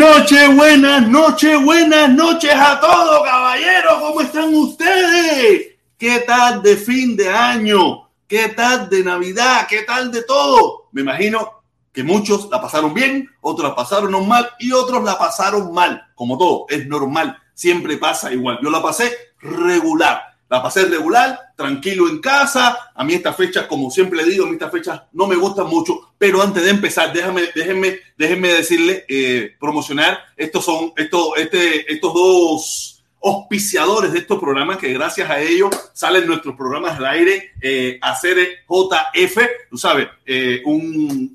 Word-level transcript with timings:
Noches, 0.00 0.56
buenas 0.56 1.06
noches, 1.06 1.62
buenas 1.62 2.08
noches 2.08 2.54
a 2.54 2.80
todos, 2.80 3.22
caballeros. 3.22 4.00
¿Cómo 4.00 4.22
están 4.22 4.54
ustedes? 4.54 5.74
¿Qué 5.98 6.20
tal 6.20 6.62
de 6.62 6.78
fin 6.78 7.14
de 7.18 7.28
año? 7.28 8.08
¿Qué 8.26 8.48
tal 8.48 8.88
de 8.88 9.04
Navidad? 9.04 9.66
¿Qué 9.68 9.82
tal 9.82 10.10
de 10.10 10.22
todo? 10.22 10.88
Me 10.92 11.02
imagino 11.02 11.64
que 11.92 12.02
muchos 12.02 12.48
la 12.50 12.62
pasaron 12.62 12.94
bien, 12.94 13.28
otros 13.42 13.68
la 13.68 13.76
pasaron 13.76 14.26
mal 14.26 14.48
y 14.58 14.72
otros 14.72 15.04
la 15.04 15.18
pasaron 15.18 15.70
mal. 15.74 16.02
Como 16.14 16.38
todo, 16.38 16.64
es 16.70 16.86
normal, 16.86 17.36
siempre 17.52 17.98
pasa 17.98 18.32
igual. 18.32 18.58
Yo 18.62 18.70
la 18.70 18.80
pasé 18.80 19.14
regular 19.38 20.29
la 20.50 20.62
pasé 20.62 20.84
regular, 20.84 21.52
tranquilo 21.56 22.08
en 22.08 22.18
casa. 22.18 22.90
A 22.94 23.04
mí 23.04 23.14
estas 23.14 23.36
fechas, 23.36 23.66
como 23.66 23.88
siempre 23.88 24.18
le 24.22 24.28
digo, 24.28 24.44
a 24.44 24.48
mí 24.48 24.54
estas 24.54 24.72
fechas 24.72 25.02
no 25.12 25.28
me 25.28 25.36
gustan 25.36 25.68
mucho. 25.68 26.12
Pero 26.18 26.42
antes 26.42 26.64
de 26.64 26.70
empezar, 26.70 27.12
déjame, 27.12 27.42
déjenme, 27.54 28.00
déjenme 28.18 28.48
decirle, 28.48 29.04
eh, 29.08 29.54
promocionar, 29.60 30.18
estos 30.36 30.64
son 30.64 30.92
estos, 30.96 31.30
este, 31.36 31.90
estos 31.92 32.12
dos 32.12 33.00
auspiciadores 33.22 34.12
de 34.12 34.20
estos 34.20 34.40
programas 34.40 34.78
que 34.78 34.92
gracias 34.92 35.28
a 35.30 35.40
ellos 35.40 35.70
salen 35.92 36.26
nuestros 36.26 36.56
programas 36.56 36.98
al 36.98 37.06
aire, 37.06 37.52
eh, 37.60 37.98
hacer 38.00 38.36
JF, 38.68 39.38
tú 39.70 39.76
sabes, 39.76 40.08
eh, 40.24 40.62
un, 40.64 41.34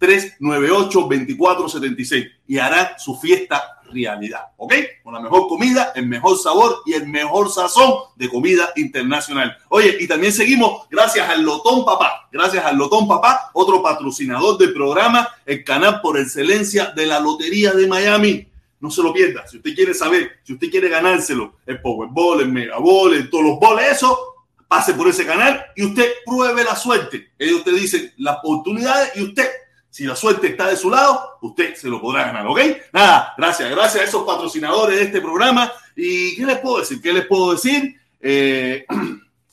786-398-2476 0.00 2.32
y 2.48 2.58
hará 2.58 2.98
su 2.98 3.16
fiesta 3.16 3.75
realidad, 3.92 4.48
¿ok? 4.56 4.74
Con 5.02 5.14
la 5.14 5.20
mejor 5.20 5.48
comida, 5.48 5.92
el 5.94 6.06
mejor 6.06 6.38
sabor 6.38 6.82
y 6.86 6.94
el 6.94 7.06
mejor 7.06 7.50
sazón 7.50 7.94
de 8.16 8.28
comida 8.28 8.70
internacional. 8.76 9.56
Oye, 9.68 9.96
y 10.00 10.06
también 10.06 10.32
seguimos 10.32 10.88
gracias 10.90 11.28
al 11.28 11.42
Lotón 11.42 11.84
Papá, 11.84 12.28
gracias 12.32 12.64
al 12.64 12.76
Lotón 12.76 13.08
Papá, 13.08 13.50
otro 13.54 13.82
patrocinador 13.82 14.58
del 14.58 14.72
programa, 14.72 15.28
el 15.44 15.64
canal 15.64 16.00
por 16.00 16.18
excelencia 16.18 16.92
de 16.94 17.06
la 17.06 17.20
Lotería 17.20 17.72
de 17.72 17.86
Miami. 17.86 18.48
No 18.78 18.90
se 18.90 19.02
lo 19.02 19.12
pierda. 19.12 19.46
Si 19.46 19.56
usted 19.56 19.74
quiere 19.74 19.94
saber, 19.94 20.40
si 20.42 20.52
usted 20.52 20.70
quiere 20.70 20.88
ganárselo, 20.88 21.56
el 21.64 21.80
Powerball, 21.80 22.40
el 22.40 22.52
Megaball, 22.52 23.14
el, 23.14 23.30
todos 23.30 23.44
los 23.44 23.58
boles, 23.58 23.92
eso, 23.92 24.36
pase 24.68 24.94
por 24.94 25.08
ese 25.08 25.24
canal 25.24 25.64
y 25.76 25.84
usted 25.84 26.10
pruebe 26.24 26.64
la 26.64 26.76
suerte. 26.76 27.30
Ellos 27.38 27.64
te 27.64 27.72
dicen 27.72 28.12
las 28.18 28.38
oportunidades 28.38 29.12
y 29.16 29.22
usted 29.22 29.48
si 29.96 30.04
la 30.04 30.14
suerte 30.14 30.48
está 30.48 30.68
de 30.68 30.76
su 30.76 30.90
lado, 30.90 31.38
usted 31.40 31.74
se 31.74 31.88
lo 31.88 32.02
podrá 32.02 32.24
ganar, 32.24 32.46
¿ok? 32.48 32.60
Nada, 32.92 33.32
gracias, 33.38 33.70
gracias 33.70 34.04
a 34.04 34.06
esos 34.06 34.24
patrocinadores 34.24 34.98
de 34.98 35.04
este 35.04 35.22
programa. 35.22 35.72
¿Y 35.96 36.36
qué 36.36 36.44
les 36.44 36.58
puedo 36.58 36.80
decir? 36.80 37.00
¿Qué 37.00 37.14
les 37.14 37.24
puedo 37.24 37.52
decir? 37.52 37.98
Eh, 38.20 38.84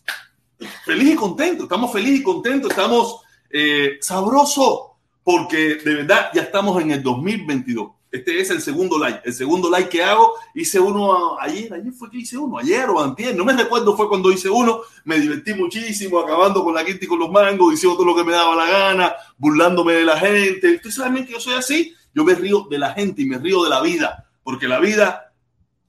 feliz 0.85 1.13
y 1.13 1.15
contento, 1.15 1.63
estamos 1.63 1.93
felices 1.93 2.19
y 2.19 2.23
contentos, 2.23 2.71
estamos 2.71 3.21
eh, 3.49 3.99
sabrosos, 4.01 4.87
porque 5.23 5.75
de 5.75 5.95
verdad 5.95 6.31
ya 6.33 6.41
estamos 6.41 6.81
en 6.81 6.91
el 6.91 7.01
2022. 7.01 7.91
Este 8.13 8.39
es 8.39 8.51
el 8.51 8.61
segundo 8.61 8.99
like, 8.99 9.21
el 9.25 9.33
segundo 9.33 9.71
like 9.71 9.89
que 9.89 10.03
hago. 10.03 10.35
Hice 10.53 10.79
uno 10.79 11.39
ayer, 11.39 11.73
ayer 11.73 11.91
fue 11.91 12.11
que 12.11 12.19
hice 12.19 12.37
uno, 12.37 12.59
ayer 12.59 12.87
o 12.87 13.03
antier, 13.03 13.35
no 13.35 13.43
me 13.43 13.53
recuerdo 13.53 13.97
fue 13.97 14.07
cuando 14.07 14.31
hice 14.31 14.51
uno. 14.51 14.81
Me 15.03 15.19
divertí 15.19 15.55
muchísimo 15.55 16.19
acabando 16.19 16.63
con 16.63 16.75
la 16.75 16.85
quinta 16.85 17.05
y 17.05 17.07
con 17.07 17.17
los 17.17 17.31
mangos, 17.31 17.71
diciendo 17.71 17.97
todo 17.97 18.05
lo 18.05 18.15
que 18.15 18.23
me 18.23 18.31
daba 18.31 18.55
la 18.55 18.69
gana, 18.69 19.15
burlándome 19.35 19.93
de 19.93 20.05
la 20.05 20.19
gente. 20.19 20.75
Ustedes 20.75 20.93
saben 20.93 21.25
que 21.25 21.31
yo 21.31 21.39
soy 21.39 21.55
así. 21.55 21.95
Yo 22.13 22.23
me 22.23 22.35
río 22.35 22.67
de 22.69 22.77
la 22.77 22.93
gente 22.93 23.23
y 23.23 23.25
me 23.25 23.39
río 23.39 23.63
de 23.63 23.71
la 23.71 23.81
vida, 23.81 24.29
porque 24.43 24.67
la 24.67 24.79
vida 24.79 25.33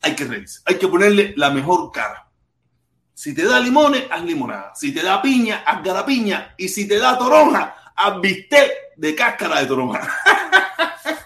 hay 0.00 0.16
que 0.16 0.24
reírse, 0.24 0.62
hay 0.64 0.76
que 0.76 0.88
ponerle 0.88 1.34
la 1.36 1.50
mejor 1.50 1.92
cara. 1.92 2.30
Si 3.12 3.34
te 3.34 3.44
da 3.44 3.60
limones, 3.60 4.04
haz 4.10 4.24
limonada. 4.24 4.72
Si 4.74 4.94
te 4.94 5.02
da 5.02 5.20
piña, 5.20 5.62
haz 5.66 5.84
garapiña. 5.84 6.54
Y 6.56 6.68
si 6.68 6.88
te 6.88 6.98
da 6.98 7.18
toronja, 7.18 7.92
haz 7.94 8.18
bistec 8.18 8.70
de 8.96 9.14
cáscara 9.14 9.60
de 9.60 9.66
toronja. 9.66 10.00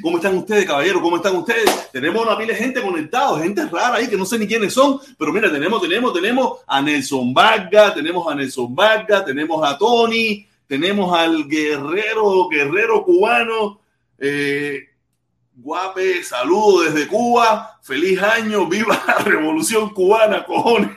¿Cómo 0.00 0.16
están 0.16 0.36
ustedes, 0.36 0.64
caballeros? 0.64 1.02
¿Cómo 1.02 1.16
están 1.16 1.36
ustedes? 1.36 1.90
Tenemos 1.92 2.24
una 2.24 2.36
pila 2.36 2.52
de 2.52 2.58
gente 2.58 2.82
conectada, 2.82 3.38
gente 3.38 3.66
rara 3.66 3.96
ahí 3.96 4.08
que 4.08 4.16
no 4.16 4.24
sé 4.24 4.38
ni 4.38 4.46
quiénes 4.46 4.72
son, 4.72 5.00
pero 5.18 5.32
mira, 5.32 5.50
tenemos, 5.50 5.80
tenemos, 5.80 6.12
tenemos 6.12 6.58
a 6.66 6.80
Nelson 6.80 7.34
Vargas, 7.34 7.94
tenemos 7.94 8.30
a 8.30 8.34
Nelson 8.34 8.74
Vargas, 8.74 9.24
tenemos 9.24 9.66
a 9.68 9.76
Tony, 9.76 10.46
tenemos 10.66 11.16
al 11.16 11.46
guerrero, 11.48 12.48
guerrero 12.48 13.04
cubano, 13.04 13.80
eh, 14.18 14.88
Guape, 15.56 16.24
saludo 16.24 16.82
desde 16.82 17.06
Cuba, 17.06 17.78
feliz 17.82 18.20
año, 18.22 18.66
viva 18.66 19.02
la 19.06 19.14
revolución 19.24 19.90
cubana, 19.90 20.44
cojones. 20.44 20.90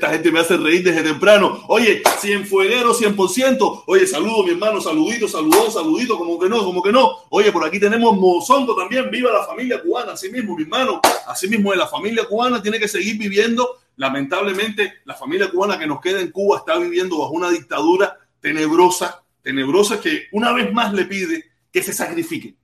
Esta 0.00 0.14
gente 0.14 0.32
me 0.32 0.40
hace 0.40 0.56
reír 0.56 0.82
desde 0.82 1.02
temprano. 1.02 1.62
Oye, 1.68 2.02
100 2.20 2.46
fuegueros, 2.46 2.98
100%. 3.02 3.82
Oye, 3.86 4.06
saludo, 4.06 4.44
mi 4.44 4.52
hermano, 4.52 4.80
saludito, 4.80 5.28
saludó, 5.28 5.70
saludito, 5.70 6.16
como 6.16 6.38
que 6.38 6.48
no, 6.48 6.64
como 6.64 6.82
que 6.82 6.90
no. 6.90 7.18
Oye, 7.28 7.52
por 7.52 7.66
aquí 7.66 7.78
tenemos 7.78 8.16
Mozondo 8.16 8.74
también. 8.74 9.10
Viva 9.10 9.30
la 9.30 9.44
familia 9.44 9.82
cubana, 9.82 10.12
así 10.12 10.30
mismo, 10.30 10.56
mi 10.56 10.62
hermano. 10.62 11.02
Así 11.26 11.48
mismo, 11.48 11.74
la 11.74 11.86
familia 11.86 12.24
cubana 12.24 12.62
tiene 12.62 12.78
que 12.78 12.88
seguir 12.88 13.18
viviendo. 13.18 13.76
Lamentablemente, 13.96 15.00
la 15.04 15.14
familia 15.14 15.50
cubana 15.50 15.78
que 15.78 15.86
nos 15.86 16.00
queda 16.00 16.22
en 16.22 16.30
Cuba 16.30 16.56
está 16.56 16.78
viviendo 16.78 17.18
bajo 17.18 17.32
una 17.32 17.50
dictadura 17.50 18.16
tenebrosa, 18.40 19.22
tenebrosa 19.42 20.00
que 20.00 20.28
una 20.32 20.54
vez 20.54 20.72
más 20.72 20.94
le 20.94 21.04
pide 21.04 21.44
que 21.70 21.82
se 21.82 21.92
sacrifique 21.92 22.56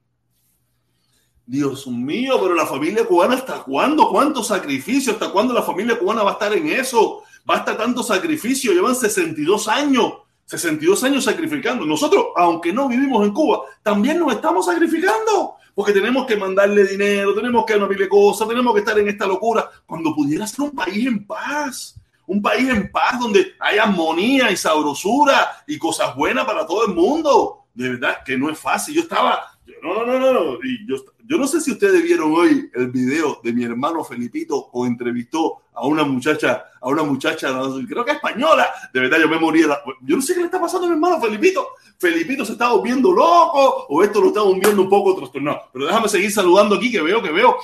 Dios 1.48 1.86
mío, 1.86 2.40
pero 2.42 2.54
la 2.54 2.66
familia 2.66 3.04
cubana, 3.04 3.34
¿hasta 3.34 3.62
cuándo? 3.62 4.08
¿Cuánto 4.08 4.42
sacrificio? 4.42 5.12
¿Hasta 5.12 5.30
cuándo 5.30 5.54
la 5.54 5.62
familia 5.62 5.96
cubana 5.96 6.24
va 6.24 6.30
a 6.30 6.32
estar 6.32 6.52
en 6.52 6.66
eso? 6.66 7.22
Va 7.48 7.56
a 7.56 7.58
estar 7.58 7.76
tanto 7.76 8.02
sacrificio. 8.02 8.72
Llevan 8.72 8.94
62 8.94 9.68
años, 9.68 10.14
62 10.46 11.04
años 11.04 11.24
sacrificando. 11.24 11.86
Nosotros, 11.86 12.26
aunque 12.36 12.72
no 12.72 12.88
vivimos 12.88 13.24
en 13.24 13.32
Cuba, 13.32 13.62
también 13.82 14.18
nos 14.18 14.32
estamos 14.32 14.66
sacrificando. 14.66 15.56
Porque 15.76 15.92
tenemos 15.92 16.26
que 16.26 16.36
mandarle 16.36 16.86
dinero, 16.86 17.34
tenemos 17.34 17.66
que 17.66 17.74
de 17.74 18.08
cosas, 18.08 18.48
tenemos 18.48 18.72
que 18.72 18.80
estar 18.80 18.98
en 18.98 19.08
esta 19.08 19.26
locura. 19.26 19.70
Cuando 19.84 20.14
pudiera 20.14 20.46
ser 20.46 20.62
un 20.62 20.70
país 20.70 21.06
en 21.06 21.26
paz. 21.26 22.00
Un 22.26 22.40
país 22.42 22.68
en 22.68 22.90
paz 22.90 23.20
donde 23.20 23.52
hay 23.60 23.78
armonía 23.78 24.50
y 24.50 24.56
sabrosura 24.56 25.62
y 25.66 25.78
cosas 25.78 26.16
buenas 26.16 26.46
para 26.46 26.66
todo 26.66 26.86
el 26.86 26.94
mundo. 26.94 27.66
De 27.74 27.90
verdad 27.90 28.24
que 28.24 28.38
no 28.38 28.50
es 28.50 28.58
fácil. 28.58 28.94
Yo 28.94 29.02
estaba, 29.02 29.38
no, 29.82 30.06
no, 30.06 30.18
no, 30.18 30.32
no. 30.32 30.54
Y 30.64 30.88
yo, 30.88 30.96
yo 31.26 31.36
no 31.36 31.46
sé 31.46 31.60
si 31.60 31.72
ustedes 31.72 32.02
vieron 32.02 32.32
hoy 32.32 32.70
el 32.74 32.90
video 32.90 33.40
de 33.44 33.52
mi 33.52 33.64
hermano 33.64 34.02
Felipito 34.02 34.56
o 34.72 34.86
entrevistó 34.86 35.62
a 35.76 35.86
una 35.86 36.04
muchacha, 36.04 36.64
a 36.80 36.88
una 36.88 37.02
muchacha, 37.02 37.52
creo 37.86 38.04
que 38.04 38.12
española. 38.12 38.72
De 38.92 39.00
verdad, 39.00 39.18
yo 39.20 39.28
me 39.28 39.38
moría. 39.38 39.66
Yo 40.00 40.16
no 40.16 40.22
sé 40.22 40.32
qué 40.34 40.40
le 40.40 40.46
está 40.46 40.60
pasando 40.60 40.86
a 40.86 40.88
mi 40.88 40.94
hermano 40.94 41.20
Felipito. 41.20 41.68
Felipito 41.98 42.44
se 42.44 42.52
está 42.52 42.70
volviendo 42.70 43.12
loco 43.12 43.86
o 43.88 44.02
esto 44.02 44.20
lo 44.20 44.28
está 44.28 44.40
viendo 44.42 44.82
un 44.82 44.88
poco 44.88 45.14
trastornado. 45.14 45.68
Pero 45.72 45.86
déjame 45.86 46.08
seguir 46.08 46.32
saludando 46.32 46.76
aquí 46.76 46.90
que 46.90 47.02
veo, 47.02 47.22
que 47.22 47.30
veo. 47.30 47.58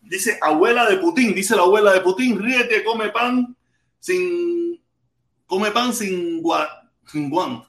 Dice 0.00 0.38
abuela 0.40 0.88
de 0.88 0.96
Putin, 0.96 1.34
dice 1.34 1.54
la 1.54 1.62
abuela 1.62 1.92
de 1.92 2.00
Putin, 2.00 2.38
ríete, 2.38 2.82
come 2.82 3.10
pan 3.10 3.54
sin, 4.00 4.80
come 5.46 5.70
pan 5.70 5.92
sin, 5.92 6.40
gua, 6.40 6.66
sin 7.04 7.28
guante 7.28 7.67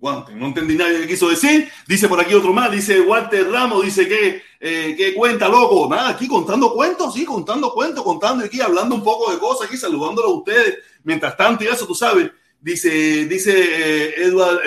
No 0.00 0.46
entendí 0.46 0.76
nada 0.76 0.98
que 0.98 1.06
quiso 1.06 1.28
decir. 1.28 1.70
Dice 1.86 2.08
por 2.08 2.20
aquí 2.20 2.34
otro 2.34 2.52
más, 2.52 2.70
dice 2.70 3.00
Walter 3.00 3.50
Ramos, 3.50 3.84
dice 3.84 4.08
que, 4.08 4.42
eh, 4.58 4.94
que 4.96 5.14
cuenta, 5.14 5.48
loco. 5.48 5.88
Nada, 5.90 6.10
aquí 6.10 6.26
contando 6.26 6.72
cuentos, 6.72 7.12
sí, 7.12 7.24
contando 7.24 7.72
cuentos, 7.72 8.02
contando 8.02 8.44
aquí, 8.44 8.60
hablando 8.60 8.94
un 8.94 9.04
poco 9.04 9.30
de 9.30 9.38
cosas 9.38 9.68
aquí, 9.68 9.76
saludándolo 9.76 10.28
a 10.28 10.34
ustedes. 10.38 10.78
Mientras 11.04 11.36
tanto, 11.36 11.64
y 11.64 11.66
eso 11.66 11.86
tú 11.86 11.94
sabes, 11.94 12.30
dice, 12.60 13.26
dice 13.26 13.52
eh, 13.52 14.14
Edward, 14.24 14.60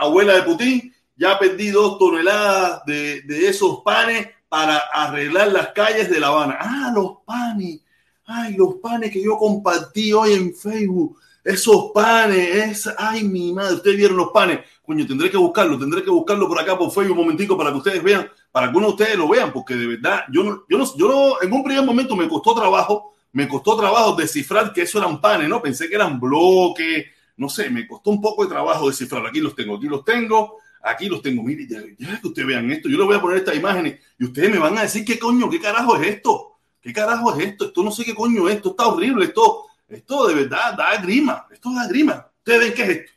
abuela 0.00 0.34
de 0.34 0.42
Putin, 0.42 0.94
ya 1.16 1.38
perdí 1.38 1.70
dos 1.70 1.96
toneladas 1.98 2.84
de, 2.84 3.22
de 3.22 3.48
esos 3.48 3.82
panes 3.84 4.26
para 4.48 4.78
arreglar 4.92 5.52
las 5.52 5.68
calles 5.68 6.10
de 6.10 6.18
La 6.18 6.28
Habana. 6.28 6.58
Ah, 6.60 6.90
los 6.92 7.18
panes. 7.24 7.80
Ay, 8.26 8.54
los 8.56 8.74
panes 8.76 9.12
que 9.12 9.22
yo 9.22 9.36
compartí 9.36 10.12
hoy 10.12 10.32
en 10.32 10.54
Facebook 10.54 11.16
esos 11.44 11.90
panes, 11.92 12.54
es, 12.54 12.94
ay, 12.98 13.24
mi 13.24 13.52
madre, 13.52 13.76
ustedes 13.76 13.96
vieron 13.96 14.16
los 14.16 14.30
panes. 14.30 14.60
Coño, 14.82 15.06
tendré 15.06 15.30
que 15.30 15.36
buscarlo, 15.36 15.78
tendré 15.78 16.02
que 16.02 16.10
buscarlo 16.10 16.46
por 16.48 16.58
acá 16.58 16.76
por 16.76 16.90
Facebook 16.90 17.12
un 17.12 17.24
momentico 17.24 17.56
para 17.56 17.70
que 17.70 17.78
ustedes 17.78 18.02
vean, 18.02 18.28
para 18.50 18.66
que 18.66 18.68
algunos 18.68 18.90
de 18.90 19.02
ustedes 19.02 19.18
lo 19.18 19.28
vean, 19.28 19.52
porque 19.52 19.74
de 19.74 19.86
verdad, 19.86 20.24
yo 20.30 20.42
no, 20.42 20.64
yo 20.68 20.78
no, 20.78 20.96
yo 20.96 21.08
no, 21.08 21.42
en 21.42 21.52
un 21.52 21.64
primer 21.64 21.84
momento 21.84 22.16
me 22.16 22.28
costó 22.28 22.54
trabajo, 22.54 23.14
me 23.32 23.48
costó 23.48 23.76
trabajo 23.76 24.16
descifrar 24.16 24.72
que 24.72 24.82
eso 24.82 24.98
eran 24.98 25.20
panes, 25.20 25.48
¿no? 25.48 25.62
Pensé 25.62 25.88
que 25.88 25.94
eran 25.94 26.18
bloques, 26.18 27.06
no 27.36 27.48
sé, 27.48 27.70
me 27.70 27.86
costó 27.86 28.10
un 28.10 28.20
poco 28.20 28.42
de 28.42 28.50
trabajo 28.50 28.88
descifrar. 28.88 29.26
Aquí 29.26 29.40
los 29.40 29.54
tengo, 29.54 29.76
aquí 29.76 29.86
los 29.86 30.04
tengo, 30.04 30.58
aquí 30.82 31.08
los 31.08 31.22
tengo. 31.22 31.42
Mire, 31.42 31.66
ya, 31.66 31.80
ya 31.98 32.20
que 32.20 32.28
ustedes 32.28 32.46
vean 32.46 32.70
esto, 32.70 32.88
yo 32.88 32.98
les 32.98 33.06
voy 33.06 33.16
a 33.16 33.20
poner 33.20 33.38
estas 33.38 33.56
imágenes 33.56 34.00
y 34.18 34.24
ustedes 34.24 34.50
me 34.50 34.58
van 34.58 34.76
a 34.76 34.82
decir 34.82 35.04
qué 35.04 35.18
coño, 35.18 35.48
qué 35.48 35.60
carajo 35.60 35.96
es 35.96 36.08
esto, 36.08 36.58
qué 36.82 36.92
carajo 36.92 37.34
es 37.34 37.46
esto, 37.46 37.66
esto 37.66 37.82
no 37.82 37.90
sé 37.90 38.04
qué 38.04 38.14
coño 38.14 38.48
es, 38.48 38.56
esto 38.56 38.70
está 38.70 38.88
horrible, 38.88 39.24
esto 39.24 39.69
esto 39.90 40.28
de 40.28 40.34
verdad 40.34 40.74
da 40.76 40.96
grima. 41.00 41.46
Esto 41.50 41.72
da 41.74 41.86
grima. 41.86 42.30
Ustedes 42.38 42.60
ven 42.60 42.74
qué 42.74 42.82
es 42.82 42.88
esto. 42.88 43.12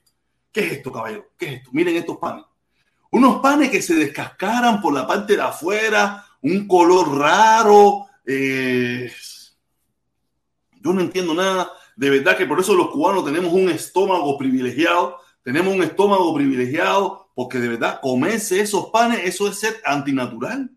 ¿Qué 0.51 0.59
es 0.61 0.71
esto, 0.73 0.91
caballero? 0.91 1.31
¿Qué 1.37 1.45
es 1.45 1.53
esto? 1.53 1.69
Miren 1.73 1.95
estos 1.95 2.17
panes. 2.17 2.45
Unos 3.11 3.41
panes 3.41 3.69
que 3.69 3.81
se 3.81 3.95
descascaran 3.95 4.81
por 4.81 4.93
la 4.93 5.05
parte 5.05 5.35
de 5.35 5.41
afuera, 5.41 6.25
un 6.41 6.67
color 6.67 7.17
raro. 7.17 8.07
Eh, 8.25 9.11
yo 10.81 10.93
no 10.93 11.01
entiendo 11.01 11.33
nada. 11.33 11.71
De 11.95 12.09
verdad 12.09 12.35
que 12.35 12.45
por 12.45 12.59
eso 12.59 12.73
los 12.73 12.89
cubanos 12.89 13.25
tenemos 13.25 13.53
un 13.53 13.69
estómago 13.69 14.37
privilegiado. 14.37 15.17
Tenemos 15.43 15.75
un 15.75 15.83
estómago 15.83 16.33
privilegiado 16.33 17.29
porque 17.35 17.59
de 17.59 17.69
verdad 17.69 17.99
comerse 18.01 18.59
esos 18.61 18.87
panes, 18.87 19.21
eso 19.23 19.47
es 19.47 19.59
ser 19.59 19.81
antinatural. 19.85 20.71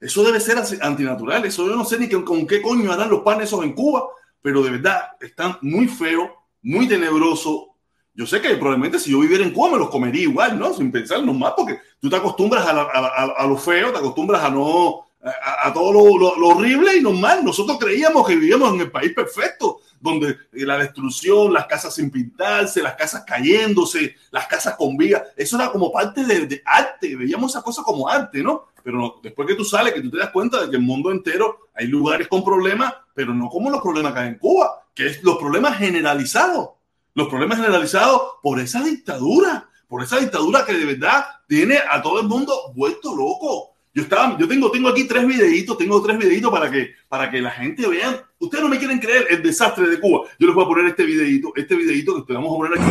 Eso 0.00 0.24
debe 0.24 0.40
ser 0.40 0.58
antinatural. 0.80 1.44
Eso 1.44 1.66
yo 1.66 1.76
no 1.76 1.84
sé 1.84 1.98
ni 1.98 2.08
con 2.08 2.46
qué 2.46 2.60
coño 2.60 2.92
harán 2.92 3.10
los 3.10 3.20
panes 3.20 3.48
esos 3.48 3.64
en 3.64 3.72
Cuba, 3.72 4.08
pero 4.42 4.62
de 4.62 4.70
verdad 4.70 5.12
están 5.20 5.56
muy 5.62 5.88
feos, 5.88 6.30
muy 6.62 6.86
tenebrosos. 6.88 7.68
Yo 8.14 8.26
sé 8.26 8.40
que 8.42 8.50
probablemente 8.56 8.98
si 8.98 9.10
yo 9.10 9.20
viviera 9.20 9.44
en 9.44 9.52
Cuba 9.52 9.70
me 9.70 9.78
los 9.78 9.88
comería 9.88 10.22
igual, 10.22 10.58
¿no? 10.58 10.74
Sin 10.74 10.92
pensar 10.92 11.24
más, 11.24 11.54
porque 11.56 11.80
tú 12.00 12.10
te 12.10 12.16
acostumbras 12.16 12.66
a, 12.66 12.82
a, 12.82 13.46
lo 13.46 13.56
feo, 13.56 13.90
te 13.90 13.98
acostumbras 13.98 14.42
a 14.42 14.50
no 14.50 15.06
a, 15.22 15.72
todo 15.72 15.92
lo, 15.92 16.48
horrible 16.48 16.96
y 16.96 17.00
normal. 17.00 17.44
Nosotros 17.44 17.78
creíamos 17.78 18.26
que 18.26 18.34
vivíamos 18.34 18.74
en 18.74 18.80
el 18.80 18.90
país 18.90 19.12
perfecto, 19.14 19.80
donde 20.00 20.36
la 20.52 20.78
destrucción, 20.78 21.52
las 21.52 21.66
casas 21.66 21.94
sin 21.94 22.10
pintarse, 22.10 22.82
las 22.82 22.94
casas 22.94 23.24
cayéndose, 23.24 24.16
las 24.30 24.46
casas 24.46 24.74
con 24.76 24.96
vigas, 24.96 25.22
eso 25.36 25.56
era 25.56 25.70
como 25.70 25.92
parte 25.92 26.24
de, 26.24 26.62
arte, 26.64 27.14
veíamos 27.14 27.52
esa 27.52 27.62
cosa 27.62 27.82
como 27.82 28.08
arte, 28.08 28.42
¿no? 28.42 28.66
Pero 28.82 29.20
después 29.22 29.46
que 29.46 29.54
tú 29.54 29.64
sales, 29.64 29.94
que 29.94 30.00
tú 30.00 30.10
te 30.10 30.18
das 30.18 30.30
cuenta 30.30 30.60
de 30.60 30.70
que 30.70 30.76
el 30.76 30.82
mundo 30.82 31.12
entero 31.12 31.68
hay 31.72 31.86
lugares 31.86 32.26
con 32.26 32.44
problemas, 32.44 32.92
pero 33.14 33.34
no 33.34 33.48
como 33.48 33.70
los 33.70 33.80
problemas 33.80 34.12
que 34.12 34.20
hay 34.20 34.28
en 34.28 34.38
Cuba, 34.38 34.86
que 34.94 35.06
es 35.06 35.22
los 35.22 35.38
problemas 35.38 35.78
generalizados, 35.78 36.70
los 37.14 37.28
problemas 37.28 37.58
generalizados 37.58 38.20
por 38.42 38.60
esa 38.60 38.82
dictadura, 38.82 39.68
por 39.88 40.02
esa 40.02 40.18
dictadura 40.18 40.64
que 40.64 40.72
de 40.72 40.84
verdad 40.84 41.24
tiene 41.46 41.78
a 41.78 42.00
todo 42.00 42.20
el 42.20 42.28
mundo 42.28 42.72
vuelto 42.74 43.14
loco 43.14 43.72
yo 43.94 44.04
estaba, 44.04 44.38
yo 44.38 44.48
tengo, 44.48 44.70
tengo 44.70 44.88
aquí 44.88 45.04
tres 45.04 45.26
videitos, 45.26 45.76
tengo 45.76 46.00
tres 46.02 46.16
videitos 46.16 46.50
para 46.50 46.70
que, 46.70 46.94
para 47.08 47.30
que 47.30 47.42
la 47.42 47.50
gente 47.50 47.86
vea. 47.86 48.24
Ustedes 48.38 48.64
no 48.64 48.70
me 48.70 48.78
quieren 48.78 48.98
creer 48.98 49.26
el 49.28 49.42
desastre 49.42 49.86
de 49.86 50.00
Cuba. 50.00 50.26
Yo 50.38 50.46
les 50.46 50.54
voy 50.54 50.64
a 50.64 50.68
poner 50.68 50.86
este 50.86 51.04
videito, 51.04 51.52
este 51.54 51.76
videito 51.76 52.24
que 52.24 52.32
vamos 52.32 52.54
a 52.54 52.56
poner 52.56 52.80
aquí. 52.80 52.90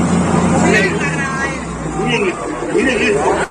Miren, 2.06 2.36
miren, 2.76 3.02
esto. 3.02 3.51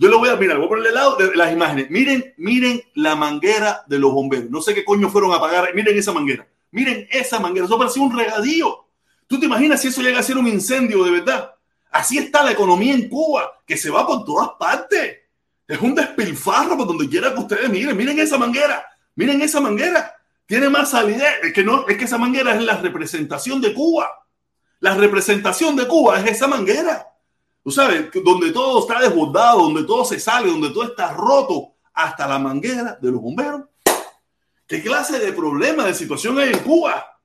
Yo 0.00 0.08
lo 0.08 0.20
voy 0.20 0.28
a 0.28 0.36
mirar, 0.36 0.58
voy 0.58 0.66
a 0.66 0.68
ponerle 0.68 0.92
lado 0.92 1.16
de 1.16 1.34
las 1.34 1.52
imágenes. 1.52 1.90
Miren, 1.90 2.32
miren 2.36 2.80
la 2.94 3.16
manguera 3.16 3.82
de 3.88 3.98
los 3.98 4.12
bomberos. 4.12 4.48
No 4.48 4.62
sé 4.62 4.72
qué 4.72 4.84
coño 4.84 5.10
fueron 5.10 5.32
a 5.32 5.36
apagar. 5.38 5.74
Miren 5.74 5.98
esa 5.98 6.12
manguera. 6.12 6.46
Miren 6.70 7.08
esa 7.10 7.40
manguera. 7.40 7.66
Eso 7.66 7.76
parecía 7.76 8.04
un 8.04 8.16
regadío. 8.16 8.86
¿Tú 9.26 9.40
te 9.40 9.46
imaginas 9.46 9.82
si 9.82 9.88
eso 9.88 10.00
llega 10.00 10.20
a 10.20 10.22
ser 10.22 10.38
un 10.38 10.46
incendio 10.46 11.02
de 11.02 11.10
verdad? 11.10 11.52
Así 11.90 12.16
está 12.16 12.44
la 12.44 12.52
economía 12.52 12.94
en 12.94 13.08
Cuba, 13.08 13.60
que 13.66 13.76
se 13.76 13.90
va 13.90 14.06
por 14.06 14.24
todas 14.24 14.50
partes. 14.56 15.18
Es 15.66 15.80
un 15.80 15.96
despilfarro 15.96 16.76
por 16.76 16.86
donde 16.86 17.08
quiera 17.08 17.34
que 17.34 17.40
ustedes 17.40 17.68
miren. 17.68 17.96
Miren 17.96 18.20
esa 18.20 18.38
manguera. 18.38 18.86
Miren 19.16 19.42
esa 19.42 19.60
manguera. 19.60 20.14
Tiene 20.46 20.68
más 20.68 20.90
salidez. 20.90 21.42
Es 21.42 21.52
que, 21.52 21.64
no, 21.64 21.88
es 21.88 21.96
que 21.96 22.04
esa 22.04 22.18
manguera 22.18 22.54
es 22.54 22.62
la 22.62 22.76
representación 22.76 23.60
de 23.60 23.74
Cuba. 23.74 24.08
La 24.78 24.94
representación 24.94 25.74
de 25.74 25.88
Cuba 25.88 26.20
es 26.20 26.30
esa 26.36 26.46
manguera. 26.46 27.04
Tú 27.68 27.72
sabes, 27.72 28.08
donde 28.24 28.50
todo 28.50 28.80
está 28.80 28.98
desbordado, 28.98 29.60
donde 29.64 29.84
todo 29.84 30.02
se 30.02 30.18
sale, 30.18 30.50
donde 30.50 30.70
todo 30.70 30.84
está 30.84 31.12
roto, 31.12 31.74
hasta 31.92 32.26
la 32.26 32.38
manguera 32.38 32.98
de 32.98 33.10
los 33.10 33.20
bomberos. 33.20 33.64
¿Qué 34.66 34.82
clase 34.82 35.18
de 35.18 35.34
problema, 35.34 35.84
de 35.84 35.92
situación 35.92 36.38
hay 36.38 36.48
en 36.48 36.60
Cuba? 36.60 37.20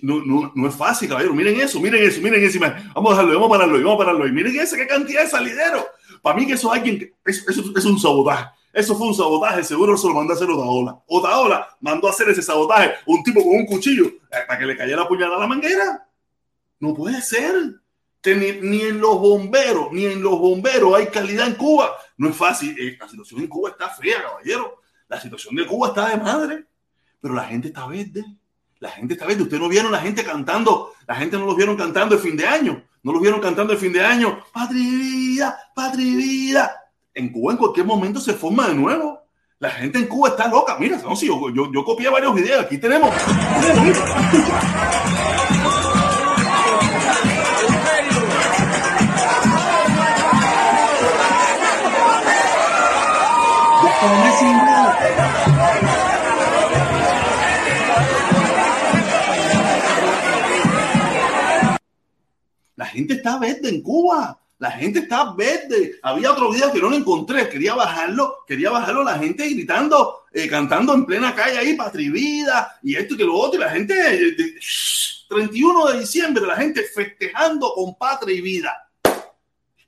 No, 0.00 0.24
no, 0.24 0.52
no, 0.54 0.68
es 0.68 0.74
fácil, 0.74 1.10
caballero. 1.10 1.34
Miren 1.34 1.60
eso, 1.60 1.80
miren 1.80 2.02
eso, 2.02 2.18
miren 2.22 2.42
eso. 2.42 2.58
Vamos 2.94 3.12
a 3.12 3.16
dejarlo, 3.16 3.34
vamos 3.34 3.54
a 3.54 3.58
pararlo, 3.58 3.76
vamos 3.76 3.94
a 3.94 4.06
pararlo. 4.06 4.32
Miren 4.32 4.58
esa, 4.58 4.74
qué 4.74 4.86
cantidad 4.86 5.22
de 5.22 5.28
salidero. 5.28 5.86
Para 6.22 6.34
mí 6.38 6.46
que 6.46 6.54
eso 6.54 6.72
es 6.72 6.80
alguien, 6.80 7.14
eso, 7.22 7.44
es 7.76 7.84
un 7.84 8.00
sabotaje. 8.00 8.46
Eso 8.72 8.96
fue 8.96 9.08
un 9.08 9.14
sabotaje, 9.14 9.62
seguro 9.64 9.98
se 9.98 10.08
lo 10.08 10.14
mandó 10.14 10.32
a 10.32 10.36
hacer 10.36 10.48
Otaola. 10.48 10.98
Otaola 11.08 11.68
mandó 11.82 12.08
a 12.08 12.10
hacer 12.10 12.30
ese 12.30 12.40
sabotaje, 12.40 12.94
un 13.04 13.22
tipo 13.22 13.42
con 13.42 13.54
un 13.54 13.66
cuchillo, 13.66 14.06
eh, 14.06 14.44
para 14.48 14.58
que 14.58 14.64
le 14.64 14.78
cayera 14.78 15.06
puñalada 15.06 15.36
a 15.36 15.40
la 15.40 15.46
manguera. 15.46 16.08
No 16.80 16.94
puede 16.94 17.20
ser. 17.20 17.83
Que 18.24 18.34
ni, 18.34 18.80
en 18.80 19.00
los 19.00 19.20
bomberos, 19.20 19.92
ni 19.92 20.06
en 20.06 20.22
los 20.22 20.38
bomberos 20.38 20.96
hay 20.96 21.06
calidad 21.06 21.46
en 21.46 21.54
Cuba. 21.54 21.94
No 22.16 22.30
es 22.30 22.36
fácil. 22.36 22.74
Eh, 22.76 22.96
la 22.98 23.08
situación 23.08 23.40
en 23.40 23.46
Cuba 23.46 23.70
está 23.70 23.90
fea, 23.90 24.22
caballero. 24.22 24.80
La 25.06 25.20
situación 25.20 25.54
de 25.54 25.66
Cuba 25.66 25.88
está 25.88 26.08
de 26.08 26.16
madre. 26.16 26.64
Pero 27.20 27.34
la 27.34 27.44
gente 27.44 27.68
está 27.68 27.86
verde. 27.86 28.24
La 28.80 28.90
gente 28.90 29.14
está 29.14 29.26
verde. 29.26 29.42
Ustedes 29.42 29.62
no 29.62 29.68
vieron 29.68 29.92
la 29.92 30.00
gente 30.00 30.24
cantando. 30.24 30.94
La 31.06 31.14
gente 31.14 31.36
no 31.36 31.44
los 31.44 31.56
vieron 31.56 31.76
cantando 31.76 32.14
el 32.14 32.20
fin 32.20 32.36
de 32.36 32.46
año. 32.46 32.82
No 33.04 33.12
los 33.12 33.20
vieron 33.20 33.38
cantando 33.38 33.74
el 33.74 33.78
fin 33.78 33.92
de 33.92 34.02
año, 34.02 34.38
patria 34.50 35.54
patria. 35.74 36.70
En 37.12 37.30
Cuba 37.30 37.52
en 37.52 37.58
cualquier 37.58 37.84
momento 37.84 38.18
se 38.18 38.32
forma 38.32 38.66
de 38.66 38.74
nuevo. 38.74 39.20
La 39.58 39.70
gente 39.70 39.98
en 39.98 40.06
Cuba 40.06 40.30
está 40.30 40.48
loca. 40.48 40.78
Mira, 40.80 40.96
no, 40.96 41.14
si 41.14 41.26
yo, 41.26 41.50
yo, 41.50 41.70
yo 41.70 41.84
copié 41.84 42.08
varios 42.08 42.34
videos. 42.34 42.64
Aquí 42.64 42.78
tenemos. 42.78 43.14
Gente 62.94 63.14
está 63.14 63.38
verde 63.38 63.68
en 63.68 63.82
Cuba. 63.82 64.40
La 64.58 64.70
gente 64.70 65.00
está 65.00 65.32
verde. 65.34 65.98
Había 66.02 66.32
otro 66.32 66.50
video 66.50 66.72
que 66.72 66.80
no 66.80 66.88
lo 66.88 66.96
encontré. 66.96 67.48
Quería 67.48 67.74
bajarlo. 67.74 68.44
Quería 68.46 68.70
bajarlo. 68.70 69.02
La 69.02 69.18
gente 69.18 69.48
gritando, 69.48 70.22
eh, 70.32 70.48
cantando 70.48 70.94
en 70.94 71.04
plena 71.04 71.34
calle 71.34 71.58
ahí, 71.58 71.74
patrivida 71.74 72.78
y 72.82 72.94
esto 72.94 73.14
y 73.14 73.16
que 73.16 73.24
lo 73.24 73.36
otro. 73.36 73.60
Y 73.60 73.64
la 73.64 73.70
gente, 73.70 73.94
31 75.28 75.86
de 75.88 76.00
diciembre, 76.00 76.46
la 76.46 76.56
gente 76.56 76.84
festejando 76.84 77.74
con 77.74 77.96
patria 77.96 78.36
y 78.36 78.40
vida. 78.40 78.88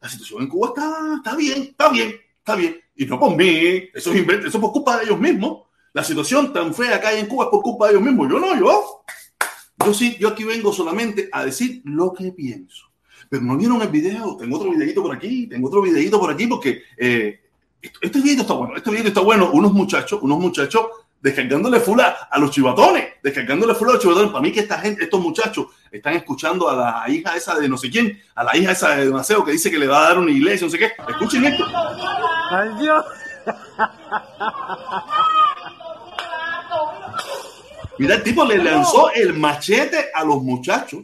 La 0.01 0.09
situación 0.09 0.43
en 0.43 0.49
Cuba 0.49 0.69
está, 0.69 1.15
está 1.17 1.37
bien, 1.37 1.63
está 1.63 1.89
bien, 1.89 2.21
está 2.39 2.55
bien. 2.57 2.86
Y 2.97 3.07
no 3.07 3.19
por 3.19 3.37
mí. 3.37 3.89
Eso 3.95 4.13
es, 4.13 4.29
eso 4.29 4.47
es 4.47 4.57
por 4.57 4.73
culpa 4.73 4.99
de 4.99 5.05
ellos 5.05 5.21
mismos. 5.21 5.63
La 5.93 6.03
situación 6.03 6.53
tan 6.53 6.75
fea 6.75 7.01
que 7.01 7.07
hay 7.07 7.21
en 7.21 7.27
Cuba 7.27 7.45
es 7.45 7.51
por 7.51 7.63
culpa 7.63 7.87
de 7.87 7.93
ellos 7.93 8.03
mismos. 8.03 8.29
Yo 8.31 8.39
no, 8.39 8.59
yo. 8.59 9.03
Yo 9.85 9.95
sí, 9.95 10.17
yo 10.19 10.29
aquí 10.29 10.45
vengo 10.45 10.73
solamente 10.73 11.29
a 11.33 11.45
decir 11.45 11.83
lo 11.85 12.13
que 12.13 12.33
pienso 12.33 12.87
pero 13.29 13.43
no 13.43 13.57
vieron 13.57 13.83
el 13.83 13.89
video. 13.89 14.37
Tengo 14.37 14.57
otro 14.57 14.71
videito 14.71 15.03
por 15.03 15.15
aquí, 15.15 15.47
tengo 15.47 15.69
otro 15.69 15.83
videito 15.83 16.19
por 16.19 16.31
aquí, 16.31 16.47
porque 16.47 16.83
eh, 16.97 17.41
este 18.01 18.21
video 18.21 18.43
está 18.43 18.55
bueno, 18.55 18.77
este 18.77 18.91
video 18.91 19.09
está 19.09 19.21
bueno. 19.21 19.51
Unos 19.53 19.73
muchachos, 19.73 20.21
unos 20.23 20.39
muchachos 20.39 20.87
descargándole 21.21 21.81
fula 21.81 22.29
a 22.31 22.39
los 22.39 22.51
chivatones, 22.51 23.05
descargándole 23.23 23.75
fula 23.75 23.91
a 23.91 23.95
los 23.95 24.03
chivatones. 24.03 24.31
Para 24.31 24.43
mí 24.43 24.53
que 24.53 24.61
esta 24.61 24.79
gente, 24.79 25.05
estos 25.05 25.21
muchachos 25.21 25.67
están 25.97 26.15
escuchando 26.15 26.69
a 26.69 26.75
la 26.75 27.09
hija 27.09 27.37
esa 27.37 27.55
de 27.55 27.69
no 27.69 27.77
sé 27.77 27.91
quién, 27.91 28.21
a 28.35 28.45
la 28.45 28.57
hija 28.57 28.73
esa 28.73 28.97
de 28.97 29.11
Maceo 29.11 29.45
que 29.45 29.53
dice 29.53 29.71
que 29.71 29.79
le 29.79 29.87
va 29.87 29.99
a 29.99 30.09
dar 30.09 30.19
una 30.19 30.31
iglesia, 30.31 30.67
no 30.67 30.71
sé 30.71 30.79
qué. 30.79 30.93
Escuchen 31.09 31.45
esto. 31.45 31.65
¡Ay, 32.51 32.71
Dios! 32.81 33.05
Mira, 37.99 38.17
el 38.17 38.23
tipo 38.23 38.45
le 38.45 38.59
lanzó 38.59 39.11
el 39.13 39.35
machete 39.35 40.11
a 40.15 40.25
los 40.25 40.43
muchachos 40.43 41.03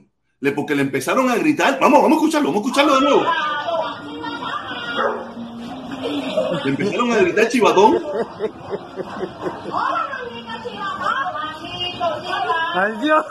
porque 0.51 0.75
le 0.75 0.83
empezaron 0.83 1.31
a 1.31 1.37
gritar. 1.37 1.79
Vamos, 1.81 2.03
vamos 2.03 2.17
a 2.17 2.21
escucharlo, 2.21 2.49
vamos 2.49 2.65
a 2.65 2.67
escucharlo 2.67 2.95
de 2.97 3.01
nuevo. 3.01 3.25
Le 6.65 6.71
empezaron 6.71 7.13
a 7.13 7.17
gritar 7.17 7.49
chivatón. 7.49 8.03
¡Ay, 12.75 12.93
Dios! 13.03 13.25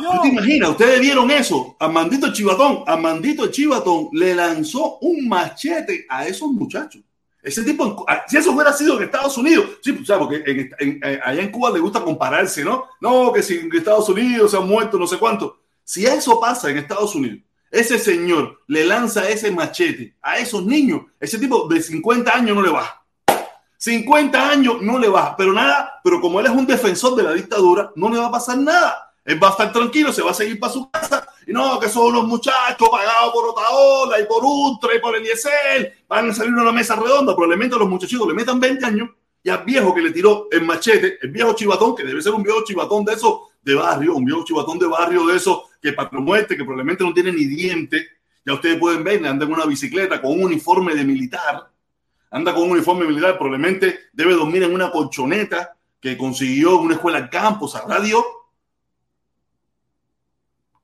¿Tú 0.00 0.22
te 0.22 0.28
imaginas? 0.28 0.70
Ustedes 0.70 1.00
vieron 1.00 1.30
eso. 1.30 1.76
A 1.78 1.88
Mandito 1.88 2.32
Chivatón, 2.32 2.84
a 2.86 2.96
Mandito 2.96 3.48
Chivatón 3.48 4.08
le 4.12 4.34
lanzó 4.34 4.98
un 5.00 5.28
machete 5.28 6.06
a 6.08 6.26
esos 6.26 6.50
muchachos. 6.50 7.02
Ese 7.42 7.62
tipo, 7.62 8.04
ah, 8.08 8.24
si 8.26 8.36
eso 8.36 8.52
hubiera 8.52 8.72
sido 8.72 8.96
en 8.96 9.04
Estados 9.04 9.38
Unidos, 9.38 9.66
sí, 9.82 9.92
pues, 9.92 10.08
porque 10.18 10.42
eh, 10.44 11.20
allá 11.24 11.40
en 11.40 11.50
Cuba 11.50 11.70
le 11.70 11.78
gusta 11.78 12.02
compararse, 12.02 12.64
¿no? 12.64 12.86
No, 13.00 13.32
que 13.32 13.42
si 13.42 13.58
en 13.58 13.74
Estados 13.74 14.08
Unidos 14.08 14.50
se 14.50 14.56
han 14.56 14.66
muerto 14.66 14.98
no 14.98 15.06
sé 15.06 15.18
cuánto. 15.18 15.60
Si 15.84 16.04
eso 16.04 16.40
pasa 16.40 16.68
en 16.68 16.78
Estados 16.78 17.14
Unidos, 17.14 17.38
ese 17.70 17.98
señor 17.98 18.62
le 18.66 18.84
lanza 18.84 19.28
ese 19.28 19.50
machete 19.50 20.16
a 20.20 20.38
esos 20.38 20.64
niños, 20.64 21.02
ese 21.20 21.38
tipo 21.38 21.68
de 21.68 21.80
50 21.80 22.34
años 22.34 22.56
no 22.56 22.62
le 22.62 22.70
baja. 22.70 22.97
50 23.78 24.50
años 24.50 24.82
no 24.82 24.98
le 24.98 25.08
baja, 25.08 25.36
pero 25.36 25.52
nada, 25.52 26.00
pero 26.02 26.20
como 26.20 26.40
él 26.40 26.46
es 26.46 26.52
un 26.52 26.66
defensor 26.66 27.14
de 27.14 27.22
la 27.22 27.32
dictadura, 27.32 27.92
no 27.94 28.10
le 28.10 28.18
va 28.18 28.26
a 28.26 28.32
pasar 28.32 28.58
nada. 28.58 29.14
Él 29.24 29.42
va 29.42 29.48
a 29.48 29.50
estar 29.52 29.72
tranquilo, 29.72 30.12
se 30.12 30.22
va 30.22 30.32
a 30.32 30.34
seguir 30.34 30.58
para 30.58 30.72
su 30.72 30.90
casa. 30.90 31.26
Y 31.46 31.52
no, 31.52 31.78
que 31.78 31.88
son 31.88 32.06
unos 32.06 32.26
muchachos 32.26 32.88
pagados 32.88 33.32
por 33.32 33.50
Otaola 33.50 34.20
y 34.20 34.24
por 34.24 34.42
Ultra 34.42 34.94
y 34.94 35.00
por 35.00 35.14
el 35.14 35.22
Diesel. 35.22 35.92
Van 36.08 36.30
a 36.30 36.34
salir 36.34 36.54
a 36.54 36.62
una 36.62 36.72
mesa 36.72 36.96
redonda. 36.96 37.34
Probablemente 37.34 37.76
los 37.76 37.88
muchachitos 37.88 38.26
le 38.26 38.34
metan 38.34 38.58
20 38.58 38.84
años. 38.86 39.10
Y 39.42 39.50
al 39.50 39.64
viejo 39.64 39.94
que 39.94 40.00
le 40.00 40.10
tiró 40.10 40.48
el 40.50 40.62
machete, 40.64 41.18
el 41.20 41.30
viejo 41.30 41.52
chivatón, 41.52 41.94
que 41.94 42.04
debe 42.04 42.22
ser 42.22 42.32
un 42.32 42.42
viejo 42.42 42.64
chivatón 42.64 43.04
de 43.04 43.12
esos, 43.12 43.40
de 43.62 43.74
barrio, 43.74 44.14
un 44.14 44.24
viejo 44.24 44.44
chivatón 44.44 44.78
de 44.78 44.86
barrio 44.86 45.26
de 45.26 45.36
esos 45.36 45.62
que 45.80 45.94
muerte, 46.12 46.56
que 46.56 46.64
probablemente 46.64 47.04
no 47.04 47.12
tiene 47.12 47.30
ni 47.30 47.44
diente. 47.44 48.08
Ya 48.44 48.54
ustedes 48.54 48.78
pueden 48.78 49.04
ver, 49.04 49.24
anda 49.26 49.44
en 49.44 49.52
una 49.52 49.66
bicicleta 49.66 50.20
con 50.20 50.32
un 50.32 50.44
uniforme 50.44 50.94
de 50.94 51.04
militar. 51.04 51.68
Anda 52.30 52.54
con 52.54 52.64
un 52.64 52.72
uniforme 52.72 53.06
militar, 53.06 53.38
probablemente 53.38 53.98
debe 54.12 54.34
dormir 54.34 54.62
en 54.62 54.74
una 54.74 54.90
colchoneta 54.90 55.76
que 56.00 56.16
consiguió 56.16 56.78
en 56.78 56.86
una 56.86 56.94
escuela 56.94 57.18
en 57.18 57.28
campo, 57.28 57.66
sabrá 57.66 58.00
Dios. 58.00 58.24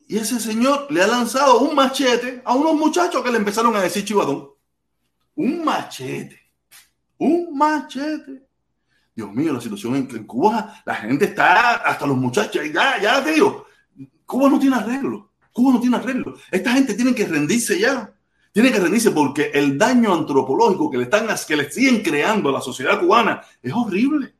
Y 0.07 0.19
ese 0.19 0.39
señor 0.41 0.87
le 0.91 1.03
ha 1.03 1.07
lanzado 1.07 1.61
un 1.61 1.75
machete 1.75 2.43
a 2.45 2.55
unos 2.55 2.75
muchachos 2.75 3.23
que 3.23 3.31
le 3.31 3.39
empezaron 3.39 3.75
a 3.77 3.83
decir 3.83 4.05
chivatón. 4.05 4.51
Un 5.35 5.65
machete. 5.65 6.41
Un 7.19 7.57
machete. 7.57 8.47
Dios 9.15 9.33
mío, 9.33 9.53
la 9.53 9.61
situación 9.61 9.95
en, 9.95 10.25
Cuba, 10.25 10.83
la 10.85 10.95
gente 10.97 11.27
está, 11.27 11.75
hasta 11.77 12.07
los 12.07 12.17
muchachos, 12.17 12.63
ya, 12.73 13.01
ya 13.01 13.23
te 13.23 13.33
digo, 13.33 13.67
Cuba 14.27 14.49
no 14.49 14.59
tiene 14.59 14.77
arreglo. 14.77 15.31
Cuba 15.53 15.75
no 15.75 15.81
tiene 15.81 15.97
arreglo. 15.97 16.37
Esta 16.51 16.73
gente 16.73 16.95
tiene 16.95 17.15
que 17.15 17.27
rendirse 17.27 17.79
ya. 17.79 18.13
Tiene 18.55 18.71
que 18.71 18.79
rendirse 18.79 19.11
porque 19.11 19.51
el 19.53 19.77
daño 19.77 20.15
antropológico 20.15 20.89
que 20.89 20.97
le, 20.97 21.03
están, 21.05 21.27
que 21.45 21.57
le 21.57 21.69
siguen 21.69 22.03
creando 22.03 22.51
a 22.51 22.53
la 22.53 22.61
sociedad 22.61 23.01
cubana 23.01 23.43
es 23.61 23.73
horrible. 23.73 24.33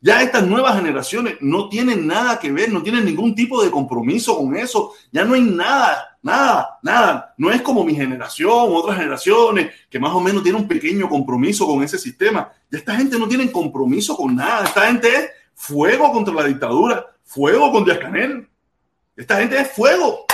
Ya 0.00 0.22
estas 0.22 0.46
nuevas 0.46 0.76
generaciones 0.76 1.38
no 1.40 1.68
tienen 1.68 2.06
nada 2.06 2.38
que 2.38 2.52
ver, 2.52 2.72
no 2.72 2.84
tienen 2.84 3.04
ningún 3.04 3.34
tipo 3.34 3.60
de 3.60 3.68
compromiso 3.72 4.38
con 4.38 4.54
eso. 4.56 4.92
Ya 5.10 5.24
no 5.24 5.34
hay 5.34 5.40
nada, 5.40 6.16
nada, 6.22 6.78
nada. 6.84 7.34
No 7.36 7.50
es 7.50 7.60
como 7.60 7.82
mi 7.82 7.96
generación, 7.96 8.52
otras 8.52 8.96
generaciones, 8.96 9.74
que 9.90 9.98
más 9.98 10.12
o 10.12 10.20
menos 10.20 10.44
tienen 10.44 10.62
un 10.62 10.68
pequeño 10.68 11.08
compromiso 11.08 11.66
con 11.66 11.82
ese 11.82 11.98
sistema. 11.98 12.52
Ya 12.70 12.78
esta 12.78 12.94
gente 12.94 13.18
no 13.18 13.26
tiene 13.26 13.50
compromiso 13.50 14.16
con 14.16 14.36
nada. 14.36 14.66
Esta 14.66 14.86
gente 14.86 15.08
es 15.08 15.30
fuego 15.56 16.12
contra 16.12 16.32
la 16.32 16.44
dictadura, 16.44 17.04
fuego 17.24 17.72
con 17.72 17.84
Díaz 17.84 17.98
Canel. 17.98 18.48
Esta 19.16 19.38
gente 19.38 19.58
es 19.58 19.72
fuego. 19.72 20.26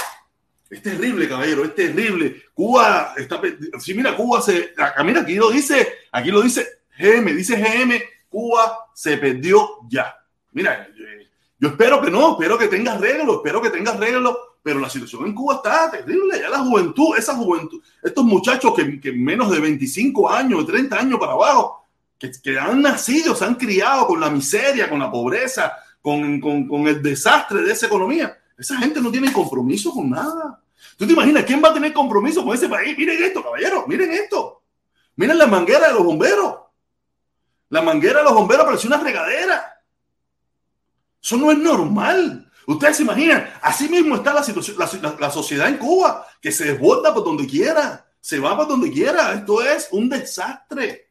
Es 0.75 0.83
terrible, 0.83 1.29
caballero, 1.29 1.65
es 1.65 1.75
terrible. 1.75 2.43
Cuba 2.53 3.15
está. 3.17 3.41
Sí, 3.79 3.95
mira, 3.95 4.17
Cuba 4.17 4.43
se. 4.43 4.75
Mira, 5.05 5.21
aquí 5.21 5.37
lo 5.37 5.51
dice, 5.51 5.89
aquí 6.11 6.33
lo 6.33 6.43
dice 6.43 6.67
GM, 6.99 7.33
dice 7.33 7.57
GM 7.57 8.03
Cuba 8.29 8.91
se 8.93 9.17
perdió 9.17 9.79
ya. 9.89 10.13
Mira, 10.51 10.89
yo 11.61 11.69
espero 11.69 12.03
que 12.03 12.11
no, 12.11 12.33
espero 12.33 12.59
que 12.59 12.67
tenga 12.67 12.95
arreglo, 12.95 13.37
espero 13.37 13.63
que 13.63 13.71
tenga 13.71 13.93
arreglo, 13.93 14.59
pero 14.61 14.81
la 14.81 14.91
situación 14.91 15.27
en 15.27 15.35
Cuba 15.35 15.55
está 15.55 15.93
terrible. 15.93 16.41
Ya 16.41 16.49
la 16.49 16.59
juventud, 16.59 17.17
esa 17.17 17.37
juventud, 17.37 17.81
estos 18.03 18.25
muchachos 18.25 18.75
que, 18.75 19.13
menos 19.13 19.53
de 19.53 19.61
25 19.61 20.29
años, 20.29 20.67
de 20.67 20.73
30 20.73 20.99
años 20.99 21.21
para 21.21 21.35
abajo, 21.35 21.87
que, 22.19 22.59
han 22.59 22.83
nacido, 22.83 23.37
se 23.37 23.45
han 23.45 23.55
criado 23.55 24.09
con 24.09 24.19
la 24.19 24.29
miseria, 24.29 24.91
con 24.91 24.99
la 24.99 25.11
pobreza, 25.13 25.73
con, 26.03 26.41
con, 26.41 26.89
el 26.89 27.01
desastre 27.01 27.63
de 27.63 27.73
esa 27.73 27.87
economía, 27.87 28.37
esa 28.59 28.77
gente 28.79 29.01
no 29.01 29.13
tiene 29.13 29.33
compromiso 29.33 29.93
con 29.93 30.11
nada. 30.11 30.61
¿Tú 30.97 31.07
te 31.07 31.13
imaginas 31.13 31.45
quién 31.45 31.63
va 31.63 31.71
a 31.71 31.75
tener 31.75 31.93
compromiso 31.93 32.45
con 32.45 32.55
ese 32.55 32.69
país? 32.69 32.97
Miren 32.97 33.23
esto, 33.23 33.43
caballeros, 33.43 33.87
miren 33.87 34.13
esto. 34.13 34.63
Miren 35.17 35.39
la 35.39 35.47
manguera 35.47 35.89
de 35.89 35.95
los 35.95 36.05
bomberos. 36.05 36.57
La 37.69 37.83
manguera 37.83 38.19
de 38.19 38.25
los 38.25 38.35
bomberos 38.35 38.65
pareció 38.65 38.89
una 38.89 39.03
regadera. 39.03 39.83
Eso 41.21 41.37
no 41.37 41.51
es 41.51 41.59
normal. 41.59 42.51
Ustedes 42.67 42.97
se 42.97 43.03
imaginan, 43.03 43.53
así 43.63 43.89
mismo 43.89 44.17
está 44.17 44.33
la, 44.33 44.43
situación, 44.43 44.77
la, 44.79 45.31
sociedad 45.31 45.69
en 45.69 45.77
Cuba, 45.77 46.27
que 46.41 46.51
se 46.51 46.65
desborda 46.65 47.13
por 47.13 47.25
donde 47.25 47.47
quiera, 47.47 48.07
se 48.21 48.39
va 48.39 48.57
por 48.57 48.69
donde 48.69 48.91
quiera. 48.91 49.35
Esto 49.35 49.63
es 49.63 49.89
un 49.91 50.09
desastre 50.09 51.11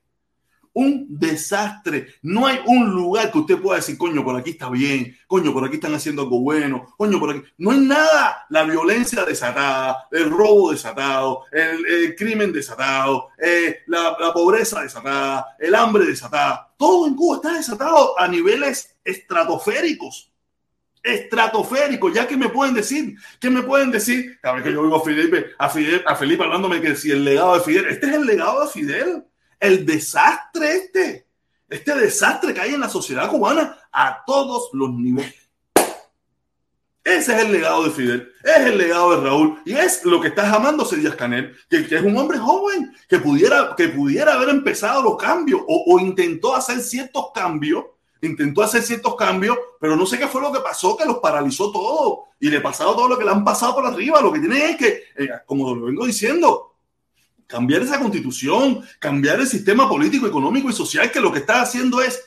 un 0.73 1.05
desastre. 1.07 2.15
No 2.21 2.47
hay 2.47 2.59
un 2.65 2.89
lugar 2.89 3.31
que 3.31 3.37
usted 3.39 3.59
pueda 3.59 3.77
decir, 3.77 3.97
coño, 3.97 4.23
por 4.23 4.35
aquí 4.35 4.51
está 4.51 4.69
bien, 4.69 5.15
coño, 5.27 5.53
por 5.53 5.63
aquí 5.65 5.75
están 5.75 5.93
haciendo 5.93 6.23
algo 6.23 6.41
bueno, 6.41 6.93
coño, 6.97 7.19
por 7.19 7.31
aquí. 7.31 7.43
No 7.57 7.71
hay 7.71 7.79
nada. 7.79 8.45
La 8.49 8.63
violencia 8.63 9.23
desatada, 9.23 10.07
el 10.11 10.29
robo 10.29 10.71
desatado, 10.71 11.43
el, 11.51 12.15
crimen 12.15 12.51
desatado, 12.51 13.29
eh, 13.37 13.81
la, 13.87 14.15
la, 14.19 14.33
pobreza 14.33 14.81
desatada, 14.81 15.55
el 15.59 15.75
hambre 15.75 16.05
desatada. 16.05 16.73
Todo 16.77 17.07
en 17.07 17.15
Cuba 17.15 17.37
está 17.37 17.53
desatado 17.53 18.19
a 18.19 18.27
niveles 18.27 18.97
estratosféricos. 19.03 20.31
Estratosféricos, 21.01 22.13
ya 22.13 22.25
que 22.25 22.37
me 22.37 22.47
pueden 22.47 22.73
decir, 22.73 23.15
¿qué 23.39 23.49
me 23.49 23.61
pueden 23.63 23.91
decir? 23.91 24.39
Que 24.41 24.71
yo 24.71 24.81
oigo 24.81 25.03
Felipe, 25.03 25.47
a, 25.57 25.69
Fidel, 25.69 26.01
a 26.05 26.15
Felipe 26.15 26.43
hablándome 26.43 26.79
que 26.79 26.95
si 26.95 27.11
el 27.11 27.25
legado 27.25 27.55
de 27.55 27.59
Fidel, 27.59 27.87
este 27.89 28.07
es 28.07 28.13
el 28.13 28.25
legado 28.25 28.63
de 28.63 28.71
Fidel 28.71 29.23
el 29.63 29.85
desastre 29.85 30.75
este, 30.75 31.25
este 31.69 31.95
desastre 31.95 32.53
que 32.53 32.59
hay 32.59 32.73
en 32.73 32.81
la 32.81 32.89
sociedad 32.89 33.29
cubana 33.29 33.79
a 33.93 34.21
todos 34.25 34.69
los 34.73 34.91
niveles. 34.91 35.49
Ese 37.01 37.35
es 37.35 37.45
el 37.45 37.51
legado 37.51 37.83
de 37.83 37.91
Fidel, 37.91 38.29
es 38.43 38.57
el 38.57 38.77
legado 38.77 39.15
de 39.15 39.27
Raúl 39.27 39.61
y 39.65 39.73
es 39.73 40.03
lo 40.03 40.19
que 40.19 40.29
está 40.29 40.49
llamándose 40.51 40.97
Díaz 40.97 41.15
Canel, 41.15 41.55
que, 41.69 41.77
es 41.79 42.01
un 42.01 42.17
hombre 42.17 42.37
joven 42.39 42.93
que 43.07 43.19
pudiera, 43.19 43.73
que 43.75 43.87
pudiera 43.87 44.33
haber 44.33 44.49
empezado 44.49 45.01
los 45.01 45.17
cambios 45.17 45.61
o, 45.65 45.97
intentó 45.97 46.55
hacer 46.55 46.81
ciertos 46.81 47.27
cambios, 47.33 47.85
intentó 48.21 48.63
hacer 48.63 48.83
ciertos 48.83 49.15
cambios, 49.15 49.57
pero 49.79 49.95
no 49.95 50.05
sé 50.05 50.19
qué 50.19 50.27
fue 50.27 50.41
lo 50.41 50.51
que 50.51 50.59
pasó, 50.59 50.97
que 50.97 51.05
los 51.05 51.19
paralizó 51.19 51.71
todo 51.71 52.25
y 52.37 52.49
le 52.49 52.59
pasado 52.59 52.95
todo 52.95 53.07
lo 53.07 53.17
que 53.17 53.23
le 53.23 53.31
han 53.31 53.45
pasado 53.45 53.75
por 53.75 53.85
arriba. 53.85 54.21
Lo 54.21 54.31
que 54.31 54.39
tiene 54.39 54.71
es 54.71 54.77
que, 54.77 55.03
eh, 55.15 55.29
como 55.45 55.73
lo 55.73 55.85
vengo 55.85 56.05
diciendo, 56.05 56.72
cambiar 57.53 57.83
esa 57.83 57.99
constitución, 57.99 58.81
cambiar 58.97 59.39
el 59.39 59.45
sistema 59.45 59.87
político, 59.87 60.25
económico 60.25 60.71
y 60.71 60.73
social, 60.73 61.11
que 61.11 61.21
lo 61.21 61.31
que 61.31 61.37
está 61.37 61.61
haciendo 61.61 62.01
es 62.01 62.25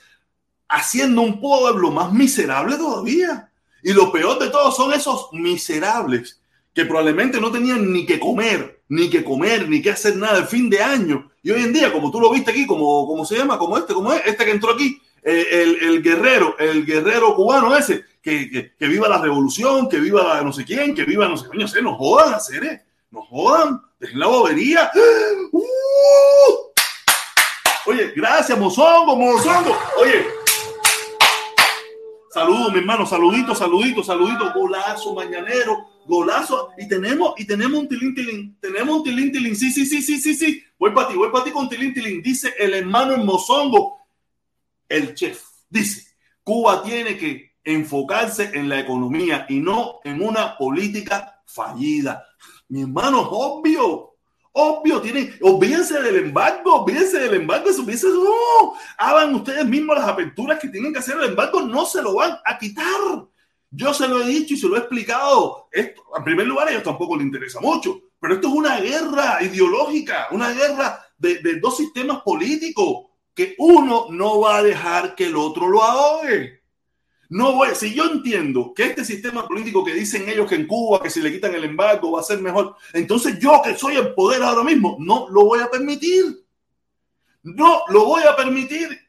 haciendo 0.69 1.21
un 1.23 1.41
pueblo 1.41 1.91
más 1.91 2.13
miserable 2.13 2.77
todavía. 2.77 3.51
Y 3.83 3.93
lo 3.93 4.13
peor 4.13 4.39
de 4.39 4.51
todo 4.51 4.71
son 4.71 4.93
esos 4.93 5.33
miserables 5.33 6.41
que 6.73 6.85
probablemente 6.85 7.41
no 7.41 7.51
tenían 7.51 7.93
ni 7.93 8.07
que 8.07 8.21
comer, 8.21 8.83
ni 8.89 9.11
que 9.11 9.25
comer, 9.25 9.69
ni 9.69 9.83
que 9.83 9.91
hacer 9.91 10.15
nada 10.15 10.39
el 10.39 10.47
fin 10.47 10.71
de 10.71 10.81
año. 10.81 11.29
Y 11.43 11.51
hoy 11.51 11.65
en 11.65 11.73
día, 11.73 11.93
como 11.93 12.13
tú 12.13 12.21
lo 12.21 12.31
viste 12.31 12.53
aquí, 12.53 12.65
como, 12.65 13.05
como 13.09 13.25
se 13.25 13.37
llama, 13.37 13.59
como 13.59 13.77
este, 13.79 13.95
como 13.95 14.13
es, 14.13 14.23
este 14.27 14.45
que 14.45 14.53
entró 14.53 14.75
aquí, 14.75 14.97
eh, 15.25 15.45
el, 15.51 15.89
el, 15.89 16.03
guerrero, 16.05 16.57
el 16.57 16.87
guerrero 16.87 17.35
cubano 17.35 17.77
ese, 17.77 18.05
que, 18.23 18.73
que, 18.79 18.87
viva 18.87 19.09
la 19.09 19.21
revolución, 19.21 19.89
que 19.89 19.99
viva 19.99 20.23
la 20.23 20.43
no 20.43 20.53
sé 20.53 20.65
quién, 20.65 20.95
que 20.95 21.05
viva 21.05 21.29
no 21.29 21.37
sé, 21.37 21.49
coño, 21.49 21.67
se 21.67 21.83
nos 21.83 21.97
jodan 21.97 22.33
hacer, 22.33 22.63
eh, 22.63 22.86
nos 23.11 23.27
jodan. 23.29 23.83
Dejen 23.99 24.19
la 24.19 24.27
bobería. 24.27 24.91
¡Uh! 25.53 25.63
Oye, 27.87 28.13
gracias, 28.17 28.59
mozongo, 28.59 29.17
mozongo. 29.17 29.77
Oye, 30.01 30.27
saludos, 32.33 32.73
mi 32.73 32.81
hermano, 32.81 33.07
saluditos, 33.07 33.59
saluditos, 33.59 34.07
saluditos, 34.07 34.53
golazo 34.53 35.15
mañanero, 35.15 35.89
golazo. 36.05 36.71
Y 36.77 36.89
tenemos, 36.89 37.35
y 37.37 37.47
tenemos 37.47 37.79
un 37.79 37.89
tilín, 37.89 38.15
tilín, 38.15 38.59
tenemos 38.61 38.97
un 38.97 39.05
tilín, 39.05 39.31
tilín. 39.31 39.57
Sí, 39.57 39.71
sí, 39.71 39.87
sí, 39.87 40.03
sí, 40.03 40.19
sí, 40.19 40.35
sí. 40.35 40.65
Voy 40.79 40.91
para 40.91 41.09
ti, 41.09 41.15
voy 41.15 41.31
para 41.31 41.45
ti 41.45 41.53
con 41.53 41.69
tilín, 41.69 41.95
tilín. 41.95 42.21
Dice 42.23 42.55
el 42.59 42.75
hermano 42.75 43.17
mozongo, 43.19 43.99
el 44.89 45.15
chef. 45.15 45.43
Dice, 45.71 46.13
Cuba 46.43 46.83
tiene 46.83 47.17
que 47.17 47.57
enfocarse 47.63 48.51
en 48.55 48.69
la 48.69 48.81
economía 48.81 49.47
y 49.49 49.61
no 49.61 50.01
en 50.05 50.23
una 50.23 50.59
política 50.59 51.43
fallida. 51.47 52.26
Mi 52.69 52.83
hermano, 52.83 53.21
obvio. 53.23 54.13
Obvio, 54.59 55.03
tienen, 55.03 55.35
olvídense 55.43 56.01
del 56.01 56.17
embargo, 56.17 56.81
olvídense 56.81 57.19
del 57.19 57.35
embargo, 57.35 57.69
olvídense, 57.69 58.07
no, 58.09 58.73
hagan 58.97 59.35
ustedes 59.35 59.67
mismos 59.67 59.99
las 59.99 60.09
aperturas 60.09 60.59
que 60.59 60.69
tienen 60.69 60.95
que 60.95 61.01
hacer 61.01 61.15
el 61.19 61.29
embargo, 61.29 61.61
no 61.61 61.85
se 61.85 62.01
lo 62.01 62.15
van 62.15 62.39
a 62.43 62.57
quitar. 62.57 63.27
Yo 63.71 63.93
se 63.93 64.09
lo 64.09 64.23
he 64.23 64.27
dicho 64.27 64.55
y 64.55 64.57
se 64.57 64.67
lo 64.67 64.77
he 64.77 64.79
explicado. 64.79 65.69
Esto, 65.71 66.03
en 66.17 66.25
primer 66.25 66.47
lugar, 66.47 66.69
a 66.69 66.71
ellos 66.71 66.85
tampoco 66.85 67.17
les 67.17 67.27
interesa 67.27 67.61
mucho, 67.61 68.01
pero 68.19 68.33
esto 68.33 68.49
es 68.49 68.55
una 68.55 68.81
guerra 68.81 69.43
ideológica, 69.43 70.29
una 70.31 70.51
guerra 70.53 71.05
de, 71.19 71.41
de 71.41 71.61
dos 71.61 71.77
sistemas 71.77 72.23
políticos 72.23 73.11
que 73.35 73.55
uno 73.59 74.07
no 74.09 74.41
va 74.41 74.57
a 74.57 74.63
dejar 74.63 75.15
que 75.15 75.27
el 75.27 75.37
otro 75.37 75.69
lo 75.69 75.83
ahogue. 75.83 76.63
No 77.29 77.53
voy, 77.53 77.69
si 77.75 77.95
yo 77.95 78.05
entiendo 78.05 78.73
que 78.75 78.85
este 78.85 79.05
sistema 79.05 79.47
político 79.47 79.85
que 79.85 79.95
dicen 79.95 80.29
ellos 80.29 80.49
que 80.49 80.55
en 80.55 80.67
Cuba, 80.67 81.03
que 81.03 81.11
si 81.11 81.21
le 81.21 81.33
quitan 81.33 81.55
el 81.55 81.65
embargo 81.65 82.13
va 82.13 82.21
a 82.21 82.25
ser 82.25 82.41
mejor, 82.41 82.77
entonces 82.93 83.39
yo 83.39 83.61
que 83.65 83.77
soy 83.77 83.97
el 83.97 84.15
poder 84.15 84.43
ahora 84.43 84.63
mismo, 84.63 84.97
no 85.01 85.29
lo 85.31 85.45
voy 85.45 85.61
a 85.61 85.71
permitir. 85.71 86.45
No 87.43 87.83
lo 87.89 88.05
voy 88.07 88.23
a 88.23 88.35
permitir. 88.37 89.07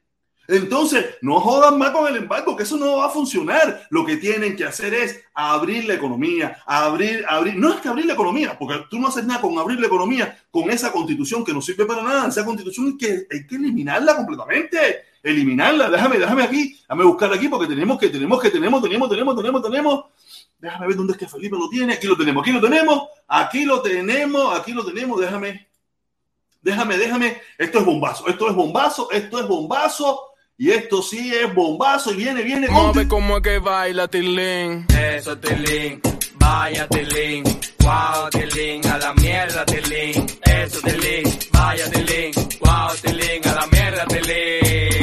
Entonces, 0.47 1.05
no 1.21 1.41
jodan 1.41 1.77
más 1.77 1.91
con 1.91 2.07
el 2.07 2.15
embargo, 2.15 2.55
que 2.55 2.63
eso 2.63 2.77
no 2.77 2.97
va 2.97 3.07
a 3.07 3.09
funcionar. 3.09 3.85
Lo 3.89 4.05
que 4.05 4.15
tienen 4.15 4.55
que 4.55 4.63
hacer 4.63 4.93
es 4.93 5.19
abrir 5.33 5.85
la 5.85 5.95
economía, 5.95 6.63
abrir, 6.65 7.25
abrir. 7.27 7.57
No 7.57 7.73
es 7.73 7.81
que 7.81 7.89
abrir 7.89 8.05
la 8.05 8.13
economía, 8.13 8.57
porque 8.57 8.85
tú 8.89 8.97
no 8.97 9.09
haces 9.09 9.25
nada 9.25 9.41
con 9.41 9.57
abrir 9.59 9.79
la 9.79 9.87
economía 9.87 10.37
con 10.49 10.69
esa 10.69 10.91
constitución 10.91 11.43
que 11.43 11.53
no 11.53 11.61
sirve 11.61 11.85
para 11.85 12.01
nada. 12.01 12.29
Esa 12.29 12.45
constitución 12.45 12.87
hay 12.87 12.97
que, 12.97 13.27
hay 13.29 13.45
que 13.45 13.55
eliminarla 13.55 14.15
completamente 14.15 15.06
eliminarla. 15.29 15.89
Déjame, 15.89 16.17
déjame 16.17 16.43
aquí, 16.43 16.79
déjame 16.81 17.03
buscar 17.03 17.33
aquí 17.33 17.47
porque 17.47 17.67
tenemos 17.67 17.99
que, 17.99 18.09
tenemos 18.09 18.41
que, 18.41 18.49
tenemos, 18.49 18.81
tenemos, 18.81 19.09
tenemos, 19.09 19.35
tenemos, 19.35 19.61
tenemos. 19.61 20.05
Déjame 20.59 20.87
ver 20.87 20.95
dónde 20.95 21.13
es 21.13 21.19
que 21.19 21.27
Felipe 21.27 21.55
lo 21.57 21.69
tiene. 21.69 21.93
Aquí 21.93 22.07
lo 22.07 22.17
tenemos, 22.17 22.41
aquí 22.43 22.51
lo 22.51 22.61
tenemos, 22.61 23.03
aquí 23.27 23.63
lo 23.65 23.81
tenemos, 23.81 24.59
aquí 24.59 24.71
lo 24.73 24.85
tenemos. 24.85 25.19
Déjame, 25.19 25.67
déjame, 26.61 26.97
déjame. 26.97 27.41
Esto 27.57 27.79
es 27.79 27.85
bombazo, 27.85 28.27
esto 28.27 28.49
es 28.49 28.55
bombazo, 28.55 29.11
esto 29.11 29.39
es 29.39 29.47
bombazo. 29.47 30.21
Y 30.59 30.71
esto 30.71 31.03
sí 31.03 31.31
es 31.35 31.53
bombazo 31.53 32.11
y 32.11 32.15
viene, 32.17 32.41
viene. 32.41 32.67
Mueve 32.67 33.07
como 33.07 33.39
que 33.43 33.59
baila 33.59 34.07
Tilín. 34.07 34.87
Eso 34.89 35.37
Tilín, 35.37 36.01
vaya 36.39 36.87
Tilín. 36.87 37.43
Wow, 37.79 38.29
Tilín, 38.31 38.87
a 38.87 38.97
la 38.97 39.13
mierda 39.13 39.63
Tilín. 39.65 40.25
Eso 40.41 40.81
Tilín, 40.81 41.31
vaya 41.51 41.91
Tilín. 41.91 42.31
Wow, 42.61 42.89
Tilín, 43.03 43.47
a 43.47 43.53
la 43.53 43.67
mierda 43.67 44.05
Tilín. 44.07 44.96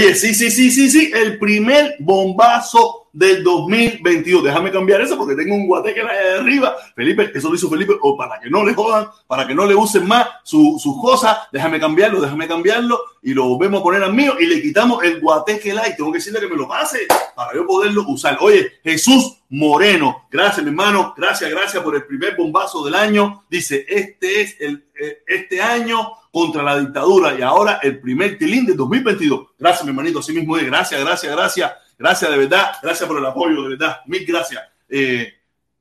Oye, 0.00 0.14
sí, 0.14 0.34
sí, 0.34 0.50
sí, 0.50 0.70
sí, 0.70 0.88
sí, 0.88 1.12
el 1.14 1.38
primer 1.38 1.96
bombazo 1.98 3.08
del 3.12 3.44
2022. 3.44 4.44
Déjame 4.44 4.72
cambiar 4.72 5.02
eso 5.02 5.14
porque 5.18 5.34
tengo 5.34 5.54
un 5.54 5.66
guateque 5.66 6.00
de 6.00 6.38
arriba. 6.38 6.74
Felipe, 6.96 7.30
eso 7.34 7.50
lo 7.50 7.54
hizo 7.54 7.68
Felipe, 7.68 7.92
o 8.00 8.16
para 8.16 8.40
que 8.40 8.48
no 8.48 8.64
le 8.64 8.72
jodan, 8.72 9.08
para 9.26 9.46
que 9.46 9.54
no 9.54 9.66
le 9.66 9.74
usen 9.74 10.08
más 10.08 10.26
sus 10.42 10.80
su 10.80 10.98
cosas, 11.02 11.36
déjame 11.52 11.78
cambiarlo, 11.78 12.18
déjame 12.18 12.48
cambiarlo 12.48 12.98
y 13.22 13.34
lo 13.34 13.46
volvemos 13.46 13.80
a 13.80 13.82
poner 13.82 14.02
al 14.02 14.14
mío 14.14 14.36
y 14.40 14.46
le 14.46 14.62
quitamos 14.62 15.04
el 15.04 15.20
guateque 15.20 15.74
light. 15.74 15.96
Tengo 15.96 16.12
que 16.12 16.18
decirle 16.18 16.40
que 16.40 16.48
me 16.48 16.56
lo 16.56 16.66
pase 16.66 17.00
para 17.36 17.52
yo 17.52 17.66
poderlo 17.66 18.06
usar. 18.08 18.38
Oye, 18.40 18.72
Jesús 18.82 19.36
Moreno, 19.52 20.28
gracias 20.30 20.62
mi 20.62 20.70
hermano, 20.70 21.12
gracias, 21.16 21.50
gracias 21.50 21.82
por 21.82 21.96
el 21.96 22.04
primer 22.04 22.36
bombazo 22.36 22.84
del 22.84 22.94
año. 22.94 23.44
Dice, 23.50 23.84
este 23.88 24.42
es 24.42 24.56
el, 24.60 24.86
eh, 24.94 25.24
este 25.26 25.60
año 25.60 26.12
contra 26.30 26.62
la 26.62 26.78
dictadura 26.78 27.36
y 27.36 27.42
ahora 27.42 27.80
el 27.82 28.00
primer 28.00 28.38
tilín 28.38 28.64
de 28.64 28.74
2022. 28.74 29.48
Gracias, 29.58 29.84
mi 29.84 29.90
hermanito, 29.90 30.20
así 30.20 30.32
mismo 30.32 30.56
es. 30.56 30.64
Gracias, 30.66 31.00
gracias, 31.00 31.32
gracias. 31.32 31.72
Gracias 31.98 32.30
de 32.30 32.38
verdad, 32.38 32.72
gracias 32.80 33.08
por 33.08 33.18
el 33.18 33.26
apoyo, 33.26 33.62
de 33.64 33.68
verdad, 33.70 33.98
mil 34.06 34.24
gracias. 34.24 34.62
Eh, 34.88 35.34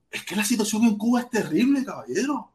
es 0.09 0.25
que 0.25 0.35
la 0.35 0.43
situación 0.43 0.83
en 0.83 0.97
Cuba 0.97 1.21
es 1.21 1.29
terrible, 1.29 1.85
caballero. 1.85 2.51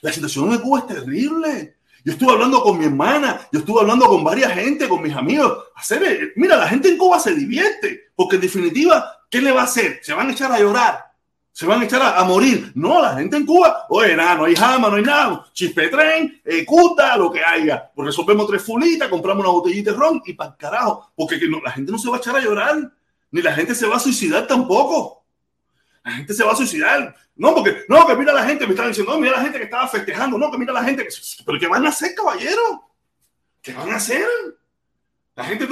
La 0.00 0.12
situación 0.12 0.50
en 0.50 0.60
Cuba 0.60 0.80
es 0.80 0.86
terrible. 0.86 1.76
Yo 2.04 2.12
estuve 2.14 2.32
hablando 2.32 2.62
con 2.62 2.78
mi 2.78 2.86
hermana, 2.86 3.48
yo 3.52 3.60
estuve 3.60 3.82
hablando 3.82 4.06
con 4.06 4.24
varias 4.24 4.52
gente, 4.54 4.88
con 4.88 5.02
mis 5.02 5.14
amigos. 5.14 5.58
Eh, 5.90 6.32
mira, 6.36 6.56
la 6.56 6.68
gente 6.68 6.88
en 6.88 6.96
Cuba 6.96 7.20
se 7.20 7.34
divierte, 7.34 8.10
porque 8.16 8.36
en 8.36 8.42
definitiva, 8.42 9.21
¿qué 9.32 9.40
le 9.40 9.50
va 9.50 9.62
a 9.62 9.64
hacer? 9.64 9.98
Se 10.02 10.12
van 10.12 10.28
a 10.28 10.32
echar 10.32 10.52
a 10.52 10.60
llorar, 10.60 11.10
se 11.52 11.64
van 11.64 11.80
a 11.80 11.84
echar 11.86 12.02
a, 12.02 12.22
morir. 12.24 12.70
No, 12.74 13.00
la 13.00 13.14
gente 13.14 13.38
en 13.38 13.46
Cuba, 13.46 13.86
oye, 13.88 14.14
nada, 14.14 14.34
no 14.34 14.44
hay 14.44 14.54
jama, 14.54 14.90
no 14.90 14.96
hay 14.96 15.02
nada, 15.02 15.46
chispetren, 15.54 16.42
eh, 16.44 16.66
cuta, 16.66 17.16
lo 17.16 17.32
que 17.32 17.42
haya. 17.42 17.90
Pues 17.94 18.06
resolvemos 18.06 18.46
tres 18.46 18.62
fulitas, 18.62 19.08
compramos 19.08 19.42
una 19.42 19.54
botellita 19.54 19.90
de 19.90 19.96
ron 19.96 20.22
y 20.26 20.34
para 20.34 20.54
carajo, 20.54 21.12
porque 21.16 21.40
la 21.64 21.70
gente 21.72 21.90
no 21.90 21.98
se 21.98 22.10
va 22.10 22.16
a 22.16 22.18
echar 22.18 22.36
a 22.36 22.40
llorar, 22.40 22.92
ni 23.30 23.40
la 23.40 23.54
gente 23.54 23.74
se 23.74 23.86
va 23.86 23.96
a 23.96 24.00
suicidar 24.00 24.46
tampoco. 24.46 25.24
La 26.04 26.12
gente 26.12 26.34
se 26.34 26.44
va 26.44 26.52
a 26.52 26.56
suicidar. 26.56 27.14
No, 27.34 27.54
porque, 27.54 27.84
no, 27.88 28.06
que 28.06 28.14
mira 28.16 28.34
la 28.34 28.44
gente, 28.44 28.66
me 28.66 28.72
están 28.72 28.88
diciendo, 28.88 29.14
no, 29.14 29.18
mira 29.18 29.36
la 29.36 29.42
gente 29.42 29.56
que 29.56 29.64
estaba 29.64 29.88
festejando, 29.88 30.36
no, 30.36 30.50
que 30.50 30.58
mira 30.58 30.74
la 30.74 30.84
gente, 30.84 31.08
pero 31.46 31.58
¿qué 31.58 31.68
van 31.68 31.86
a 31.86 31.88
hacer, 31.88 32.14
caballero? 32.14 32.84
¿Qué 33.62 33.72
van 33.72 33.90
a 33.92 33.96
hacer? 33.96 34.26
La 35.34 35.44
gente, 35.44 35.66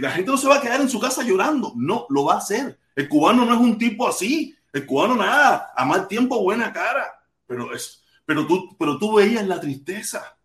la 0.00 0.10
gente 0.10 0.30
no 0.30 0.36
se 0.36 0.48
va 0.48 0.56
a 0.56 0.60
quedar 0.60 0.82
en 0.82 0.90
su 0.90 1.00
casa 1.00 1.22
llorando, 1.22 1.72
no, 1.76 2.06
lo 2.10 2.26
va 2.26 2.34
a 2.34 2.38
hacer. 2.38 2.78
El 2.96 3.08
cubano 3.08 3.44
no 3.44 3.54
es 3.54 3.60
un 3.60 3.78
tipo 3.78 4.08
así. 4.08 4.56
El 4.72 4.84
cubano 4.86 5.14
nada, 5.14 5.72
a 5.76 5.84
mal 5.84 6.08
tiempo 6.08 6.42
buena 6.42 6.72
cara, 6.72 7.06
pero 7.46 7.72
es, 7.74 8.02
pero 8.24 8.46
tú, 8.46 8.76
pero 8.78 8.98
tú 8.98 9.14
veías 9.14 9.46
la 9.46 9.60
tristeza, 9.60 10.36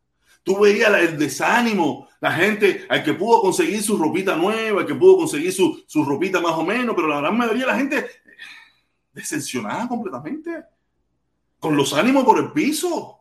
tú 0.43 0.59
veías 0.59 0.93
el 0.93 1.17
desánimo, 1.17 2.07
la 2.21 2.31
gente, 2.31 2.85
al 2.87 3.03
que 3.03 3.13
pudo 3.13 3.41
conseguir 3.41 3.81
su 3.81 3.97
ropita 3.97 4.35
nueva, 4.35 4.81
al 4.81 4.87
que 4.87 4.95
pudo 4.95 5.17
conseguir 5.17 5.51
su, 5.51 5.83
su 5.85 6.05
ropita 6.05 6.39
más 6.39 6.53
o 6.53 6.63
menos, 6.63 6.95
pero 6.95 7.07
la 7.07 7.19
gran 7.19 7.37
mayoría 7.37 7.65
de 7.65 7.71
la 7.71 7.77
gente 7.77 8.09
decepcionada 9.11 9.87
completamente, 9.87 10.63
con 11.59 11.75
los 11.75 11.93
ánimos 11.93 12.23
por 12.23 12.39
el 12.39 12.51
piso. 12.51 13.20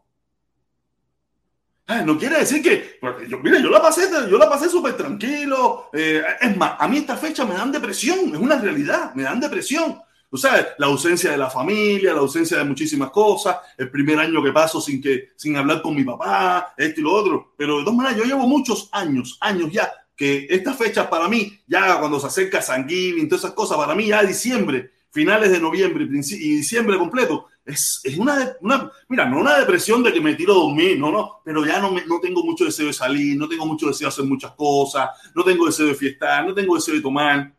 No 2.05 2.19
quiere 2.19 2.39
decir 2.39 2.63
que, 2.63 2.99
yo, 3.29 3.39
mire, 3.39 3.63
yo 3.63 3.71
la 3.71 3.83
pasé, 3.83 4.09
yo 4.31 4.39
la 4.39 4.49
pasé 4.49 4.69
súper 4.69 4.97
tranquilo. 4.97 5.91
Eh, 5.93 6.23
es 6.41 6.57
más, 6.57 6.75
a 6.79 6.89
mí 6.89 6.99
esta 6.99 7.17
fecha 7.17 7.45
me 7.45 7.55
dan 7.55 7.73
depresión, 7.73 8.35
es 8.35 8.41
una 8.41 8.59
realidad, 8.59 9.15
me 9.15 9.25
dan 9.25 9.41
depresión. 9.41 10.01
Tú 10.31 10.37
sabes, 10.37 10.69
la 10.79 10.87
ausencia 10.87 11.33
de 11.33 11.37
la 11.37 11.51
familia, 11.51 12.15
la 12.15 12.21
ausencia 12.21 12.59
de 12.59 12.65
muchísimas 12.65 13.11
cosas, 13.11 13.57
el 13.77 13.91
primer 13.91 14.19
año 14.19 14.41
que 14.43 14.53
paso 14.53 14.81
sin, 14.81 15.03
que, 15.03 15.31
sin 15.35 15.57
hablar 15.57 15.83
con 15.83 15.97
mi 15.97 16.05
papá, 16.05 16.73
esto 16.77 17.01
y 17.01 17.03
lo 17.03 17.13
otro. 17.13 17.55
Pero 17.57 17.79
de 17.79 17.85
todas 17.85 17.97
maneras, 17.97 18.19
yo 18.19 18.25
llevo 18.25 18.47
muchos 18.47 18.89
años, 18.93 19.37
años 19.41 19.73
ya, 19.73 19.93
que 20.15 20.47
estas 20.49 20.77
fechas 20.77 21.09
para 21.09 21.29
mí, 21.29 21.59
ya 21.67 21.99
cuando 21.99 22.21
se 22.21 22.29
acerca 22.29 22.63
San 22.63 22.89
Giving, 22.89 23.29
todas 23.29 23.43
esas 23.43 23.55
cosas, 23.55 23.77
para 23.77 23.97
mí 23.97 24.07
ya 24.07 24.23
diciembre, 24.23 24.93
finales 25.11 25.51
de 25.51 25.59
noviembre 25.59 26.05
y 26.05 26.57
diciembre 26.57 26.97
completo, 26.97 27.47
es, 27.71 28.01
es 28.05 28.19
una, 28.19 28.57
una, 28.61 28.91
mira, 29.09 29.27
no 29.27 29.41
una 29.41 29.59
depresión 29.59 30.03
de 30.03 30.13
que 30.13 30.21
me 30.21 30.35
tiro 30.35 30.53
a 30.53 30.57
dormir, 30.57 30.99
no, 30.99 31.11
no, 31.11 31.41
pero 31.45 31.65
ya 31.65 31.81
no, 31.81 31.91
me, 31.91 32.05
no 32.05 32.21
tengo 32.21 32.43
mucho 32.43 32.65
deseo 32.65 32.87
de 32.87 32.93
salir, 32.93 33.37
no 33.37 33.49
tengo 33.49 33.67
mucho 33.67 33.87
deseo 33.87 34.09
de 34.09 34.13
hacer 34.13 34.25
muchas 34.25 34.53
cosas, 34.53 35.11
no 35.35 35.43
tengo 35.45 35.67
deseo 35.67 35.87
de 35.87 35.95
fiestar, 35.95 36.47
no 36.47 36.55
tengo 36.55 36.75
deseo 36.75 36.95
de 36.95 37.01
tomar 37.01 37.53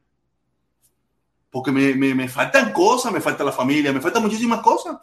porque 1.51 1.71
me, 1.71 1.93
me, 1.95 2.15
me, 2.15 2.29
faltan 2.29 2.71
cosas, 2.71 3.11
me 3.11 3.19
falta 3.19 3.43
la 3.43 3.51
familia, 3.51 3.91
me 3.91 3.99
faltan 3.99 4.23
muchísimas 4.23 4.61
cosas. 4.61 4.97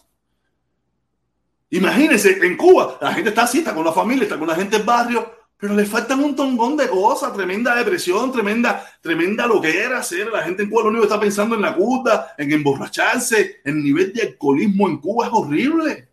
Imagínense, 1.71 2.39
en 2.45 2.57
Cuba, 2.57 2.97
la 3.03 3.13
gente 3.13 3.29
está 3.29 3.43
así, 3.43 3.59
está 3.59 3.75
con 3.75 3.85
la 3.85 3.93
familia, 3.93 4.23
está 4.25 4.39
con 4.39 4.49
la 4.49 4.55
gente 4.55 4.79
del 4.79 4.87
barrio, 4.87 5.31
pero 5.59 5.75
le 5.75 5.85
faltan 5.85 6.23
un 6.23 6.37
tongón 6.37 6.77
de 6.77 6.89
cosas, 6.89 7.33
tremenda 7.33 7.75
depresión, 7.75 8.31
tremenda, 8.31 8.87
tremenda 9.01 9.45
lo 9.45 9.61
que 9.61 9.77
era 9.77 9.99
hacer. 9.99 10.29
La 10.29 10.45
gente 10.45 10.63
en 10.63 10.71
Cuba 10.71 10.85
lo 10.85 10.89
único 10.91 11.03
que 11.03 11.09
está 11.09 11.21
pensando 11.21 11.57
en 11.57 11.63
la 11.63 11.75
cuta, 11.75 12.35
en 12.39 12.53
emborracharse, 12.53 13.61
el 13.65 13.83
nivel 13.83 14.13
de 14.13 14.23
alcoholismo 14.23 14.89
en 14.89 14.99
Cuba 14.99 15.27
es 15.27 15.33
horrible. 15.33 16.09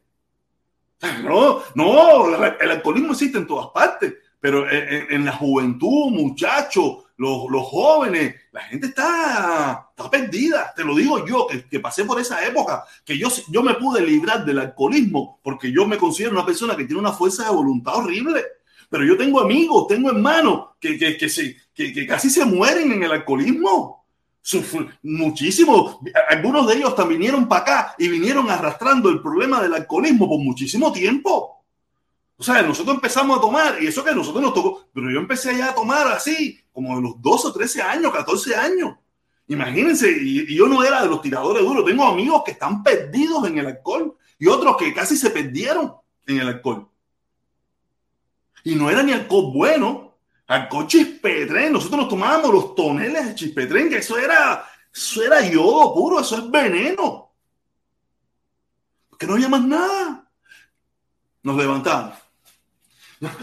No, 1.23 1.61
no, 1.75 2.35
el 2.59 2.71
alcoholismo 2.71 3.11
existe 3.11 3.37
en 3.37 3.45
todas 3.45 3.67
partes, 3.67 4.15
pero 4.39 4.67
en, 4.67 5.13
en 5.13 5.25
la 5.25 5.33
juventud, 5.33 6.09
muchachos, 6.09 7.03
los, 7.17 7.45
los, 7.49 7.63
jóvenes, 7.67 8.35
la 8.51 8.61
gente 8.61 8.87
está, 8.87 9.89
está 9.95 10.09
perdida. 10.09 10.73
Te 10.75 10.83
lo 10.83 10.95
digo 10.95 11.23
yo, 11.27 11.45
que, 11.45 11.65
que, 11.65 11.79
pasé 11.79 12.03
por 12.05 12.19
esa 12.19 12.43
época, 12.43 12.83
que 13.05 13.15
yo, 13.15 13.29
yo 13.49 13.61
me 13.61 13.75
pude 13.75 14.01
librar 14.01 14.43
del 14.43 14.57
alcoholismo, 14.57 15.39
porque 15.43 15.71
yo 15.71 15.85
me 15.85 15.99
considero 15.99 16.33
una 16.33 16.45
persona 16.45 16.75
que 16.75 16.85
tiene 16.85 16.99
una 16.99 17.13
fuerza 17.13 17.43
de 17.43 17.51
voluntad 17.51 17.97
horrible. 17.97 18.43
Pero 18.89 19.03
yo 19.03 19.17
tengo 19.17 19.39
amigos, 19.39 19.87
tengo 19.87 20.09
hermanos 20.09 20.69
que, 20.79 20.97
que, 20.97 21.17
que, 21.73 22.07
casi 22.07 22.29
se 22.29 22.45
mueren 22.45 22.91
en 22.91 23.03
el 23.03 23.11
alcoholismo. 23.11 24.05
Muchísimos, 25.01 25.97
algunos 26.29 26.67
de 26.67 26.75
ellos 26.75 26.95
también 26.95 27.19
vinieron 27.19 27.47
para 27.47 27.61
acá 27.61 27.95
y 27.97 28.07
vinieron 28.07 28.49
arrastrando 28.49 29.09
el 29.09 29.21
problema 29.21 29.61
del 29.61 29.73
alcoholismo 29.73 30.27
por 30.27 30.39
muchísimo 30.39 30.91
tiempo. 30.91 31.55
O 32.37 32.43
sea, 32.43 32.61
nosotros 32.61 32.95
empezamos 32.95 33.37
a 33.37 33.41
tomar, 33.41 33.81
y 33.81 33.87
eso 33.87 34.03
que 34.03 34.13
nosotros 34.13 34.43
nos 34.43 34.53
tocó, 34.53 34.87
pero 34.93 35.09
yo 35.09 35.19
empecé 35.19 35.57
ya 35.57 35.69
a 35.69 35.75
tomar 35.75 36.07
así, 36.07 36.59
como 36.71 36.95
de 36.97 37.01
los 37.01 37.21
12 37.21 37.47
o 37.47 37.53
13 37.53 37.81
años, 37.81 38.11
14 38.11 38.55
años. 38.55 38.95
Imagínense, 39.47 40.11
y, 40.11 40.55
yo 40.55 40.67
no 40.67 40.83
era 40.83 41.01
de 41.01 41.07
los 41.07 41.21
tiradores 41.21 41.63
duros, 41.63 41.85
tengo 41.85 42.03
amigos 42.03 42.43
que 42.43 42.51
están 42.51 42.83
perdidos 42.83 43.47
en 43.47 43.57
el 43.59 43.67
alcohol 43.67 44.17
y 44.37 44.47
otros 44.47 44.75
que 44.75 44.93
casi 44.93 45.15
se 45.15 45.29
perdieron 45.29 45.93
en 46.27 46.39
el 46.39 46.47
alcohol. 46.47 46.89
Y 48.65 48.75
no 48.75 48.89
era 48.89 49.03
ni 49.03 49.11
alcohol 49.11 49.51
bueno, 49.53 50.17
alcohol 50.47 50.87
chispetren. 50.87 51.71
Nosotros 51.71 52.01
nos 52.01 52.09
tomábamos 52.09 52.51
los 52.51 52.75
toneles 52.75 53.27
de 53.27 53.35
chispetren, 53.35 53.89
que 53.89 53.99
eso 53.99 54.17
era, 54.17 54.67
eso 54.93 55.23
era 55.23 55.39
yodo 55.47 55.93
puro, 55.93 56.19
eso 56.19 56.39
es 56.39 56.49
veneno. 56.49 57.31
Que 59.17 59.27
no 59.27 59.33
había 59.33 59.47
más 59.47 59.63
nada. 59.63 60.27
Nos 61.43 61.55
levantamos. 61.55 62.17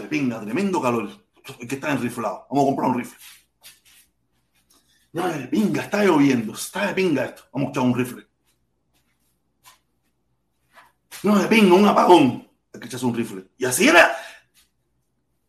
Venga, 0.09 0.41
tremendo 0.41 0.81
calor. 0.81 1.09
que 1.67 1.75
está 1.75 1.91
enriflado. 1.91 2.45
Vamos 2.49 2.63
a 2.63 2.67
comprar 2.67 2.89
un 2.89 2.99
rifle. 2.99 3.17
No, 5.13 5.27
de 5.29 5.47
pinga, 5.47 5.83
está 5.83 6.03
lloviendo. 6.03 6.53
Está 6.53 6.87
de 6.87 6.93
pinga 6.93 7.23
esto. 7.23 7.43
Vamos 7.53 7.67
a 7.67 7.71
echar 7.71 7.83
un 7.83 7.95
rifle. 7.95 8.27
No, 11.23 11.39
de 11.39 11.47
pinga, 11.47 11.75
un 11.75 11.87
apagón. 11.87 12.49
Hay 12.73 12.79
que 12.81 12.87
echarse 12.87 13.05
un 13.05 13.15
rifle. 13.15 13.45
Y 13.57 13.63
así 13.63 13.87
era. 13.87 14.13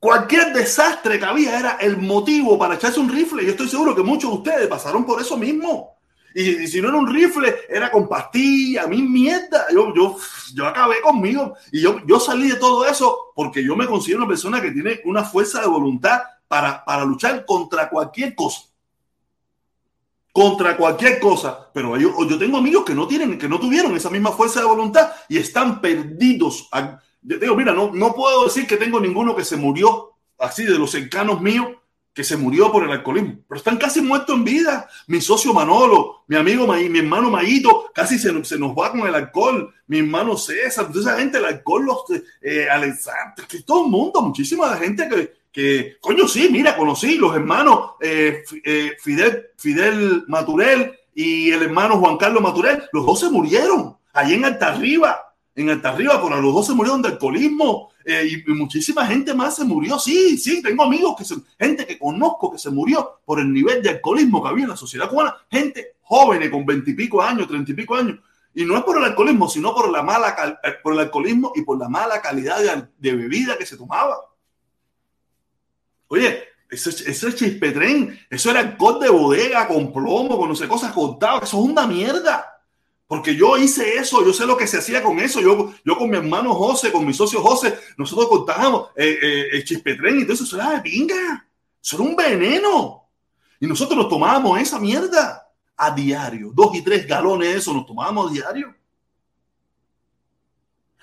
Cualquier 0.05 0.53
desastre 0.53 1.19
que 1.19 1.25
había 1.25 1.59
era 1.59 1.71
el 1.81 1.97
motivo 1.97 2.59
para 2.59 2.75
echarse 2.75 3.01
un 3.01 3.09
rifle. 3.09 3.43
Yo 3.43 3.53
estoy 3.53 3.71
seguro 3.71 3.95
que 3.95 4.03
muchos 4.03 4.31
de 4.31 4.37
ustedes 4.37 4.69
pasaron 4.69 5.03
por 5.03 5.19
eso 5.19 5.35
mismo. 5.38 5.97
Y, 6.35 6.67
si 6.67 6.83
no 6.83 6.88
era 6.90 6.99
un 6.99 7.11
rifle, 7.11 7.55
era 7.71 7.90
con 7.90 8.07
pastillas, 8.07 8.87
mí 8.87 9.01
mierda. 9.01 9.64
Yo, 9.73 9.95
yo, 9.95 10.19
yo 10.53 10.67
acabé 10.67 11.01
conmigo. 11.01 11.55
Y 11.73 11.81
yo, 11.81 12.05
yo 12.05 12.21
salí 12.21 12.49
de 12.49 12.57
todo 12.57 12.85
eso 12.87 13.33
porque 13.35 13.64
yo 13.64 13.75
me 13.77 13.87
considero 13.87 14.19
una 14.19 14.29
persona 14.29 14.61
que 14.61 14.73
tiene 14.73 15.01
una 15.07 15.25
fuerza 15.25 15.62
de 15.62 15.69
voluntad 15.69 16.21
para, 16.49 16.85
para 16.85 17.07
luchar 17.07 17.47
contra 17.47 17.88
cualquier 17.88 18.35
cosa. 18.35 18.61
Contra 20.35 20.77
cualquier 20.77 21.19
cosa. 21.19 21.71
Pero 21.73 21.97
yo, 21.97 22.14
yo 22.29 22.37
tengo 22.38 22.59
amigos 22.59 22.85
que 22.85 22.95
no 22.95 23.09
tienen, 23.09 23.38
que 23.38 23.49
no 23.49 23.59
tuvieron 23.59 23.97
esa 23.97 24.11
misma 24.11 24.33
fuerza 24.33 24.61
de 24.61 24.67
voluntad 24.67 25.12
y 25.31 25.38
están 25.38 25.81
perdidos. 25.81 26.69
Yo 27.25 27.39
digo, 27.39 27.57
mira, 27.57 27.73
no, 27.73 27.91
no 27.93 28.15
puedo 28.15 28.45
decir 28.45 28.67
que 28.67 28.77
tengo 28.77 29.01
ninguno 29.01 29.35
que 29.35 29.45
se 29.45 29.57
murió 29.57 30.13
así 30.39 30.65
de 30.65 30.79
los 30.79 30.91
cercanos 30.91 31.41
míos, 31.41 31.69
que 32.13 32.23
se 32.23 32.37
murió 32.37 32.71
por 32.71 32.85
el 32.85 32.93
alcoholismo, 32.93 33.39
pero 33.49 33.59
están 33.59 33.77
casi 33.77 34.01
muertos 34.01 34.37
en 34.37 34.45
vida. 34.45 34.89
Mi 35.09 35.21
socio 35.21 35.53
Manolo, 35.53 36.23
mi 36.29 36.37
amigo, 36.37 36.67
mi 36.67 36.99
hermano 36.99 37.29
Mayito, 37.29 37.91
casi 37.93 38.19
se, 38.19 38.45
se, 38.45 38.57
nos 38.57 38.71
va 38.71 38.93
con 38.93 39.01
el 39.01 39.15
alcohol. 39.15 39.75
Mi 39.89 39.99
hermano 39.99 40.37
César, 40.37 40.93
toda 40.93 41.01
esa 41.01 41.19
gente, 41.19 41.39
el 41.39 41.45
alcohol, 41.45 41.85
los 41.85 42.05
eh, 42.41 42.69
Alexander, 42.71 43.47
que 43.49 43.63
todo 43.63 43.87
el 43.87 43.91
mundo, 43.91 44.23
muchísima 44.23 44.77
gente 44.77 45.09
que, 45.51 45.97
coño, 46.01 46.29
sí, 46.29 46.49
mira, 46.53 46.77
conocí 46.77 47.17
los 47.17 47.35
hermanos 47.35 47.93
eh, 48.01 48.45
eh, 48.65 48.93
Fidel, 49.01 49.47
Fidel 49.57 50.25
Maturel 50.29 50.93
y 51.15 51.51
el 51.51 51.63
hermano 51.63 51.99
Juan 51.99 52.17
Carlos 52.17 52.43
Maturel, 52.43 52.85
los 52.93 53.05
dos 53.05 53.21
se 53.21 53.31
murieron 53.31 53.97
allí 54.13 54.35
en 54.35 54.45
Alta 54.45 54.69
Arriba 54.69 55.34
en 55.57 55.71
Alta 55.71 55.90
Arriba, 55.90 56.21
por 56.21 56.37
los 56.40 56.53
dos 56.53 56.67
se 56.67 56.73
murieron 56.73 57.01
de 57.01 57.09
alcoholismo 57.09 57.90
eh, 58.05 58.43
y, 58.47 58.51
muchísima 58.53 59.07
gente 59.07 59.33
más 59.35 59.57
se 59.57 59.64
murió. 59.64 59.99
Sí, 59.99 60.37
sí, 60.37 60.61
tengo 60.61 60.83
amigos 60.83 61.14
que 61.17 61.25
se, 61.25 61.37
gente 61.59 61.87
que 61.87 61.99
conozco 61.99 62.51
que 62.51 62.59
se 62.59 62.71
murió 62.71 63.21
por 63.25 63.38
el 63.38 63.53
nivel 63.53 63.83
de 63.83 63.90
alcoholismo 63.90 64.43
que 64.43 64.49
había 64.49 64.64
en 64.64 64.71
la 64.71 64.77
sociedad 64.77 65.09
cubana. 65.09 65.35
Gente 65.51 65.97
joven 66.03 66.51
con 66.51 66.67
veintipico 66.67 67.23
años, 67.23 67.47
treinta 67.47 67.71
y 67.71 67.75
pico 67.75 67.95
años. 67.95 68.19
Y 68.53 68.64
no 68.64 68.77
es 68.77 68.83
por 68.83 68.99
el 68.99 69.05
alcoholismo, 69.05 69.49
sino 69.49 69.75
por 69.75 69.90
la 69.90 70.03
mala 70.03 70.59
eh, 70.62 70.73
por 70.83 70.93
el 70.95 71.01
alcoholismo 71.01 71.53
y 71.55 71.62
por 71.62 71.79
la 71.79 71.88
mala 71.88 72.21
calidad 72.21 72.90
de, 72.99 73.14
bebida 73.14 73.57
que 73.57 73.67
se 73.67 73.77
tomaba. 73.77 74.17
Oye, 76.09 76.43
eso, 76.69 76.90
eso 76.90 77.29
es 77.29 77.35
chispetren, 77.37 78.19
eso 78.29 78.51
era 78.51 78.61
alcohol 78.61 79.01
de 79.01 79.09
bodega 79.09 79.69
con 79.69 79.93
plomo, 79.93 80.37
con 80.37 80.49
no 80.49 80.57
sé 80.57 80.67
cosas 80.67 80.93
contadas, 80.93 81.45
eso 81.45 81.59
es 81.59 81.71
una 81.71 81.87
mierda. 81.87 82.54
Porque 83.07 83.37
yo 83.37 83.57
hice 83.59 83.97
eso, 83.97 84.25
yo 84.25 84.33
sé 84.33 84.47
lo 84.47 84.57
que 84.57 84.67
se 84.67 84.79
hacía 84.79 85.03
con 85.03 85.19
eso. 85.19 85.40
Yo, 85.40 85.75
yo 85.85 85.97
con 85.97 86.09
mi 86.09 86.17
hermano 86.17 86.55
José, 86.55 86.90
con 86.90 87.05
mi 87.05 87.12
socio 87.12 87.43
José, 87.43 87.79
nosotros 87.97 88.29
contábamos 88.29 88.88
eh, 88.97 89.19
eh, 89.21 89.49
el 89.53 89.64
chispetren 89.64 90.21
y 90.21 90.23
todo 90.23 90.33
eso, 90.33 90.45
eso 90.45 90.57
era 90.57 90.71
de 90.71 90.81
pinga. 90.81 91.47
Eso 91.83 91.97
era 91.97 92.05
un 92.05 92.17
veneno. 92.17 93.09
Y 93.61 93.67
nosotros 93.67 93.97
nos 93.97 94.09
tomábamos 94.09 94.59
esa 94.59 94.79
mierda 94.79 95.47
a 95.77 95.90
diario. 95.90 96.51
Dos 96.55 96.75
y 96.75 96.83
tres 96.83 97.07
galones 97.07 97.49
de 97.49 97.59
eso 97.59 97.75
nos 97.75 97.87
tomábamos 97.87 98.31
a 98.31 98.33
diario. 98.33 98.75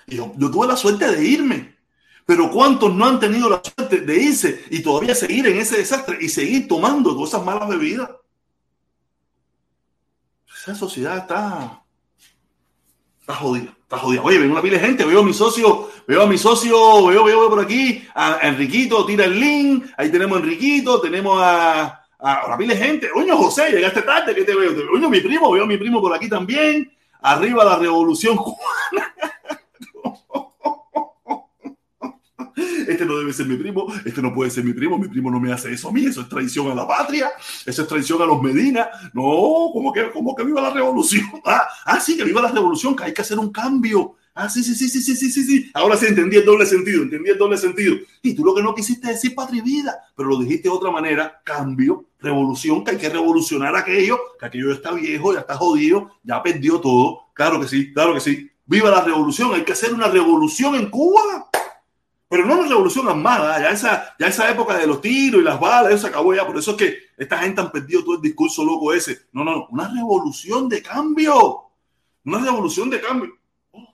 Y 0.06 0.16
yo, 0.16 0.32
yo 0.36 0.50
tuve 0.50 0.66
la 0.66 0.76
suerte 0.76 1.06
de 1.06 1.24
irme. 1.24 1.76
Pero 2.26 2.50
¿cuántos 2.50 2.92
no 2.94 3.04
han 3.04 3.20
tenido 3.20 3.48
la 3.48 3.62
suerte 3.62 4.00
de 4.00 4.16
irse 4.16 4.64
y 4.70 4.82
todavía 4.82 5.14
seguir 5.14 5.46
en 5.46 5.58
ese 5.58 5.76
desastre 5.76 6.18
y 6.20 6.28
seguir 6.28 6.66
tomando 6.66 7.14
todas 7.14 7.30
esas 7.30 7.44
malas 7.44 7.68
bebidas? 7.68 8.10
Esa 10.62 10.74
sociedad 10.74 11.18
está 11.18 11.81
Está 13.32 13.44
jodido, 13.44 13.72
está 13.84 13.96
jodido. 13.96 14.24
Oye, 14.24 14.38
vengo 14.38 14.52
una 14.52 14.60
pila 14.60 14.76
de 14.76 14.86
gente, 14.86 15.06
veo 15.06 15.20
a 15.20 15.22
mi 15.22 15.32
socio, 15.32 15.88
veo 16.06 16.20
a 16.20 16.26
mi 16.26 16.36
socio, 16.36 17.06
veo, 17.06 17.24
veo, 17.24 17.48
por 17.48 17.60
aquí, 17.60 18.06
a 18.14 18.40
Enriquito, 18.42 19.06
tira 19.06 19.24
el 19.24 19.40
link, 19.40 19.86
ahí 19.96 20.10
tenemos 20.10 20.36
a 20.36 20.40
Enriquito, 20.42 21.00
tenemos 21.00 21.40
a, 21.40 22.04
a 22.18 22.46
una 22.46 22.58
pila 22.58 22.74
de 22.74 22.84
gente. 22.84 23.08
Oye, 23.14 23.32
José, 23.32 23.70
llegaste 23.70 24.02
tarde, 24.02 24.34
¿qué 24.34 24.44
te 24.44 24.54
veo? 24.54 24.72
Oye, 24.94 25.08
mi 25.08 25.20
primo, 25.20 25.50
veo 25.50 25.64
a 25.64 25.66
mi 25.66 25.78
primo 25.78 26.02
por 26.02 26.14
aquí 26.14 26.28
también. 26.28 26.92
Arriba 27.22 27.64
la 27.64 27.78
revolución 27.78 28.36
cubana. 28.36 29.14
Este 32.88 33.04
no 33.04 33.18
debe 33.18 33.32
ser 33.32 33.46
mi 33.46 33.56
primo, 33.56 33.86
este 34.04 34.22
no 34.22 34.32
puede 34.34 34.50
ser 34.50 34.64
mi 34.64 34.72
primo, 34.72 34.98
mi 34.98 35.08
primo 35.08 35.30
no 35.30 35.40
me 35.40 35.52
hace 35.52 35.72
eso 35.72 35.88
a 35.88 35.92
mí, 35.92 36.04
eso 36.06 36.20
es 36.22 36.28
traición 36.28 36.70
a 36.70 36.74
la 36.74 36.86
patria, 36.86 37.30
eso 37.64 37.82
es 37.82 37.88
traición 37.88 38.20
a 38.22 38.26
los 38.26 38.42
Medina. 38.42 38.88
No, 39.12 39.70
como 39.72 39.92
que, 39.92 40.10
como 40.10 40.34
que 40.34 40.44
viva 40.44 40.60
la 40.60 40.70
revolución. 40.70 41.24
Ah, 41.44 41.66
ah, 41.84 42.00
sí, 42.00 42.16
que 42.16 42.24
viva 42.24 42.40
la 42.40 42.50
revolución, 42.50 42.94
que 42.94 43.04
hay 43.04 43.12
que 43.12 43.22
hacer 43.22 43.38
un 43.38 43.50
cambio. 43.50 44.16
Ah, 44.34 44.48
sí, 44.48 44.62
sí, 44.64 44.74
sí, 44.74 44.88
sí, 44.88 45.02
sí, 45.02 45.14
sí, 45.14 45.30
sí, 45.30 45.44
sí. 45.44 45.70
Ahora 45.74 45.96
sí 45.96 46.06
entendí 46.06 46.36
el 46.36 46.44
doble 46.44 46.64
sentido, 46.64 47.02
entendí 47.02 47.30
el 47.30 47.36
doble 47.36 47.58
sentido. 47.58 47.96
Y 48.22 48.34
tú 48.34 48.44
lo 48.44 48.54
que 48.54 48.62
no 48.62 48.74
quisiste 48.74 49.08
decir 49.08 49.34
patria 49.34 49.58
y 49.58 49.62
vida, 49.62 49.98
pero 50.16 50.30
lo 50.30 50.38
dijiste 50.38 50.68
de 50.68 50.74
otra 50.74 50.90
manera, 50.90 51.42
cambio, 51.44 52.06
revolución, 52.18 52.82
que 52.82 52.92
hay 52.92 52.96
que 52.96 53.10
revolucionar 53.10 53.76
aquello, 53.76 54.18
que 54.38 54.46
aquello 54.46 54.68
ya 54.68 54.74
está 54.74 54.92
viejo, 54.92 55.34
ya 55.34 55.40
está 55.40 55.56
jodido, 55.56 56.12
ya 56.22 56.42
perdió 56.42 56.80
todo. 56.80 57.26
Claro 57.34 57.60
que 57.60 57.68
sí, 57.68 57.92
claro 57.92 58.14
que 58.14 58.20
sí. 58.20 58.50
Viva 58.64 58.90
la 58.90 59.02
revolución, 59.02 59.52
hay 59.52 59.64
que 59.64 59.72
hacer 59.72 59.92
una 59.92 60.08
revolución 60.08 60.76
en 60.76 60.88
Cuba. 60.88 61.50
Pero 62.32 62.46
no 62.46 62.54
una 62.54 62.66
revolución 62.66 63.06
armada, 63.06 63.60
ya 63.60 63.68
esa, 63.68 64.16
ya 64.18 64.28
esa 64.28 64.50
época 64.50 64.78
de 64.78 64.86
los 64.86 65.02
tiros 65.02 65.42
y 65.42 65.44
las 65.44 65.60
balas, 65.60 65.92
eso 65.92 66.06
acabó 66.06 66.34
ya. 66.34 66.46
Por 66.46 66.56
eso 66.56 66.70
es 66.70 66.76
que 66.78 66.98
esta 67.18 67.36
gente 67.36 67.60
han 67.60 67.70
perdido 67.70 68.02
todo 68.02 68.14
el 68.14 68.22
discurso 68.22 68.64
loco 68.64 68.90
ese. 68.94 69.26
No, 69.32 69.44
no, 69.44 69.54
no, 69.54 69.66
una 69.68 69.86
revolución 69.88 70.66
de 70.66 70.80
cambio. 70.80 71.64
Una 72.24 72.38
revolución 72.38 72.88
de 72.88 73.02
cambio. 73.02 73.36
Oh, 73.72 73.86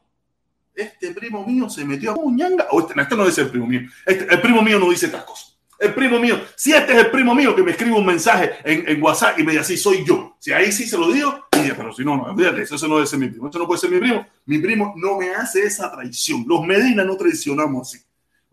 este 0.72 1.10
primo 1.10 1.44
mío 1.44 1.68
se 1.68 1.84
metió 1.84 2.12
a 2.12 2.14
muñanga. 2.14 2.68
Oh, 2.70 2.78
este, 2.78 3.00
este, 3.00 3.16
no 3.16 3.26
es 3.26 3.36
el 3.38 3.50
primo 3.50 3.66
mío. 3.66 3.80
Este, 4.06 4.32
el 4.32 4.40
primo 4.40 4.62
mío 4.62 4.78
no 4.78 4.88
dice 4.88 5.06
estas 5.06 5.24
cosas. 5.24 5.58
El 5.76 5.92
primo 5.94 6.20
mío, 6.20 6.40
si 6.54 6.72
este 6.72 6.92
es 6.92 6.98
el 7.00 7.10
primo 7.10 7.34
mío 7.34 7.56
que 7.56 7.64
me 7.64 7.72
escribe 7.72 7.96
un 7.96 8.06
mensaje 8.06 8.52
en, 8.64 9.02
WhatsApp 9.02 9.40
y 9.40 9.42
me 9.42 9.50
dice 9.50 9.62
así, 9.62 9.76
soy 9.76 10.04
yo. 10.04 10.36
Si 10.38 10.52
ahí 10.52 10.70
sí 10.70 10.86
se 10.86 10.96
lo 10.96 11.10
digo, 11.10 11.46
pero 11.50 11.92
si 11.92 12.04
no, 12.04 12.16
no, 12.16 12.36
fíjate, 12.36 12.62
eso, 12.62 12.86
no 12.86 13.00
debe 13.00 13.18
mi 13.18 13.30
primo. 13.30 13.48
Eso 13.48 13.58
no 13.58 13.66
puede 13.66 13.80
ser 13.80 13.90
mi 13.90 13.98
primo. 13.98 14.24
Mi 14.46 14.60
primo 14.60 14.94
no 14.96 15.18
me 15.18 15.30
hace 15.30 15.64
esa 15.64 15.90
traición. 15.90 16.44
Los 16.46 16.64
Medina 16.64 17.02
no 17.02 17.16
traicionamos 17.16 17.88
así. 17.88 18.07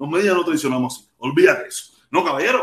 Los 0.05 0.11
medios 0.11 0.37
no 0.37 0.45
traicionamos 0.45 0.95
así. 0.95 1.09
Olvídate 1.17 1.67
eso. 1.67 1.93
No, 2.11 2.23
caballero. 2.23 2.61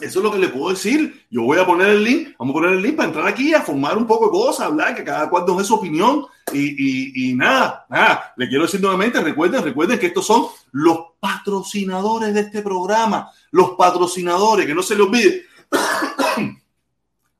Eso 0.00 0.18
es 0.18 0.24
lo 0.24 0.32
que 0.32 0.38
le 0.38 0.48
puedo 0.48 0.70
decir. 0.70 1.24
Yo 1.30 1.42
voy 1.42 1.56
a 1.56 1.64
poner 1.64 1.90
el 1.90 2.02
link, 2.02 2.34
vamos 2.36 2.52
a 2.52 2.58
poner 2.58 2.72
el 2.72 2.82
link 2.82 2.96
para 2.96 3.08
entrar 3.08 3.28
aquí 3.28 3.54
a 3.54 3.62
formar 3.62 3.96
un 3.96 4.08
poco 4.08 4.24
de 4.24 4.32
cosas, 4.32 4.66
hablar, 4.66 4.96
que 4.96 5.04
cada 5.04 5.30
cual 5.30 5.44
nos 5.46 5.58
dé 5.58 5.64
su 5.64 5.76
opinión 5.76 6.26
y, 6.52 7.30
y, 7.30 7.34
nada, 7.34 7.86
nada. 7.88 8.32
Le 8.36 8.48
quiero 8.48 8.64
decir 8.64 8.80
nuevamente, 8.80 9.20
recuerden, 9.20 9.62
recuerden 9.62 10.00
que 10.00 10.06
estos 10.06 10.26
son 10.26 10.46
los 10.72 10.98
patrocinadores 11.20 12.34
de 12.34 12.40
este 12.40 12.60
programa, 12.60 13.30
los 13.52 13.70
patrocinadores, 13.70 14.66
que 14.66 14.74
no 14.74 14.82
se 14.82 14.96
les 14.96 15.06
olvide. 15.06 15.42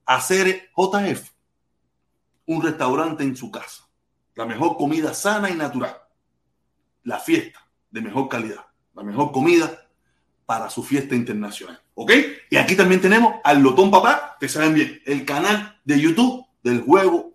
Hacer 0.07 0.71
JF, 0.77 1.31
un 2.47 2.63
restaurante 2.63 3.25
en 3.25 3.37
su 3.37 3.51
casa, 3.51 3.89
la 4.37 4.47
mejor 4.47 4.77
comida 4.77 5.13
sana 5.13 5.51
y 5.51 5.55
natural, 5.55 5.97
la 7.03 7.19
fiesta 7.19 7.69
de 7.91 8.01
mejor 8.01 8.29
calidad 8.29 8.68
la 8.99 9.05
mejor 9.05 9.31
comida 9.31 9.87
para 10.45 10.69
su 10.69 10.83
fiesta 10.83 11.15
internacional. 11.15 11.81
¿Ok? 11.95 12.13
Y 12.51 12.57
aquí 12.57 12.75
también 12.75 13.01
tenemos 13.01 13.37
al 13.45 13.63
Lotón 13.63 13.93
Papá, 13.93 14.37
que 14.41 14.49
saben 14.49 14.75
bien, 14.75 15.01
el 15.07 15.25
canal 15.25 15.79
de 15.85 16.01
YouTube 16.01 16.45
del 16.65 16.81
juego 16.81 17.33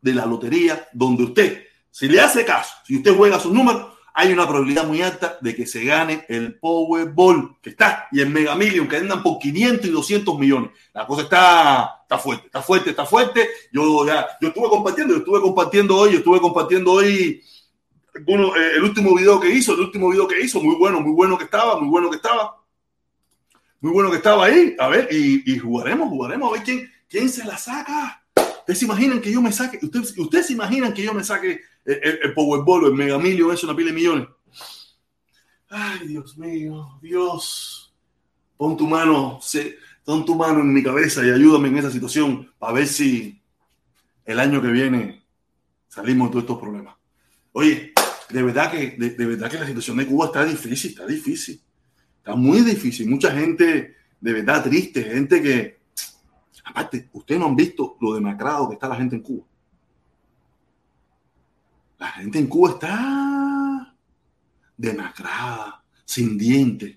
de 0.00 0.14
la 0.14 0.26
lotería, 0.26 0.88
donde 0.92 1.22
usted, 1.22 1.64
si 1.90 2.08
le 2.08 2.20
hace 2.20 2.44
caso, 2.44 2.74
si 2.84 2.96
usted 2.96 3.16
juega 3.16 3.38
sus 3.38 3.52
números, 3.52 3.94
hay 4.12 4.32
una 4.32 4.48
probabilidad 4.48 4.84
muy 4.84 5.00
alta 5.00 5.38
de 5.40 5.54
que 5.54 5.66
se 5.66 5.84
gane 5.84 6.24
el 6.28 6.58
Powerball, 6.58 7.58
que 7.62 7.70
está, 7.70 8.08
y 8.10 8.20
el 8.20 8.30
Mega 8.30 8.56
Million, 8.56 8.88
que 8.88 8.96
andan 8.96 9.22
por 9.22 9.38
500 9.38 9.86
y 9.86 9.90
200 9.90 10.36
millones. 10.36 10.70
La 10.92 11.06
cosa 11.06 11.22
está, 11.22 12.00
está 12.02 12.18
fuerte, 12.18 12.46
está 12.46 12.60
fuerte, 12.60 12.90
está 12.90 13.06
fuerte. 13.06 13.48
Yo 13.72 14.04
ya, 14.04 14.26
yo 14.40 14.48
estuve 14.48 14.68
compartiendo, 14.68 15.14
yo 15.14 15.20
estuve 15.20 15.40
compartiendo 15.40 15.96
hoy, 15.96 16.12
yo 16.12 16.18
estuve 16.18 16.40
compartiendo 16.40 16.92
hoy 16.92 17.40
eh, 18.14 18.72
el 18.76 18.82
último 18.82 19.14
video 19.14 19.40
que 19.40 19.50
hizo, 19.50 19.74
el 19.74 19.80
último 19.80 20.10
video 20.10 20.26
que 20.26 20.40
hizo, 20.40 20.60
muy 20.60 20.76
bueno, 20.76 21.00
muy 21.00 21.12
bueno 21.12 21.36
que 21.38 21.44
estaba, 21.44 21.78
muy 21.80 21.88
bueno 21.88 22.10
que 22.10 22.16
estaba. 22.16 22.56
Muy 23.80 23.92
bueno 23.92 24.10
que 24.10 24.16
estaba 24.16 24.46
ahí. 24.46 24.74
A 24.78 24.88
ver, 24.88 25.08
y, 25.10 25.58
jugaremos, 25.58 26.08
jugaremos 26.08 26.50
a 26.50 26.52
ver 26.54 26.62
quién, 26.62 26.90
quién 27.08 27.28
se 27.28 27.44
la 27.44 27.56
saca. 27.56 28.24
Ustedes 28.34 28.80
se 28.80 28.84
imaginan 28.84 29.20
que 29.20 29.32
yo 29.32 29.40
me 29.40 29.52
saque, 29.52 29.78
ustedes, 29.82 30.18
ustedes 30.18 30.46
se 30.46 30.52
imaginan 30.52 30.92
que 30.92 31.02
yo 31.02 31.14
me 31.14 31.24
saque 31.24 31.60
el, 31.84 32.18
el 32.22 32.34
Powerball, 32.34 32.86
el 32.86 32.94
Mega 32.94 33.18
Million, 33.18 33.52
eso, 33.52 33.66
una 33.66 33.76
pila 33.76 33.90
de 33.90 33.94
millones. 33.94 34.28
Ay, 35.70 36.08
Dios 36.08 36.36
mío, 36.38 36.98
Dios. 37.00 37.94
Pon 38.56 38.76
tu 38.76 38.86
mano, 38.86 39.38
pon 40.04 40.24
tu 40.24 40.34
mano 40.34 40.60
en 40.60 40.72
mi 40.72 40.82
cabeza 40.82 41.24
y 41.24 41.30
ayúdame 41.30 41.68
en 41.68 41.78
esa 41.78 41.90
situación 41.90 42.52
para 42.58 42.72
ver 42.72 42.88
si 42.88 43.40
el 44.24 44.40
año 44.40 44.60
que 44.60 44.68
viene 44.68 45.24
salimos 45.86 46.28
de 46.28 46.32
todos 46.32 46.42
estos 46.42 46.58
problemas. 46.58 46.97
Oye, 47.52 47.92
de 48.30 48.42
verdad 48.42 48.70
que, 48.70 48.90
de, 48.90 49.26
verdad 49.26 49.50
que 49.50 49.58
la 49.58 49.66
situación 49.66 49.96
de 49.96 50.06
Cuba 50.06 50.26
está 50.26 50.44
difícil, 50.44 50.90
está 50.90 51.06
difícil. 51.06 51.60
Está 52.18 52.34
muy 52.34 52.60
difícil. 52.60 53.08
Mucha 53.08 53.30
gente 53.30 53.96
de 54.20 54.32
verdad 54.32 54.62
triste, 54.64 55.02
gente 55.02 55.42
que, 55.42 55.78
aparte, 56.64 57.08
ustedes 57.12 57.40
no 57.40 57.46
han 57.46 57.56
visto 57.56 57.96
lo 58.00 58.14
demacrado 58.14 58.68
que 58.68 58.74
está 58.74 58.88
la 58.88 58.96
gente 58.96 59.16
en 59.16 59.22
Cuba. 59.22 59.46
La 61.98 62.08
gente 62.12 62.38
en 62.38 62.46
Cuba 62.46 62.70
está 62.70 63.94
demacrada, 64.76 65.82
sin 66.04 66.38
dientes, 66.38 66.96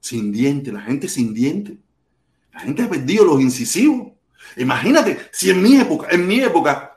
sin 0.00 0.32
dientes, 0.32 0.72
la 0.72 0.82
gente 0.82 1.08
sin 1.08 1.32
dientes. 1.32 1.76
La 2.52 2.60
gente 2.60 2.82
ha 2.82 2.90
perdido 2.90 3.24
los 3.24 3.40
incisivos. 3.40 4.12
Imagínate, 4.56 5.18
si 5.32 5.50
en 5.50 5.62
mi 5.62 5.76
época, 5.76 6.08
en 6.10 6.26
mi 6.26 6.40
época, 6.40 6.91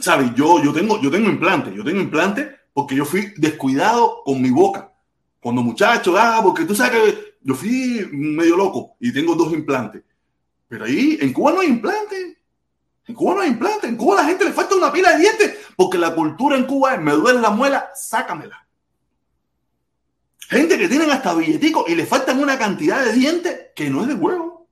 ¿sabes? 0.00 0.34
Yo, 0.34 0.62
yo 0.62 0.72
tengo, 0.72 1.00
yo 1.00 1.10
tengo 1.10 1.28
implante, 1.28 1.72
yo 1.74 1.84
tengo 1.84 2.00
implante 2.00 2.56
porque 2.72 2.94
yo 2.94 3.04
fui 3.04 3.32
descuidado 3.36 4.22
con 4.24 4.40
mi 4.40 4.50
boca. 4.50 4.92
Cuando 5.40 5.62
muchacho, 5.62 6.14
ah, 6.16 6.40
porque 6.42 6.64
tú 6.64 6.74
sabes 6.74 6.92
que 6.92 7.34
yo 7.42 7.54
fui 7.54 8.08
medio 8.12 8.56
loco 8.56 8.96
y 9.00 9.12
tengo 9.12 9.34
dos 9.34 9.52
implantes. 9.52 10.02
Pero 10.68 10.84
ahí, 10.84 11.18
en 11.20 11.32
Cuba 11.32 11.52
no 11.52 11.60
hay 11.60 11.68
implante. 11.68 12.38
En 13.06 13.14
Cuba 13.14 13.34
no 13.34 13.40
hay 13.40 13.48
implante. 13.48 13.88
En 13.88 13.96
Cuba 13.96 14.20
a 14.20 14.22
la 14.22 14.28
gente 14.28 14.44
le 14.44 14.52
falta 14.52 14.74
una 14.74 14.92
pila 14.92 15.12
de 15.12 15.18
dientes 15.18 15.58
porque 15.76 15.98
la 15.98 16.14
cultura 16.14 16.56
en 16.56 16.64
Cuba 16.64 16.94
es, 16.94 17.00
me 17.00 17.12
duele 17.12 17.40
la 17.40 17.50
muela, 17.50 17.90
sácamela. 17.94 18.66
Gente 20.48 20.78
que 20.78 20.88
tienen 20.88 21.10
hasta 21.10 21.34
billetico 21.34 21.84
y 21.88 21.94
le 21.94 22.06
faltan 22.06 22.38
una 22.38 22.58
cantidad 22.58 23.04
de 23.04 23.12
dientes 23.12 23.66
que 23.74 23.90
no 23.90 24.02
es 24.02 24.08
de 24.08 24.14
huevo. 24.14 24.68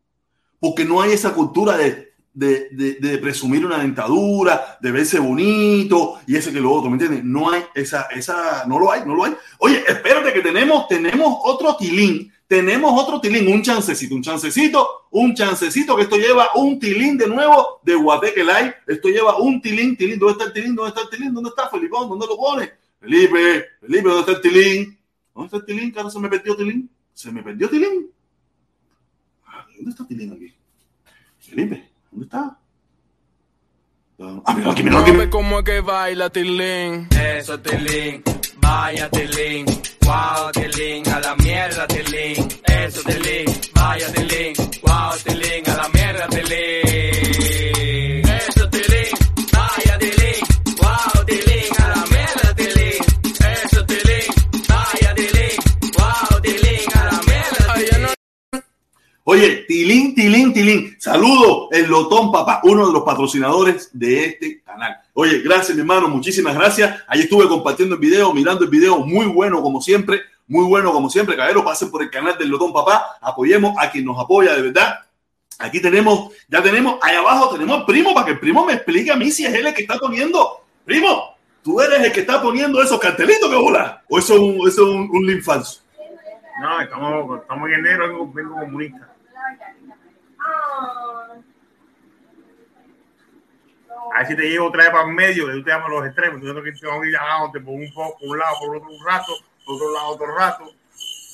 Porque 0.60 0.84
no 0.84 1.00
hay 1.00 1.12
esa 1.12 1.32
cultura 1.32 1.76
de, 1.76 2.09
de, 2.32 2.68
de, 3.00 3.18
presumir 3.18 3.66
una 3.66 3.78
dentadura, 3.78 4.78
de 4.80 4.92
verse 4.92 5.18
bonito 5.18 6.20
y 6.26 6.36
ese 6.36 6.52
que 6.52 6.60
lo 6.60 6.72
otro, 6.72 6.88
¿me 6.88 6.94
entiendes? 6.94 7.24
No 7.24 7.50
hay 7.50 7.62
esa, 7.74 8.02
esa, 8.04 8.64
no 8.66 8.78
lo 8.78 8.92
hay, 8.92 9.02
no 9.04 9.14
lo 9.14 9.24
hay. 9.24 9.34
Oye, 9.58 9.82
espérate 9.86 10.32
que 10.32 10.40
tenemos, 10.40 10.86
tenemos 10.88 11.38
otro 11.42 11.76
tilín, 11.76 12.32
tenemos 12.46 12.92
otro 13.00 13.20
tilín, 13.20 13.52
un 13.52 13.62
chancecito, 13.62 14.14
un 14.14 14.22
chancecito, 14.22 15.06
un 15.10 15.34
chancecito 15.34 15.96
que 15.96 16.02
esto 16.02 16.16
lleva 16.16 16.48
un 16.54 16.78
tilín 16.78 17.16
de 17.16 17.28
nuevo 17.28 17.80
de 17.84 17.94
Guateque 17.94 18.42
Live. 18.42 18.74
Esto 18.86 19.08
lleva 19.08 19.36
un 19.38 19.60
tilín, 19.60 19.96
tilín. 19.96 20.18
¿Dónde 20.18 20.32
está 20.32 20.44
el 20.46 20.52
tilín? 20.52 20.74
¿Dónde 20.74 20.88
está 20.88 21.02
el 21.02 21.10
tilín? 21.10 21.32
¿Dónde 21.32 21.50
está 21.50 21.68
Felipón? 21.68 22.08
¿Dónde 22.08 22.26
lo 22.26 22.36
pone? 22.36 22.72
Felipe, 22.98 23.66
Felipe, 23.80 24.08
¿dónde 24.08 24.20
está 24.20 24.32
el 24.32 24.40
tilín? 24.40 24.98
¿Dónde 25.34 25.46
está 25.46 25.56
el 25.58 25.64
tilín? 25.64 25.90
¿Cara 25.92 26.10
se 26.10 26.18
me 26.18 26.28
perdió 26.28 26.56
tilín? 26.56 26.90
¿Se 27.14 27.30
me 27.30 27.42
perdió 27.42 27.70
tilín? 27.70 28.10
Ah, 29.46 29.66
¿Dónde 29.76 29.90
está 29.90 30.06
tilín 30.06 30.32
aquí? 30.32 30.52
Felipe, 31.38 31.89
¿dónde 32.10 32.24
está? 32.26 32.56
Ah, 34.44 34.54
mira 34.54 34.72
aquí, 34.72 34.82
mira 34.82 35.00
aquí. 35.00 35.12
Cómo 35.30 35.58
es 35.60 35.64
que 35.64 35.80
baila 35.80 36.28
Tilín. 36.30 37.08
Eso, 37.10 37.58
Tilín. 37.60 38.22
Vaya, 38.58 39.08
Tilín. 39.08 39.64
Wow, 40.02 40.52
Tilín. 40.52 41.08
A 41.08 41.20
la 41.20 41.34
mierda, 41.36 41.86
Tilín. 41.86 42.48
Eso, 42.64 43.00
Tilín. 43.02 43.46
Vaya, 43.74 44.12
Tilín. 44.12 44.52
Wow, 44.82 45.16
Tilín. 45.24 45.70
A 45.70 45.76
la 45.76 45.88
mierda, 45.88 46.26
Tilín. 46.28 47.29
Oye, 59.32 59.64
Tilín, 59.68 60.12
Tilín, 60.12 60.52
Tilín. 60.52 60.96
Saludo 60.98 61.68
el 61.70 61.86
Lotón 61.86 62.32
Papá, 62.32 62.62
uno 62.64 62.88
de 62.88 62.92
los 62.92 63.04
patrocinadores 63.04 63.88
de 63.92 64.24
este 64.24 64.60
canal. 64.60 64.96
Oye, 65.14 65.38
gracias, 65.38 65.76
mi 65.76 65.82
hermano, 65.82 66.08
muchísimas 66.08 66.52
gracias. 66.52 67.04
Ahí 67.06 67.20
estuve 67.20 67.46
compartiendo 67.46 67.94
el 67.94 68.00
video, 68.00 68.34
mirando 68.34 68.64
el 68.64 68.70
video, 68.70 68.98
muy 68.98 69.26
bueno 69.26 69.62
como 69.62 69.80
siempre, 69.80 70.22
muy 70.48 70.64
bueno 70.64 70.90
como 70.90 71.08
siempre. 71.08 71.36
Caballeros, 71.36 71.62
pasen 71.62 71.92
por 71.92 72.02
el 72.02 72.10
canal 72.10 72.36
del 72.38 72.48
Lotón 72.48 72.72
Papá, 72.72 73.18
apoyemos 73.20 73.76
a 73.78 73.88
quien 73.88 74.04
nos 74.04 74.18
apoya 74.18 74.52
de 74.52 74.62
verdad. 74.62 74.98
Aquí 75.60 75.80
tenemos, 75.80 76.32
ya 76.48 76.60
tenemos, 76.60 76.98
ahí 77.00 77.14
abajo 77.14 77.50
tenemos 77.50 77.78
al 77.78 77.86
primo 77.86 78.12
para 78.12 78.26
que 78.26 78.32
el 78.32 78.40
primo 78.40 78.66
me 78.66 78.72
explique 78.72 79.12
a 79.12 79.16
mí 79.16 79.30
si 79.30 79.46
es 79.46 79.54
él 79.54 79.64
el 79.64 79.74
que 79.74 79.82
está 79.82 79.96
poniendo. 79.96 80.64
Primo, 80.84 81.36
tú 81.62 81.80
eres 81.80 82.00
el 82.00 82.10
que 82.10 82.22
está 82.22 82.42
poniendo 82.42 82.82
esos 82.82 82.98
cartelitos 82.98 83.48
que 83.48 83.54
bola. 83.54 84.02
O 84.08 84.18
eso 84.18 84.34
es 84.34 84.40
un, 84.40 84.68
eso 84.68 84.82
es 84.82 85.08
un, 85.08 85.24
link 85.24 85.44
falso. 85.44 85.82
No, 86.60 86.80
estamos, 86.80 87.42
estamos 87.42 87.68
en 87.68 87.74
enero, 87.76 88.28
vengo 88.32 88.56
comunista. 88.56 89.09
Así 94.14 94.36
te 94.36 94.42
llevo 94.42 94.68
otra 94.68 94.84
vez 94.84 94.92
para 94.92 95.08
el 95.08 95.14
medio, 95.14 95.46
de 95.46 95.58
usted 95.58 95.72
a 95.72 95.88
los 95.88 96.06
extremos. 96.06 96.40
Nosotros 96.40 96.64
que 96.64 96.86
vamos 96.86 97.04
a 97.04 97.08
ir 97.08 97.16
abajo, 97.16 97.50
te 97.52 97.60
pongo 97.60 97.78
un 97.78 97.92
poco 97.92 98.18
por 98.18 98.28
un 98.28 98.38
lado, 98.38 98.56
por 98.60 98.76
otro 98.76 98.90
un 98.90 99.04
rato, 99.04 99.32
por 99.64 99.74
otro 99.76 99.92
lado 99.92 100.06
otro 100.08 100.34
rato. 100.36 100.72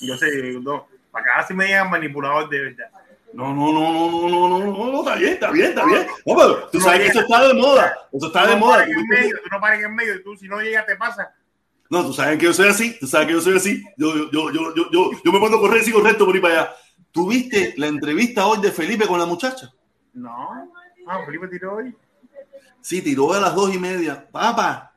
Yo 0.00 0.16
sé, 0.16 0.59
no, 0.61 0.87
para 1.11 1.24
que 1.24 1.31
así 1.37 1.55
me 1.55 1.66
digan 1.66 1.90
manipulador 1.90 2.48
de 2.48 2.61
verdad. 2.61 2.90
No, 3.33 3.52
no, 3.52 3.72
no, 3.72 3.92
no, 3.92 4.29
no, 4.29 4.48
no, 4.48 4.59
no, 4.59 4.92
no, 4.92 4.98
está 5.00 5.16
bien, 5.16 5.33
está 5.35 5.50
bien, 5.50 5.66
está 5.66 5.85
bien. 5.85 6.07
No, 6.24 6.37
pero 6.37 6.68
tú 6.68 6.81
sabes 6.81 7.00
que 7.00 7.07
eso 7.09 7.20
está 7.20 7.46
de 7.46 7.55
moda. 7.55 8.09
Eso 8.12 8.26
está 8.29 8.46
de 8.46 8.57
moda. 8.57 8.85
En 8.85 9.09
medio, 9.09 9.37
tú 9.42 9.48
no 9.50 9.61
pares 9.61 9.85
en 9.85 9.94
medio, 9.94 10.22
tú 10.22 10.37
si 10.37 10.48
no 10.48 10.61
llegas 10.61 10.87
te 10.87 10.96
pasa. 10.96 11.35
No, 11.90 12.05
tú 12.05 12.12
sabes 12.12 12.38
que 12.38 12.46
yo 12.46 12.52
soy 12.52 12.68
así, 12.68 12.98
tú 12.98 13.07
sabes 13.07 13.26
que 13.26 13.33
yo 13.35 13.40
soy 13.40 13.57
así. 13.57 13.85
Yo, 13.96 14.31
yo, 14.31 14.50
yo, 14.50 14.74
yo, 14.74 14.90
yo, 14.90 15.11
yo, 15.24 15.33
me 15.33 15.38
mando 15.38 15.59
a 15.59 15.61
correr, 15.61 15.83
sigo 15.83 16.00
recto 16.00 16.24
por 16.24 16.35
ir 16.35 16.42
para 16.42 16.62
allá. 16.62 16.76
¿Tuviste 17.16 17.72
la 17.79 17.87
entrevista 17.87 18.46
hoy 18.46 18.61
de 18.61 18.70
Felipe 18.70 19.07
con 19.07 19.18
la 19.18 19.24
muchacha? 19.24 19.72
No. 20.12 20.70
Ah, 21.07 21.22
Felipe 21.24 21.48
tiró 21.48 21.76
hoy. 21.76 21.96
Sí, 22.83 23.00
tiró 23.00 23.33
a 23.33 23.40
las 23.40 23.55
dos 23.55 23.74
y 23.74 23.79
media. 23.79 24.29
Papá, 24.31 24.92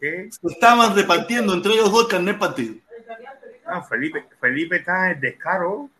¿Qué? 0.00 0.30
se 0.30 0.46
estaban 0.48 0.96
repartiendo 0.96 1.52
entre 1.52 1.74
ellos 1.74 1.92
dos 1.92 2.04
el 2.04 2.08
carnet 2.08 2.38
partido. 2.38 2.76
Ah, 3.66 3.82
Felipe, 3.82 4.24
Felipe 4.40 4.76
está 4.76 5.10
en 5.10 5.20
descaro. 5.20 5.90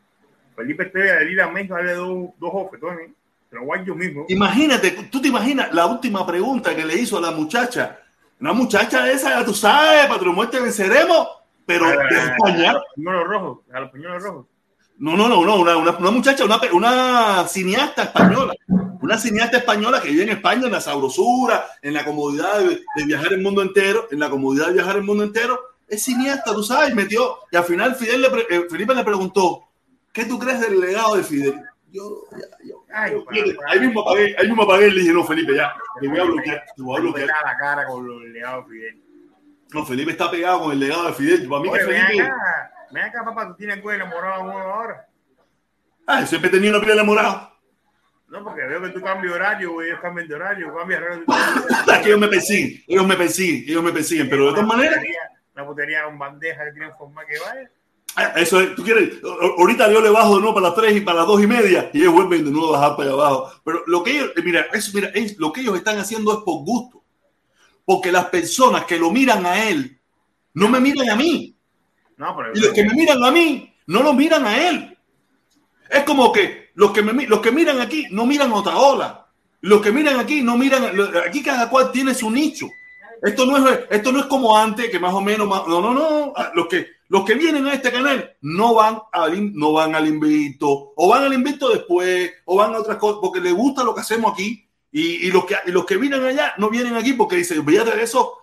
Felipe 0.56 0.86
debe 0.86 1.22
de 1.22 1.32
ir 1.32 1.40
a 1.42 1.50
México 1.50 1.74
a 1.74 1.78
darle 1.78 1.92
dos, 1.92 2.30
dos 2.38 2.50
ofetones. 2.54 3.10
Te 3.50 3.56
lo 3.56 3.66
voy 3.66 3.80
a 3.80 3.84
yo 3.84 3.94
mismo. 3.94 4.24
Imagínate, 4.30 4.90
tú 5.12 5.20
te 5.20 5.28
imaginas 5.28 5.70
la 5.74 5.84
última 5.84 6.26
pregunta 6.26 6.74
que 6.74 6.82
le 6.86 6.94
hizo 6.94 7.18
a 7.18 7.20
la 7.20 7.30
muchacha. 7.30 8.00
Una 8.40 8.54
muchacha 8.54 9.10
esa, 9.12 9.38
ya 9.38 9.44
tú 9.44 9.52
sabes, 9.52 10.06
patrón, 10.06 10.34
muerte 10.34 10.58
venceremos, 10.58 11.28
pero 11.66 11.88
de 11.90 12.16
a 12.16 12.24
España. 12.36 12.72
los 12.72 12.82
pañuelos 12.96 13.28
rojos, 13.28 13.58
a 13.70 13.80
los 13.80 13.90
pañuelos 13.90 14.22
rojos. 14.22 14.46
No, 14.98 15.16
no, 15.16 15.28
no, 15.28 15.44
no, 15.44 15.56
una, 15.58 15.76
una, 15.76 15.90
una 15.92 16.10
muchacha, 16.10 16.44
una, 16.44 16.60
una 16.72 17.46
cineasta 17.48 18.04
española, 18.04 18.54
una 19.02 19.18
cineasta 19.18 19.58
española 19.58 20.00
que 20.00 20.08
vive 20.10 20.22
en 20.22 20.28
España 20.30 20.66
en 20.66 20.72
la 20.72 20.80
sabrosura, 20.80 21.66
en 21.82 21.94
la 21.94 22.04
comodidad 22.04 22.60
de, 22.60 22.82
de 22.96 23.04
viajar 23.04 23.32
el 23.32 23.42
mundo 23.42 23.60
entero, 23.62 24.06
en 24.12 24.20
la 24.20 24.30
comodidad 24.30 24.68
de 24.68 24.74
viajar 24.74 24.96
el 24.96 25.02
mundo 25.02 25.24
entero, 25.24 25.60
es 25.88 26.02
cineasta, 26.04 26.54
tú 26.54 26.62
sabes, 26.62 26.94
metió, 26.94 27.38
y 27.50 27.56
al 27.56 27.64
final 27.64 27.94
Fidel 27.96 28.22
le 28.22 28.28
eh, 28.48 28.66
Felipe 28.70 28.94
le 28.94 29.04
preguntó, 29.04 29.64
¿qué 30.12 30.24
tú 30.24 30.38
crees 30.38 30.60
del 30.60 30.80
legado 30.80 31.16
de 31.16 31.24
Fidel? 31.24 31.60
Yo, 31.90 32.22
ya, 32.32 32.46
yo, 32.64 32.84
Ay, 32.94 33.12
yo- 33.12 33.24
para- 33.24 33.44
para- 33.56 33.72
ahí 33.72 33.80
mismo 33.80 34.00
apagué, 34.02 34.36
ahí 34.38 34.46
mismo 34.46 34.62
apagué 34.62 34.90
le 34.90 35.00
dije, 35.00 35.12
no, 35.12 35.24
Felipe, 35.24 35.54
ya, 35.56 35.74
te 36.00 36.08
voy 36.08 36.18
a 36.20 36.24
bloquear, 36.24 36.64
te 36.74 36.82
voy 36.82 36.96
a 36.96 37.00
bloquear. 37.00 37.28
la 37.28 37.56
cara 37.58 37.86
con 37.86 38.06
los 38.06 38.22
legados 38.22 38.66
Fidel. 38.70 39.00
No, 39.72 39.84
Felipe 39.84 40.12
está 40.12 40.30
pegado 40.30 40.60
con 40.62 40.72
el 40.72 40.78
legado 40.78 41.06
de 41.08 41.12
Fidel, 41.14 41.48
para 41.48 41.60
mí 41.62 41.68
que 41.68 41.74
Oye, 41.74 41.84
ven 41.84 42.06
Felipe, 42.06 42.22
acá, 42.22 42.70
ven 42.90 43.02
acá, 43.04 43.24
papá, 43.24 43.48
tú 43.48 43.54
tienes 43.56 43.80
cuello 43.80 44.04
enamorado 44.04 44.34
a 44.34 44.38
uno 44.44 44.58
ahora. 44.58 45.06
ah, 46.06 46.26
siempre 46.26 46.50
tenía 46.50 46.70
una 46.70 46.80
piel 46.80 46.92
enamorada. 46.92 47.50
No, 48.28 48.42
porque 48.42 48.62
veo 48.62 48.82
que 48.82 48.88
tú 48.88 49.00
cambias 49.00 49.34
horario, 49.34 49.72
güey, 49.72 49.88
ellos 49.88 50.00
cambian 50.00 50.26
de 50.26 50.34
horario, 50.34 50.74
cambias 50.74 51.00
horario. 51.00 51.24
Que 52.02 52.08
ellos 52.08 52.20
me 52.20 52.28
persiguen, 52.28 52.82
ellos 52.86 53.06
me 53.06 53.16
persiguen, 53.16 53.64
ellos 53.68 53.82
me 53.82 53.92
persiguen, 53.92 54.28
pero 54.28 54.46
de 54.46 54.50
todas 54.52 54.66
maneras, 54.66 54.98
Una 55.54 55.66
putería 55.66 56.04
con 56.04 56.18
bandeja 56.18 56.64
que 56.64 56.72
tienen 56.72 56.92
forma 56.96 57.24
que 57.24 57.38
vaya. 57.38 57.70
Ah, 58.16 58.32
Eso 58.36 58.60
es, 58.60 58.74
tú 58.74 58.84
quieres, 58.84 59.20
ahorita 59.58 59.90
yo 59.90 60.00
le 60.00 60.10
bajo 60.10 60.34
de 60.36 60.40
nuevo 60.40 60.54
para 60.54 60.68
las 60.68 60.76
tres 60.76 60.96
y 60.96 61.00
para 61.00 61.18
las 61.18 61.26
dos 61.26 61.42
y 61.42 61.46
media 61.46 61.90
y 61.92 62.00
ellos 62.00 62.12
vuelven 62.12 62.44
de 62.44 62.50
nuevo 62.50 62.74
a 62.74 62.78
bajar 62.78 62.96
para 62.96 63.08
allá 63.10 63.20
abajo. 63.20 63.52
Pero 63.64 63.82
lo 63.86 64.02
que 64.04 64.10
ellos, 64.12 64.32
eh, 64.36 64.42
mira, 64.44 64.66
eso, 64.72 64.90
mira, 64.94 65.08
es, 65.14 65.36
lo 65.38 65.52
que 65.52 65.62
ellos 65.62 65.76
están 65.76 65.98
haciendo 65.98 66.32
es 66.32 66.38
por 66.44 66.64
gusto. 66.64 67.02
Porque 67.84 68.12
las 68.12 68.26
personas 68.26 68.84
que 68.84 68.98
lo 68.98 69.10
miran 69.10 69.44
a 69.46 69.68
él 69.68 70.00
no 70.54 70.68
me 70.68 70.80
miran 70.80 71.10
a 71.10 71.16
mí. 71.16 71.53
No, 72.16 72.36
pero 72.36 72.52
Y 72.54 72.60
los 72.60 72.72
que 72.72 72.84
me 72.84 72.94
miran 72.94 73.22
a 73.24 73.30
mí 73.30 73.72
no 73.86 74.02
lo 74.02 74.12
miran 74.12 74.46
a 74.46 74.68
él. 74.68 74.96
Es 75.90 76.02
como 76.04 76.32
que 76.32 76.70
los 76.74 76.92
que, 76.92 77.02
me, 77.02 77.26
los 77.26 77.40
que 77.40 77.52
miran 77.52 77.80
aquí 77.80 78.06
no 78.10 78.26
miran 78.26 78.50
a 78.52 78.54
otra 78.56 78.76
ola. 78.76 79.26
Los 79.60 79.80
que 79.80 79.92
miran 79.92 80.18
aquí 80.18 80.42
no 80.42 80.56
miran, 80.56 80.92
aquí 81.26 81.42
cada 81.42 81.68
cual 81.70 81.90
tiene 81.92 82.14
su 82.14 82.30
nicho. 82.30 82.66
Esto 83.22 83.46
no 83.46 83.56
es, 83.68 83.80
esto 83.90 84.12
no 84.12 84.20
es 84.20 84.26
como 84.26 84.56
antes, 84.56 84.90
que 84.90 84.98
más 84.98 85.14
o 85.14 85.20
menos, 85.20 85.48
más- 85.48 85.66
no, 85.66 85.80
no, 85.80 85.94
no. 85.94 86.32
Ah, 86.36 86.52
Los 86.54 86.66
que, 86.68 86.86
los 87.08 87.24
que 87.24 87.34
vienen 87.34 87.66
a 87.66 87.72
este 87.72 87.90
canal 87.90 88.36
no 88.42 88.74
van 88.74 88.98
al, 89.12 89.54
no 89.54 89.72
van 89.72 89.94
al 89.94 90.06
invito, 90.06 90.92
o 90.94 91.08
van 91.08 91.24
al 91.24 91.32
invito 91.32 91.70
después, 91.70 92.30
o 92.44 92.56
van 92.56 92.74
a 92.74 92.80
otras 92.80 92.98
cosas, 92.98 93.18
porque 93.22 93.40
les 93.40 93.54
gusta 93.54 93.82
lo 93.84 93.94
que 93.94 94.02
hacemos 94.02 94.32
aquí. 94.32 94.68
Y, 94.92 95.26
y 95.26 95.30
los 95.30 95.46
que, 95.46 95.56
y 95.66 95.70
los 95.70 95.86
que 95.86 95.96
vienen 95.96 96.22
allá 96.24 96.54
no 96.58 96.68
vienen 96.68 96.96
aquí 96.96 97.14
porque 97.14 97.36
dicen, 97.36 97.64
voy 97.64 97.78
a 97.78 97.82
eso. 97.82 98.34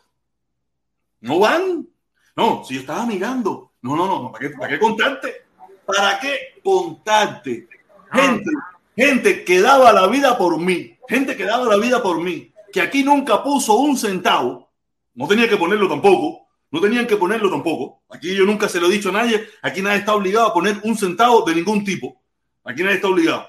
No 1.20 1.40
van. 1.40 1.88
No, 2.36 2.64
si 2.64 2.76
yo 2.76 2.82
estaba 2.82 3.06
mirando. 3.06 3.72
No, 3.82 3.96
no, 3.96 4.08
no, 4.08 4.32
¿para 4.32 4.48
qué, 4.48 4.56
para 4.56 4.70
qué 4.70 4.80
contarte? 4.80 5.46
¿Para 5.86 6.20
qué 6.20 6.62
contarte? 6.64 7.68
Gente, 8.12 8.52
gente 8.96 9.44
que 9.44 9.62
daba 9.62 9.92
la 9.92 10.08
vida 10.08 10.38
por 10.38 10.60
mí, 10.60 10.98
gente 11.08 11.36
que 11.36 11.46
daba 11.46 11.66
la 11.66 11.78
vida 11.78 12.04
por 12.04 12.22
mí, 12.22 12.54
que 12.72 12.82
aquí 12.82 13.04
nunca 13.04 13.44
puso 13.44 13.74
un 13.76 13.98
centavo, 13.98 14.70
no 15.16 15.28
tenía 15.28 15.50
que 15.50 15.58
ponerlo 15.58 15.88
tampoco, 15.88 16.48
no 16.72 16.80
tenían 16.80 17.08
que 17.08 17.18
ponerlo 17.18 17.50
tampoco. 17.50 18.04
Aquí 18.10 18.36
yo 18.36 18.46
nunca 18.46 18.70
se 18.70 18.80
lo 18.80 18.88
he 18.88 18.92
dicho 18.92 19.10
a 19.10 19.14
nadie, 19.14 19.48
aquí 19.62 19.82
nadie 19.82 20.00
está 20.00 20.16
obligado 20.16 20.48
a 20.48 20.54
poner 20.54 20.80
un 20.84 20.98
centavo 20.98 21.44
de 21.44 21.56
ningún 21.56 21.84
tipo. 21.84 22.22
Aquí 22.64 22.84
nadie 22.84 22.96
está 22.96 23.08
obligado. 23.08 23.48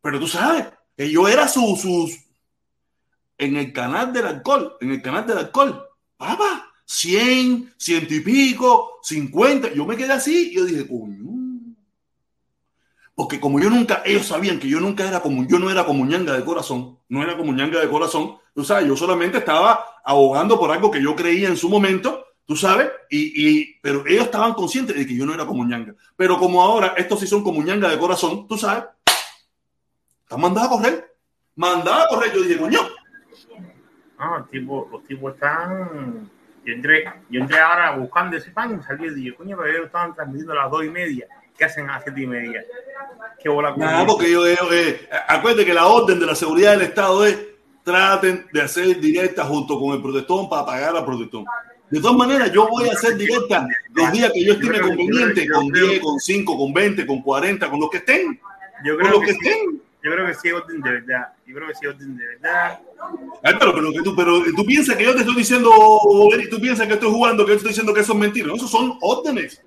Pero 0.00 0.18
tú 0.18 0.26
sabes 0.26 0.66
que 0.96 1.10
yo 1.10 1.28
era 1.28 1.48
su, 1.48 1.76
sus 1.76 2.18
en 3.38 3.56
el 3.56 3.72
canal 3.72 4.12
del 4.12 4.26
alcohol, 4.26 4.76
en 4.80 4.90
el 4.90 5.02
canal 5.02 5.26
del 5.26 5.38
alcohol, 5.38 5.88
papá, 6.16 6.71
100, 6.84 7.74
ciento 7.76 8.14
y 8.14 8.20
pico, 8.20 8.98
50. 9.02 9.72
Yo 9.72 9.86
me 9.86 9.96
quedé 9.96 10.12
así 10.12 10.50
y 10.50 10.56
yo 10.56 10.64
dije, 10.64 10.86
coño. 10.86 11.32
Porque 13.14 13.38
como 13.40 13.60
yo 13.60 13.68
nunca, 13.68 14.02
ellos 14.04 14.26
sabían 14.26 14.58
que 14.58 14.68
yo 14.68 14.80
nunca 14.80 15.06
era 15.06 15.20
como, 15.20 15.46
yo 15.46 15.58
no 15.58 15.70
era 15.70 15.84
como 15.84 16.04
ñanga 16.06 16.32
de 16.32 16.44
corazón, 16.44 16.98
no 17.08 17.22
era 17.22 17.36
como 17.36 17.52
ñanga 17.52 17.78
de 17.78 17.88
corazón, 17.88 18.36
tú 18.54 18.64
sabes, 18.64 18.86
yo 18.86 18.96
solamente 18.96 19.38
estaba 19.38 19.84
abogando 20.04 20.58
por 20.58 20.70
algo 20.70 20.90
que 20.90 21.02
yo 21.02 21.14
creía 21.14 21.48
en 21.48 21.56
su 21.56 21.68
momento, 21.68 22.24
tú 22.46 22.56
sabes, 22.56 22.90
y, 23.10 23.60
y 23.60 23.78
pero 23.82 24.06
ellos 24.06 24.24
estaban 24.24 24.54
conscientes 24.54 24.96
de 24.96 25.06
que 25.06 25.14
yo 25.14 25.26
no 25.26 25.34
era 25.34 25.46
como 25.46 25.64
ñanga. 25.64 25.94
Pero 26.16 26.38
como 26.38 26.62
ahora 26.62 26.94
estos 26.96 27.20
sí 27.20 27.26
son 27.26 27.44
como 27.44 27.62
ñanga 27.62 27.90
de 27.90 27.98
corazón, 27.98 28.48
tú 28.48 28.56
sabes, 28.56 28.84
están 30.22 30.40
mandados 30.40 30.70
a 30.70 30.74
correr, 30.74 31.14
mandados 31.56 32.06
a 32.06 32.08
correr. 32.08 32.32
Yo 32.32 32.42
dije, 32.42 32.58
coño, 32.58 32.80
No, 34.18 34.38
el 34.38 34.44
tipo, 34.48 34.88
los 34.90 35.04
tipos 35.04 35.34
están. 35.34 36.30
Yo 36.64 36.74
entré, 36.74 37.04
yo 37.28 37.40
entré 37.40 37.58
ahora 37.58 37.96
buscando 37.96 38.36
ese 38.36 38.50
pan 38.50 38.78
y 38.78 38.82
salí 38.84 39.06
y 39.06 39.14
dije, 39.14 39.34
coño, 39.34 39.56
pero 39.56 39.70
ellos 39.70 39.86
estaban 39.86 40.14
transmitiendo 40.14 40.52
a 40.52 40.56
las 40.56 40.70
dos 40.70 40.84
y 40.84 40.90
media. 40.90 41.26
¿Qué 41.56 41.64
hacen 41.64 41.88
a 41.90 41.94
las 41.94 42.04
siete 42.04 42.22
y 42.22 42.26
media? 42.26 42.64
¿Qué 43.42 43.48
bola 43.48 43.70
con 43.72 43.80
Nada, 43.80 44.06
porque 44.06 44.30
yo, 44.30 44.46
yo, 44.46 44.72
eh, 44.72 45.08
acuérdate 45.28 45.66
que 45.66 45.74
la 45.74 45.86
orden 45.86 46.20
de 46.20 46.26
la 46.26 46.34
seguridad 46.34 46.72
del 46.72 46.82
Estado 46.82 47.26
es 47.26 47.38
traten 47.82 48.46
de 48.52 48.62
hacer 48.62 49.00
directa 49.00 49.44
junto 49.44 49.78
con 49.78 49.94
el 49.94 50.02
protestón 50.02 50.48
para 50.48 50.64
pagar 50.64 50.96
al 50.96 51.04
protestón. 51.04 51.44
De 51.90 52.00
todas 52.00 52.16
maneras, 52.16 52.50
yo 52.52 52.68
voy 52.68 52.88
a 52.88 52.92
hacer 52.92 53.16
directa 53.16 53.66
los 53.92 54.12
días 54.12 54.30
que 54.32 54.44
yo 54.44 54.54
estime 54.54 54.80
conveniente, 54.80 55.48
con 55.50 55.68
10, 55.68 56.00
con 56.00 56.18
5, 56.18 56.56
con 56.56 56.72
20, 56.72 57.06
con 57.06 57.20
40, 57.22 57.68
con 57.68 57.80
los 57.80 57.90
que 57.90 57.98
estén, 57.98 58.40
Yo 58.84 58.96
con 58.96 59.04
creo 59.04 59.18
los 59.18 59.20
que 59.20 59.26
que 59.26 59.32
sí. 59.32 59.38
estén. 59.48 59.82
Yo 60.02 60.10
creo 60.10 60.26
que 60.26 60.34
sí 60.34 60.48
es 60.48 60.54
orden 60.54 60.80
de 60.80 60.90
verdad. 60.90 61.28
Yo 61.46 61.54
creo 61.54 61.68
que 61.68 61.74
sí 61.74 61.80
es 61.86 61.94
orden 61.94 62.16
de 62.16 62.26
verdad. 62.26 62.80
Ay, 63.42 63.54
pero, 63.58 63.72
pero, 63.74 63.92
que 63.92 64.02
tú, 64.02 64.16
pero 64.16 64.42
tú 64.56 64.64
piensas 64.64 64.96
que 64.96 65.04
yo 65.04 65.12
te 65.14 65.20
estoy 65.20 65.36
diciendo, 65.36 65.70
Eric, 66.34 66.50
tú 66.50 66.60
piensas 66.60 66.86
que 66.88 66.94
estoy 66.94 67.10
jugando, 67.10 67.44
que 67.44 67.50
yo 67.52 67.54
te 67.54 67.58
estoy 67.58 67.68
diciendo 67.70 67.94
que 67.94 68.00
eso 68.00 68.12
es 68.12 68.18
mentira. 68.18 68.46
No, 68.48 68.56
esos 68.56 68.70
son 68.70 68.98
órdenes. 69.00 69.62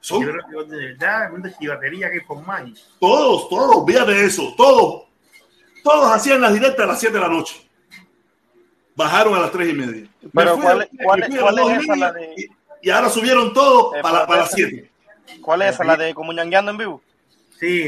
Son 0.00 0.22
Yo 0.22 0.30
creo 0.30 0.42
que 0.44 0.50
es 0.50 0.56
orden 0.56 0.78
de 0.78 0.86
verdad. 0.86 1.30
Mundo 1.30 1.48
de 1.48 1.54
chivatería 1.56 2.10
que 2.10 2.20
formáis. 2.22 2.86
todos, 2.98 3.48
todos, 3.50 3.84
de 3.86 4.24
eso, 4.24 4.54
todos. 4.56 5.02
Todos 5.84 6.12
hacían 6.12 6.40
las 6.40 6.52
directas 6.54 6.80
a 6.84 6.86
las 6.88 7.00
7 7.00 7.14
de 7.14 7.20
la 7.20 7.28
noche. 7.28 7.68
Bajaron 8.96 9.34
a 9.34 9.40
las 9.40 9.52
3 9.52 9.68
y 9.68 9.72
media. 9.74 10.08
Me 10.22 10.30
Pero 10.34 10.54
fui 10.54 10.62
¿cuál 10.62 10.80
a- 10.80 10.84
es- 10.84 10.90
cuál 11.04 11.20
me 11.20 11.26
es- 11.26 11.40
cuál 11.40 11.54
las 11.54 11.68
es 11.68 11.72
y 11.72 11.84
esa, 11.84 11.96
la 11.96 12.12
de- 12.12 12.34
y, 12.36 12.48
y 12.82 12.90
ahora 12.90 13.08
subieron 13.10 13.52
todo 13.52 13.94
Eh, 13.94 14.00
para, 14.02 14.26
para 14.26 14.40
las 14.40 14.48
esa- 14.48 14.56
7. 14.56 14.90
¿Cuál 15.42 15.62
es 15.62 15.74
esa? 15.74 15.84
¿La 15.84 15.96
de 15.96 16.14
Comunangueando 16.14 16.70
en 16.72 16.76
vivo? 16.78 17.02
Sí. 17.58 17.82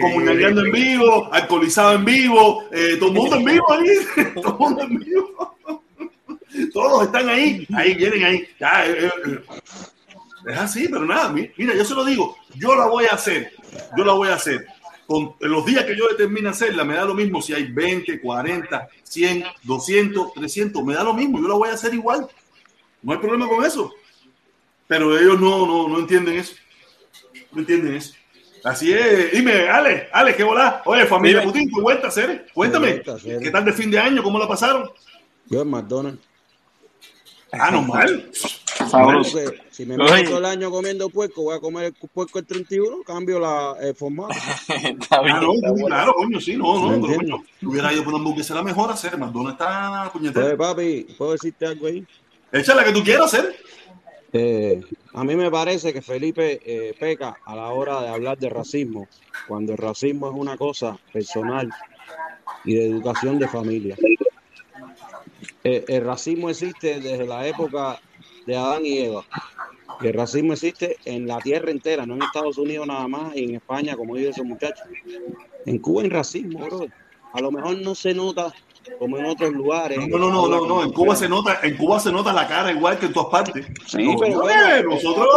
En 0.66 0.72
vivo, 0.72 1.32
alcoholizado 1.32 1.92
en 1.94 2.04
vivo, 2.04 2.64
eh, 2.72 2.96
todo 2.98 3.10
el 3.10 3.14
mundo 3.14 3.36
en 3.36 3.44
vivo 3.44 3.72
ahí, 3.72 4.34
todo 4.42 4.58
mundo 4.58 4.82
en 4.82 4.98
vivo. 4.98 5.56
Todos 6.72 7.04
están 7.06 7.28
ahí, 7.28 7.66
ahí 7.74 7.94
vienen 7.94 8.24
ahí. 8.24 8.36
Eh, 8.36 9.10
eh. 9.26 9.38
Es 10.46 10.56
así, 10.58 10.88
pero 10.88 11.04
nada, 11.04 11.28
mi- 11.30 11.50
mira, 11.56 11.74
yo 11.74 11.84
se 11.84 11.94
lo 11.94 12.04
digo, 12.04 12.36
yo 12.56 12.74
la 12.74 12.86
voy 12.86 13.04
a 13.04 13.14
hacer, 13.14 13.52
yo 13.96 14.04
la 14.04 14.12
voy 14.14 14.28
a 14.28 14.34
hacer. 14.34 14.66
Con 15.06 15.34
los 15.40 15.64
días 15.66 15.84
que 15.84 15.96
yo 15.96 16.08
determine 16.08 16.48
hacerla, 16.48 16.84
me 16.84 16.94
da 16.94 17.04
lo 17.04 17.14
mismo 17.14 17.42
si 17.42 17.52
hay 17.52 17.64
20, 17.70 18.20
40, 18.20 18.88
100, 19.02 19.44
200, 19.64 20.32
300, 20.34 20.84
me 20.84 20.94
da 20.94 21.02
lo 21.04 21.14
mismo, 21.14 21.40
yo 21.40 21.48
la 21.48 21.54
voy 21.54 21.68
a 21.68 21.72
hacer 21.74 21.92
igual. 21.94 22.26
No 23.02 23.12
hay 23.12 23.18
problema 23.18 23.48
con 23.48 23.64
eso. 23.64 23.92
Pero 24.86 25.16
ellos 25.18 25.40
no, 25.40 25.66
no, 25.66 25.88
no 25.88 25.98
entienden 25.98 26.38
eso. 26.38 26.54
No 27.52 27.60
entienden 27.60 27.94
eso. 27.94 28.14
Así 28.64 28.92
es. 28.92 29.32
Dime, 29.32 29.68
Ale, 29.68 30.08
Ale, 30.12 30.34
qué 30.36 30.42
volá. 30.44 30.82
Oye, 30.84 31.06
familia. 31.06 31.42
Putin, 31.42 31.68
¿qué 31.74 31.80
cuentas, 31.82 32.14
Cere? 32.14 32.46
Cuéntame, 32.52 33.02
Cuenta, 33.02 33.18
Cere. 33.18 33.40
¿qué 33.40 33.50
tal 33.50 33.64
de 33.64 33.72
fin 33.72 33.90
de 33.90 33.98
año? 33.98 34.22
¿Cómo 34.22 34.38
la 34.38 34.46
pasaron? 34.48 34.90
Yo 35.46 35.62
en 35.62 35.68
McDonald's. 35.68 36.20
Ah, 37.52 37.70
normal. 37.70 38.30
Sabroso. 38.88 39.38
Si 39.70 39.84
me 39.84 39.96
meto 39.96 40.24
todo 40.24 40.38
el 40.38 40.44
año 40.44 40.70
comiendo 40.70 41.10
puerco, 41.10 41.42
voy 41.42 41.56
a 41.56 41.60
comer 41.60 41.86
el 41.86 42.08
puerco 42.10 42.38
el 42.38 42.46
31, 42.46 43.02
cambio 43.02 43.40
la, 43.40 43.74
el 43.80 43.94
formato. 43.94 44.32
Está 44.68 45.20
bien, 45.20 45.36
Ah, 45.36 45.40
no, 45.42 45.54
está 45.54 45.66
sí, 45.68 45.72
bueno. 45.72 45.86
claro, 45.86 46.12
coño, 46.14 46.40
sí, 46.40 46.56
no, 46.56 46.74
no, 46.90 46.96
¿Me 46.98 47.08
pero 47.08 47.18
coño, 47.18 47.44
hubiera 47.62 47.92
ido 47.92 48.04
por 48.04 48.12
una 48.14 48.18
hamburguesa 48.22 48.54
la 48.54 48.62
mejor 48.62 48.90
hacer, 48.92 49.18
McDonald's 49.18 49.52
está 49.60 50.10
puñetera. 50.12 50.46
Pues, 50.56 50.56
papi, 50.58 51.06
¿puedo 51.18 51.32
decirte 51.32 51.66
algo 51.66 51.86
ahí? 51.88 52.06
Échala 52.52 52.84
que 52.84 52.92
tú 52.92 53.02
quieras 53.02 53.26
hacer. 53.34 53.56
Eh, 54.32 54.80
a 55.14 55.24
mí 55.24 55.34
me 55.34 55.50
parece 55.50 55.92
que 55.92 56.02
Felipe 56.02 56.60
eh, 56.64 56.94
peca 56.98 57.36
a 57.44 57.56
la 57.56 57.70
hora 57.70 58.00
de 58.00 58.08
hablar 58.08 58.38
de 58.38 58.48
racismo, 58.48 59.08
cuando 59.48 59.72
el 59.72 59.78
racismo 59.78 60.28
es 60.28 60.34
una 60.36 60.56
cosa 60.56 60.96
personal 61.12 61.68
y 62.64 62.74
de 62.74 62.86
educación 62.86 63.38
de 63.38 63.48
familia. 63.48 63.96
Eh, 65.64 65.84
el 65.88 66.04
racismo 66.04 66.48
existe 66.48 67.00
desde 67.00 67.26
la 67.26 67.46
época 67.46 68.00
de 68.46 68.56
Adán 68.56 68.86
y 68.86 68.98
Eva. 68.98 69.24
El 70.00 70.14
racismo 70.14 70.52
existe 70.52 70.96
en 71.04 71.26
la 71.26 71.38
tierra 71.38 71.70
entera, 71.70 72.06
no 72.06 72.14
en 72.14 72.22
Estados 72.22 72.56
Unidos 72.56 72.86
nada 72.86 73.06
más 73.08 73.36
y 73.36 73.44
en 73.44 73.56
España, 73.56 73.96
como 73.96 74.16
dice 74.16 74.30
esos 74.30 74.46
muchachos. 74.46 74.86
En 75.66 75.78
Cuba 75.78 76.02
hay 76.02 76.08
racismo, 76.08 76.60
bro. 76.60 76.86
A 77.32 77.40
lo 77.40 77.50
mejor 77.50 77.78
no 77.80 77.94
se 77.94 78.14
nota 78.14 78.52
como 78.98 79.18
en 79.18 79.26
otros 79.26 79.52
lugares. 79.52 79.98
No, 80.08 80.18
no, 80.18 80.30
no, 80.30 80.48
no, 80.48 80.66
no, 80.66 80.82
en 80.82 80.92
Cuba 80.92 81.14
se 81.16 81.28
nota, 81.28 81.60
en 81.62 81.76
Cuba 81.76 82.00
se 82.00 82.10
nota 82.12 82.32
la 82.32 82.46
cara 82.46 82.72
igual 82.72 82.98
que 82.98 83.06
en 83.06 83.12
todas 83.12 83.30
partes. 83.30 83.66
Sí, 83.86 84.04
No, 84.04 84.18
pero 84.18 84.34
no, 84.34 84.40
bueno, 84.42 84.74
eh, 84.74 84.82
nosotros, 84.84 85.28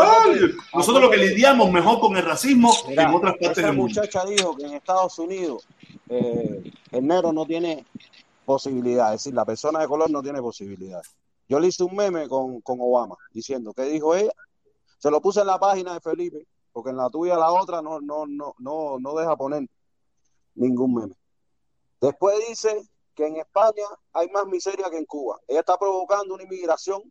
nosotros 0.73 1.03
lo 1.03 1.09
que 1.09 1.17
lidiamos 1.17 1.71
mejor 1.71 1.99
con 1.99 2.15
el 2.17 2.23
racismo 2.23 2.73
Mira, 2.87 3.03
en 3.03 3.13
otras 3.13 3.33
partes 3.37 3.57
del 3.57 3.73
mundo. 3.73 3.83
muchacha 3.89 4.25
dijo 4.25 4.55
que 4.55 4.65
en 4.65 4.73
Estados 4.73 5.19
Unidos 5.19 5.67
eh, 6.09 6.71
el 6.91 7.07
negro 7.07 7.33
no 7.33 7.45
tiene 7.45 7.85
posibilidad, 8.45 9.13
es 9.13 9.21
decir, 9.21 9.33
la 9.33 9.45
persona 9.45 9.79
de 9.79 9.87
color 9.87 10.09
no 10.09 10.21
tiene 10.21 10.41
posibilidad. 10.41 11.01
Yo 11.47 11.59
le 11.59 11.67
hice 11.67 11.83
un 11.83 11.95
meme 11.95 12.27
con, 12.27 12.61
con 12.61 12.77
Obama 12.81 13.15
diciendo 13.31 13.73
que 13.73 13.83
dijo 13.83 14.15
ella, 14.15 14.31
se 14.97 15.11
lo 15.11 15.21
puse 15.21 15.41
en 15.41 15.47
la 15.47 15.59
página 15.59 15.93
de 15.93 15.99
Felipe, 15.99 16.47
porque 16.71 16.89
en 16.91 16.97
la 16.97 17.09
tuya 17.09 17.35
la 17.35 17.51
otra 17.51 17.81
no, 17.81 17.99
no, 17.99 18.25
no, 18.25 18.55
no, 18.57 18.99
no 18.99 19.15
deja 19.15 19.35
poner 19.35 19.67
ningún 20.55 20.93
meme. 20.95 21.13
Después 21.99 22.35
dice 22.47 22.81
que 23.15 23.27
en 23.27 23.37
España 23.37 23.85
hay 24.13 24.27
más 24.29 24.45
miseria 24.47 24.89
que 24.89 24.97
en 24.97 25.05
Cuba. 25.05 25.39
Ella 25.47 25.59
está 25.59 25.77
provocando 25.77 26.33
una 26.33 26.43
inmigración 26.43 27.01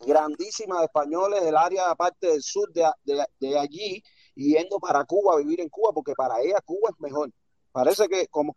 grandísima 0.00 0.78
de 0.78 0.84
españoles 0.86 1.42
del 1.42 1.56
área 1.56 1.94
parte 1.94 2.28
del 2.28 2.42
sur 2.42 2.72
de, 2.72 2.88
de, 3.04 3.24
de 3.40 3.58
allí 3.58 4.02
yendo 4.34 4.78
para 4.78 5.04
Cuba 5.04 5.34
a 5.34 5.38
vivir 5.38 5.60
en 5.60 5.68
Cuba 5.68 5.90
porque 5.92 6.14
para 6.14 6.40
ella 6.40 6.60
Cuba 6.64 6.90
es 6.90 7.00
mejor. 7.00 7.30
Parece 7.72 8.08
que 8.08 8.28
como, 8.28 8.54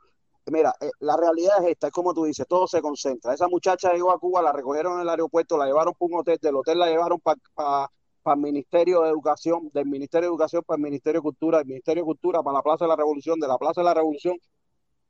mira, 0.47 0.73
eh, 0.79 0.91
la 0.99 1.17
realidad 1.17 1.63
es 1.63 1.71
esta, 1.71 1.87
es 1.87 1.93
como 1.93 2.13
tú 2.13 2.25
dices, 2.25 2.45
todo 2.47 2.67
se 2.67 2.81
concentra. 2.81 3.33
Esa 3.33 3.47
muchacha 3.47 3.91
llegó 3.93 4.11
a 4.11 4.19
Cuba, 4.19 4.41
la 4.41 4.51
recogieron 4.51 4.95
en 4.95 5.01
el 5.01 5.09
aeropuerto, 5.09 5.57
la 5.57 5.65
llevaron 5.65 5.93
para 5.93 6.13
un 6.13 6.19
hotel, 6.19 6.37
del 6.41 6.55
hotel 6.55 6.79
la 6.79 6.87
llevaron 6.87 7.19
para 7.19 7.89
el 8.25 8.37
Ministerio 8.37 9.01
de 9.01 9.09
Educación, 9.09 9.69
del 9.73 9.85
Ministerio 9.85 10.29
de 10.29 10.33
Educación 10.33 10.63
para 10.65 10.77
el 10.77 10.83
Ministerio 10.83 11.19
de 11.19 11.23
Cultura, 11.23 11.57
del 11.59 11.67
Ministerio 11.67 12.03
de 12.03 12.05
Cultura 12.05 12.43
para 12.43 12.57
la 12.57 12.63
Plaza 12.63 12.85
de 12.85 12.89
la 12.89 12.95
Revolución, 12.95 13.39
de 13.39 13.47
la 13.47 13.57
Plaza 13.57 13.81
de 13.81 13.85
la 13.85 13.93
Revolución 13.93 14.37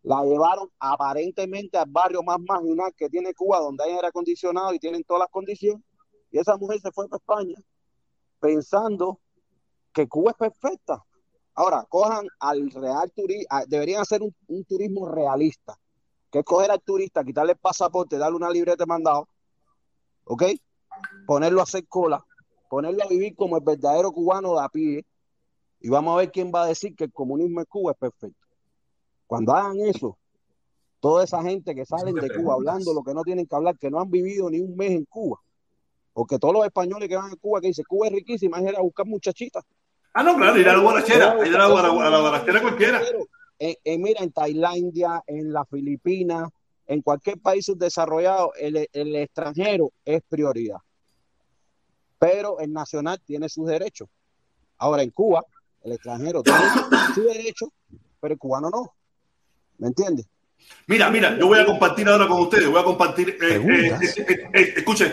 la 0.04 0.24
llevaron 0.24 0.70
aparentemente 0.80 1.78
al 1.78 1.90
barrio 1.90 2.24
más 2.24 2.40
marginal 2.40 2.94
que 2.96 3.10
tiene 3.10 3.34
Cuba, 3.34 3.60
donde 3.60 3.84
hay 3.84 3.92
aire 3.92 4.08
acondicionado 4.08 4.74
y 4.74 4.80
tienen 4.80 5.04
todas 5.04 5.22
las 5.22 5.30
condiciones. 5.30 5.84
Y 6.32 6.40
esa 6.40 6.58
mujer 6.58 6.80
se 6.80 6.92
fue 6.92 7.08
para 7.08 7.20
España 7.20 7.56
pensando 8.40 9.20
que 9.94 10.08
Cuba 10.08 10.32
es 10.32 10.38
perfecta. 10.38 11.04
Ahora, 11.54 11.86
cojan 11.88 12.28
al 12.40 12.72
real 12.72 13.12
turismo, 13.12 13.46
deberían 13.68 14.02
hacer 14.02 14.22
un, 14.22 14.34
un, 14.48 14.66
turismo 14.66 15.08
realista, 15.08 15.78
que 16.32 16.40
es 16.40 16.46
coger 16.46 16.72
al 16.72 16.82
turista, 16.82 17.24
quitarle 17.24 17.54
el 17.54 17.58
pasaporte, 17.60 18.18
darle 18.18 18.38
una 18.38 18.50
libreta 18.50 18.84
de 18.84 18.88
mandado, 18.88 19.28
¿ok? 20.24 20.44
Ponerlo 21.28 21.60
a 21.60 21.64
hacer 21.64 21.86
cola, 21.88 22.26
ponerlo 22.70 23.04
a 23.04 23.08
vivir 23.08 23.36
como 23.36 23.58
el 23.58 23.64
verdadero 23.64 24.12
cubano 24.12 24.56
de 24.56 24.64
a 24.64 24.70
pie, 24.70 25.06
y 25.82 25.90
vamos 25.90 26.14
a 26.14 26.18
ver 26.18 26.32
quién 26.32 26.52
va 26.54 26.64
a 26.64 26.68
decir 26.68 26.96
que 26.96 27.04
el 27.04 27.12
comunismo 27.12 27.60
en 27.60 27.66
Cuba 27.66 27.92
es 27.92 27.98
perfecto. 27.98 28.48
Cuando 29.32 29.54
hagan 29.54 29.80
eso, 29.80 30.18
toda 31.00 31.24
esa 31.24 31.42
gente 31.42 31.74
que 31.74 31.86
salen 31.86 32.16
de 32.16 32.30
Cuba 32.36 32.56
hablando 32.56 32.94
lo 32.94 33.02
que 33.02 33.14
no 33.14 33.24
tienen 33.24 33.48
que 33.48 33.56
hablar, 33.56 33.78
que 33.78 33.90
no 33.90 34.02
han 34.02 34.12
vivido 34.12 34.50
ni 34.50 34.60
un 34.60 34.76
mes 34.76 34.92
en 34.92 35.06
Cuba, 35.06 35.40
porque 36.12 36.38
todos 36.38 36.54
los 36.54 36.66
españoles 36.66 37.08
que 37.08 37.16
van 37.16 37.32
a 37.32 37.36
Cuba 37.38 37.62
que 37.62 37.68
dicen 37.68 37.86
Cuba 37.88 38.08
es 38.08 38.14
riquísima, 38.14 38.60
es 38.60 38.68
ir 38.68 38.76
a 38.76 38.82
buscar 38.82 39.06
muchachitas. 39.06 39.64
Ah, 40.14 40.22
no, 40.22 40.36
claro, 40.36 40.58
ir 40.58 40.68
a 40.68 40.76
la 40.76 40.84
guarachera, 40.84 41.48
ir 41.48 41.56
a 41.56 41.60
la, 41.60 41.66
a 41.66 42.10
la 42.10 42.20
guarachera 42.20 42.62
cualquiera. 42.62 43.02
En, 43.58 43.76
en, 43.86 44.02
mira, 44.02 44.22
en 44.22 44.34
Tailandia, 44.34 45.24
en 45.26 45.54
las 45.54 45.66
Filipinas, 45.70 46.50
en 46.86 47.02
cualquier 47.02 47.40
país 47.40 47.66
subdesarrollado, 47.66 48.52
el, 48.60 48.86
el 48.92 49.16
extranjero 49.16 49.94
es 50.04 50.22
prioridad. 50.28 50.80
Pero 52.20 52.60
el 52.60 52.74
nacional 52.74 53.22
tiene 53.26 53.48
sus 53.48 53.66
derechos. 53.66 54.10
Ahora, 54.78 55.04
en 55.04 55.12
Cuba, 55.12 55.46
el 55.84 55.94
extranjero 55.94 56.44
tiene 56.44 56.60
sus 57.16 57.24
derechos, 57.24 57.70
pero 58.20 58.34
el 58.34 58.38
cubano 58.38 58.70
no. 58.70 58.92
¿Me 59.82 59.88
entiendes? 59.88 60.28
Mira, 60.86 61.10
mira, 61.10 61.38
yo 61.38 61.48
voy 61.48 61.60
a 61.60 61.66
compartir 61.66 62.08
ahora 62.08 62.28
con 62.28 62.40
ustedes, 62.42 62.70
voy 62.70 62.80
a 62.80 62.84
compartir. 62.84 63.30
Eh, 63.30 63.56
eh, 63.56 64.50
eh, 64.54 64.74
escuchen. 64.78 65.12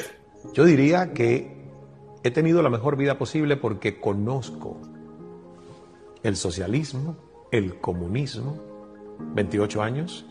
Yo 0.52 0.64
diría 0.66 1.14
que 1.14 1.50
he 2.22 2.30
tenido 2.30 2.62
la 2.62 2.68
mejor 2.68 2.96
vida 2.96 3.16
posible 3.16 3.56
porque 3.56 3.98
conozco 3.98 4.78
el 6.22 6.36
socialismo, 6.36 7.16
el 7.50 7.80
comunismo, 7.80 8.62
28 9.34 9.82
años, 9.82 10.26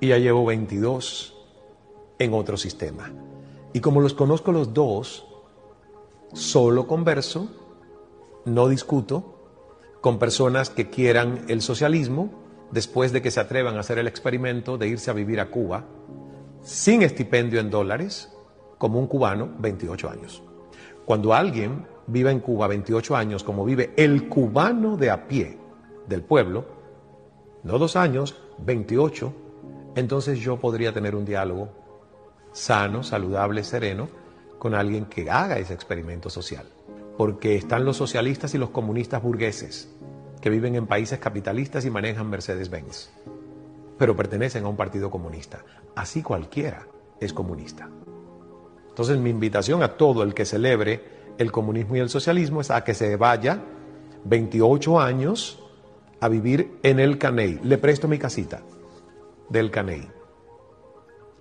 y 0.00 0.08
ya 0.08 0.18
llevo 0.18 0.44
22 0.44 1.36
en 2.18 2.34
otro 2.34 2.56
sistema. 2.56 3.12
Y 3.72 3.78
como 3.78 4.00
los 4.00 4.12
conozco 4.12 4.50
los 4.50 4.74
dos, 4.74 5.24
solo 6.32 6.88
converso, 6.88 7.48
no 8.44 8.68
discuto 8.68 9.36
con 10.00 10.18
personas 10.18 10.68
que 10.68 10.90
quieran 10.90 11.44
el 11.46 11.62
socialismo 11.62 12.47
después 12.70 13.12
de 13.12 13.22
que 13.22 13.30
se 13.30 13.40
atrevan 13.40 13.76
a 13.76 13.80
hacer 13.80 13.98
el 13.98 14.06
experimento 14.06 14.78
de 14.78 14.88
irse 14.88 15.10
a 15.10 15.14
vivir 15.14 15.40
a 15.40 15.50
Cuba 15.50 15.84
sin 16.62 17.02
estipendio 17.02 17.60
en 17.60 17.70
dólares, 17.70 18.30
como 18.76 18.98
un 18.98 19.06
cubano, 19.06 19.48
28 19.58 20.10
años. 20.10 20.42
Cuando 21.04 21.32
alguien 21.32 21.86
vive 22.06 22.30
en 22.30 22.40
Cuba 22.40 22.66
28 22.68 23.16
años, 23.16 23.44
como 23.44 23.64
vive 23.64 23.92
el 23.96 24.28
cubano 24.28 24.96
de 24.96 25.10
a 25.10 25.26
pie 25.26 25.58
del 26.06 26.22
pueblo, 26.22 26.66
no 27.62 27.78
dos 27.78 27.96
años, 27.96 28.36
28, 28.58 29.32
entonces 29.96 30.38
yo 30.38 30.58
podría 30.58 30.92
tener 30.92 31.14
un 31.14 31.24
diálogo 31.24 31.70
sano, 32.52 33.02
saludable, 33.02 33.64
sereno 33.64 34.08
con 34.58 34.74
alguien 34.74 35.06
que 35.06 35.30
haga 35.30 35.58
ese 35.58 35.74
experimento 35.74 36.30
social. 36.30 36.66
Porque 37.16 37.56
están 37.56 37.84
los 37.84 37.96
socialistas 37.96 38.54
y 38.54 38.58
los 38.58 38.70
comunistas 38.70 39.22
burgueses, 39.22 39.88
que 40.40 40.50
viven 40.50 40.74
en 40.74 40.86
países 40.86 41.18
capitalistas 41.18 41.84
y 41.84 41.90
manejan 41.90 42.30
Mercedes-Benz, 42.30 43.10
pero 43.98 44.16
pertenecen 44.16 44.64
a 44.64 44.68
un 44.68 44.76
partido 44.76 45.10
comunista. 45.10 45.64
Así 45.94 46.22
cualquiera 46.22 46.86
es 47.20 47.32
comunista. 47.32 47.88
Entonces 48.88 49.18
mi 49.18 49.30
invitación 49.30 49.82
a 49.82 49.96
todo 49.96 50.22
el 50.22 50.34
que 50.34 50.44
celebre 50.44 51.18
el 51.38 51.52
comunismo 51.52 51.96
y 51.96 52.00
el 52.00 52.08
socialismo 52.08 52.60
es 52.60 52.70
a 52.70 52.82
que 52.82 52.94
se 52.94 53.16
vaya 53.16 53.62
28 54.24 55.00
años 55.00 55.62
a 56.20 56.28
vivir 56.28 56.78
en 56.82 56.98
el 57.00 57.18
Caney. 57.18 57.60
Le 57.62 57.78
presto 57.78 58.08
mi 58.08 58.18
casita 58.18 58.62
del 59.48 59.70
Caney. 59.70 60.08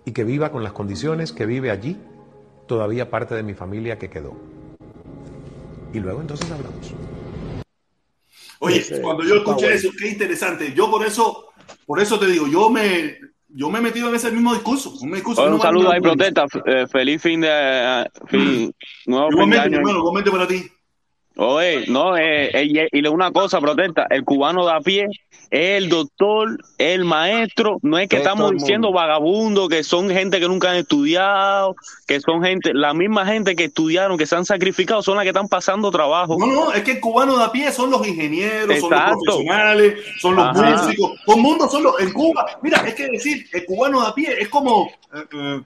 Y 0.06 0.12
que 0.12 0.24
viva 0.24 0.52
con 0.52 0.64
las 0.64 0.74
condiciones 0.74 1.34
que 1.34 1.45
vive 1.45 1.72
allí 1.72 2.00
todavía 2.68 3.10
parte 3.10 3.36
de 3.36 3.43
mi 3.43 3.54
familia 3.54 3.98
que 3.98 4.10
quedó. 4.10 4.36
Y 5.93 6.00
luego 6.00 6.22
entonces 6.22 6.50
hablamos. 6.52 6.93
Oye, 8.60 8.84
cuando 9.01 9.24
yo 9.24 9.36
escuché 9.36 9.74
eso, 9.74 9.89
qué 9.97 10.10
interesante. 10.10 10.74
Yo 10.74 10.89
por 10.89 11.05
eso, 11.05 11.49
por 11.86 11.99
eso 11.99 12.20
te 12.20 12.28
digo, 12.28 12.47
yo 12.47 12.70
me, 12.70 13.18
yo 13.49 13.70
me 13.70 13.80
he 13.80 13.82
metido 13.82 14.10
en 14.10 14.16
ese 14.16 14.32
mismo 14.32 14.53
discurso. 14.53 14.91
Un, 15.01 15.12
discurso 15.14 15.41
Oye, 15.41 15.49
que 15.49 15.51
un 15.53 15.58
no 15.58 15.64
saludo 15.64 15.91
ahí, 15.91 16.01
protesta. 16.01 16.45
eh, 16.66 16.88
feliz 16.88 17.22
fin 17.22 17.41
de. 17.41 17.47
eh, 17.51 18.05
fin, 18.28 18.74
nuevo 19.05 19.32
fin 19.32 19.49
de 19.49 19.58
Igualmente, 19.58 19.60
año. 19.60 19.78
hermano, 19.78 19.97
igualmente 19.99 20.32
para 20.32 20.47
ti. 20.47 20.64
Oye, 21.40 21.86
no, 21.88 22.18
eh, 22.18 22.50
eh, 22.52 22.64
y, 22.92 22.98
y 22.98 23.02
le 23.02 23.10
una 23.10 23.32
cosa, 23.32 23.60
protesta. 23.62 24.08
El 24.10 24.24
cubano 24.24 24.66
de 24.66 24.72
a 24.74 24.80
pie 24.80 25.08
es 25.52 25.78
el 25.84 25.88
doctor, 25.88 26.58
el 26.80 27.06
maestro. 27.06 27.78
No 27.84 28.00
es 28.00 28.10
que 28.10 28.16
Es 28.18 28.24
estamos 28.24 28.52
diciendo 28.54 28.92
vagabundos, 28.92 29.70
que 29.70 29.84
son 29.84 30.10
gente 30.10 30.40
que 30.40 30.48
nunca 30.48 30.72
han 30.72 30.78
estudiado, 30.78 31.76
que 32.08 32.20
son 32.22 32.44
gente, 32.44 32.74
la 32.74 32.94
misma 32.96 33.26
gente 33.28 33.56
que 33.56 33.66
estudiaron, 33.66 34.18
que 34.18 34.26
se 34.26 34.36
han 34.36 34.46
sacrificado, 34.46 35.04
son 35.04 35.16
las 35.16 35.24
que 35.24 35.30
están 35.30 35.48
pasando 35.48 35.92
trabajo. 35.92 36.38
No, 36.40 36.48
no, 36.48 36.74
es 36.74 36.82
que 36.82 36.94
el 36.94 37.00
cubano 37.00 37.38
de 37.38 37.44
a 37.44 37.52
pie 37.52 37.72
son 37.72 37.92
los 37.92 38.06
ingenieros, 38.08 38.80
son 38.80 38.90
los 38.92 39.02
profesionales, 39.24 39.94
son 40.20 40.36
los 40.36 40.46
Ajá. 40.46 40.76
músicos. 40.76 41.12
Todo 41.24 41.36
el 41.36 41.42
mundo 41.44 41.70
son 41.70 41.84
los. 41.84 42.00
En 42.02 42.12
Cuba, 42.14 42.48
mira, 42.64 42.80
es 42.88 42.96
que 42.96 43.08
decir, 43.10 43.46
el 43.54 43.64
cubano 43.66 44.02
de 44.02 44.08
a 44.08 44.14
pie 44.14 44.36
es 44.40 44.50
como. 44.50 44.90
eh, 45.14 45.62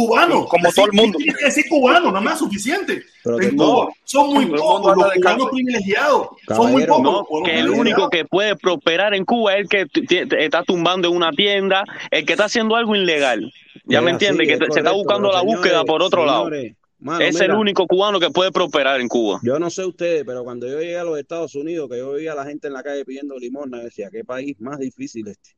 eh, 0.00 0.06
cubano. 0.06 0.44
Como 0.46 0.64
Decir- 0.64 0.74
todo 0.74 0.86
el 0.86 0.92
mundo. 0.92 1.18
Tienes 1.18 1.36
que 1.38 1.44
decir 1.46 1.64
cubano, 1.68 2.06
nada 2.08 2.20
más 2.20 2.38
suficiente. 2.38 3.02
Pero 3.24 3.40
en 3.40 3.50
que 3.50 3.56
Cuba 3.56 3.66
no. 3.86 3.88
son 4.04 4.34
muy 4.34 4.46
Todo 4.46 4.56
pocos 4.82 4.96
los 4.96 5.12
cubanos 5.14 5.48
privilegiados. 5.50 6.28
Son 6.48 6.72
muy 6.72 6.84
pocos 6.86 7.02
No, 7.02 7.24
cubanos 7.24 7.48
que 7.48 7.58
el 7.58 7.70
único 7.70 8.08
que 8.10 8.24
puede 8.24 8.56
prosperar 8.56 9.14
en 9.14 9.24
Cuba 9.24 9.56
es 9.56 9.60
el 9.60 9.68
que 9.68 9.86
está 10.44 10.62
tumbando 10.62 11.08
en 11.08 11.16
una 11.16 11.30
tienda, 11.32 11.84
el 12.10 12.24
que 12.26 12.32
está 12.34 12.44
haciendo 12.44 12.76
algo 12.76 12.94
ilegal. 12.94 13.52
Ya 13.84 14.00
me 14.00 14.10
entiende, 14.10 14.46
que 14.46 14.54
es 14.54 14.58
se 14.72 14.80
está 14.80 14.92
buscando 14.92 15.32
la 15.32 15.42
búsqueda 15.42 15.84
por 15.84 16.02
otro 16.02 16.24
lado. 16.24 16.50
mano, 16.98 17.24
Es 17.24 17.40
el 17.40 17.52
único 17.52 17.86
cubano 17.86 18.18
que 18.18 18.30
puede 18.30 18.50
prosperar 18.52 19.00
en 19.00 19.08
Cuba. 19.08 19.38
Yo 19.42 19.58
no 19.58 19.70
sé 19.70 19.84
ustedes, 19.84 20.24
pero 20.26 20.42
cuando 20.44 20.66
yo 20.66 20.80
llegué 20.80 20.98
a 20.98 21.04
los 21.04 21.18
Estados 21.18 21.54
Unidos, 21.54 21.88
que 21.90 21.98
yo 21.98 22.10
veía 22.12 22.32
a 22.32 22.34
la 22.34 22.44
gente 22.44 22.66
en 22.68 22.72
la 22.72 22.82
calle 22.82 23.04
pidiendo 23.04 23.36
limosna, 23.38 23.78
decía, 23.80 24.08
qué 24.10 24.24
país 24.24 24.56
más 24.60 24.78
difícil 24.78 25.28
este. 25.28 25.50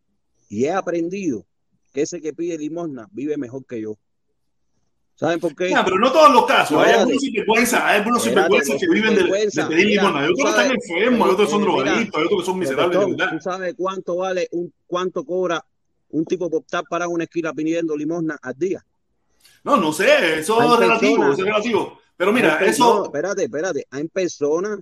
Y 0.51 0.65
he 0.65 0.73
aprendido 0.73 1.45
que 1.93 2.03
ese 2.03 2.21
que 2.21 2.33
pide 2.33 2.59
limosna 2.59 3.07
vive 3.13 3.37
mejor 3.37 3.65
que 3.67 3.81
yo. 3.81 3.95
¿Saben 5.19 5.41
por 5.41 5.57
qué? 5.57 5.71
Ya, 5.71 5.85
pero 5.85 5.99
no 5.99 6.13
todos 6.13 6.33
los 6.33 6.47
casos. 6.47 6.79
Hay 6.79 6.93
algunos 6.93 7.21
sinvergüenzas, 7.21 7.83
hay 7.83 7.97
algunos 7.99 8.23
sinvergüenzas 8.23 8.77
que 8.79 8.89
viven 8.89 9.15
de, 9.17 9.23
de 9.25 9.65
pedir 9.67 9.87
limosna. 9.89 10.21
Hay 10.21 10.31
otros 10.31 10.45
que 10.45 10.51
están 10.51 10.71
enfermos, 10.71 11.27
hay 11.29 11.35
otros 11.35 11.51
son 11.51 11.61
eh, 11.61 11.65
drogadictos, 11.65 12.21
hay 12.21 12.25
otros 12.27 12.41
que 12.41 12.47
son 12.47 12.59
miserables 12.61 12.91
de 12.91 13.05
Protestón, 13.05 13.17
verdad. 13.27 13.37
¿Tú 13.37 13.43
sabes 13.51 13.75
cuánto 13.77 14.17
vale 14.17 14.49
un 14.53 14.73
cuánto 14.87 15.25
cobra 15.25 15.65
un 16.11 16.25
tipo 16.25 16.49
por 16.49 16.61
estar 16.61 16.85
parado 16.89 17.11
en 17.11 17.15
una 17.17 17.25
esquina 17.25 17.53
pidiendo 17.53 17.97
limosna 17.97 18.39
al 18.41 18.55
día? 18.57 18.85
No, 19.65 19.77
no 19.77 19.93
sé, 19.93 20.39
eso 20.39 20.61
Hay 20.61 20.73
es 20.73 20.79
relativo, 20.79 21.17
personas- 21.17 21.39
es 21.41 21.45
relativo. 21.45 21.99
Pero 22.17 22.33
mira, 22.33 22.59
No, 22.61 22.67
eso, 22.67 23.05
espérate, 23.07 23.45
espérate. 23.45 23.87
Hay 23.91 24.07
personas 24.09 24.79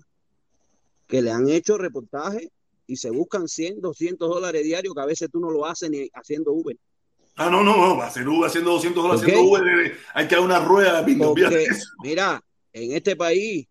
que 1.07 1.23
le 1.23 1.31
han 1.31 1.49
hecho 1.49 1.79
reportajes 1.79 2.49
y 2.87 2.97
se 2.97 3.11
buscan 3.11 3.49
100, 3.49 3.81
200 3.81 4.29
dólares 4.29 4.63
diarios 4.65 4.95
que 4.95 5.01
a 5.01 5.07
veces 5.07 5.31
tú 5.33 5.41
no 5.41 5.51
lo 5.51 5.65
haces 5.65 5.89
ni 5.89 6.11
haciendo 6.13 6.53
Uber. 6.53 6.77
Ah, 7.37 7.51
no, 7.51 7.63
no, 7.63 7.77
no, 7.77 7.97
va 7.97 8.07
a 8.07 8.11
ser 8.11 8.29
Uber 8.29 8.49
haciendo 8.49 8.73
200 8.73 9.03
dólares, 9.03 9.23
¿Por 9.23 9.31
haciendo? 9.31 9.51
Uber, 9.51 9.99
hay 10.15 10.29
que 10.29 10.35
dar 10.35 10.45
una 10.45 10.59
rueda 10.61 10.99
de 11.01 11.05
pinto, 11.05 11.35
mira, 12.03 12.43
en 12.73 12.93
este 12.93 13.17
país 13.17 13.67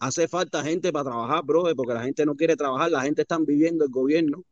hace 0.00 0.28
falta 0.28 0.62
gente 0.62 0.92
para 0.92 1.10
trabajar, 1.10 1.42
brother, 1.44 1.74
porque 1.74 1.94
la 1.94 2.02
gente 2.02 2.24
no 2.24 2.34
quiere 2.34 2.56
trabajar, 2.56 2.90
la 2.90 3.02
gente 3.02 3.22
está 3.22 3.38
viviendo 3.38 3.84
el 3.84 3.90
gobierno. 3.90 4.44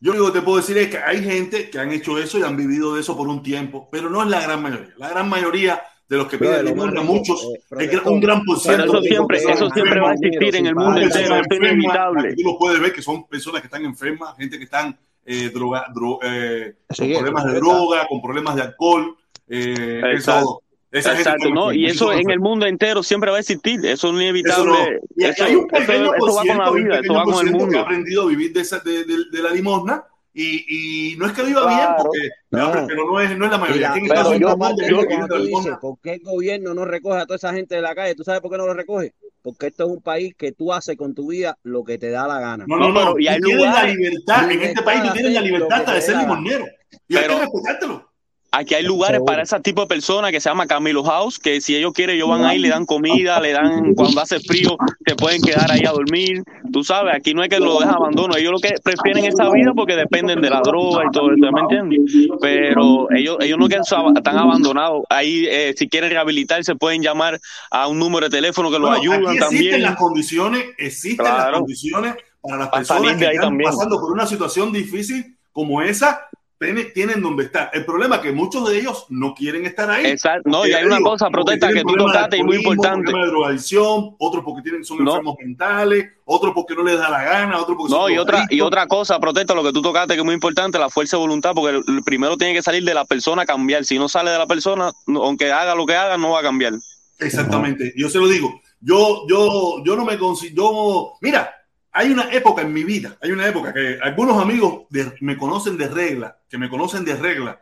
Yo 0.00 0.12
lo 0.12 0.18
único 0.18 0.32
que 0.32 0.40
te 0.40 0.44
puedo 0.44 0.56
decir 0.56 0.76
es 0.78 0.88
que 0.88 0.98
hay 0.98 1.22
gente 1.22 1.70
que 1.70 1.78
han 1.78 1.92
hecho 1.92 2.18
eso 2.18 2.38
y 2.38 2.42
han 2.42 2.56
vivido 2.56 2.94
de 2.94 3.00
eso 3.00 3.16
por 3.16 3.28
un 3.28 3.42
tiempo, 3.42 3.88
pero 3.90 4.10
no 4.10 4.22
es 4.22 4.28
la 4.28 4.40
gran 4.40 4.60
mayoría. 4.60 4.94
La 4.96 5.08
gran 5.08 5.28
mayoría 5.28 5.80
de 6.08 6.16
los 6.16 6.26
que 6.26 6.38
piden 6.38 6.64
limosna, 6.66 7.02
muchos, 7.02 7.40
eh, 7.78 7.88
es 7.90 8.02
un 8.04 8.20
gran 8.20 8.44
por 8.44 8.58
ciento 8.58 8.84
eso 8.84 9.00
siempre, 9.00 9.38
eso 9.38 9.70
siempre 9.70 10.00
va 10.00 10.10
a 10.10 10.14
existir 10.14 10.56
en 10.56 10.66
el 10.66 10.74
mundo 10.74 11.00
entero, 11.00 11.36
es 11.36 11.46
inevitable. 11.56 12.34
Tú 12.34 12.42
lo 12.42 12.58
puedes 12.58 12.80
ver 12.80 12.92
que 12.92 13.00
son 13.00 13.26
personas 13.26 13.62
que 13.62 13.68
están 13.68 13.84
enfermas, 13.84 14.36
gente 14.36 14.58
que 14.58 14.64
están 14.64 14.98
eh, 15.24 15.50
droga, 15.54 15.86
dro- 15.94 16.18
eh, 16.22 16.74
Sí, 16.90 17.12
con 17.12 17.22
problemas 17.22 17.44
de 17.46 17.52
droga, 17.54 18.06
con 18.08 18.22
problemas 18.22 18.56
de 18.56 18.62
alcohol. 18.62 19.16
Eh, 19.48 20.00
Exacto. 20.14 20.40
eso, 20.40 20.62
esa 20.90 21.08
gente 21.10 21.22
Exacto, 21.22 21.44
son- 21.44 21.54
¿no? 21.54 21.72
Y 21.72 21.86
eso 21.86 22.12
en 22.12 22.30
el 22.30 22.40
mundo 22.40 22.66
entero 22.66 23.02
siempre 23.02 23.30
va 23.30 23.36
a 23.38 23.40
existir, 23.40 23.78
eso 23.80 23.90
es 23.92 23.94
Eso 23.94 24.12
no. 24.12 24.20
inevitable. 24.22 25.00
Y 25.16 25.24
Eso, 25.24 25.44
hay 25.44 25.54
un 25.56 25.66
pequeño 25.68 26.14
eso 26.14 26.34
va 26.34 26.42
con 26.46 26.58
la 26.58 26.70
vida, 26.70 26.98
eso 27.00 27.14
va 27.14 27.24
con 27.24 27.34
el 27.34 27.38
ciento 27.40 27.58
que 27.58 27.62
ha 27.62 27.66
mundo. 27.66 27.80
aprendido 27.80 28.22
a 28.22 28.26
vivir 28.26 28.52
de, 28.52 28.60
esa, 28.60 28.78
de, 28.80 29.04
de- 29.04 29.24
de 29.30 29.42
la 29.42 29.50
limosna 29.50 30.04
y, 30.34 31.12
y 31.12 31.16
no 31.16 31.26
es 31.26 31.32
que 31.32 31.42
viva 31.42 31.66
bien, 31.66 31.78
Claro. 31.78 32.02
porque, 32.02 32.28
No. 32.50 32.86
pero 32.86 33.06
no 33.06 33.20
es, 33.20 33.38
no 33.38 33.44
es 33.44 33.50
la 33.50 33.58
mayoría. 33.58 33.94
Estados 33.94 34.34
pero 34.38 34.56
mundo 34.56 35.26
tú 35.28 35.34
dices, 35.36 35.46
limosna. 35.46 35.80
¿por 35.80 35.98
qué 36.00 36.12
el 36.14 36.20
gobierno 36.22 36.74
no 36.74 36.84
recoge 36.84 37.18
a 37.20 37.26
toda 37.26 37.36
esa 37.36 37.52
gente 37.52 37.74
de 37.74 37.82
la 37.82 37.94
calle? 37.94 38.14
¿Tú 38.14 38.24
sabes 38.24 38.40
por 38.40 38.50
qué 38.50 38.56
no 38.58 38.66
lo 38.66 38.74
recoge? 38.74 39.14
Porque 39.42 39.66
esto 39.66 39.84
es 39.84 39.90
un 39.90 40.00
país 40.00 40.34
que 40.36 40.52
tú 40.52 40.72
haces 40.72 40.96
con 40.96 41.14
tu 41.14 41.28
vida 41.30 41.58
lo 41.64 41.82
que 41.84 41.98
te 41.98 42.10
da 42.10 42.26
la 42.28 42.38
gana. 42.40 42.64
No, 42.68 42.76
no, 42.76 42.88
No, 42.88 42.94
pero 42.94 43.18
y 43.18 43.26
hay 43.28 43.40
tú 43.40 43.48
tienes 43.48 43.64
la 43.74 43.84
libertad, 43.84 44.50
en 44.50 44.62
este 44.62 44.82
país 44.82 45.02
tú 45.02 45.12
tienes 45.12 45.32
la 45.34 45.40
libertad 45.40 45.78
hasta 45.80 45.94
de 45.94 46.00
ser 46.00 46.16
limonero. 46.16 46.64
Y 47.08 47.16
hay 47.16 47.22
Pero- 47.22 47.34
que 47.34 47.40
respetártelo. 47.40 48.11
Aquí 48.54 48.74
hay 48.74 48.82
lugares 48.82 49.16
Seguro. 49.16 49.24
para 49.32 49.42
ese 49.44 49.58
tipo 49.60 49.80
de 49.80 49.86
personas 49.86 50.30
que 50.30 50.38
se 50.40 50.48
llama 50.50 50.66
Camilo 50.66 51.02
House, 51.02 51.38
que 51.38 51.60
si 51.62 51.74
ellos 51.74 51.92
quieren, 51.94 52.16
ellos 52.16 52.28
van 52.28 52.44
ahí, 52.44 52.58
le 52.58 52.68
dan 52.68 52.84
comida, 52.84 53.40
le 53.40 53.52
dan, 53.52 53.94
cuando 53.96 54.20
hace 54.20 54.40
frío, 54.40 54.76
se 55.06 55.14
pueden 55.16 55.40
quedar 55.40 55.70
ahí 55.72 55.84
a 55.86 55.92
dormir. 55.92 56.42
Tú 56.70 56.84
sabes, 56.84 57.14
aquí 57.14 57.32
no 57.32 57.42
es 57.42 57.48
que 57.48 57.58
lo 57.58 57.78
dejan 57.80 57.94
abandono. 57.94 58.36
Ellos 58.36 58.52
lo 58.52 58.58
que 58.58 58.74
prefieren 58.82 59.24
esa 59.24 59.50
vida 59.50 59.72
porque 59.74 59.96
dependen 59.96 60.40
de 60.42 60.50
la 60.50 60.60
droga 60.60 61.04
y 61.06 61.10
todo 61.10 61.32
eso, 61.32 61.50
¿me 61.52 61.60
entiendes? 61.62 62.00
Pero 62.40 63.10
ellos, 63.12 63.38
ellos 63.40 63.58
no 63.58 63.68
que 63.68 63.76
están 63.76 64.36
abandonados. 64.38 65.04
Ahí, 65.08 65.46
eh, 65.48 65.74
si 65.76 65.88
quieren 65.88 66.10
rehabilitarse, 66.10 66.74
pueden 66.76 67.02
llamar 67.02 67.40
a 67.70 67.88
un 67.88 67.98
número 67.98 68.28
de 68.28 68.36
teléfono 68.36 68.70
que 68.70 68.78
los 68.78 68.90
Bueno, 68.90 69.00
ayudan 69.00 69.20
aquí 69.20 69.36
existen 69.38 69.48
también. 69.48 69.82
las 69.82 69.96
condiciones, 69.96 70.64
existen 70.78 71.24
las 71.24 71.50
condiciones 71.52 72.14
para 72.42 72.58
las 72.58 72.68
Para 72.68 72.78
personas 72.82 73.16
que 73.16 73.24
están 73.24 73.40
también. 73.40 73.70
pasando 73.70 73.98
por 74.00 74.12
una 74.12 74.26
situación 74.26 74.72
difícil 74.72 75.36
como 75.52 75.80
esa, 75.82 76.28
tienen, 76.66 76.92
tienen 76.92 77.20
donde 77.22 77.44
estar. 77.44 77.70
El 77.72 77.84
problema 77.84 78.16
es 78.16 78.22
que 78.22 78.32
muchos 78.32 78.68
de 78.68 78.78
ellos 78.80 79.06
no 79.10 79.34
quieren 79.34 79.66
estar 79.66 79.90
ahí. 79.90 80.06
Exacto. 80.06 80.48
No, 80.48 80.66
y 80.66 80.72
hay 80.72 80.84
una 80.84 80.96
digo, 80.96 81.10
cosa, 81.10 81.28
protesta, 81.30 81.72
que 81.72 81.82
tú 81.82 81.94
tocaste 81.94 82.36
y 82.38 82.42
muy 82.42 82.56
importante. 82.56 83.02
problemas 83.10 83.26
de 83.26 83.30
drogadicción, 83.32 84.16
otros 84.18 84.44
porque 84.44 84.62
tienen, 84.62 84.84
son 84.84 85.04
No. 85.04 85.10
enfermos 85.12 85.36
mentales, 85.38 86.06
otros 86.24 86.52
porque 86.54 86.74
no 86.74 86.82
les 86.84 86.98
da 86.98 87.10
la 87.10 87.22
gana, 87.22 87.60
otros 87.60 87.76
porque 87.76 87.92
No, 87.92 88.02
son 88.02 88.12
y 88.12 88.18
otra, 88.18 88.46
y 88.48 88.60
otra 88.60 88.86
cosa, 88.86 89.18
protesta, 89.20 89.54
lo 89.54 89.62
que 89.62 89.72
tú 89.72 89.82
tocaste 89.82 90.14
que 90.14 90.20
es 90.20 90.24
muy 90.24 90.34
importante, 90.34 90.78
la 90.78 90.88
fuerza 90.90 91.16
de 91.16 91.20
voluntad, 91.22 91.52
porque 91.54 91.76
el- 91.76 91.84
el 91.96 92.02
primero 92.04 92.36
tiene 92.36 92.54
que 92.54 92.62
salir 92.62 92.84
de 92.84 92.94
la 92.94 93.04
persona 93.04 93.42
a 93.42 93.46
cambiar. 93.46 93.84
Si 93.84 93.98
no 93.98 94.08
sale 94.08 94.30
de 94.30 94.38
la 94.38 94.46
persona, 94.46 94.90
aunque 95.06 95.52
haga 95.52 95.74
lo 95.74 95.84
que 95.86 95.94
haga, 95.96 96.16
no 96.16 96.30
va 96.30 96.40
a 96.40 96.42
cambiar. 96.42 96.72
Exactamente, 97.18 97.92
yo 97.96 98.08
se 98.08 98.18
lo 98.18 98.28
digo. 98.28 98.60
Yo, 98.80 99.26
yo, 99.28 99.82
yo 99.84 99.94
no 99.96 100.04
me 100.04 100.18
considero. 100.18 101.12
Mira, 101.20 101.52
hay 101.92 102.10
una 102.10 102.32
época 102.32 102.62
en 102.62 102.72
mi 102.72 102.84
vida, 102.84 103.16
hay 103.20 103.30
una 103.32 103.46
época 103.46 103.72
que 103.72 103.98
algunos 104.02 104.40
amigos 104.40 104.84
de- 104.90 105.12
me 105.20 105.36
conocen 105.36 105.76
de 105.76 105.88
regla, 105.88 106.38
que 106.48 106.58
me 106.58 106.68
conocen 106.68 107.04
de 107.04 107.16
regla, 107.16 107.60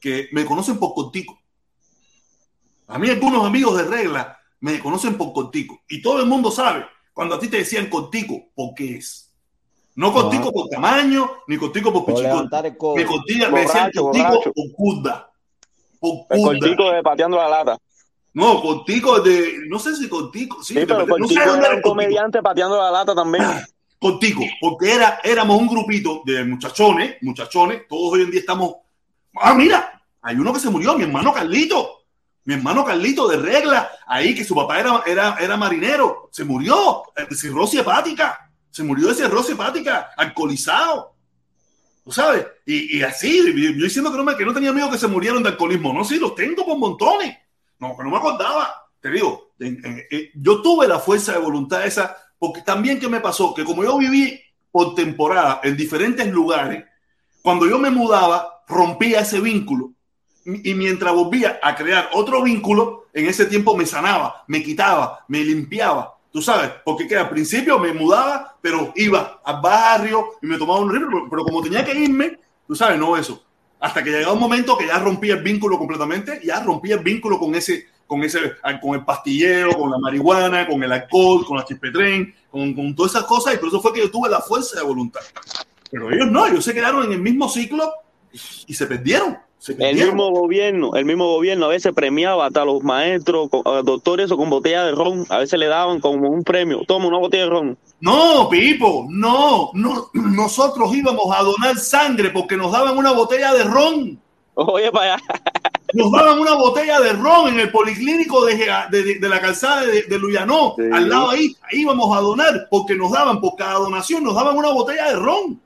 que 0.00 0.28
me 0.32 0.44
conocen 0.44 0.78
por 0.78 0.94
contigo. 0.94 1.38
A 2.88 2.98
mí 2.98 3.08
algunos 3.08 3.44
amigos 3.46 3.76
de 3.76 3.84
regla 3.84 4.38
me 4.60 4.78
conocen 4.80 5.16
por 5.16 5.32
contigo. 5.32 5.80
Y 5.88 6.02
todo 6.02 6.20
el 6.20 6.26
mundo 6.26 6.50
sabe, 6.50 6.84
cuando 7.12 7.36
a 7.36 7.38
ti 7.40 7.48
te 7.48 7.58
decían 7.58 7.86
contigo, 7.88 8.48
¿por 8.54 8.74
qué 8.74 8.96
es? 8.96 9.32
No 9.94 10.12
contigo 10.12 10.44
Ajá. 10.44 10.52
por 10.52 10.68
tamaño, 10.68 11.30
ni 11.46 11.56
contigo 11.56 11.92
por 11.92 12.04
Por 12.04 12.14
pichico. 12.14 12.40
el 12.64 12.76
codo. 12.76 12.96
Me, 12.96 13.04
contigo, 13.04 13.50
me 13.50 13.60
decían 13.60 13.90
contigo 13.92 14.28
borracho. 14.28 14.52
por 14.52 14.72
curda. 14.72 15.30
Por 15.98 16.10
El 16.30 16.38
curda. 16.40 16.58
cortico 16.58 16.90
de 16.90 17.02
pateando 17.02 17.36
la 17.36 17.48
lata. 17.48 17.78
No, 18.32 18.60
contigo 18.62 19.20
de. 19.20 19.54
No 19.68 19.78
sé 19.78 19.96
si 19.96 20.08
contigo. 20.08 20.62
Sí, 20.62 20.74
Sí, 20.74 20.80
pero 20.86 21.04
de- 21.04 21.18
no 21.18 21.26
sé 21.26 21.34
era 21.34 21.44
era 21.44 21.52
un 21.54 21.60
contigo. 21.62 21.82
comediante 21.82 22.42
pateando 22.42 22.76
la 22.78 22.90
lata 22.90 23.14
también. 23.14 23.44
Contigo, 23.98 24.42
porque 24.60 24.94
era, 24.94 25.20
éramos 25.22 25.60
un 25.60 25.66
grupito 25.68 26.22
de 26.24 26.42
muchachones, 26.44 27.16
muchachones, 27.22 27.82
todos 27.88 28.12
hoy 28.14 28.22
en 28.22 28.30
día 28.30 28.40
estamos. 28.40 28.76
Ah, 29.36 29.52
mira, 29.54 30.00
hay 30.22 30.36
uno 30.36 30.52
que 30.52 30.60
se 30.60 30.70
murió, 30.70 30.96
mi 30.96 31.02
hermano 31.04 31.32
Carlito. 31.32 31.96
Mi 32.44 32.54
hermano 32.54 32.84
Carlito 32.84 33.28
de 33.28 33.36
regla, 33.36 33.90
ahí 34.06 34.34
que 34.34 34.44
su 34.44 34.54
papá 34.54 34.80
era, 34.80 35.02
era, 35.06 35.36
era 35.38 35.56
marinero, 35.58 36.30
se 36.32 36.42
murió 36.42 37.02
eh, 37.14 37.26
de 37.28 37.36
cirrosis 37.36 37.80
hepática, 37.80 38.50
se 38.70 38.82
murió 38.82 39.08
de 39.08 39.14
cirrosis 39.14 39.50
hepática, 39.52 40.10
alcoholizado. 40.16 41.14
¿Tú 42.02 42.10
sabes? 42.10 42.46
Y, 42.64 42.96
y 42.98 43.02
así, 43.02 43.36
yo 43.54 43.84
diciendo 43.84 44.10
que 44.10 44.16
no, 44.16 44.36
que 44.36 44.44
no 44.46 44.54
tenía 44.54 44.70
amigos 44.70 44.90
que 44.92 44.98
se 44.98 45.06
murieron 45.06 45.42
de 45.42 45.50
alcoholismo. 45.50 45.92
No, 45.92 46.02
sí, 46.02 46.18
los 46.18 46.34
tengo 46.34 46.64
por 46.64 46.78
montones. 46.78 47.36
No, 47.80 47.96
no 47.98 48.10
me 48.10 48.16
acordaba. 48.16 48.86
Te 49.00 49.10
digo, 49.10 49.52
en- 49.58 50.02
yo 50.34 50.60
tuve 50.62 50.86
la 50.86 50.98
fuerza 50.98 51.32
de 51.32 51.38
voluntad 51.38 51.84
esa, 51.86 52.16
porque 52.38 52.62
también 52.62 53.00
que 53.00 53.08
me 53.08 53.20
pasó, 53.20 53.54
que 53.54 53.64
como 53.64 53.82
yo 53.82 53.96
viví 53.98 54.40
por 54.70 54.94
temporada 54.94 55.60
en 55.62 55.76
diferentes 55.76 56.26
lugares, 56.28 56.84
cuando 57.42 57.66
yo 57.66 57.78
me 57.78 57.90
mudaba, 57.90 58.62
rompía 58.68 59.20
ese 59.20 59.40
vínculo. 59.40 59.92
Y 60.44 60.74
mientras 60.74 61.14
volvía 61.14 61.58
a 61.62 61.74
crear 61.74 62.10
otro 62.14 62.42
vínculo, 62.42 63.06
en 63.12 63.26
ese 63.26 63.46
tiempo 63.46 63.76
me 63.76 63.86
sanaba, 63.86 64.44
me 64.46 64.62
quitaba, 64.62 65.24
me 65.28 65.42
limpiaba. 65.44 66.14
Tú 66.32 66.40
sabes, 66.40 66.70
porque 66.84 67.08
que 67.08 67.16
al 67.16 67.28
principio 67.28 67.78
me 67.78 67.92
mudaba, 67.92 68.56
pero 68.60 68.92
iba 68.96 69.40
al 69.44 69.60
barrio 69.60 70.32
y 70.40 70.46
me 70.46 70.58
tomaba 70.58 70.80
un 70.80 70.90
pero, 70.90 71.28
pero 71.28 71.44
como 71.44 71.60
tenía 71.60 71.84
que 71.84 71.94
irme, 71.98 72.38
tú 72.66 72.74
sabes, 72.74 72.98
no 72.98 73.16
eso. 73.16 73.42
Hasta 73.80 74.04
que 74.04 74.10
llegaba 74.10 74.34
un 74.34 74.40
momento 74.40 74.76
que 74.76 74.86
ya 74.86 74.98
rompía 74.98 75.34
el 75.34 75.42
vínculo 75.42 75.78
completamente, 75.78 76.40
ya 76.44 76.60
rompía 76.60 76.96
el 76.96 77.02
vínculo 77.02 77.38
con 77.38 77.54
ese, 77.54 77.86
con 78.06 78.22
ese, 78.22 78.38
con 78.80 78.94
el 78.94 79.04
pastilleo, 79.04 79.72
con 79.72 79.90
la 79.90 79.98
marihuana, 79.98 80.66
con 80.68 80.82
el 80.82 80.92
alcohol, 80.92 81.46
con 81.46 81.56
la 81.56 81.64
chispetren, 81.64 82.34
con, 82.50 82.74
con 82.74 82.94
todas 82.94 83.12
esas 83.12 83.24
cosas, 83.24 83.54
y 83.54 83.58
por 83.58 83.68
eso 83.68 83.80
fue 83.80 83.92
que 83.92 84.00
yo 84.00 84.10
tuve 84.10 84.28
la 84.28 84.40
fuerza 84.40 84.78
de 84.78 84.84
voluntad. 84.84 85.20
Pero 85.90 86.10
ellos 86.12 86.30
no, 86.30 86.46
ellos 86.46 86.64
se 86.64 86.74
quedaron 86.74 87.04
en 87.06 87.12
el 87.12 87.20
mismo 87.20 87.48
ciclo 87.48 87.90
y 88.66 88.74
se 88.74 88.86
perdieron. 88.86 89.38
El 89.78 89.96
mismo 89.96 90.30
gobierno, 90.30 90.94
el 90.94 91.04
mismo 91.04 91.26
gobierno 91.26 91.66
a 91.66 91.68
veces 91.68 91.92
premiaba 91.94 92.46
hasta 92.46 92.62
a 92.62 92.64
los 92.64 92.82
maestros, 92.82 93.50
doctores 93.84 94.30
o 94.30 94.36
con 94.36 94.48
botella 94.48 94.84
de 94.84 94.92
ron. 94.92 95.26
A 95.28 95.38
veces 95.38 95.58
le 95.58 95.66
daban 95.66 96.00
como 96.00 96.28
un 96.30 96.42
premio. 96.42 96.80
Toma 96.86 97.06
una 97.08 97.18
botella 97.18 97.44
de 97.44 97.50
ron. 97.50 97.78
No, 98.00 98.48
Pipo, 98.48 99.06
no, 99.10 99.70
no, 99.74 100.08
nosotros 100.14 100.94
íbamos 100.94 101.26
a 101.36 101.42
donar 101.42 101.76
sangre 101.76 102.30
porque 102.30 102.56
nos 102.56 102.72
daban 102.72 102.96
una 102.96 103.12
botella 103.12 103.52
de 103.52 103.64
ron. 103.64 104.18
Oye, 104.54 104.90
para 104.90 105.14
allá. 105.14 105.22
Nos 105.92 106.12
daban 106.12 106.38
una 106.38 106.54
botella 106.54 107.00
de 107.00 107.12
ron 107.14 107.48
en 107.48 107.58
el 107.58 107.72
policlínico 107.72 108.44
de, 108.44 108.54
de- 108.92 109.02
de- 109.02 109.18
de 109.18 109.28
la 109.28 109.40
calzada 109.40 109.82
de, 109.86 110.02
de 110.02 110.18
Luyanó, 110.20 110.74
Sí. 110.76 110.84
al 110.92 111.08
lado 111.08 111.30
ahí, 111.30 111.56
ahí 111.64 111.80
íbamos 111.80 112.16
a 112.16 112.20
donar 112.20 112.68
porque 112.70 112.94
nos 112.94 113.10
daban, 113.10 113.40
por 113.40 113.56
cada 113.56 113.74
donación 113.80 114.22
nos 114.22 114.36
daban 114.36 114.56
una 114.56 114.70
botella 114.70 115.08
de 115.10 115.16
ron. 115.16 115.60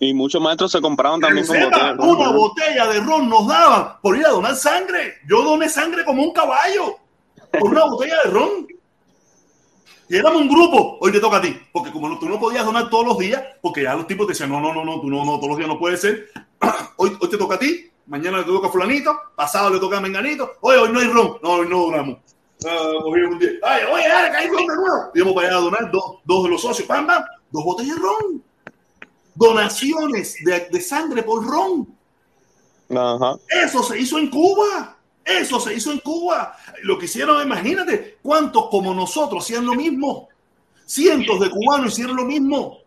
Y 0.00 0.14
muchos 0.14 0.40
maestros 0.40 0.72
se 0.72 0.80
compraban 0.80 1.20
también 1.20 1.46
con 1.46 1.56
Sepa, 1.56 1.92
botella 1.92 1.92
de 1.92 1.96
ron. 1.96 2.08
una 2.08 2.28
botella 2.30 2.86
de 2.86 3.00
ron 3.00 3.28
nos 3.28 3.46
daban 3.46 3.96
por 4.00 4.16
ir 4.16 4.26
a 4.26 4.30
donar 4.30 4.56
sangre. 4.56 5.14
Yo 5.28 5.42
doné 5.42 5.68
sangre 5.68 6.04
como 6.04 6.22
un 6.22 6.32
caballo 6.32 6.98
por 7.58 7.70
una 7.70 7.84
botella 7.84 8.16
de 8.24 8.30
ron. 8.30 8.66
Y 10.08 10.16
éramos 10.16 10.42
un 10.42 10.48
grupo, 10.48 10.98
hoy 11.00 11.12
te 11.12 11.20
toca 11.20 11.38
a 11.38 11.40
ti, 11.40 11.56
porque 11.72 11.90
como 11.90 12.18
tú 12.18 12.28
no 12.28 12.38
podías 12.38 12.64
donar 12.64 12.90
todos 12.90 13.06
los 13.06 13.18
días, 13.18 13.42
porque 13.62 13.82
ya 13.82 13.94
los 13.94 14.06
tipos 14.06 14.26
te 14.26 14.32
decían, 14.32 14.50
no, 14.50 14.60
no, 14.60 14.72
no, 14.72 14.84
no, 14.84 15.00
tú 15.00 15.08
no, 15.08 15.24
no, 15.24 15.36
todos 15.36 15.48
los 15.48 15.56
días 15.56 15.68
no 15.68 15.78
puede 15.78 15.96
ser. 15.96 16.28
Hoy, 16.96 17.16
hoy 17.20 17.28
te 17.28 17.38
toca 17.38 17.54
a 17.54 17.58
ti, 17.58 17.90
mañana 18.06 18.38
le 18.38 18.44
toca 18.44 18.68
a 18.68 18.70
fulanito, 18.70 19.18
pasado 19.34 19.70
le 19.70 19.80
toca 19.80 19.96
a 19.96 20.00
menganito, 20.00 20.52
oye, 20.60 20.78
hoy 20.78 20.92
no 20.92 21.00
hay 21.00 21.08
ron, 21.08 21.38
no, 21.42 21.50
hoy 21.50 21.68
no 21.68 21.78
donamos. 21.86 22.18
Ah, 22.66 22.90
un 23.04 23.38
día, 23.38 23.50
Ay, 23.62 23.82
oye, 23.92 24.08
dale, 24.08 24.30
que 24.30 24.36
hay 24.36 24.48
ron 24.48 24.66
de 24.66 24.74
nuevo. 24.76 25.10
Y 25.14 25.18
íbamos 25.18 25.34
para 25.34 25.48
allá 25.48 25.56
a 25.56 25.60
donar 25.60 25.90
dos, 25.90 26.04
dos 26.24 26.44
de 26.44 26.50
los 26.50 26.60
socios, 26.62 26.86
pam, 26.86 27.06
pam, 27.06 27.24
dos 27.50 27.64
botellas 27.64 27.96
de 27.96 28.02
ron. 28.02 28.42
Donaciones 29.34 30.36
de, 30.44 30.68
de 30.70 30.80
sangre 30.80 31.22
por 31.22 31.44
ron. 31.44 31.88
Ajá. 32.90 33.36
Eso 33.48 33.82
se 33.82 33.98
hizo 33.98 34.18
en 34.18 34.30
Cuba. 34.30 34.96
Eso 35.24 35.58
se 35.58 35.74
hizo 35.74 35.90
en 35.90 35.98
Cuba. 36.00 36.56
Lo 36.82 36.98
que 36.98 37.06
hicieron, 37.06 37.42
imagínate, 37.42 38.18
cuántos 38.22 38.68
como 38.68 38.94
nosotros 38.94 39.44
hacían 39.44 39.64
lo 39.64 39.74
mismo. 39.74 40.28
Cientos 40.86 41.40
de 41.40 41.48
cubanos 41.48 41.92
hicieron 41.92 42.16
lo 42.16 42.24
mismo. 42.24 42.78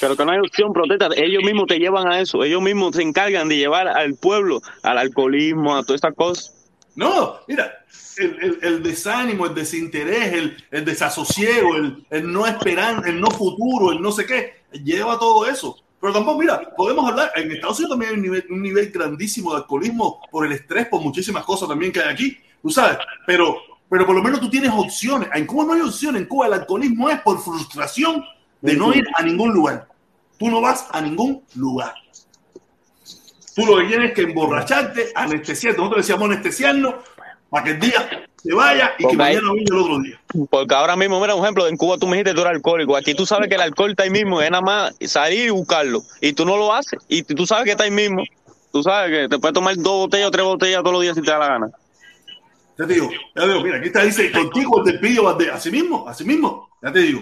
Pero 0.00 0.16
que 0.16 0.24
no 0.24 0.32
hay 0.32 0.38
opción, 0.38 0.72
protesta. 0.72 1.08
Ellos 1.14 1.44
mismos 1.44 1.66
te 1.66 1.78
llevan 1.78 2.10
a 2.10 2.20
eso. 2.20 2.42
Ellos 2.42 2.62
mismos 2.62 2.96
se 2.96 3.02
encargan 3.02 3.48
de 3.48 3.58
llevar 3.58 3.88
al 3.88 4.14
pueblo 4.14 4.60
al 4.82 4.98
alcoholismo, 4.98 5.76
a 5.76 5.82
todas 5.82 5.96
estas 5.96 6.14
cosas. 6.14 6.51
No, 6.94 7.36
mira, 7.48 7.72
el, 8.18 8.58
el- 8.62 8.82
desánimo, 8.82 9.46
el 9.46 9.54
desinterés, 9.54 10.32
el, 10.34 10.64
el 10.70 10.84
desasosiego, 10.84 11.76
el, 11.76 12.06
el 12.10 12.30
no 12.32 12.46
esperanza, 12.46 13.08
el 13.08 13.20
no 13.20 13.30
futuro, 13.30 13.92
el 13.92 14.02
no 14.02 14.12
sé 14.12 14.26
qué, 14.26 14.64
lleva 14.84 15.18
todo 15.18 15.46
eso. 15.46 15.78
Pero 16.00 16.12
tampoco, 16.12 16.40
mira, 16.40 16.60
podemos 16.76 17.08
hablar, 17.08 17.30
en 17.36 17.50
Estados 17.52 17.78
Unidos 17.78 17.92
también 17.92 18.10
hay 18.10 18.16
un 18.16 18.22
nivel, 18.22 18.46
un 18.50 18.62
nivel 18.62 18.90
grandísimo 18.90 19.52
de 19.52 19.58
alcoholismo 19.58 20.20
por 20.30 20.44
el 20.44 20.52
estrés, 20.52 20.86
por 20.88 21.00
muchísimas 21.00 21.44
cosas 21.44 21.68
también 21.68 21.92
que 21.92 22.00
hay 22.00 22.12
aquí, 22.12 22.36
tú 22.60 22.68
sabes, 22.70 22.98
pero, 23.26 23.56
pero 23.88 24.04
por 24.04 24.16
lo 24.16 24.22
menos 24.22 24.40
tú 24.40 24.50
tienes 24.50 24.70
opciones. 24.74 25.28
En 25.32 25.46
Cuba 25.46 25.64
no 25.64 25.72
hay 25.74 25.80
opciones, 25.80 26.22
en 26.22 26.28
Cuba 26.28 26.46
el 26.48 26.54
alcoholismo 26.54 27.08
es 27.08 27.20
por 27.22 27.40
frustración 27.40 28.22
de 28.60 28.76
no 28.76 28.92
ir 28.92 29.04
a 29.16 29.22
ningún 29.22 29.52
lugar. 29.54 29.88
Tú 30.38 30.50
no 30.50 30.60
vas 30.60 30.86
a 30.90 31.00
ningún 31.00 31.42
lugar. 31.54 31.94
Tú 33.54 33.66
lo 33.66 33.78
que 33.78 33.84
tienes 33.84 34.10
es 34.10 34.14
que 34.14 34.22
emborracharte, 34.22 35.12
anestesiarte. 35.14 35.78
Nosotros 35.78 36.06
decíamos 36.06 36.30
anestesiarnos 36.30 36.94
para 37.50 37.64
que 37.64 37.70
el 37.72 37.80
día 37.80 38.26
se 38.42 38.54
vaya 38.54 38.92
y 38.98 39.06
que 39.06 39.16
mañana 39.16 39.52
venga 39.52 39.76
el 39.76 39.82
otro 39.82 40.00
día. 40.00 40.20
Porque 40.50 40.74
ahora 40.74 40.96
mismo, 40.96 41.20
mira, 41.20 41.34
un 41.34 41.42
ejemplo, 41.42 41.68
en 41.68 41.76
Cuba 41.76 41.98
tú 41.98 42.06
me 42.06 42.16
dijiste 42.16 42.30
que 42.30 42.34
tú 42.34 42.40
eres 42.40 42.56
alcohólico. 42.56 42.96
Aquí 42.96 43.14
tú 43.14 43.26
sabes 43.26 43.48
que 43.48 43.56
el 43.56 43.60
alcohol 43.60 43.90
está 43.90 44.04
ahí 44.04 44.10
mismo, 44.10 44.40
es 44.40 44.50
nada 44.50 44.62
más 44.62 44.94
salir 45.02 45.46
y 45.46 45.50
buscarlo. 45.50 46.02
Y 46.20 46.32
tú 46.32 46.44
no 46.44 46.56
lo 46.56 46.72
haces. 46.72 46.98
Y 47.08 47.22
tú 47.22 47.46
sabes 47.46 47.64
que 47.64 47.72
está 47.72 47.84
ahí 47.84 47.90
mismo. 47.90 48.24
Tú 48.72 48.82
sabes 48.82 49.10
que 49.10 49.28
te 49.28 49.38
puedes 49.38 49.52
tomar 49.52 49.76
dos 49.76 50.06
botellas 50.06 50.28
o 50.28 50.30
tres 50.30 50.44
botellas 50.44 50.80
todos 50.80 50.94
los 50.94 51.02
días 51.02 51.14
si 51.14 51.22
te 51.22 51.30
da 51.30 51.38
la 51.38 51.48
gana. 51.48 51.70
Ya 52.78 52.86
te 52.86 52.94
digo, 52.94 53.10
ya 53.10 53.42
te 53.42 53.48
digo, 53.48 53.60
mira, 53.60 53.76
aquí 53.76 53.86
está, 53.88 54.02
dice 54.02 54.32
contigo 54.32 54.78
el 54.78 54.84
del 54.84 54.98
Pillo. 54.98 55.28
Así 55.52 55.70
mismo, 55.70 56.08
así 56.08 56.24
mismo, 56.24 56.70
ya 56.82 56.90
te 56.90 57.00
digo. 57.00 57.20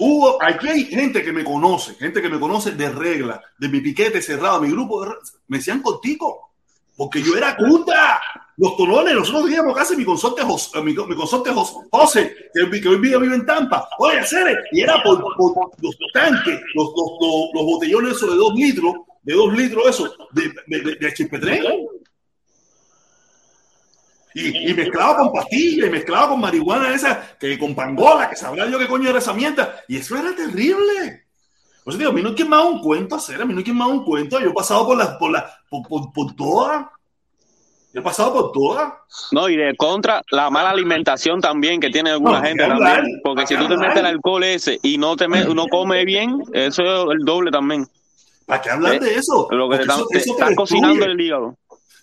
Hubo, 0.00 0.40
aquí 0.40 0.68
hay 0.68 0.84
gente 0.84 1.24
que 1.24 1.32
me 1.32 1.42
conoce, 1.42 1.94
gente 1.94 2.22
que 2.22 2.28
me 2.28 2.38
conoce 2.38 2.70
de 2.70 2.88
regla, 2.88 3.42
de 3.58 3.68
mi 3.68 3.80
piquete 3.80 4.22
cerrado, 4.22 4.60
mi 4.60 4.70
grupo 4.70 5.04
me 5.48 5.58
decían 5.58 5.82
contigo, 5.82 6.50
porque 6.96 7.20
yo 7.20 7.36
era 7.36 7.56
culta. 7.56 8.20
Los 8.56 8.76
tolones, 8.76 9.14
nosotros 9.14 9.44
teníamos 9.44 9.76
casi 9.76 9.96
mi 9.96 10.04
consorte 10.04 10.42
José, 10.42 10.80
mi, 10.82 10.94
consorte 10.94 11.50
José, 11.52 12.34
que, 12.52 12.80
que 12.80 12.88
hoy 12.88 13.00
día 13.00 13.18
vive 13.18 13.36
en 13.36 13.46
Tampa. 13.46 13.88
Oye, 13.98 14.24
Cere, 14.24 14.56
y 14.72 14.80
era 14.80 15.00
por, 15.02 15.20
los 15.20 15.96
tanques, 16.12 16.60
los, 16.74 16.86
los, 16.96 17.10
los, 17.20 17.50
los 17.54 17.64
botellones 17.64 18.16
esos 18.16 18.30
de 18.30 18.36
dos 18.36 18.54
litros, 18.54 18.94
de 19.22 19.34
dos 19.34 19.52
litros 19.56 19.88
eso, 19.88 20.12
de, 20.32 20.52
de. 20.66 21.10
Y, 24.34 24.70
y 24.70 24.74
mezclado 24.74 25.16
con 25.16 25.32
pastillas, 25.32 25.88
y 25.88 25.90
mezclado 25.90 26.30
con 26.30 26.40
marihuana 26.40 26.94
esa, 26.94 27.36
que 27.38 27.58
con 27.58 27.74
pangola, 27.74 28.28
que 28.28 28.36
sabrá 28.36 28.66
yo 28.68 28.78
qué 28.78 28.86
coño 28.86 29.08
era 29.08 29.18
esa 29.18 29.32
mierda. 29.32 29.80
Y 29.88 29.96
eso 29.96 30.16
era 30.16 30.34
terrible. 30.34 31.24
Pues 31.84 31.96
digo, 31.96 32.10
a 32.10 32.12
mí 32.12 32.22
no 32.22 32.32
me 32.32 32.56
haga 32.56 32.64
un 32.66 32.80
cuento 32.82 33.16
hacer, 33.16 33.40
a 33.40 33.46
mí 33.46 33.54
no 33.54 33.74
me 33.74 33.82
haga 33.82 33.92
un 33.92 34.04
cuento. 34.04 34.38
Yo 34.38 34.50
he 34.50 34.52
pasado 34.52 34.86
por 34.86 34.98
las, 34.98 35.08
por 35.16 35.30
las, 35.30 35.44
por, 35.70 35.88
por, 35.88 36.12
por 36.12 36.36
todas. 36.36 36.86
Yo 37.94 38.00
he 38.00 38.04
pasado 38.04 38.34
por 38.34 38.52
todas. 38.52 38.92
No, 39.32 39.48
y 39.48 39.56
de 39.56 39.74
contra, 39.74 40.22
la 40.30 40.50
mala 40.50 40.68
alimentación 40.70 41.40
también 41.40 41.80
que 41.80 41.88
tiene 41.88 42.10
alguna 42.10 42.40
No, 42.40 42.46
gente 42.46 42.66
también. 42.66 43.20
Porque 43.24 43.46
si 43.46 43.56
¿Qué 43.56 43.62
tú 43.62 43.68
te 43.68 43.78
metes 43.78 43.96
el 43.96 44.04
alcohol 44.06 44.44
ese 44.44 44.78
y 44.82 44.98
no 44.98 45.16
te 45.16 45.26
no 45.26 45.66
comes 45.68 46.04
bien, 46.04 46.42
eso 46.52 46.82
es 46.82 47.18
el 47.18 47.24
doble 47.24 47.50
también. 47.50 47.86
¿Para 48.44 48.60
qué 48.60 48.70
hablar 48.70 48.94
¿Eh? 48.94 49.00
de 49.00 49.14
eso? 49.14 49.48
Lo 49.50 49.70
que 49.70 49.76
te, 49.76 49.82
están- 49.82 50.06
te 50.10 50.20
te 50.20 50.54
cocinando 50.54 51.04
el 51.06 51.18
hígado. 51.20 51.56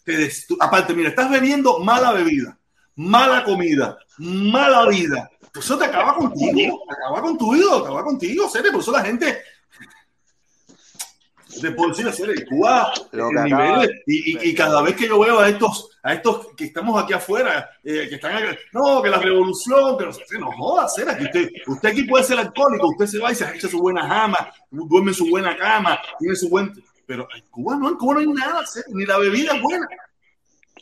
Te 0.05 0.31
Aparte, 0.59 0.93
mira, 0.93 1.09
estás 1.09 1.29
bebiendo 1.29 1.79
mala 1.79 2.13
bebida, 2.13 2.57
mala 2.95 3.43
comida, 3.43 3.97
mala 4.19 4.87
vida. 4.87 5.29
Eso 5.53 5.77
te 5.77 5.85
acaba 5.85 6.15
contigo, 6.15 6.81
te 6.87 6.93
acaba 6.95 7.21
con 7.21 7.37
tu 7.37 7.53
vida, 7.53 7.71
te 7.71 7.77
acaba 7.83 8.03
contigo, 8.03 8.49
serio. 8.49 8.71
Por 8.71 8.81
eso 8.81 8.91
la 8.91 9.01
gente. 9.03 9.41
Decir, 11.47 12.11
serio, 12.11 12.33
Cuba, 12.49 12.91
Lo 13.13 13.29
el 13.29 13.35
de- 13.87 14.03
y, 14.07 14.31
y- 14.33 14.49
y 14.49 14.53
cada 14.55 14.81
vez 14.81 14.93
que 14.97 15.07
yo 15.07 15.17
veo 15.19 15.39
a 15.39 15.47
estos, 15.47 15.89
a 16.03 16.13
estos 16.13 16.47
que 16.57 16.65
estamos 16.65 17.01
aquí 17.01 17.13
afuera, 17.13 17.69
eh, 17.81 18.07
que 18.09 18.15
están 18.15 18.35
acá, 18.35 18.57
no, 18.73 19.01
que 19.01 19.09
la 19.09 19.19
revolución, 19.19 19.97
que 19.97 20.05
no, 20.05 20.11
sé, 20.11 20.23
no 20.37 20.51
jodas, 20.51 20.93
serio, 20.93 21.13
que 21.17 21.23
usted, 21.23 21.49
usted 21.67 21.89
aquí 21.89 22.03
puede 22.03 22.25
ser 22.25 22.39
alcohólico, 22.39 22.89
usted 22.89 23.05
se 23.05 23.19
va 23.19 23.31
y 23.31 23.35
se 23.35 23.45
echa 23.55 23.69
su 23.69 23.79
buena 23.79 24.05
jama, 24.05 24.51
duerme 24.69 25.11
en 25.11 25.15
su 25.15 25.29
buena 25.29 25.55
cama, 25.57 25.97
tiene 26.19 26.35
su 26.35 26.49
buen. 26.49 26.73
Pero 27.05 27.27
en 27.35 27.43
Cuba 27.49 27.75
no, 27.77 27.89
en 27.89 27.95
Cuba 27.97 28.15
no 28.15 28.19
hay 28.19 28.27
nada, 28.27 28.65
serio, 28.65 28.95
ni 28.95 29.05
la 29.05 29.17
bebida 29.17 29.55
es 29.55 29.61
buena. 29.61 29.87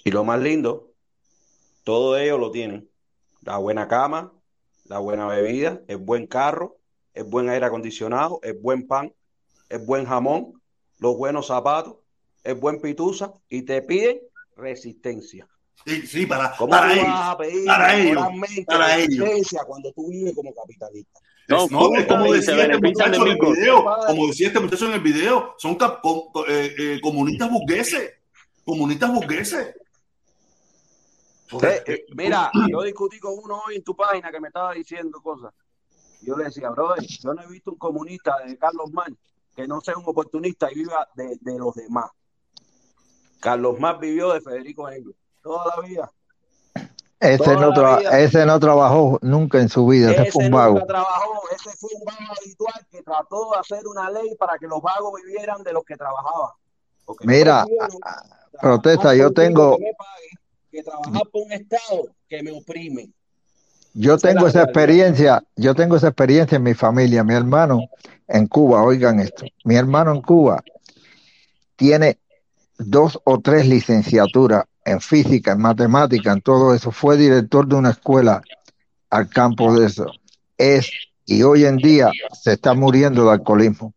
Y 0.04 0.12
lo 0.12 0.24
más 0.24 0.40
lindo, 0.42 0.92
todo 1.84 2.18
ellos 2.18 2.40
lo 2.40 2.52
tienen. 2.52 2.90
La 3.42 3.58
buena 3.58 3.88
cama, 3.88 4.32
la 4.86 5.00
buena 5.00 5.28
bebida, 5.28 5.82
el 5.88 5.98
buen 5.98 6.28
carro, 6.28 6.78
el 7.14 7.26
buen 7.26 7.50
aire 7.50 7.66
acondicionado, 7.66 8.40
el 8.44 8.54
buen 8.54 8.88
pan, 8.88 9.14
el 9.70 9.80
buen 9.80 10.06
jamón, 10.06 10.62
los 11.00 11.18
buenos 11.18 11.48
zapatos, 11.48 11.98
el 12.44 12.56
buen 12.56 12.80
pitusa 12.80 13.34
y 13.50 13.64
te 13.64 13.82
piden 13.82 14.20
resistencia. 14.56 15.48
Sí, 15.86 16.08
sí, 16.08 16.26
para, 16.26 16.56
¿Cómo 16.56 16.70
para 16.70 16.94
ellos. 16.94 17.06
vas 17.06 17.30
a 17.30 17.38
pedir 17.38 17.66
para 17.66 17.98
ellos, 17.98 18.24
para 18.66 18.98
ellos. 18.98 19.20
resistencia 19.20 19.64
cuando 19.66 19.92
tú 19.92 20.08
vives 20.10 20.34
como 20.34 20.54
capitalista? 20.54 21.20
No, 21.48 21.66
Es- 21.66 21.72
¿cómo- 21.72 21.96
es 21.96 22.06
cómo 22.06 22.20
como 22.22 22.34
decía 22.34 22.62
este 22.64 22.78
muchacho 22.78 23.26
en 23.26 23.32
el 23.32 23.38
video, 23.38 23.86
como 24.08 24.28
decía 24.28 24.48
este 24.48 24.60
muchacho 24.60 24.86
en 24.88 24.94
el 24.94 25.00
video, 25.02 25.56
son 25.58 25.76
cap- 25.76 26.02
com- 26.02 26.32
eh, 26.48 26.74
eh, 26.78 27.00
comunistas 27.02 27.50
burgueses, 27.52 28.14
comunistas 28.66 29.14
burgueses. 29.14 29.76
Eh, 31.62 31.84
eh, 31.86 32.06
mira, 32.16 32.50
yo 32.72 32.82
discutí 32.82 33.20
con 33.20 33.34
uno 33.38 33.62
hoy 33.68 33.76
en 33.76 33.84
tu 33.84 33.96
página 33.96 34.32
que 34.32 34.39
me 34.39 34.48
estaba 34.48 34.74
diciendo 34.74 35.22
cosas. 35.22 35.54
Yo 36.22 36.38
le 36.38 36.46
decía, 36.46 36.70
brother, 36.70 37.04
yo 37.06 37.34
no 37.34 37.41
he 37.44 37.48
visto 37.48 37.72
un 37.72 37.78
comunista 37.78 38.38
de 38.46 38.58
Carlos 38.58 38.91
Marx 38.94 39.14
que 39.56 39.68
no 39.68 39.82
sea 39.82 39.98
un 39.98 40.04
oportunista 40.08 40.72
y 40.72 40.76
viva 40.76 41.08
de, 41.16 41.38
de 41.41 41.60
los 41.60 41.76
demás. 41.76 42.10
Carlos 43.39 43.78
Marx 43.80 44.00
vivió 44.00 44.32
de 44.34 44.41
Federico 44.41 44.89
Engels. 44.89 45.16
toda 45.41 45.76
la 45.76 45.88
vida. 45.88 46.12
Ese 47.24 47.56
no, 47.56 48.00
ese 48.12 48.46
no 48.46 48.60
trabajó 48.60 49.18
nunca 49.22 49.60
en 49.60 49.70
su 49.70 49.88
vida, 49.88 50.12
ese 50.12 50.30
fue 50.32 50.46
un 50.46 50.52
vago. 50.52 50.74
nunca 50.74 50.88
trabajó, 50.88 51.42
ese 51.56 51.70
fue 51.78 51.90
un 51.98 52.04
vago 52.04 52.34
habitual 52.38 52.88
que 52.92 53.02
trató 53.02 53.52
de 53.52 53.60
hacer 53.60 53.88
una 53.88 54.10
ley 54.10 54.36
para 54.38 54.58
que 54.58 54.68
los 54.68 54.82
vagos 54.82 55.14
vivieran 55.26 55.64
de 55.64 55.72
los 55.72 55.86
que 55.86 55.96
trabajaban. 55.96 56.52
Porque 57.06 57.26
Mira, 57.26 57.66
protesta, 58.62 59.16
yo 59.16 59.32
tengo, 59.32 59.78
que 59.78 59.94
pague 59.98 60.44
que 60.70 60.84
trabajar 60.84 61.22
por 61.32 61.44
un 61.44 61.52
Estado 61.54 62.08
que 62.28 62.44
me 62.44 62.52
oprime. 62.52 63.10
yo 63.94 64.16
Esa 64.16 64.28
tengo 64.28 64.48
esa 64.48 64.64
experiencia, 64.64 65.44
yo 65.56 65.76
tengo 65.76 65.96
esa 65.96 66.08
experiencia 66.08 66.58
en 66.58 66.64
mi 66.64 66.74
familia. 66.74 67.24
Mi 67.24 67.36
hermano 67.36 67.80
en 68.28 68.48
Cuba, 68.48 68.84
oigan 68.84 69.20
esto, 69.20 69.46
mi 69.64 69.76
hermano 69.76 70.12
en 70.12 70.22
Cuba 70.22 70.62
tiene 71.78 72.18
dos 72.78 73.20
o 73.24 73.40
tres 73.40 73.68
licenciaturas 73.68 74.66
en 74.86 75.02
física, 75.02 75.54
en 75.54 75.62
matemática, 75.62 76.32
en 76.32 76.42
todo 76.42 76.74
eso. 76.74 76.92
Fue 76.92 77.18
director 77.18 77.68
de 77.68 77.76
una 77.76 77.92
escuela 77.92 78.42
al 79.10 79.30
campo 79.30 79.78
de 79.78 79.86
eso. 79.86 80.06
Es, 80.58 80.90
y 81.26 81.44
hoy 81.44 81.66
en 81.66 81.78
día 81.78 82.12
se 82.42 82.54
está 82.54 82.74
muriendo 82.74 83.26
de 83.26 83.32
alcoholismo. 83.32 83.94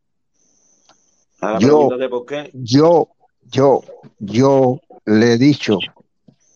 Ahora 1.41 1.59
Yo, 1.59 1.69
pregúntate 1.69 2.09
por 2.09 2.27
qué. 2.27 2.51
yo, 2.53 3.09
yo, 3.51 3.83
yo 4.19 4.81
le 5.05 5.35
he 5.35 5.39
dicho, 5.39 5.79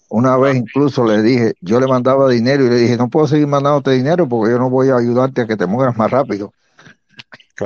una 0.09 0.37
vez 0.37 0.57
incluso 0.57 1.05
le 1.05 1.23
dije, 1.23 1.55
yo 1.61 1.81
le 1.81 1.87
mandaba 1.87 2.29
dinero 2.29 2.65
y 2.67 2.71
le 2.71 2.77
dije, 2.77 2.97
no 2.97 3.09
puedo 3.09 3.27
seguir 3.27 3.47
mandándote 3.47 3.93
dinero 3.93 4.29
porque 4.29 4.53
yo 4.53 4.59
no 4.59 4.71
voy 4.71 4.89
a 4.89 4.97
ayudarte 4.97 5.43
a 5.43 5.47
que 5.47 5.57
te 5.57 5.67
mueras 5.67 5.97
más 5.97 6.11
rápido. 6.11 6.53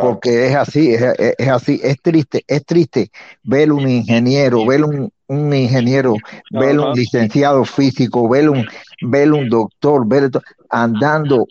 Porque 0.01 0.47
es 0.49 0.55
así, 0.57 0.92
es, 0.95 1.03
es- 1.03 1.34
es 1.38 1.49
así, 1.49 1.80
es 1.82 1.97
triste, 2.03 2.45
es 2.47 2.64
triste 2.64 3.11
ver 3.42 3.72
un 3.72 3.88
ingeniero, 3.88 4.64
ver 4.66 4.84
un, 4.84 5.11
un 5.26 5.55
ingeniero, 5.55 6.16
ver 6.51 6.78
un 6.80 6.92
licenciado 6.95 7.64
físico, 7.64 8.28
ver 8.28 8.51
un, 8.51 8.66
ver 9.03 9.32
un 9.32 9.49
doctor, 9.49 10.07
ver 10.07 10.30
andando 10.70 11.47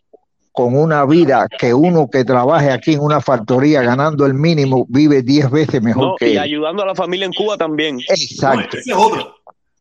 con 0.52 0.78
una 0.78 1.04
vida 1.06 1.48
que 1.58 1.74
uno 1.74 2.08
que 2.12 2.24
trabaje 2.24 2.70
aquí 2.72 2.94
en 2.94 3.00
una 3.00 3.20
factoría 3.22 3.82
ganando 3.82 4.26
el 4.26 4.36
mínimo 4.36 4.86
vive 4.88 5.24
10 5.24 5.50
veces 5.50 5.82
mejor 5.82 6.04
No, 6.10 6.16
que 6.16 6.30
y 6.30 6.32
él. 6.34 6.40
ayudando 6.40 6.84
a 6.84 6.86
la 6.86 6.94
familia 6.96 7.26
en 7.26 7.34
Cuba 7.34 7.58
también. 7.58 7.96
No, 7.96 8.02
Exacto. 8.08 8.78
esa 8.78 8.92
es 8.92 8.96
otra. 8.96 9.26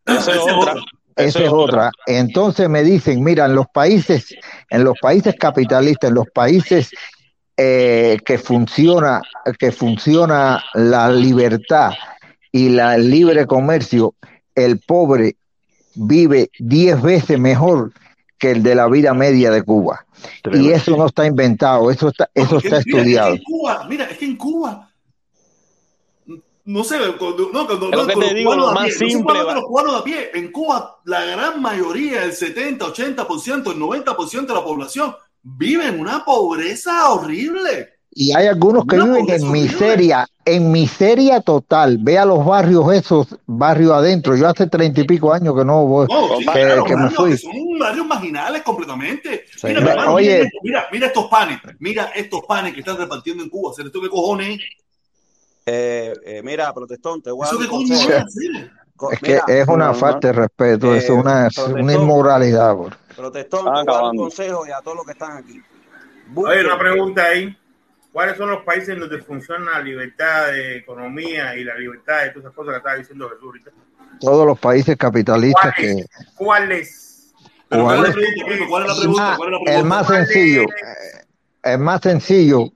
Esa 0.06 0.18
Esa 0.18 0.34
es 0.34 0.40
otra. 0.52 0.74
Esa 1.14 1.38
es 1.44 1.50
otra. 1.50 1.90
Entonces 2.06 2.68
me 2.70 2.82
dicen, 2.82 3.22
mira, 3.22 3.44
en 3.44 3.54
los 3.54 3.66
países, 3.68 4.34
en 4.70 4.82
los 4.84 4.98
países 4.98 5.34
capitalistas, 5.38 6.08
en 6.08 6.14
los 6.14 6.26
países 6.34 6.90
eh, 7.56 8.18
que 8.24 8.38
funciona, 8.38 9.20
que 9.58 9.72
funciona 9.72 10.64
la 10.74 11.10
libertad 11.10 11.92
y 12.50 12.70
la 12.70 12.94
el 12.94 13.10
libre 13.10 13.46
comercio, 13.46 14.14
el 14.54 14.78
pobre 14.78 15.36
vive 15.94 16.50
10 16.58 17.02
veces 17.02 17.38
mejor 17.38 17.92
que 18.38 18.52
el 18.52 18.62
de 18.62 18.74
la 18.74 18.88
vida 18.88 19.14
media 19.14 19.50
de 19.50 19.62
Cuba. 19.62 20.04
Y 20.52 20.70
eso 20.70 20.96
no 20.96 21.06
está 21.06 21.26
inventado, 21.26 21.90
eso 21.90 22.08
está, 22.08 22.28
No, 22.34 22.42
eso 22.42 22.56
está 22.56 22.68
mira, 22.68 22.78
es 22.78 22.84
que 22.84 22.90
estudiado. 22.90 23.34
en 23.34 23.42
Cuba, 23.42 23.86
mira, 23.88 24.04
es 24.06 24.18
que 24.18 24.24
en 24.24 24.36
Cuba, 24.36 24.90
no 26.64 26.84
sé, 26.84 26.96
cuando, 27.18 27.50
no, 27.52 27.66
cuando, 27.66 27.88
no, 27.90 28.06
que 28.06 28.14
te 28.14 28.34
digo, 28.34 28.52
cubanos 28.52 28.68
lo 28.68 28.80
más 28.80 28.84
pie, 28.84 29.10
simple, 29.10 29.42
los 29.42 29.64
cubanos 29.64 29.94
a 30.00 30.04
pie, 30.04 30.30
en 30.34 30.52
Cuba 30.52 31.00
la 31.04 31.24
gran 31.24 31.60
mayoría, 31.60 32.24
el 32.24 32.32
70, 32.32 32.84
80%, 32.86 33.72
el 33.72 33.78
90% 33.78 34.46
de 34.46 34.54
la 34.54 34.64
población 34.64 35.14
vive 35.42 35.86
en 35.88 36.00
una 36.00 36.24
pobreza 36.24 37.10
horrible. 37.10 37.90
Y 38.14 38.36
hay 38.36 38.46
algunos 38.46 38.84
que 38.84 38.96
viven 38.96 39.26
en 39.30 39.42
horrible. 39.42 39.48
miseria, 39.62 40.26
en 40.44 40.70
miseria 40.70 41.40
total. 41.40 41.96
Vea 41.98 42.26
los 42.26 42.44
barrios 42.44 42.92
esos, 42.92 43.26
barrios 43.46 43.90
adentro. 43.92 44.36
Yo 44.36 44.46
hace 44.48 44.66
treinta 44.66 45.00
y 45.00 45.04
pico 45.04 45.32
años 45.32 45.54
que 45.56 45.64
no 45.64 45.86
voy, 45.86 46.06
No, 46.10 46.36
sí, 46.36 46.44
que, 46.44 46.52
claro, 46.52 46.84
que 46.84 46.94
me 46.94 47.02
barrios 47.04 47.16
fui. 47.20 47.30
que 47.30 47.36
son 47.38 47.78
barrios 47.78 48.06
marginales 48.06 48.62
completamente. 48.62 49.44
Sí. 49.56 49.68
Mira, 49.68 49.80
hermano, 49.92 50.12
oye. 50.14 50.50
mira, 50.62 50.84
mira, 50.92 51.06
estos 51.06 51.26
panes, 51.28 51.58
mira 51.78 52.04
estos 52.14 52.42
panes 52.46 52.74
que 52.74 52.80
están 52.80 52.98
repartiendo 52.98 53.42
en 53.42 53.48
Cuba. 53.48 53.72
¿Se 53.74 53.82
les 53.82 53.90
toque 53.90 54.10
cojones? 54.10 54.60
Eh, 55.64 56.12
eh, 56.26 56.42
mira, 56.44 56.72
protestón, 56.74 57.22
te 57.22 57.30
voy 57.30 57.46
a 57.46 57.50
¿Eso 57.50 57.58
dar 57.58 57.68
qué 57.68 57.74
un 57.74 57.88
coño 57.88 57.96
consejo. 57.98 58.26
es? 58.28 59.18
Que 59.20 59.28
Mira, 59.32 59.44
es 59.48 59.68
una 59.68 59.86
no, 59.88 59.94
falta 59.94 60.28
de 60.28 60.32
respeto, 60.34 60.94
Eh, 60.94 60.98
es 60.98 61.08
una, 61.10 61.48
una 61.74 61.92
inmoralidad. 61.94 62.74
bro. 62.76 62.90
Protestón, 63.22 63.60
Están 63.66 63.86
te 63.86 63.90
voy 63.90 63.94
a 63.98 64.02
dar 64.02 64.10
un 64.10 64.16
consejo 64.16 64.66
y 64.66 64.70
a 64.70 64.80
todos 64.82 64.96
los 64.96 65.06
que 65.06 65.12
están 65.12 65.36
aquí. 65.36 65.52
Oye, 66.34 66.60
una 66.64 66.74
Busquen, 66.74 66.78
pregunta 66.78 67.24
ahí. 67.24 67.56
¿Cuáles 68.12 68.36
son 68.36 68.50
los 68.50 68.62
países 68.64 68.90
en 68.90 69.00
donde 69.00 69.18
funciona 69.22 69.72
la 69.72 69.80
libertad 69.80 70.48
de 70.48 70.76
economía 70.78 71.56
y 71.56 71.64
la 71.64 71.74
libertad 71.76 72.22
de 72.24 72.28
todas 72.30 72.44
esas 72.44 72.52
cosas 72.54 72.72
que 72.72 72.76
estaba 72.78 72.96
diciendo 72.96 73.28
Jesús 73.30 73.44
ahorita? 73.44 73.70
Todos 74.20 74.46
los 74.46 74.58
países 74.58 74.96
capitalistas 74.96 75.74
que 75.74 76.04
¿Cuáles? 76.34 76.34
¿Cuáles? 76.36 77.34
Pero 77.68 77.84
¿cuál 77.84 77.96
es 77.96 78.02
la 78.02 78.12
¿Cuál 78.12 78.12
pregunta, 78.12 78.46
primo? 78.46 78.68
¿Cuál 78.68 78.82
es 78.82 78.88
la 78.88 78.94
el 78.94 79.00
pregunta? 79.00 79.22
más, 79.22 79.36
¿Cuál 79.38 79.54
es 79.54 79.60
la 79.64 79.72
el 79.78 79.84
más 79.84 80.06
¿Cuáles? 80.06 80.28
sencillo, 80.28 80.62
el 81.62 81.78
más 81.78 82.00
sencillo. 82.02 82.72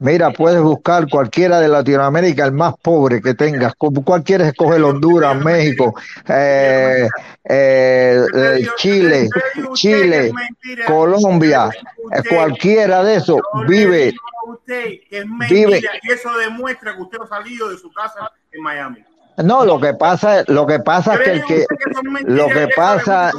Mira, 0.00 0.30
puedes 0.30 0.62
buscar 0.62 1.06
cualquiera 1.10 1.60
de 1.60 1.68
Latinoamérica, 1.68 2.46
el 2.46 2.52
más 2.52 2.72
pobre 2.80 3.20
que 3.20 3.34
tengas. 3.34 3.74
¿Cu- 3.74 4.02
¿Cuál 4.02 4.22
quieres 4.24 4.48
escoger? 4.48 4.82
Honduras, 4.82 5.36
México, 5.36 5.94
eh, 6.26 7.06
eh, 7.44 8.22
eh, 8.34 8.66
Chile, 8.76 9.28
Chile, 9.74 10.28
es. 10.28 10.86
Colombia, 10.86 11.68
eh, 12.14 12.22
cualquiera 12.30 13.04
de 13.04 13.16
esos 13.16 13.40
vive, 13.68 14.14
es 15.10 15.24
vive. 15.50 15.82
y 16.02 16.10
eso 16.12 16.34
demuestra 16.38 16.96
que 16.96 17.02
usted 17.02 17.18
no 17.18 17.24
ha 17.24 17.28
salido 17.28 17.68
de 17.68 17.76
su 17.76 17.92
casa 17.92 18.30
en 18.52 18.62
Miami. 18.62 19.04
No, 19.36 19.66
lo 19.66 19.78
que 19.78 19.92
pasa, 19.92 20.44
lo 20.48 20.66
que 20.66 20.80
pasa 20.80 21.14
es 21.14 21.20
que 21.20 21.30
el 21.32 21.44
que, 21.44 21.66
lo 22.24 22.48
que 22.48 22.68
pasa. 22.74 23.32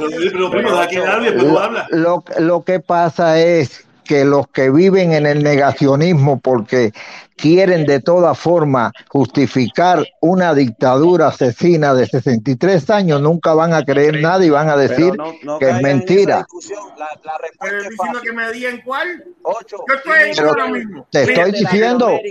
Lo, 1.90 2.24
lo 2.38 2.62
que 2.64 2.80
pasa 2.80 3.40
es 3.40 3.84
que 4.04 4.24
los 4.24 4.46
que 4.48 4.70
viven 4.70 5.12
en 5.12 5.26
el 5.26 5.42
negacionismo 5.42 6.40
porque 6.40 6.92
quieren 7.36 7.86
de 7.86 8.00
toda 8.00 8.34
forma 8.34 8.92
justificar 9.08 10.04
una 10.20 10.54
dictadura 10.54 11.28
asesina 11.28 11.92
de 11.94 12.06
63 12.06 12.90
años 12.90 13.20
nunca 13.20 13.54
van 13.54 13.72
a 13.74 13.84
creer 13.84 14.20
nada 14.20 14.44
y 14.44 14.50
van 14.50 14.68
a 14.68 14.76
decir 14.76 15.14
no, 15.16 15.32
no 15.42 15.58
que 15.58 15.70
es 15.70 15.80
mentira. 15.82 16.38
discusión. 16.38 16.80
La, 16.96 17.06
la 17.24 17.32
Pero 17.38 17.38
respuesta 17.38 17.76
es 17.78 17.88
diciendo 17.90 18.20
que 18.22 18.32
me 18.32 18.52
digan 18.52 18.80
cuál. 18.84 19.24
Ocho. 19.42 19.78
Yo 19.88 19.94
estoy 19.94 20.18
en 20.28 20.36
Pero 20.36 20.52
uno 20.52 20.62
ahora 20.62 20.72
mismo. 20.72 21.06
te 21.10 21.22
estoy 21.22 21.52
diciendo, 21.52 22.08
Mira, 22.08 22.22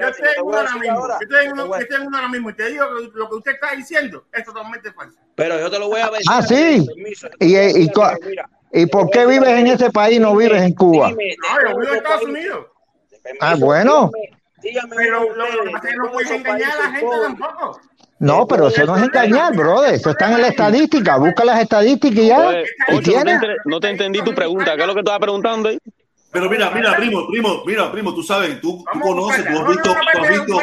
yo 0.00 0.08
estoy 0.08 0.28
en 0.38 0.44
uno 0.44 0.56
ahora 0.56 0.76
mismo. 0.76 1.08
Yo 1.08 1.16
estoy 1.20 1.46
en 1.46 1.52
uno, 1.52 1.66
yo 1.66 1.74
estoy 1.76 2.00
en 2.00 2.06
uno 2.06 2.16
ahora 2.16 2.28
mismo 2.30 2.50
y 2.50 2.54
te 2.54 2.70
digo 2.70 2.84
que 2.96 3.18
lo 3.18 3.28
que 3.28 3.34
usted 3.36 3.52
está 3.52 3.74
diciendo 3.76 4.24
es 4.32 4.44
totalmente 4.44 4.92
falso. 4.92 5.18
Pero 5.34 5.58
yo 5.58 5.70
te 5.70 5.78
lo 5.78 5.88
voy 5.88 6.00
a 6.00 6.10
decir. 6.10 6.24
Ah, 6.30 6.42
sí. 6.42 6.86
Permiso. 6.86 7.28
Y- 7.40 7.56
y 7.56 7.74
Mira, 7.80 7.92
co- 7.92 8.10
mira, 8.26 8.48
¿y 8.74 8.86
por 8.86 9.08
qué 9.10 9.26
vives 9.26 9.48
en 9.48 9.66
ese 9.68 9.90
país 9.90 10.16
y 10.16 10.20
no 10.20 10.34
vives 10.36 10.62
en 10.62 10.74
Cuba? 10.74 11.08
dime, 11.08 11.34
No, 11.40 11.70
yo 11.70 11.78
vivo 11.78 11.92
en 11.92 11.96
Estados 11.98 12.22
Unidos. 12.24 12.66
Ah, 13.40 13.54
bueno. 13.58 14.10
dígame- 14.62 14.96
Pero 14.96 15.34
lo, 15.34 15.46
no 16.04 16.10
puedes 16.12 16.30
engañar 16.30 16.70
a 16.72 16.76
la 16.76 16.90
gente 16.96 17.16
tampoco. 17.22 17.80
No, 18.20 18.46
pero 18.46 18.68
eso 18.68 18.86
no 18.86 18.96
es 18.96 19.02
engañar, 19.02 19.54
brother. 19.54 19.94
Eso 19.94 20.10
está 20.10 20.32
en 20.32 20.40
la 20.42 20.48
estadística. 20.48 21.16
Busca 21.16 21.44
las 21.44 21.60
estadísticas 21.60 22.18
y 22.18 22.28
ya. 22.28 22.38
Oye, 22.48 22.64
Y 22.88 22.94
Ocho, 22.96 23.12
no 23.24 23.40
te, 23.40 23.56
no 23.64 23.88
entendí 23.88 24.22
tu 24.22 24.34
pregunta. 24.34 24.74
¿Qué 24.76 24.80
es 24.82 24.86
lo 24.86 24.94
que 24.94 25.00
estabas 25.00 25.20
preguntando 25.20 25.68
ahí? 25.68 25.78
Pero 26.30 26.48
mira, 26.50 26.70
mira, 26.70 26.96
primo, 26.96 27.26
primo, 27.28 27.62
mira, 27.66 27.92
primo, 27.92 28.14
tú 28.14 28.22
sabes, 28.22 28.60
tú, 28.60 28.84
tú 28.92 29.00
conoces, 29.00 29.44
tú 29.44 29.58
has 29.60 29.68
visto, 29.68 29.94
tú 30.12 30.20
has 30.20 30.28
visto. 30.30 30.58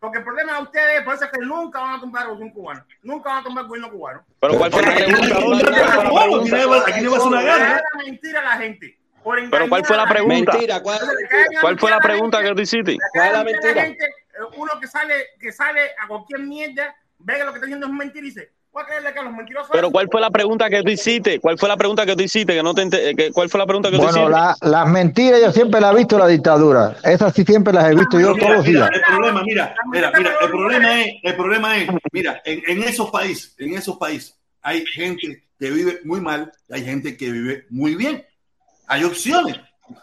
Porque 0.00 0.18
el 0.18 0.24
problema 0.24 0.56
de 0.56 0.62
ustedes 0.62 1.02
por 1.04 1.14
eso 1.14 1.24
es 1.26 1.30
que 1.30 1.40
nunca 1.44 1.78
van 1.78 1.94
a 1.96 2.00
tumbar 2.00 2.26
a 2.26 2.30
un 2.32 2.50
cubano. 2.50 2.84
Nunca 3.02 3.28
van 3.28 3.38
a 3.40 3.42
tumbar 3.44 3.64
al 3.64 3.68
gobierno 3.68 3.90
cubano. 3.92 4.24
Pero 4.40 4.54
¿cuál 4.56 4.72
fue 4.72 4.82
la 4.82 4.94
pregunta? 4.94 5.26
aquí 5.26 6.04
¿Cuál 6.10 6.30
no 6.30 7.24
una 7.26 7.40
Deja 7.42 7.58
gana. 7.58 7.74
la 7.74 8.04
mentira 8.04 8.40
a 8.40 8.44
la 8.44 8.52
gente. 8.52 8.98
Por 9.22 9.50
Pero 9.50 9.68
¿cuál 9.68 9.84
fue 9.84 9.96
la 9.98 10.06
pregunta? 10.08 10.52
Mentira, 10.52 10.80
¿cuál 10.80 10.96
es 10.96 11.02
la 11.02 11.12
Entonces, 11.12 11.30
mentira? 11.38 11.60
¿Cuál 11.60 11.78
fue 11.78 11.90
la 11.90 11.96
a 11.96 12.00
gente, 12.00 12.08
pregunta 12.12 12.42
que 12.42 12.54
tú 12.54 12.60
hiciste? 12.62 12.96
¿Cuál 13.12 13.26
es 13.26 13.32
la 13.34 13.44
mentira? 13.44 13.82
gente, 13.82 14.04
eh, 14.06 14.56
uno 14.56 14.72
que 14.80 14.86
sale, 14.86 15.14
que 15.38 15.52
sale 15.52 15.80
a 16.02 16.08
cualquier 16.08 16.40
mierda, 16.40 16.96
ve 17.18 17.34
que 17.36 17.44
lo 17.44 17.52
que 17.52 17.56
está 17.58 17.66
diciendo 17.66 17.86
es 17.86 17.92
mentira 17.92 18.26
y 18.26 18.30
dice, 18.30 18.52
¿cuál 18.70 18.86
creerle 18.86 19.12
que 19.12 19.18
a 19.18 19.22
los 19.22 19.32
mentirosos? 19.34 19.68
Pero 19.72 19.90
¿cuál 19.90 20.08
fue 20.10 20.20
la 20.20 20.30
pregunta 20.30 20.68
que 20.70 20.82
tú 20.82 20.90
hiciste? 20.90 21.40
¿Cuál 21.40 21.58
fue 21.58 21.68
la 21.68 21.76
pregunta 21.76 22.06
que 22.06 22.14
tú 22.16 22.22
hiciste? 22.22 22.54
Que 22.54 22.62
no 22.62 22.74
te 22.74 22.82
ente- 22.82 23.14
que- 23.16 23.32
¿Cuál 23.32 23.48
fue 23.48 23.58
la 23.58 23.66
pregunta 23.66 23.90
que 23.90 23.96
tú 23.96 24.02
Bueno, 24.02 24.18
hiciste? 24.18 24.30
la- 24.32 24.56
las 24.60 24.88
mentiras 24.88 25.40
yo 25.40 25.52
siempre 25.52 25.80
las 25.80 25.92
he 25.94 25.98
visto 25.98 26.14
en 26.16 26.20
la 26.20 26.26
dictadura. 26.28 26.96
Esas 27.04 27.34
sí 27.34 27.44
siempre 27.44 27.72
las 27.72 27.90
he 27.90 27.94
visto 27.94 28.18
yo 28.20 28.32
mira, 28.34 28.40
todos 28.46 28.56
los 28.58 28.64
días. 28.64 28.90
el 28.92 29.00
problema, 29.02 29.42
mira, 29.44 29.74
mira, 29.92 30.12
mira, 30.16 30.30
el 30.40 30.48
problema 30.50 31.00
es, 31.00 31.06
el 31.22 31.36
problema 31.36 31.76
es, 31.78 31.88
mira, 32.12 32.42
en, 32.44 32.62
en 32.66 32.82
esos 32.84 33.10
países, 33.10 33.54
en 33.58 33.74
esos 33.74 33.96
países, 33.98 34.36
hay 34.62 34.84
gente 34.86 35.44
que 35.58 35.70
vive 35.70 36.00
muy 36.04 36.20
mal, 36.20 36.50
y 36.68 36.74
hay 36.74 36.84
gente 36.84 37.16
que 37.16 37.30
vive 37.30 37.66
muy 37.70 37.94
bien. 37.94 38.24
Hay 38.86 39.04
opciones. 39.04 39.56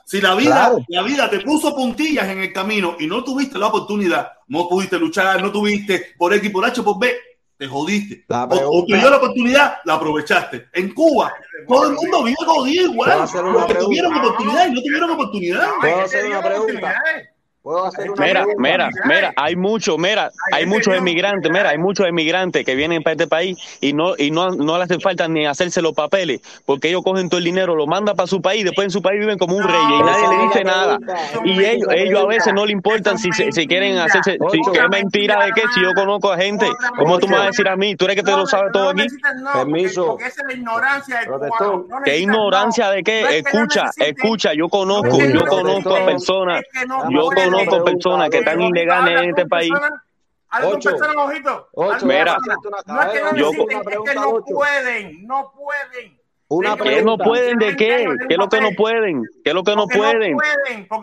Si 0.06 0.20
la 0.22 0.36
vida, 0.36 0.52
Claro. 0.70 0.78
la 0.90 1.02
vida 1.04 1.30
te 1.30 1.40
puso 1.40 1.74
puntillas 1.76 2.28
en 2.28 2.40
el 2.40 2.52
camino 2.54 2.96
y 3.00 3.08
no 3.08 3.24
tuviste 3.24 3.58
la 3.58 3.68
oportunidad, 3.68 4.32
no 4.48 4.68
pudiste 4.68 5.00
luchar, 5.00 5.42
no 5.42 5.52
tuviste 5.52 6.14
por 6.18 6.34
X, 6.34 6.50
por 6.52 6.66
H, 6.66 6.82
por 6.84 7.00
B, 7.00 7.16
te 7.58 7.68
jodiste. 7.68 8.26
O, 8.30 8.46
o 8.46 8.48
pregunta- 8.48 8.86
te 8.88 8.98
dio 8.98 9.10
la 9.10 9.18
oportunidad, 9.18 9.78
la 9.86 9.94
aprovechaste. 9.96 10.68
En 10.74 10.94
Cuba, 10.94 11.34
todo 11.68 11.88
el 11.90 11.94
mundo 11.96 12.24
vive 12.24 12.38
jodido 12.46 12.92
igual, 12.92 13.10
¿Puedo 13.12 13.24
hacer 13.24 13.44
una 13.44 13.60
porque 13.60 13.76
tuvieron 13.76 14.14
oportunidad 14.16 14.68
y 14.68 14.72
no 14.74 14.82
tuvieron 14.82 15.10
oportunidad. 15.12 15.68
No, 15.68 15.74
¿Puedo 15.82 16.02
hacer 16.02 16.26
una 16.28 16.42
pregunta? 16.42 17.02
Oportunidades. 17.68 17.78
Puedo 17.78 17.86
hacer 17.86 18.12
una 18.12 18.26
Mira, 18.26 18.44
pregunta. 18.44 18.70
mira, 18.70 18.90
mira, 19.06 19.34
hay 19.36 19.56
muchos, 19.56 19.98
mira, 19.98 20.32
hay 20.54 20.66
muchos 20.66 20.96
emigrantes, 20.96 21.52
mira, 21.52 21.70
hay 21.70 21.78
muchos 21.78 22.08
emigrantes 22.08 22.66
que 22.66 22.76
vienen 22.76 23.04
para 23.04 23.14
este 23.14 23.28
país 23.28 23.58
y 23.82 23.94
no 23.94 24.14
y 24.18 24.32
no, 24.32 24.50
no 24.52 24.78
le 24.78 24.84
hace 24.86 25.00
falta 25.00 25.28
ni 25.28 25.46
hacerse 25.46 25.82
los 25.82 25.94
papeles, 25.94 26.42
porque 26.66 26.90
ellos 26.90 27.04
cogen 27.04 27.30
todo 27.30 27.40
el 27.40 27.44
dinero, 27.44 27.76
lo 27.76 27.88
mandan 27.88 28.16
para 28.16 28.28
su 28.28 28.42
país, 28.42 28.64
después 28.64 28.86
en 28.86 28.92
su 28.92 29.02
país 29.02 29.20
viven 29.20 29.38
como 29.38 29.56
un 29.58 29.64
rey 29.64 29.82
y 30.00 30.04
nadie 30.04 30.28
le 30.38 30.44
dice 30.44 30.64
nada. 30.64 30.98
Y 31.44 31.64
ellos, 31.64 31.88
ellos 31.92 32.24
a 32.24 32.28
veces 32.28 32.54
no 32.54 32.66
le 32.66 32.72
importan 32.72 33.18
si, 33.18 33.32
se- 33.34 33.52
si 33.52 33.68
quieren 33.68 33.98
hacerse, 33.98 34.38
si, 34.52 34.60
¿qué 34.72 34.88
mentira 34.90 35.44
de 35.46 35.52
qué? 35.52 35.64
Si 35.74 35.82
yo 35.82 35.94
conozco 35.94 36.32
a 36.32 36.38
gente, 36.38 36.68
¿cómo 36.98 37.20
tú 37.20 37.28
me 37.28 37.36
vas 37.36 37.44
a 37.44 37.48
decir 37.48 37.68
a 37.68 37.76
mí? 37.76 37.96
¿Tú 37.96 38.06
eres 38.06 38.16
que 38.18 38.24
te 38.24 38.32
lo 38.32 38.46
sabes 38.48 38.72
todo 38.72 38.90
aquí? 38.92 39.08
Permiso. 39.54 40.06
Porque 40.08 40.26
esa 40.26 40.42
es 40.42 40.48
la 40.48 40.54
ignorancia 40.54 41.18
del 41.20 41.26
Protector. 41.28 41.84
cubano. 41.84 42.00
No 42.00 42.04
¿Qué 42.04 42.20
ignorancia 42.20 42.86
no. 42.88 42.92
de 42.92 43.04
qué? 43.04 43.38
Escucha, 43.40 43.90
escucha, 43.98 44.54
yo 44.54 44.70
conozco, 44.70 45.18
yo 45.20 45.46
conozco 45.46 45.96
a 45.96 46.06
personas, 46.06 46.62
yo 47.10 47.30
pueden. 47.30 47.57
Conozco 47.66 47.86
personas 47.86 48.30
que 48.30 48.38
están 48.40 48.62
ilegales 48.62 49.22
en 49.22 49.30
este 49.30 49.46
país. 49.46 49.72
Ocho. 50.64 50.92
personas, 50.92 51.16
ojito. 51.18 51.68
Ocho, 51.74 52.06
Mira. 52.06 52.38
No 52.86 53.02
es 53.02 53.10
que 53.10 53.22
no 53.22 53.36
Yo- 53.36 53.52
necesiten, 53.52 53.80
es 53.80 54.00
que 54.10 54.16
no 54.16 54.44
pueden, 54.46 55.28
no 55.28 55.54
pueden. 55.56 56.18
Una 56.50 56.78
¿Qué 56.78 57.02
no 57.02 57.18
pueden 57.18 57.58
de 57.58 57.76
qué? 57.76 58.06
¿Qué 58.30 58.36
es 58.36 58.38
lo 58.38 58.48
que 58.48 58.62
no 58.62 58.72
pueden? 58.72 59.24
¿Qué 59.44 59.50
es 59.50 59.54
lo 59.54 59.66
que 59.66 59.76
no 59.76 59.86
pueden? 59.86 60.38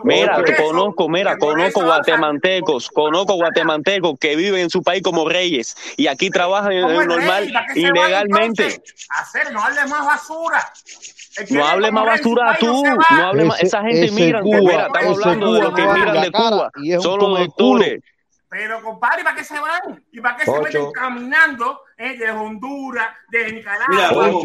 Mira, 0.03 0.43
te 0.43 0.55
conozco, 0.55 1.07
mira, 1.07 1.37
conozco 1.37 1.83
guatemaltecos, 1.83 2.89
conozco 2.89 3.35
guatemaltecos 3.35 4.17
que 4.19 4.35
viven 4.35 4.61
en 4.61 4.69
su 4.71 4.81
país 4.81 5.03
como 5.03 5.29
reyes 5.29 5.77
y 5.97 6.07
aquí 6.07 6.31
trabajan 6.31 6.71
¿Cómo 6.81 6.89
eh, 6.89 7.01
es 7.01 7.07
normal, 7.07 7.53
ilegalmente. 7.75 8.81
Hacer, 9.09 9.53
no 9.53 9.63
hable 9.63 9.85
más 9.85 10.03
basura. 10.03 10.73
No 11.49 11.65
hable 11.65 11.91
más 11.91 12.05
basura 12.05 12.57
tú, 12.59 12.83
se 12.85 13.15
no 13.15 13.27
hable 13.27 13.45
más, 13.45 13.61
esa 13.61 13.81
gente 13.81 14.11
migrante, 14.11 14.49
Cuba, 14.49 14.59
mira, 14.59 14.87
estamos 14.87 15.23
hablando 15.23 15.53
de 15.53 15.61
los 15.61 15.73
que 15.73 15.81
la 15.81 16.21
de 16.21 16.31
Cuba, 16.31 16.71
y 16.81 16.91
es 16.93 16.97
un 16.97 17.03
son 17.03 17.19
los 17.19 17.39
doctores. 17.39 17.99
Pero, 18.47 18.81
compadre, 18.81 19.21
¿para 19.23 19.35
qué 19.35 19.43
se 19.43 19.59
van? 19.59 20.01
¿Y 20.13 20.21
para 20.21 20.37
qué 20.37 20.45
se 20.45 20.51
Ocho. 20.51 20.61
meten 20.61 20.91
caminando 20.93 21.81
eh, 21.97 22.15
de 22.17 22.31
Honduras, 22.31 23.07
de 23.29 23.51
Nicaragua? 23.51 23.87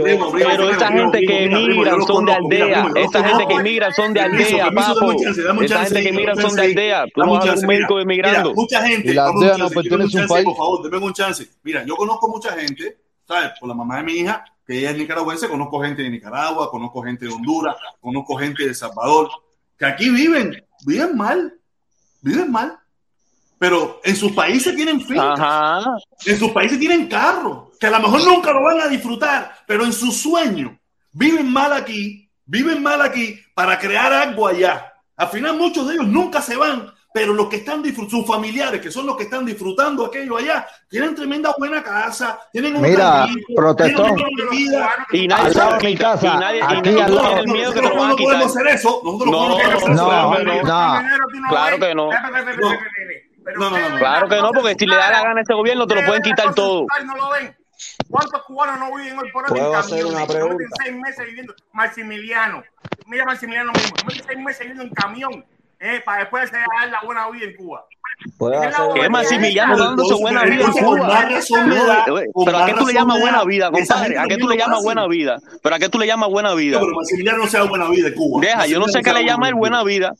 Mira, 0.03 0.25
Pero 0.49 0.71
esta 0.71 0.89
gente 0.89 1.21
que 1.21 1.49
mira, 1.49 1.61
emigran 1.63 2.03
son 2.03 2.25
de 2.25 2.33
mira, 2.41 2.67
aldea, 2.81 2.87
esta 2.97 3.23
gente 3.23 3.47
que 3.47 3.55
emigran 3.55 3.93
son 3.93 4.13
de 4.13 4.21
aldea, 4.21 4.71
papo. 4.75 5.13
Esta 5.63 5.85
gente 5.85 6.03
que 6.03 6.09
emigran 6.09 6.37
son 6.39 6.57
de 6.57 6.63
aldea, 6.63 7.05
tú 7.15 7.21
no 7.21 7.33
un 7.33 7.39
vas 7.39 7.43
a 7.43 7.45
ver 7.45 7.51
chance, 7.53 7.61
un 7.67 7.69
mira. 7.69 7.79
médico 7.79 8.01
emigrando. 8.01 8.41
Mira, 8.51 8.55
mucha 8.57 8.83
gente, 8.89 9.11
Y 9.11 9.15
la 9.15 9.27
aldea 9.27 9.59
no 9.59 9.71
pertenece 9.71 10.19
a 10.19 10.23
un 10.23 10.29
país. 10.29 10.45
Por 10.45 10.57
favor, 10.57 10.91
dame 10.91 11.07
un 11.07 11.13
chance. 11.13 11.47
Mira, 11.63 11.85
yo 11.85 11.95
conozco 11.95 12.29
mucha 12.29 12.53
gente, 12.55 12.97
¿sabes? 13.29 13.53
Por 13.61 13.69
la 13.69 13.75
mamá 13.77 13.99
de 13.99 14.03
mi 14.03 14.13
hija, 14.15 14.45
que 14.71 14.79
ella 14.79 14.93
es 14.93 14.99
nicaragüense, 14.99 15.49
conozco 15.49 15.83
gente 15.83 16.03
de 16.03 16.11
Nicaragua, 16.11 16.71
conozco 16.71 17.03
gente 17.03 17.25
de 17.27 17.33
Honduras, 17.33 17.75
conozco 18.01 18.37
gente 18.37 18.63
de 18.63 18.69
El 18.69 18.77
Salvador, 18.77 19.29
que 19.77 19.85
aquí 19.85 20.11
viven, 20.11 20.65
viven 20.87 21.17
mal, 21.17 21.59
viven 22.21 22.53
mal. 22.53 22.79
Pero 23.59 24.01
en 24.05 24.15
sus 24.15 24.31
países 24.31 24.77
tienen 24.77 25.01
fincas, 25.01 25.41
Ajá. 25.41 25.97
en 26.25 26.39
sus 26.39 26.53
países 26.53 26.79
tienen 26.79 27.09
carros, 27.09 27.77
que 27.81 27.89
a 27.89 27.91
lo 27.91 27.99
mejor 27.99 28.25
nunca 28.25 28.53
lo 28.53 28.63
van 28.63 28.81
a 28.81 28.87
disfrutar, 28.87 29.57
pero 29.67 29.85
en 29.85 29.93
sus 29.93 30.17
sueños 30.19 30.71
viven 31.11 31.53
mal 31.53 31.73
aquí, 31.73 32.31
viven 32.45 32.81
mal 32.81 33.03
aquí 33.03 33.41
para 33.57 33.77
crear 33.77 34.13
algo 34.13 34.47
allá. 34.47 34.93
Al 35.17 35.31
final 35.31 35.57
muchos 35.59 35.89
de 35.89 35.95
ellos 35.95 36.07
nunca 36.07 36.41
se 36.41 36.57
van, 36.57 36.95
pero 37.13 37.33
los 37.35 37.49
que 37.49 37.57
están 37.57 37.83
disfrutando, 37.83 38.19
sus 38.19 38.27
familiares, 38.27 38.81
que 38.81 38.91
son 38.91 39.07
los 39.07 39.17
que 39.17 39.25
están 39.25 39.45
disfrutando 39.45 40.07
aquello 40.07 40.37
allá, 40.37 40.67
tienen 40.89 41.15
tremenda 41.15 41.55
buena 41.59 41.83
casa, 41.83 42.39
tienen 42.53 42.77
un 42.77 42.83
Mira, 42.83 43.27
protector. 43.57 44.15
tienen. 44.51 44.89
Y 45.13 45.27
nadie 45.29 45.51
de 45.51 45.89
mi 45.89 45.97
casa, 45.97 46.27
y 46.27 46.39
nadie, 46.39 46.59
y 46.59 46.63
aquí 46.63 46.75
nadie 46.91 47.03
al 47.03 47.15
lado. 47.15 47.27
tiene 47.29 47.41
el 47.41 47.47
miedo 47.49 47.73
que 47.73 47.81
te 47.81 47.89
lo 47.89 47.95
Nosotros 47.95 48.01
van 48.01 48.07
a 48.07 48.11
no 48.11 48.17
podemos 48.17 48.47
quitar. 48.53 48.67
hacer 48.67 48.75
eso. 48.75 49.01
Nosotros 49.05 49.31
No, 49.31 49.49
no 49.49 49.55
podemos 49.55 49.75
hacer 49.75 49.91
eso. 49.93 50.05
no, 50.05 50.45
no. 50.45 51.49
Claro 51.49 51.79
que 51.79 51.95
no. 51.95 52.11
No, 52.11 53.71
no, 53.71 53.71
no, 53.79 53.89
no. 53.91 53.99
Claro 53.99 54.29
que 54.29 54.37
no, 54.37 54.51
porque 54.53 54.75
si 54.79 54.87
le 54.87 54.97
da 54.97 55.11
la 55.11 55.23
gana 55.23 55.39
a 55.39 55.43
este 55.43 55.55
gobierno 55.55 55.87
te 55.87 55.95
lo 55.97 56.05
pueden 56.07 56.23
quitar 56.23 56.55
todo. 56.55 56.87
No 57.05 57.17
lo 57.17 57.31
ven. 57.31 57.57
¿Cuántos 58.11 58.43
cubanos 58.43 58.79
no 58.79 58.95
viven 58.97 59.19
hoy 59.19 59.31
por 59.33 59.45
hoy 59.51 59.59
en 59.59 59.65
¿Puedo 59.65 59.77
hacer 59.79 60.01
camiones? 60.01 60.13
una 60.13 60.21
No 60.21 60.27
pregunta? 60.33 60.55
meten 60.57 60.71
seis 60.85 60.97
meses 60.97 61.27
viviendo. 61.27 61.55
Maximiliano. 61.73 62.63
Mira 63.07 63.25
Maximiliano 63.25 63.73
mismo. 63.73 63.97
Mete 64.07 64.23
seis 64.27 64.39
meses 64.39 64.61
viviendo 64.61 64.83
en 64.85 64.91
camión. 64.91 65.45
Eh, 65.83 66.03
para 66.05 66.21
después 66.21 66.51
dar 66.53 66.89
la 66.91 67.01
buena 67.05 67.29
vida 67.31 67.47
en 67.47 67.57
Cuba. 67.57 67.85
¿Qué 68.29 68.35
buena 68.39 69.09
Maximiliano 69.09 69.73
Pero 69.75 69.85
dándose 69.87 70.13
entonces- 70.15 70.21
buena 70.21 70.45
vida 70.45 70.65
en 70.67 70.73
Cuba? 70.73 70.99
más 71.07 71.49
con 71.49 72.45
Pero 72.45 72.57
¿a 72.57 72.61
más 72.61 72.71
qué 72.71 72.75
tú 72.79 72.87
le 72.87 72.93
llamas 72.93 73.21
buena 73.21 73.45
vida, 73.45 73.71
compadre? 73.71 74.19
¿A 74.19 74.25
qué 74.27 74.37
tú 74.37 74.49
le 74.49 74.57
llamas 74.59 74.83
buena 74.83 75.07
vida? 75.07 75.39
¿Pero 75.63 75.75
a 75.75 75.79
qué 75.79 75.89
tú 75.89 75.99
le 75.99 76.07
llamas 76.07 76.29
buena 76.29 76.55
vida? 76.55 76.79
No, 76.79 76.85
pero 76.85 76.97
Maximiliano 76.97 77.39
no 77.39 77.47
sea 77.47 77.63
buena 77.63 77.89
vida 77.89 78.09
en 78.09 78.15
Cuba. 78.15 78.41
Deja, 78.47 78.67
yo 78.67 78.79
no 78.79 78.89
sé 78.89 79.01
qué 79.01 79.13
le 79.15 79.25
llama 79.25 79.49
él 79.49 79.55
buena 79.55 79.83
vida. 79.83 80.13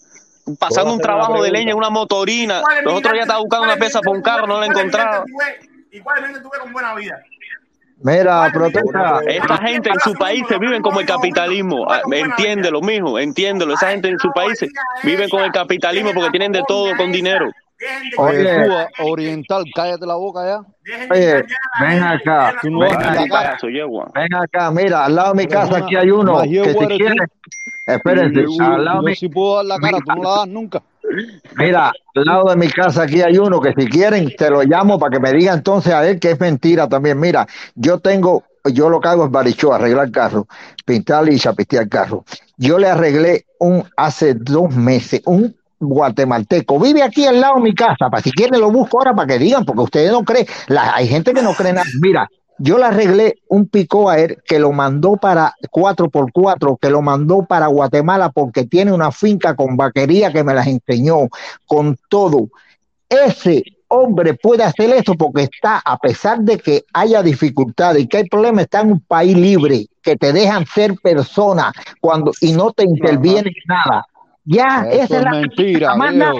Pasando 0.59 0.95
un 0.95 1.01
trabajo 1.01 1.43
de 1.43 1.51
leña 1.51 1.73
en 1.73 1.77
una 1.77 1.91
motorina. 1.91 2.63
¿Cuál 2.63 2.79
es 2.79 2.83
mi 2.85 2.89
Nosotros 2.91 3.15
ya 3.15 3.21
estaba 3.23 3.41
buscando 3.41 3.65
una 3.65 3.73
¿Cuál 3.75 3.83
es 3.83 3.93
pieza 3.93 4.01
para 4.01 4.17
un 4.17 4.23
carro, 4.23 4.47
no 4.47 4.61
la 4.61 4.67
¿Cuál 4.67 4.71
es 4.71 4.71
mi 4.71 4.75
vida 4.75 4.99
encontraba. 5.03 5.25
tú 5.27 5.37
ves? 5.39 5.69
¿Y 5.93 6.01
cuál 6.01 6.17
es 6.19 6.23
ves 6.51 6.61
con 6.61 6.73
buena 6.73 6.95
vida? 6.95 7.23
Mira, 8.03 8.51
protesta. 8.53 9.21
Esta 9.27 9.59
gente 9.59 9.91
en 9.91 10.01
su 10.01 10.15
país 10.15 10.43
se 10.49 10.59
viven 10.59 10.81
como 10.83 11.01
el 11.01 11.07
capitalismo. 11.07 11.87
Ah, 11.91 12.01
Entiéndelo, 12.11 12.81
mijo, 12.81 13.19
entiéndelo. 13.19 13.75
Esa 13.75 13.91
gente 13.91 14.09
en 14.09 14.19
sus 14.19 14.31
países 14.33 14.71
viven 15.03 15.29
con 15.29 15.43
el 15.43 15.53
capitalismo 15.53 16.13
porque 16.15 16.31
tienen 16.31 16.53
de 16.53 16.63
todo 16.67 16.97
con 16.97 17.13
dinero. 17.13 17.51
Oye. 18.19 18.39
Oye, 18.41 18.65
Cuba 18.67 18.89
Oriental, 19.11 19.65
cállate 19.75 20.07
la 20.07 20.15
boca 20.15 20.41
ya. 20.45 20.61
Oye, 21.11 21.45
ven 21.81 22.03
acá. 22.03 22.55
Tú 22.61 22.71
no 22.71 22.81
Ven 22.81 22.93
acá. 22.93 24.71
Ven 24.71 24.85
mira, 24.85 25.05
al 25.07 25.15
lado 25.15 25.33
de 25.35 25.43
mi 25.43 25.49
casa 25.49 25.79
aquí 25.79 25.97
hay 25.97 26.11
uno 26.11 26.43
que 26.43 26.49
si 26.49 26.57
eres 26.59 26.77
quiere, 26.99 27.15
tú. 27.15 27.25
espérense, 27.87 28.63
al 28.63 28.85
lado 28.85 29.03
de 29.03 29.11
mi- 29.11 29.17
sí 29.17 29.29
puedo 29.29 29.57
dar 29.57 29.65
la 29.65 29.79
cara, 29.79 29.99
tú 29.99 30.13
no 30.15 30.23
la 30.23 30.37
das 30.37 30.49
nunca. 30.49 30.83
Mira, 31.57 31.93
al 32.15 32.25
lado 32.25 32.51
de 32.51 32.57
mi 32.57 32.69
casa 32.69 33.03
aquí 33.03 33.23
hay 33.23 33.39
uno 33.39 33.61
que 33.61 33.73
si 33.77 33.87
quieren 33.89 34.35
te 34.37 34.51
lo 34.51 34.63
llamo 34.63 34.99
para 34.99 35.13
que 35.13 35.21
me 35.21 35.33
diga 35.33 35.53
entonces 35.53 35.93
a 35.93 36.07
él 36.09 36.19
que 36.19 36.33
es 36.33 36.41
mentira 36.41 36.89
también. 36.89 37.19
Mira, 37.19 37.47
yo 37.75 37.99
tengo, 37.99 38.45
yo 38.73 38.89
lo 38.89 39.01
que 39.01 39.09
hago 39.09 39.25
es 39.25 39.31
barichó, 39.31 39.73
arreglar 39.73 40.11
carro, 40.11 40.47
pintar 40.85 41.29
y 41.29 41.39
chapistear 41.39 41.89
carro. 41.89 42.25
Yo 42.57 42.79
le 42.79 42.89
arreglé 42.89 43.47
un 43.59 43.85
hace 43.97 44.35
dos 44.35 44.75
meses, 44.75 45.23
un 45.27 45.55
guatemalteco, 45.81 46.79
vive 46.79 47.03
aquí 47.03 47.27
al 47.27 47.41
lado 47.41 47.57
de 47.57 47.63
mi 47.63 47.75
casa, 47.75 48.11
para 48.11 48.23
si 48.23 48.31
quieren 48.31 48.61
lo 48.61 48.71
busco 48.71 48.99
ahora 48.99 49.15
para 49.15 49.27
que 49.27 49.39
digan, 49.39 49.65
porque 49.65 49.83
ustedes 49.83 50.13
no 50.13 50.23
creen, 50.25 50.47
la, 50.69 50.95
hay 50.95 51.09
gente 51.09 51.33
que 51.33 51.43
no 51.43 51.55
cree 51.55 51.73
nada. 51.73 51.87
Mira, 52.03 52.29
yo 52.63 52.77
le 52.77 52.85
arreglé 52.85 53.39
un 53.49 53.67
pico 53.67 54.11
a 54.11 54.19
él 54.19 54.37
que 54.47 54.59
lo 54.59 54.71
mandó 54.71 55.17
para 55.17 55.55
4x4, 55.71 56.79
que 56.79 56.91
lo 56.91 57.01
mandó 57.01 57.47
para 57.47 57.69
Guatemala 57.69 58.29
porque 58.29 58.67
tiene 58.67 58.93
una 58.93 59.11
finca 59.11 59.57
con 59.57 59.79
vaquería 59.79 60.31
que 60.31 60.45
me 60.45 60.53
las 60.53 60.67
enseñó, 60.67 61.29
con 61.67 61.97
todo. 62.11 62.49
Ese 63.09 63.65
hombre 63.89 64.35
puede 64.35 64.63
hacer 64.63 64.91
eso 64.91 65.15
porque 65.15 65.45
está, 65.45 65.79
a 65.83 65.97
pesar 65.97 66.41
de 66.41 66.59
que 66.59 66.85
haya 66.93 67.23
dificultades 67.23 68.03
y 68.03 68.07
que 68.07 68.19
hay 68.19 68.29
problemas, 68.29 68.65
está 68.65 68.83
en 68.83 68.93
un 68.93 69.01
país 69.01 69.35
libre, 69.35 69.87
que 70.03 70.17
te 70.17 70.31
dejan 70.31 70.67
ser 70.67 70.97
persona 71.03 71.73
cuando 71.99 72.31
y 72.43 72.53
no 72.53 72.73
te 72.73 72.85
interviene 72.85 73.49
en 73.49 73.55
nada. 73.67 74.05
Ya, 74.53 74.85
Eso 74.91 75.05
esa 75.05 75.05
es 75.05 75.11
es 75.13 75.23
la 75.23 75.31
mentira, 75.31 75.95
manda. 75.95 76.33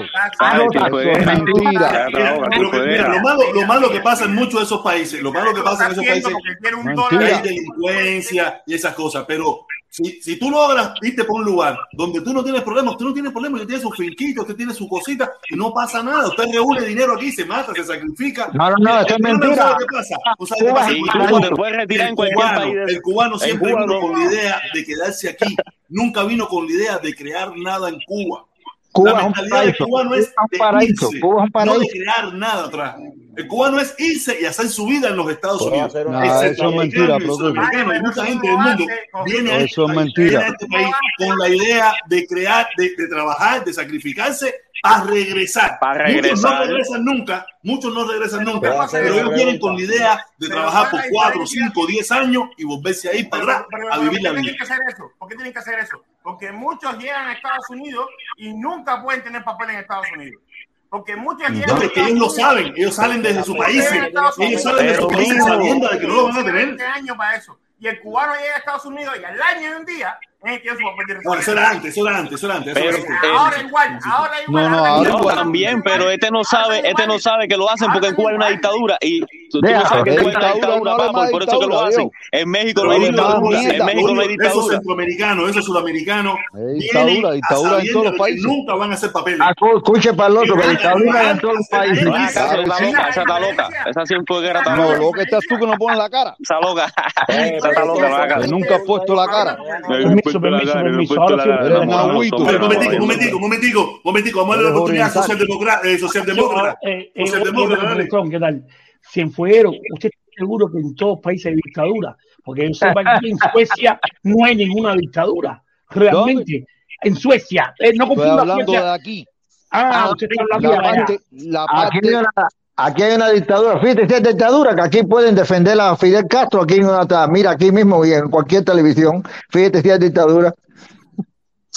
mentira. 1.25 2.09
Lo, 2.09 3.21
malo, 3.21 3.53
lo 3.53 3.65
malo 3.65 3.89
que 3.89 4.01
pasa 4.01 4.25
en 4.25 4.35
muchos 4.35 4.59
de 4.59 4.65
esos 4.65 4.81
países, 4.81 5.21
lo 5.21 5.31
malo 5.31 5.53
que 5.53 5.61
pasa 5.61 5.85
en 5.85 5.91
esos 5.93 6.05
países 6.05 6.29
Porque 6.31 6.55
tiene 6.61 6.75
un 6.77 6.85
Mentira. 6.87 7.07
dólar. 7.09 7.33
hay 7.35 7.41
delincuencia 7.41 8.61
y 8.65 8.73
esas 8.73 8.93
cosas, 8.95 9.23
pero 9.25 9.65
si, 9.91 10.21
si 10.21 10.39
tú 10.39 10.49
logras 10.49 10.93
irte 11.01 11.25
por 11.25 11.41
un 11.41 11.45
lugar 11.45 11.77
donde 11.91 12.21
tú 12.21 12.33
no 12.33 12.43
tienes 12.43 12.61
problemas, 12.63 12.95
tú 12.97 13.03
no 13.05 13.13
tienes 13.13 13.31
problemas, 13.33 13.59
usted 13.61 13.67
tiene 13.67 13.83
su 13.83 13.91
finquito, 13.91 14.41
usted 14.41 14.55
tiene 14.55 14.73
su 14.73 14.87
cosita 14.87 15.29
y 15.49 15.55
no 15.57 15.73
pasa 15.73 16.01
nada, 16.01 16.29
usted 16.29 16.45
reúne 16.51 16.81
dinero 16.85 17.13
aquí, 17.15 17.29
se 17.31 17.43
mata, 17.45 17.73
se 17.75 17.83
sacrifica. 17.83 18.49
No, 18.53 18.69
no, 18.69 18.77
no, 18.77 18.77
Mira, 18.79 19.01
eso 19.01 19.15
es 19.15 19.19
mentira. 19.21 19.55
¿sabes 19.57 19.77
qué 19.79 19.95
pasa? 19.97 20.15
¿Tú 20.39 20.47
sabes 20.47 20.63
qué 20.63 20.71
pasa? 20.73 20.91
Cubano- 21.27 21.49
te 21.49 21.55
puedes 21.55 21.75
retirar 21.75 22.05
el 22.05 22.09
en 22.11 22.15
cualquier 22.15 22.35
cubano, 22.37 22.59
país. 22.61 22.73
de- 22.75 22.83
el 22.93 23.01
cubano 23.01 23.33
En 23.33 23.39
siempre 23.41 23.71
Cuba 23.71 23.81
vino 23.81 23.93
no. 23.93 23.99
con 24.01 24.11
la 24.19 24.25
idea 24.31 24.61
de 24.73 24.85
quedarse 24.85 25.29
aquí, 25.29 25.55
nunca 25.89 26.23
vino 26.23 26.47
con 26.47 26.65
la 26.67 26.71
idea 26.71 26.97
de 26.97 27.13
crear 27.13 27.51
nada 27.57 27.89
en 27.89 27.99
Cuba. 28.07 28.45
Cuba 28.91 29.13
la 29.13 29.19
es 29.21 29.25
un 29.25 29.31
mentalidad 29.31 29.57
paraíso. 29.57 29.85
cubano 29.85 30.11
Cuba 30.11 30.17
es 30.17 30.27
es 30.27 30.33
un 30.37 30.47
de 30.51 30.57
paraíso. 30.57 31.09
irse, 31.09 31.19
Cuba 31.19 31.43
es 31.45 31.51
un 31.55 31.65
no 31.65 31.79
de 31.79 31.85
paraíso. 31.85 31.87
crear 31.91 32.33
nada 32.33 32.65
atrás. 32.65 32.95
El 33.37 33.47
cubano 33.47 33.79
es 33.79 33.95
irse 33.97 34.37
y 34.41 34.45
hacer 34.45 34.67
su 34.67 34.85
vida 34.87 35.07
en 35.09 35.15
los 35.17 35.29
Estados 35.31 35.61
Unidos. 35.61 35.95
eso 35.95 36.69
es 36.69 36.75
mentira, 36.75 37.13
y 37.13 37.17
el 37.17 37.23
producto. 37.23 37.35
sudamericano 37.37 37.95
y 37.95 38.01
mucha 38.01 38.25
gente 38.25 38.47
del 38.47 38.57
mundo 38.57 38.85
viene 39.25 39.51
a 39.51 39.57
este 39.59 39.65
Eso 39.65 39.81
es 39.83 39.87
país, 39.87 39.97
mentira. 39.97 40.29
viene 40.39 40.43
a 40.43 40.47
este 40.49 40.67
país 40.67 40.87
con 41.17 41.37
la 41.39 41.49
idea 41.49 41.93
de 42.07 42.27
crear, 42.27 42.67
de, 42.77 42.95
de 42.97 43.07
trabajar, 43.07 43.63
de 43.63 43.73
sacrificarse 43.73 44.53
para 44.83 45.03
regresar. 45.05 45.77
Para 45.79 46.07
Muchos 46.09 46.41
no 46.41 46.49
regresar. 46.49 46.67
regresan 46.67 47.05
nunca, 47.05 47.45
muchos 47.63 47.93
no 47.93 48.07
regresan 48.11 48.43
nunca, 48.43 48.87
pero 48.91 49.13
ellos 49.15 49.33
vienen 49.35 49.59
con 49.59 49.75
la 49.75 49.81
idea 49.81 50.25
de 50.37 50.49
trabajar 50.49 50.89
por 50.89 50.99
¿cuál 50.99 51.05
es 51.05 51.11
la 51.11 51.19
4, 51.21 51.41
diferencia? 51.41 51.71
5, 51.73 51.87
10 51.87 52.11
años 52.11 52.43
y 52.57 52.63
volverse 52.65 53.09
ahí 53.09 53.23
para 53.25 53.43
atrás 53.43 53.65
a 53.91 53.99
vivir 53.99 54.21
la 54.23 54.31
¿Por 54.31 54.39
qué 54.39 54.41
vida. 54.41 54.41
tienen 54.41 54.55
que 54.57 54.63
hacer 54.63 54.77
eso? 54.89 55.11
¿Por 55.17 55.29
qué 55.29 55.35
tienen 55.35 55.53
que 55.53 55.59
hacer 55.59 55.79
eso? 55.79 56.03
Porque 56.23 56.51
muchos 56.51 56.97
llegan 56.97 57.27
a 57.27 57.33
Estados 57.33 57.69
Unidos 57.69 58.07
y 58.37 58.53
nunca 58.53 59.01
pueden 59.01 59.23
tener 59.23 59.43
papel 59.43 59.71
en 59.71 59.75
Estados 59.77 60.07
Unidos. 60.15 60.41
Porque 60.89 61.15
muchos 61.15 61.49
llegan 61.49 61.75
No, 61.75 61.81
a 61.81 61.85
es 61.85 61.91
que 61.91 62.01
ellos 62.01 62.19
lo 62.19 62.29
saben, 62.29 62.73
ellos 62.75 62.95
salen 62.95 63.21
desde 63.23 63.43
sus 63.43 63.57
países, 63.57 63.91
ellos 64.39 64.61
salen 64.61 64.85
de 64.87 64.91
Pero 64.93 65.01
sus 65.03 65.13
países 65.13 65.43
sabiendo 65.43 65.87
de 65.87 65.99
que 65.99 66.07
no 66.07 66.13
lo 66.15 66.23
van 66.25 66.37
a 66.37 66.43
tener. 66.45 66.65
20 66.67 66.85
años 66.85 67.17
para 67.17 67.35
eso. 67.37 67.57
Y 67.79 67.87
el 67.87 67.99
cubano 68.01 68.33
llega 68.35 68.55
a 68.55 68.57
Estados 68.57 68.85
Unidos 68.85 69.15
y 69.19 69.23
al 69.23 69.41
año 69.41 69.69
y 69.69 69.73
un 69.79 69.85
día 69.85 70.19
eso 70.43 71.51
era 71.51 71.69
antes, 71.69 71.95
eso 71.95 72.07
era 72.07 72.17
antes, 72.17 72.33
eso 72.35 72.47
era 72.47 72.55
antes. 72.55 72.75
eso 72.75 72.85
era 72.87 72.97
Pero, 72.97 72.97
antes. 72.97 73.09
eh, 73.11 73.31
Ahora 73.37 73.61
igual, 73.61 73.99
ahora 74.11 74.41
igual. 74.41 74.63
No, 74.63 74.69
no, 74.71 74.85
ahora 74.85 75.09
igual. 75.09 75.35
También, 75.35 75.81
pero 75.83 76.09
este 76.09 76.31
no 76.31 76.43
sabe, 76.43 76.81
este 76.83 77.05
no 77.07 77.19
sabe 77.19 77.47
que 77.47 77.55
lo 77.57 77.69
hacen 77.69 77.91
porque 77.91 78.07
en 78.07 78.15
Cuba 78.15 78.29
hay 78.31 78.35
una 78.37 78.49
dictadura 78.49 78.97
y 79.01 79.21
tú, 79.51 79.59
tú 79.61 79.69
no 79.71 79.85
sabes 79.85 80.03
que 80.03 80.09
hay 80.11 80.17
dictadura, 80.25 80.77
no 81.11 81.31
por 81.31 81.43
eso 81.43 81.59
que 81.59 81.67
lo 81.67 81.81
hacen. 81.81 82.11
En 82.31 82.49
México 82.49 82.83
no 82.83 82.89
Pero 82.91 83.01
hay 83.03 83.07
dictadura, 83.09 83.59
eso- 83.59 83.71
en 83.73 83.85
México 83.85 84.13
no 84.13 84.21
hay 84.21 84.27
Eso 84.27 84.31
dictadura. 84.37 84.75
centroamericano, 84.75 85.47
eso 85.47 85.61
sudamericano. 85.61 86.35
Eh, 86.57 86.73
dictadura, 86.79 87.31
dictadura 87.33 87.79
en 87.79 87.91
todos 87.93 88.05
los 88.05 88.17
países. 88.17 88.43
Nunca 88.43 88.75
van 88.75 88.91
a 88.91 88.93
hacer 88.95 89.11
papeles. 89.11 89.39
Ah, 89.41 89.53
Escuche 89.75 90.13
para 90.13 90.29
el 90.29 90.37
otro, 90.37 90.55
que 90.55 90.67
dictadura 90.69 91.31
en 91.31 91.39
todos 91.39 91.55
los 91.55 91.67
países. 91.67 92.03
No 92.05 92.17
esa 92.17 92.57
loca, 92.57 92.77
esa 93.09 93.21
está 93.21 93.39
loca, 93.39 93.69
esa 93.89 94.05
siempre 94.05 94.47
era 94.49 94.63
tan 94.63 94.77
No, 94.77 94.83
loca, 94.83 94.97
lo 94.97 95.11
que 95.11 95.21
estás 95.23 95.43
tú 95.47 95.57
que 95.59 95.67
no 95.67 95.73
pones 95.77 95.97
la 95.97 96.09
cara. 96.09 96.35
esa 96.39 96.59
loca, 96.59 96.85
esa 97.27 97.69
está 97.69 97.85
loca, 97.85 98.37
no 98.39 98.47
nunca 98.47 98.75
has 98.75 98.81
puesto 98.83 99.15
la 99.15 99.27
cara. 99.27 99.57
Permiso, 99.87 100.39
permiso, 100.41 100.73
permiso. 100.73 101.21
Ahora 101.21 101.43
sí, 101.43 101.49
Eres 101.49 101.87
nahuito. 101.87 102.45
Pero, 102.45 102.59
momentico, 102.59 102.99
momentico, 102.99 103.39
momentico, 103.39 103.99
momentico, 104.03 104.39
vamos 104.39 104.53
a 104.53 104.57
darle 104.57 104.69
la 104.71 104.75
oportunidad 104.75 105.11
socialdemócrata. 105.13 105.87
Eh, 105.87 105.97
socialdemócrata. 105.99 106.77
Eh, 106.81 107.11
Socialdemócrata, 107.25 107.83
dale. 107.83 107.95
Bretón, 107.95 108.29
¿qué 108.29 108.39
tal? 108.39 108.63
Cienfuegero, 109.11 109.71
usted 109.93 110.09
está 110.09 110.31
seguro 110.37 110.71
que 110.71 110.79
en 110.79 110.95
todos 110.95 111.13
los 111.17 111.19
países 111.23 111.47
hay 111.47 111.55
dictadura, 111.55 112.15
porque 112.43 112.67
yo 112.67 112.73
sepa 112.73 113.03
que 113.19 113.29
en 113.29 113.37
Suecia 113.51 113.99
no 114.23 114.45
hay 114.45 114.55
ninguna 114.55 114.95
dictadura. 114.95 115.61
Realmente, 115.89 116.65
en 117.03 117.15
Suecia, 117.15 117.73
eh, 117.79 117.91
no 117.95 118.03
Estoy 118.05 118.07
confunda 118.15 118.41
hablando 118.41 118.65
Suecia. 118.65 118.83
de 118.85 118.91
aquí. 118.93 119.25
Ah, 119.71 120.09
usted 120.11 120.27
está 120.31 120.43
hablando 120.43 120.69
La 120.69 120.75
de 120.81 120.87
allá. 120.87 120.97
parte, 121.05 121.19
la 121.31 121.63
Aquí 121.63 121.73
parte, 121.75 122.07
hay, 122.07 122.13
una, 122.15 122.29
aquí 122.77 123.03
hay 123.03 123.15
una 123.15 123.29
dictadura. 123.29 123.79
Fíjate, 123.81 124.07
si 124.07 124.13
es 124.15 124.23
dictadura, 124.23 124.75
que 124.75 124.81
aquí 124.81 125.03
pueden 125.03 125.35
defender 125.35 125.79
a 125.79 125.95
Fidel 125.97 126.27
Castro. 126.29 126.63
Aquí 126.63 126.79
no 126.79 127.01
está. 127.01 127.27
Mira, 127.27 127.51
aquí 127.51 127.71
mismo 127.71 128.05
y 128.05 128.13
en 128.13 128.29
cualquier 128.29 128.63
televisión. 128.65 129.23
Fíjate 129.49 129.81
si 129.81 129.89
es 129.89 129.99
dictadura. 129.99 130.53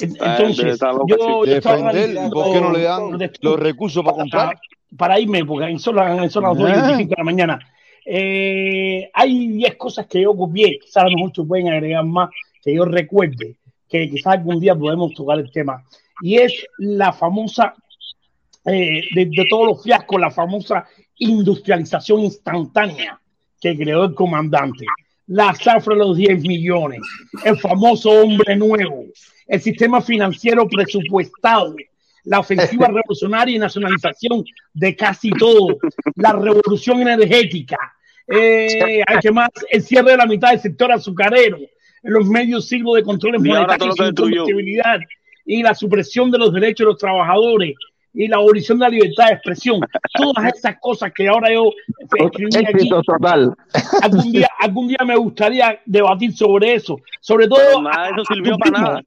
En- 0.00 0.16
Ah, 0.20 0.36
Entonces, 0.40 0.80
loca, 0.80 1.04
yo, 1.06 1.44
yo 1.44 1.54
defender, 1.54 2.30
¿por 2.32 2.52
qué 2.52 2.60
no 2.60 2.72
le 2.72 2.82
dan 2.82 3.02
los 3.42 3.60
recursos 3.60 4.04
para 4.04 4.16
comprar? 4.16 4.58
Para, 4.96 5.18
irme, 5.18 5.44
porque 5.44 5.66
en 5.70 5.78
son 5.78 5.96
las, 5.96 6.32
son 6.32 6.44
las 6.44 6.56
2 6.56 6.68
y 6.68 6.72
Ah. 6.72 6.86
25 6.86 7.10
de 7.10 7.16
la 7.16 7.24
mañana. 7.24 7.58
Eh, 8.06 9.10
hay 9.12 9.48
10 9.48 9.76
cosas 9.76 10.06
que 10.06 10.22
yo 10.22 10.36
copié, 10.36 10.78
quizás 10.78 11.04
a 11.04 11.08
lo 11.08 11.16
mejor 11.16 11.32
se 11.34 11.42
pueden 11.44 11.68
agregar 11.68 12.04
más 12.04 12.30
que 12.62 12.74
yo 12.74 12.84
recuerde, 12.84 13.56
que 13.88 14.08
quizás 14.10 14.34
algún 14.34 14.60
día 14.60 14.74
podemos 14.74 15.14
tocar 15.14 15.38
el 15.38 15.50
tema. 15.50 15.82
Y 16.20 16.36
es 16.36 16.66
la 16.78 17.12
famosa, 17.12 17.74
eh, 18.66 19.02
de, 19.14 19.26
de 19.26 19.46
todos 19.48 19.66
los 19.66 19.82
fiascos, 19.82 20.20
la 20.20 20.30
famosa 20.30 20.86
industrialización 21.18 22.20
instantánea 22.20 23.18
que 23.60 23.76
creó 23.76 24.04
el 24.04 24.14
comandante. 24.14 24.84
La 25.26 25.54
zafra 25.54 25.94
de 25.94 26.00
los 26.00 26.16
10 26.18 26.42
millones, 26.42 27.00
el 27.44 27.56
famoso 27.58 28.10
hombre 28.10 28.56
nuevo, 28.56 29.04
el 29.46 29.60
sistema 29.60 30.02
financiero 30.02 30.68
presupuestado, 30.68 31.74
la 32.24 32.40
ofensiva 32.40 32.88
revolucionaria 32.88 33.56
y 33.56 33.58
nacionalización 33.58 34.44
de 34.72 34.96
casi 34.96 35.30
todo, 35.30 35.78
la 36.16 36.32
revolución 36.32 37.00
energética, 37.02 37.76
eh, 38.26 39.02
hay 39.06 39.18
que 39.20 39.30
más, 39.30 39.50
el 39.70 39.82
cierre 39.82 40.12
de 40.12 40.16
la 40.16 40.26
mitad 40.26 40.50
del 40.50 40.60
sector 40.60 40.90
azucarero, 40.90 41.58
los 42.02 42.26
medios 42.26 42.66
siglos 42.68 42.96
de 42.96 43.02
controles 43.02 43.40
Y 43.44 43.48
monetarios 43.48 43.96
combustibilidad 43.96 44.98
y 45.46 45.62
la 45.62 45.74
supresión 45.74 46.30
de 46.30 46.38
los 46.38 46.52
derechos 46.52 46.86
de 46.86 46.92
los 46.92 46.98
trabajadores 46.98 47.74
y 48.14 48.28
la 48.28 48.36
abolición 48.36 48.78
de 48.78 48.84
la 48.84 48.90
libertad 48.90 49.26
de 49.26 49.34
expresión, 49.34 49.80
todas 50.14 50.54
esas 50.54 50.76
cosas 50.80 51.12
que 51.12 51.28
ahora 51.28 51.52
yo 51.52 51.72
escribí 52.16 52.64
aquí, 52.64 52.88
total. 52.88 53.54
algún 54.02 54.32
día, 54.32 54.48
algún 54.60 54.88
día 54.88 54.98
me 55.04 55.16
gustaría 55.16 55.80
debatir 55.84 56.32
sobre 56.32 56.74
eso, 56.74 57.00
sobre 57.20 57.48
todo 57.48 57.82
nada 57.82 58.10
eso 58.10 58.24
sirvió 58.32 58.56
para 58.56 58.70
nada. 58.70 59.02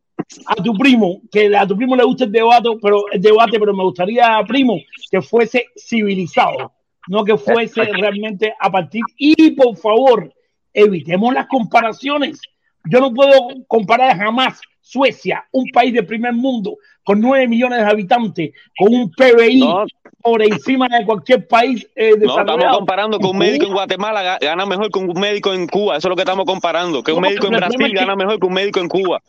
A 0.45 0.55
tu 0.55 0.73
primo, 0.73 1.21
que 1.31 1.55
a 1.55 1.65
tu 1.65 1.75
primo 1.75 1.95
le 1.95 2.03
gusta 2.03 2.25
el 2.25 2.31
debate, 2.31 2.69
pero 2.81 3.05
el 3.11 3.21
debate, 3.21 3.59
pero 3.59 3.73
me 3.73 3.83
gustaría, 3.83 4.43
primo, 4.47 4.79
que 5.09 5.21
fuese 5.21 5.67
civilizado, 5.77 6.73
no 7.07 7.23
que 7.23 7.37
fuese 7.37 7.83
realmente 7.83 8.53
a 8.59 8.69
partir. 8.69 9.03
Y 9.17 9.51
por 9.51 9.75
favor, 9.77 10.33
evitemos 10.73 11.33
las 11.33 11.47
comparaciones. 11.47 12.39
Yo 12.85 12.99
no 12.99 13.13
puedo 13.13 13.31
comparar 13.67 14.17
jamás 14.17 14.61
Suecia, 14.81 15.45
un 15.51 15.65
país 15.73 15.93
de 15.93 16.03
primer 16.03 16.33
mundo, 16.33 16.77
con 17.07 17.21
9 17.21 17.47
millones 17.47 17.79
de 17.79 17.85
habitantes, 17.89 18.51
con 18.77 18.93
un 18.93 19.09
PBI 19.11 19.59
No, 19.61 19.85
por 20.21 20.41
encima 20.41 20.89
de 20.89 21.05
cualquier 21.05 21.47
país 21.47 21.87
eh, 21.95 22.09
no, 22.09 22.15
estamos 22.17 22.35
desarrollado. 22.45 22.77
comparando 22.79 23.17
que 23.17 23.27
un 23.27 23.37
médico 23.37 23.65
en 23.65 23.71
Guatemala 23.71 24.21
ga- 24.23 24.39
gana 24.45 24.65
mejor 24.65 24.91
que 24.91 24.99
un 24.99 25.17
médico 25.17 25.53
en 25.53 25.67
Cuba, 25.67 25.95
eso 25.95 26.07
es 26.07 26.09
lo 26.09 26.15
que 26.17 26.23
estamos 26.23 26.43
comparando, 26.45 27.01
que 27.01 27.13
un 27.13 27.21
No, 27.21 27.29
médico 27.29 27.47
en 27.47 27.53
Brasil 27.53 27.81
es 27.81 27.91
que- 27.91 27.95
gana 27.97 28.17
mejor 28.17 28.37
que 28.37 28.45
un 28.45 28.51
médico 28.53 28.81
en 28.81 28.89
Cuba. 28.89 29.21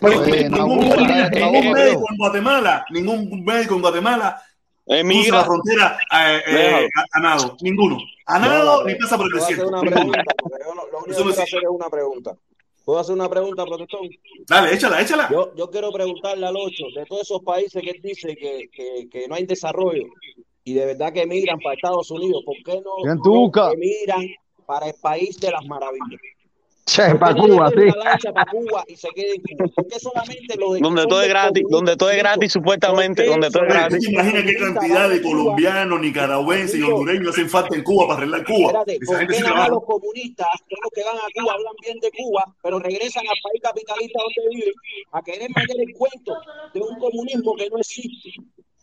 Pero 0.00 0.18
Oye, 0.20 0.48
ningún, 0.48 0.78
médico 0.78 2.04
en 2.10 2.16
Guatemala, 2.16 2.86
ningún 2.88 3.44
médico 3.44 3.74
en 3.74 3.80
Guatemala 3.82 4.40
cruza 4.86 5.00
Emigra, 5.00 5.36
la 5.38 5.44
frontera 5.44 5.98
eh, 6.14 6.40
eh, 6.46 6.88
a, 6.96 7.18
a 7.18 7.20
nado. 7.20 7.54
Ninguno. 7.60 7.98
A 8.24 8.38
nado 8.38 8.82
ni 8.86 8.94
pasa 8.94 9.18
por 9.18 9.26
el 9.26 9.32
desierto. 9.32 9.68
una 9.68 9.82
Ninguno. 9.82 9.94
pregunta, 10.12 10.22
porque 10.38 10.56
yo 10.64 10.74
lo, 10.74 10.82
lo 10.90 10.98
único 11.00 11.04
que 11.04 11.14
quiero 11.14 11.28
existe. 11.30 11.42
hacer 11.42 11.58
es 11.64 11.68
una 11.70 11.90
pregunta. 11.90 12.32
¿Puedo 12.86 13.00
hacer 13.00 13.16
una 13.16 13.28
pregunta, 13.28 13.64
protestón? 13.64 14.08
Dale, 14.46 14.72
échala, 14.72 15.02
échala. 15.02 15.28
Yo, 15.28 15.52
yo 15.56 15.68
quiero 15.68 15.90
preguntarle 15.90 16.46
al 16.46 16.54
Ocho, 16.56 16.84
de 16.94 17.04
todos 17.04 17.22
esos 17.22 17.42
países 17.42 17.82
que 17.82 17.90
él 17.90 18.00
dice 18.00 18.36
que, 18.36 18.70
que, 18.72 19.08
que 19.10 19.26
no 19.26 19.34
hay 19.34 19.44
desarrollo 19.44 20.04
y 20.62 20.74
de 20.74 20.86
verdad 20.86 21.12
que 21.12 21.22
emigran 21.22 21.58
para 21.58 21.74
Estados 21.74 22.08
Unidos, 22.12 22.44
¿por 22.46 22.54
qué 22.64 22.80
no, 22.80 22.92
¿Quién 23.02 23.20
tú 23.22 23.50
no 23.52 23.72
emigran 23.72 24.24
para 24.66 24.86
el 24.86 24.94
país 25.02 25.36
de 25.40 25.50
las 25.50 25.66
maravillas? 25.66 26.20
Che, 26.86 27.02
¿Por 27.02 27.12
qué 27.12 27.18
para 27.18 27.34
no 27.34 27.42
Cuba, 27.42 27.70
sí. 27.70 28.30
para 28.32 28.50
Cuba 28.50 28.84
y 28.86 28.94
se 28.96 29.08
solamente 29.98 30.56
los 30.56 30.74
de 30.74 30.80
donde 30.80 31.06
todo 31.06 31.20
es 31.20 31.28
gratis, 31.28 31.64
donde 31.68 31.96
todo 31.96 32.10
es 32.10 32.18
gratis 32.18 32.52
supuestamente, 32.52 33.24
¿Por 33.24 33.24
qué 33.24 33.30
donde 33.30 33.50
todo 33.50 33.64
es 33.64 33.70
Oye, 33.70 33.74
¿tú 33.74 33.88
gratis. 33.88 34.06
te 34.06 34.12
imaginas 34.12 34.42
qué 34.44 34.54
cantidad 34.54 35.08
de 35.10 35.22
colombianos, 35.22 36.00
nicaragüenses 36.00 36.76
y 36.78 36.82
hondureños 36.82 37.30
hacen 37.30 37.50
falta 37.50 37.74
en 37.74 37.82
Cuba 37.82 38.06
para 38.06 38.18
arreglar 38.18 38.44
Cuba? 38.44 38.66
Espérate, 38.66 38.98
Esa 39.02 39.06
¿por 39.06 39.18
gente 39.18 39.34
qué 39.34 39.68
los 39.68 39.84
comunistas, 39.84 40.46
son 40.60 40.78
los 40.80 40.92
que 40.94 41.02
van 41.02 41.16
a 41.16 41.26
Cuba, 41.34 41.52
hablan 41.54 41.74
bien 41.82 41.98
de 41.98 42.10
Cuba, 42.12 42.44
pero 42.62 42.78
regresan 42.78 43.24
al 43.26 43.36
país 43.42 43.62
capitalista 43.62 44.20
donde 44.22 44.56
viven 44.56 44.74
a 45.10 45.22
querer 45.22 45.50
meter 45.56 45.76
el 45.80 45.92
cuento 45.92 46.34
de 46.72 46.80
un 46.80 46.98
comunismo 47.00 47.56
que 47.56 47.68
no 47.68 47.78
existe? 47.78 48.30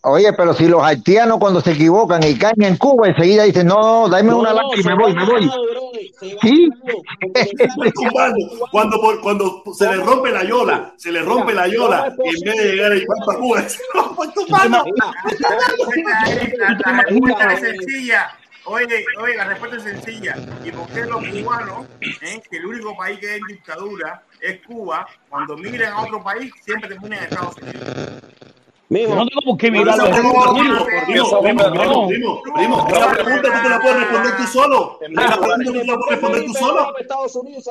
Oye, 0.06 0.34
pero 0.34 0.54
si 0.54 0.68
los 0.68 0.84
haitianos 0.84 1.40
cuando 1.40 1.62
se 1.62 1.72
equivocan 1.72 2.22
y 2.24 2.38
caen 2.38 2.62
en 2.62 2.76
Cuba, 2.76 3.08
enseguida 3.08 3.44
dicen, 3.44 3.68
no, 3.68 4.10
dame 4.10 4.32
No, 4.32 4.40
una 4.40 4.50
no, 4.50 4.56
lata 4.56 4.76
y 4.78 4.84
se 4.84 4.90
me 4.90 4.96
voy, 4.96 5.14
me 5.14 5.26
voy. 5.26 5.50
se 6.20 6.38
Sí. 6.42 6.70
Cuando, 8.72 9.00
por- 9.00 9.22
cuando 9.22 9.64
se 9.78 9.86
le 9.90 9.98
rompe 10.04 10.30
la 10.32 10.44
yola, 10.44 10.94
se 10.98 11.12
le 11.12 11.22
rompe 11.22 11.54
la 11.54 11.68
yola 11.68 12.14
y 12.24 12.30
en 12.36 12.42
vez 12.42 12.58
de 12.58 12.72
llegar 12.76 12.92
ahí 12.92 13.04
para 13.26 13.38
Cuba, 13.40 13.62
dice, 13.62 13.80
no, 13.94 14.12
estoy 14.24 14.46
tumbando. 14.46 14.84
La, 16.58 16.82
la 16.86 17.02
respuesta 17.04 17.54
es 17.54 17.60
sencilla. 17.62 18.32
Oye, 18.66 19.06
oye, 19.22 19.36
la 19.38 19.44
respuesta 19.46 19.78
es 19.78 19.84
sencilla. 19.84 20.36
¿Y 20.64 20.72
por 20.72 20.88
qué 20.88 21.02
los 21.06 21.26
cubanos, 21.28 21.86
eh, 22.02 22.42
que 22.50 22.58
el 22.58 22.66
único 22.66 22.96
país 22.96 23.20
que 23.20 23.36
es 23.36 23.42
en 23.42 23.48
dictadura 23.48 24.24
es 24.40 24.60
Cuba, 24.66 25.06
cuando 25.30 25.58
migren 25.58 25.90
a 25.92 26.02
otro 26.02 26.24
país, 26.24 26.52
siempre 26.64 26.90
terminan 26.90 27.20
en 27.20 27.24
Estados 27.26 27.56
Unidos? 27.62 27.84
Yo 28.90 29.16
no 29.16 29.26
tengo 29.26 29.42
por 29.46 29.58
qué 29.58 29.72
Pero 29.72 29.82
mirar 29.84 29.96
esa 29.96 30.04
los 30.08 30.12
pregunta, 30.14 30.40
Estados 30.40 30.60
primo, 30.60 30.74
Unidos. 30.74 30.88
primo, 31.06 31.28
No, 31.34 31.42
primo, 31.42 31.64
no. 31.64 32.08
primo, 32.08 32.42
primo, 32.44 32.54
primo, 32.54 32.88
esa 32.90 33.10
pregunta 33.12 33.42
tú 33.42 33.64
te 33.64 33.70
la 33.70 33.80
puedes 33.80 34.00
responder 34.00 34.38
tú 34.38 34.44
solo. 34.48 35.00
Esa 35.02 35.40
pregunta 35.40 35.64
tú 35.66 35.72
te 35.74 35.86
la 35.86 35.98
puedes 35.98 36.10
responder 36.10 36.46
tú 36.46 36.54
solo. 36.54 36.94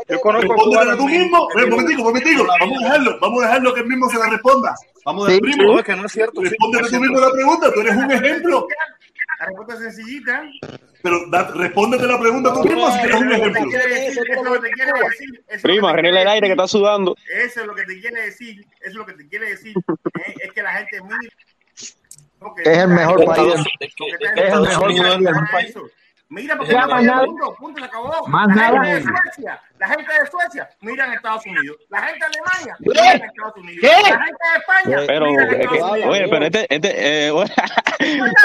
Yo 0.08 0.20
conozco 0.20 0.52
Respóndetela 0.52 0.96
tú 0.96 1.06
mismo. 1.06 1.48
Ven, 1.54 1.70
momentico, 1.70 2.02
momentico. 2.02 2.46
Vamos 2.60 2.78
a 2.78 2.84
dejarlo, 2.84 3.18
vamos 3.20 3.42
a 3.42 3.46
dejarlo 3.46 3.74
que 3.74 3.80
él 3.80 3.86
mismo 3.86 4.08
se 4.10 4.18
la 4.18 4.30
responda. 4.30 4.74
Vamos 5.04 5.28
a 5.28 5.32
Sí. 5.32 5.40
primo. 5.40 5.62
No, 5.64 5.78
es 5.78 5.84
que 5.84 5.96
no 5.96 6.06
es 6.06 6.12
cierto. 6.12 6.42
es 6.42 6.54
tú 6.90 7.00
mismo 7.00 7.20
la 7.20 7.30
pregunta, 7.30 7.72
tú 7.72 7.80
eres 7.80 7.96
un 7.96 8.10
ejemplo. 8.10 8.66
La 9.42 9.46
respuesta 9.48 9.74
es 9.74 9.80
sencillita. 9.96 10.44
Pero 11.02 11.26
da- 11.30 11.50
respóndete 11.54 12.06
la 12.06 12.20
pregunta 12.20 12.52
tú 12.54 12.62
mismo 12.62 12.86
si 12.92 12.92
un 12.92 12.98
es 12.98 13.04
ejemplo. 13.10 13.34
eso 13.34 13.44
es 14.20 14.44
lo 14.44 14.52
que 14.52 14.60
te 14.60 14.70
quiere 14.72 14.92
decir. 15.04 15.44
es 15.48 15.62
Prima, 15.62 15.88
que 15.88 15.92
te 15.94 15.98
arregla 15.98 16.10
quiere 16.10 16.22
el 16.22 16.28
aire 16.28 16.46
que 16.46 16.50
decir. 16.50 16.52
está 16.52 16.68
sudando. 16.68 17.16
Eso 17.34 17.60
es 17.60 17.66
lo 17.66 17.74
que 17.74 17.84
te 17.84 18.00
quiere 18.00 18.22
decir, 18.22 18.60
eso 18.60 18.88
es 18.90 18.94
lo 18.94 19.06
que 19.06 19.12
te 19.14 19.28
quiere 19.28 19.50
decir, 19.50 19.74
eh, 19.76 20.34
es 20.42 20.52
que 20.52 20.62
la 20.62 20.72
gente 20.74 21.00
mira. 21.02 21.18
porque 22.38 22.62
Es 22.62 22.78
el 22.78 22.88
mejor 22.88 23.24
país. 23.24 23.54
Es 23.80 24.52
el 24.54 24.60
mejor 24.60 25.50
país. 25.50 25.74
Mira, 26.28 26.56
porque 26.56 26.72
Ya, 26.72 26.86
no 26.86 26.94
hay 26.94 27.04
nada. 27.04 27.24
punto, 27.26 27.54
punto, 27.56 27.80
se 27.80 27.84
acabó. 27.86 28.26
Más 28.28 28.48
nada. 28.48 29.00
La 29.82 29.88
gente 29.88 30.12
de 30.12 30.30
Suecia 30.30 30.68
miran 30.80 31.10
a 31.10 31.14
Estados 31.14 31.44
Unidos, 31.44 31.76
la 31.90 32.02
gente 32.02 32.18
de 32.20 32.26
Alemania 32.26 32.76
¿Qué? 32.78 32.88
miran 32.88 33.22
a 33.22 33.26
Estados 33.26 33.56
Unidos, 33.56 33.80
¿Qué? 33.80 34.10
la 34.12 34.24
gente 34.24 34.44
de 34.52 34.58
España 34.58 34.96
Pero, 35.08 35.24
a 35.26 35.28
es 35.30 35.48
que- 35.48 35.62
Estados 35.62 35.90
Unidos. 35.92 36.08
oye, 36.10 36.28
pero 36.30 36.44
este, 36.46 36.66
este, 36.74 37.28
eh, 37.28 37.32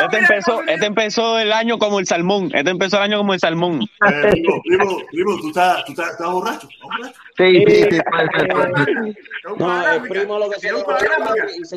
este 0.04 0.18
empezó, 0.18 0.62
este 0.64 0.86
empezó 0.88 1.40
el 1.40 1.52
año 1.54 1.78
como 1.78 2.00
el 2.00 2.08
salmón. 2.08 2.50
Este 2.54 2.70
empezó 2.72 2.98
el 2.98 3.04
año 3.04 3.18
como 3.20 3.34
el 3.36 3.40
salmón. 3.40 3.82
Eh, 3.84 4.30
primo, 4.32 4.62
primo, 4.64 4.98
primo, 5.12 5.38
tú 5.42 5.48
estás, 5.50 5.86
tú 5.86 5.92
estás, 5.92 6.12
estás 6.12 6.32
borracho. 6.32 6.68
Sí, 7.38 7.64
sí, 7.68 7.84
sí. 7.92 8.00
No, 9.58 9.92
el 9.94 10.02
primo 10.02 10.40
lo 10.40 10.50
que 10.50 10.60
se 10.60 10.70
a 10.70 10.74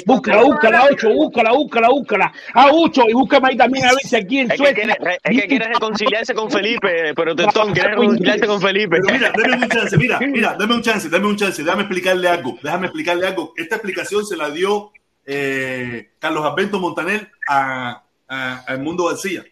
Búscala, 0.06 0.42
búscala, 0.42 0.84
Ocho, 0.90 1.10
búscala, 1.10 1.52
búscala, 1.52 1.88
búscala. 1.88 2.32
Ah, 2.54 2.68
Ocho, 2.72 3.02
y 3.08 3.12
búscame 3.12 3.48
ahí 3.50 3.56
también 3.56 3.84
a 3.86 3.90
ver 3.90 4.00
si 4.02 4.16
aquí 4.16 4.38
en 4.40 4.56
Suecia. 4.56 4.96
es 5.22 5.40
que 5.40 5.46
quiere 5.48 5.66
reconciliarse 5.68 6.34
con 6.34 6.50
Felipe, 6.50 7.12
pero 7.14 7.34
Testón 7.36 7.72
quiere 7.72 7.90
reconciliarse 7.90 8.46
con 8.46 8.60
Felipe. 8.60 8.98
Pero 9.02 9.14
mira, 9.18 9.32
ven 9.50 9.62
un 9.62 9.68
chance, 9.68 9.96
mira, 9.96 10.18
mira, 10.20 10.56
dame 10.58 10.74
un 10.74 10.82
chance, 10.82 11.08
dame 11.08 11.26
un 11.26 11.36
chance, 11.36 11.62
déjame 11.62 11.82
explicarle 11.82 12.28
algo, 12.28 12.58
déjame 12.62 12.86
explicarle 12.86 13.26
algo. 13.26 13.52
Esta 13.56 13.76
explicación 13.76 14.24
se 14.24 14.36
la 14.36 14.50
dio 14.50 14.92
eh, 15.26 16.12
Carlos 16.18 16.44
Alberto 16.44 16.78
Montaner 16.80 17.30
a, 17.48 18.02
a, 18.28 18.64
a 18.66 18.76
Mundo 18.76 19.06
García. 19.06 19.44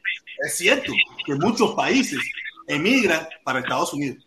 Es 0.45 0.57
cierto 0.57 0.93
que 1.27 1.35
muchos 1.35 1.75
países 1.75 2.19
emigran 2.67 3.27
para 3.45 3.61
Estados 3.61 3.93
Unidos, 3.93 4.25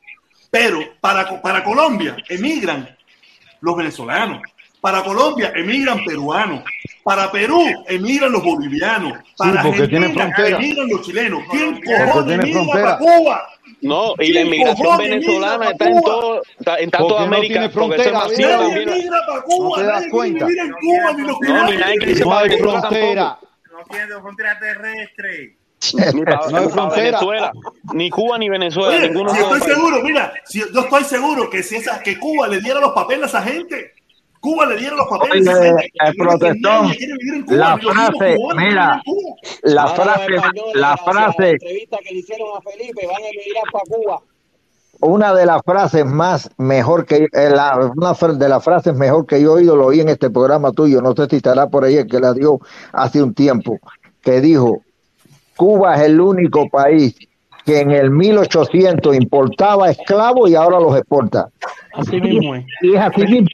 pero 0.49 0.80
para, 0.99 1.41
para 1.41 1.63
Colombia 1.63 2.17
emigran 2.28 2.97
los 3.61 3.78
venezolanos, 3.78 4.41
para 4.82 5.03
Colombia 5.03 5.53
emigran 5.55 6.03
peruanos, 6.03 6.63
para 7.03 7.32
Perú 7.32 7.63
emigran 7.88 8.32
los 8.32 8.43
bolivianos, 8.43 9.19
para 9.38 9.61
tiene 9.61 10.07
Argentina 10.07 10.57
emigran 10.57 10.89
los 10.89 11.01
chilenos. 11.03 11.43
¿Quién 11.51 11.82
cojones 11.82 12.39
emigra 12.39 12.65
para 12.74 12.97
Cuba? 12.97 13.47
No, 13.82 14.13
y 14.19 14.32
la 14.34 14.41
¿Quién 14.41 14.45
inmigración 14.47 14.97
venezolana 14.97 15.71
está 15.71 15.89
en 15.89 16.01
todo, 16.01 16.41
está- 16.59 16.77
en 16.79 16.91
tanto 16.91 17.07
Porque 17.07 17.19
no 17.27 17.36
América, 17.36 17.53
tiene 17.53 17.69
porque 17.69 17.95
eso 17.95 18.03
es 18.03 18.09
frontera, 18.09 18.57
masivo 18.57 18.69
también. 18.69 18.89
migra 18.99 19.25
para 19.25 19.41
Cuba, 19.41 19.69
No 19.69 19.75
te 19.75 19.84
das 19.84 20.05
cuenta. 20.11 20.45
vivir 20.45 20.61
en 20.61 20.71
Cuba, 20.71 21.13
ni 21.13 21.21
los 21.27 21.38
No, 21.41 21.65
ni 21.71 21.77
nadie 21.77 22.15
No 22.25 22.38
hay 22.38 22.49
frontera. 22.59 23.39
No 23.71 23.77
tiene 23.89 24.07
frontera 24.21 24.59
terrestre. 24.59 25.55
Ni 26.13 26.21
para, 26.23 26.38
No 26.38 26.45
hay 26.45 26.51
para 26.51 26.69
frontera. 26.69 27.03
Venezuela, 27.19 27.51
ni 27.93 28.09
Cuba 28.11 28.38
ni 28.38 28.49
Venezuela, 28.49 28.89
Oye, 28.97 29.07
ninguno 29.09 29.29
si 29.34 29.39
estoy 29.39 29.61
seguro, 29.61 30.01
mira, 30.03 30.34
si 30.45 30.59
yo 30.59 30.82
estoy 30.82 31.03
seguro 31.03 31.49
que 31.49 31.63
si 31.63 31.77
esa, 31.77 31.99
que 32.03 32.19
Cuba 32.19 32.47
le 32.47 32.61
diera 32.61 32.79
los 32.79 32.91
papeles 32.91 33.23
a 33.34 33.39
esa 33.39 33.41
gente, 33.51 33.93
Cuba 34.41 34.65
le 34.65 34.77
diera 34.77 34.95
los 34.95 35.07
papeles 35.07 35.47
Oye, 35.47 35.69
el 35.69 36.11
que 36.11 36.17
protestón, 36.17 36.91
la 37.47 37.77
frase, 37.77 38.37
mira, 38.57 39.01
la 39.61 39.87
frase, 39.87 40.31
la 40.73 40.97
frase, 40.97 41.51
entrevista 41.51 41.97
que 42.03 42.13
le 42.13 42.19
hicieron 42.19 42.47
a 42.57 42.61
Felipe, 42.61 43.05
van 43.05 43.21
a 43.21 43.27
emigrar 43.27 43.63
para 43.71 43.83
Cuba. 43.85 44.21
una 45.01 45.33
de 45.35 45.45
las 45.45 45.61
frases 45.63 46.05
más 46.07 46.49
mejor 46.57 47.05
que 47.05 47.27
eh, 47.31 47.49
la, 47.51 47.91
una 47.95 48.13
de 48.33 48.49
las 48.49 48.63
frases 48.63 48.95
mejor 48.95 49.27
que 49.27 49.39
yo 49.39 49.51
he 49.51 49.61
oído 49.61 49.75
lo 49.75 49.85
oí 49.85 50.01
en 50.01 50.09
este 50.09 50.31
programa 50.31 50.71
tuyo, 50.71 51.01
no 51.01 51.13
sé 51.15 51.27
si 51.29 51.35
estará 51.35 51.67
por 51.67 51.85
ahí 51.85 51.97
el 51.97 52.07
que 52.07 52.19
la 52.19 52.33
dio 52.33 52.59
hace 52.93 53.21
un 53.21 53.35
tiempo, 53.35 53.79
que 54.23 54.41
dijo 54.41 54.81
Cuba 55.55 55.97
es 55.97 56.01
el 56.01 56.19
único 56.19 56.67
país 56.67 57.15
que 57.63 57.79
en 57.79 57.91
el 57.91 58.09
1800 58.09 59.15
importaba 59.15 59.91
esclavos 59.91 60.49
y 60.49 60.55
ahora 60.55 60.79
los 60.79 60.97
exporta. 60.97 61.49
Así 61.93 62.19
mismo 62.19 62.55
es. 62.55 62.65
Y 62.81 62.95
es 62.95 63.01
así 63.01 63.21
mismo. 63.21 63.47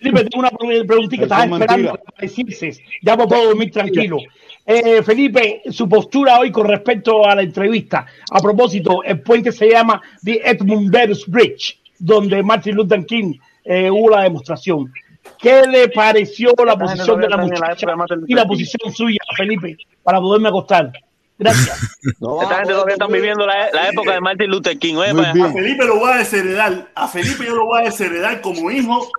Felipe, 0.00 0.24
tengo 0.24 0.40
una 0.40 0.50
pre- 0.50 0.84
preguntita, 0.84 1.24
Eso 1.24 1.34
estaba 1.34 1.44
es 1.44 1.50
esperando 1.52 1.90
para 1.92 2.20
decirse. 2.20 2.82
Ya 3.02 3.16
me 3.16 3.26
puedo 3.26 3.44
dormir 3.46 3.70
tranquilo. 3.70 4.18
Eh, 4.66 5.02
Felipe, 5.02 5.62
su 5.70 5.88
postura 5.88 6.38
hoy 6.38 6.52
con 6.52 6.66
respecto 6.68 7.26
a 7.26 7.34
la 7.34 7.42
entrevista. 7.42 8.06
A 8.30 8.40
propósito, 8.40 9.02
el 9.02 9.20
puente 9.22 9.52
se 9.52 9.70
llama 9.70 10.00
The 10.22 10.42
Edmund 10.44 10.90
Bridge, 11.28 11.80
donde 11.98 12.42
Martin 12.42 12.76
Luther 12.76 13.04
King 13.06 13.34
eh, 13.64 13.90
hubo 13.90 14.10
la 14.10 14.22
demostración. 14.22 14.92
¿Qué 15.38 15.62
le 15.66 15.88
pareció 15.88 16.52
la 16.64 16.72
gente 16.72 16.84
posición 16.84 17.20
de 17.20 17.28
la 17.28 17.36
muchacha 17.38 17.86
y 18.26 18.34
la 18.34 18.46
posición 18.46 18.92
suya, 18.92 19.18
Felipe, 19.36 19.76
para 20.02 20.20
poderme 20.20 20.48
acostar? 20.48 20.92
Gracias. 21.40 21.96
No 22.20 22.40
Esta 22.42 22.54
gente 22.58 22.72
todavía 22.72 22.92
están 22.94 23.08
dormir. 23.08 23.20
viviendo 23.22 23.46
la, 23.46 23.70
la 23.72 23.88
época 23.88 24.12
de 24.12 24.20
Martin 24.20 24.50
Luther 24.50 24.78
King. 24.78 24.94
Oye. 24.96 25.10
A 25.10 25.52
Felipe 25.52 25.84
lo 25.84 25.98
voy 25.98 26.12
a 26.12 26.16
desheredar, 26.18 26.88
a 26.94 27.08
Felipe 27.08 27.44
yo 27.44 27.56
lo 27.56 27.64
voy 27.66 27.80
a 27.82 27.84
desheredar 27.86 28.40
como 28.40 28.70
hijo, 28.70 29.10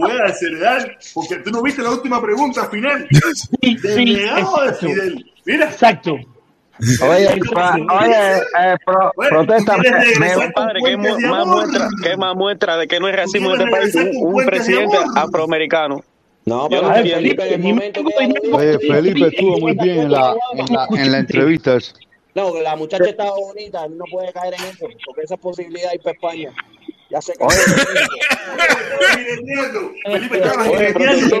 lo 0.00 0.08
voy 0.08 0.18
a 0.18 0.24
desheredar, 0.32 0.96
porque 1.12 1.36
tú 1.36 1.50
no 1.50 1.62
viste 1.62 1.82
la 1.82 1.90
última 1.90 2.20
pregunta 2.22 2.66
final 2.70 3.06
Sí, 3.60 3.76
sí, 3.78 4.14
de 4.14 4.24
exacto. 4.24 4.74
Fidel. 4.80 5.32
Mira, 5.44 5.66
Exacto. 5.66 6.16
Oye, 7.08 7.40
pa- 7.52 7.76
oye 8.00 8.36
eh, 8.58 8.76
pro- 8.84 9.12
Bueno, 9.14 9.44
protesta, 9.46 9.76
me- 9.76 10.50
Padre, 10.52 10.80
¿qué, 10.84 10.96
más 10.96 11.46
muestra, 11.46 11.88
¿qué 12.02 12.16
más 12.16 12.34
muestra 12.34 12.76
de 12.78 12.88
que 12.88 12.98
no 12.98 13.06
hay 13.06 13.12
racismo 13.12 13.54
en 13.54 13.60
este 13.60 13.70
país? 13.70 13.94
Un, 14.20 14.44
presidente 14.44 14.96
afroamericano. 15.14 16.02
No, 16.46 16.68
pero 16.68 16.88
ver, 16.88 16.98
entiendo. 16.98 17.22
Felipe, 17.22 17.42
en 17.42 17.52
el 17.52 17.60
Felipe, 17.60 17.74
momento 17.74 18.04
que 18.04 18.50
Oye, 18.52 18.78
Felipe 18.78 19.28
estuvo 19.28 19.58
muy 19.60 19.72
bien 19.74 20.00
en 20.00 20.12
la, 20.12 20.36
en 20.54 20.74
la, 20.74 20.86
en 20.90 21.12
la 21.12 21.18
entrevista. 21.18 21.78
no, 22.34 22.52
que 22.52 22.62
la 22.62 22.76
muchacha 22.76 23.04
estaba 23.04 23.30
bonita, 23.30 23.88
no 23.88 24.04
puede 24.10 24.32
caer 24.32 24.54
en 24.54 24.64
eso, 24.64 24.86
porque 25.06 25.22
esa 25.22 25.36
posibilidad 25.36 25.90
hay 25.90 25.98
para 25.98 26.12
España. 26.12 26.52
Ya 27.10 27.20
se. 27.22 27.34
Felipe, 30.04 30.38
entiendes 30.38 31.32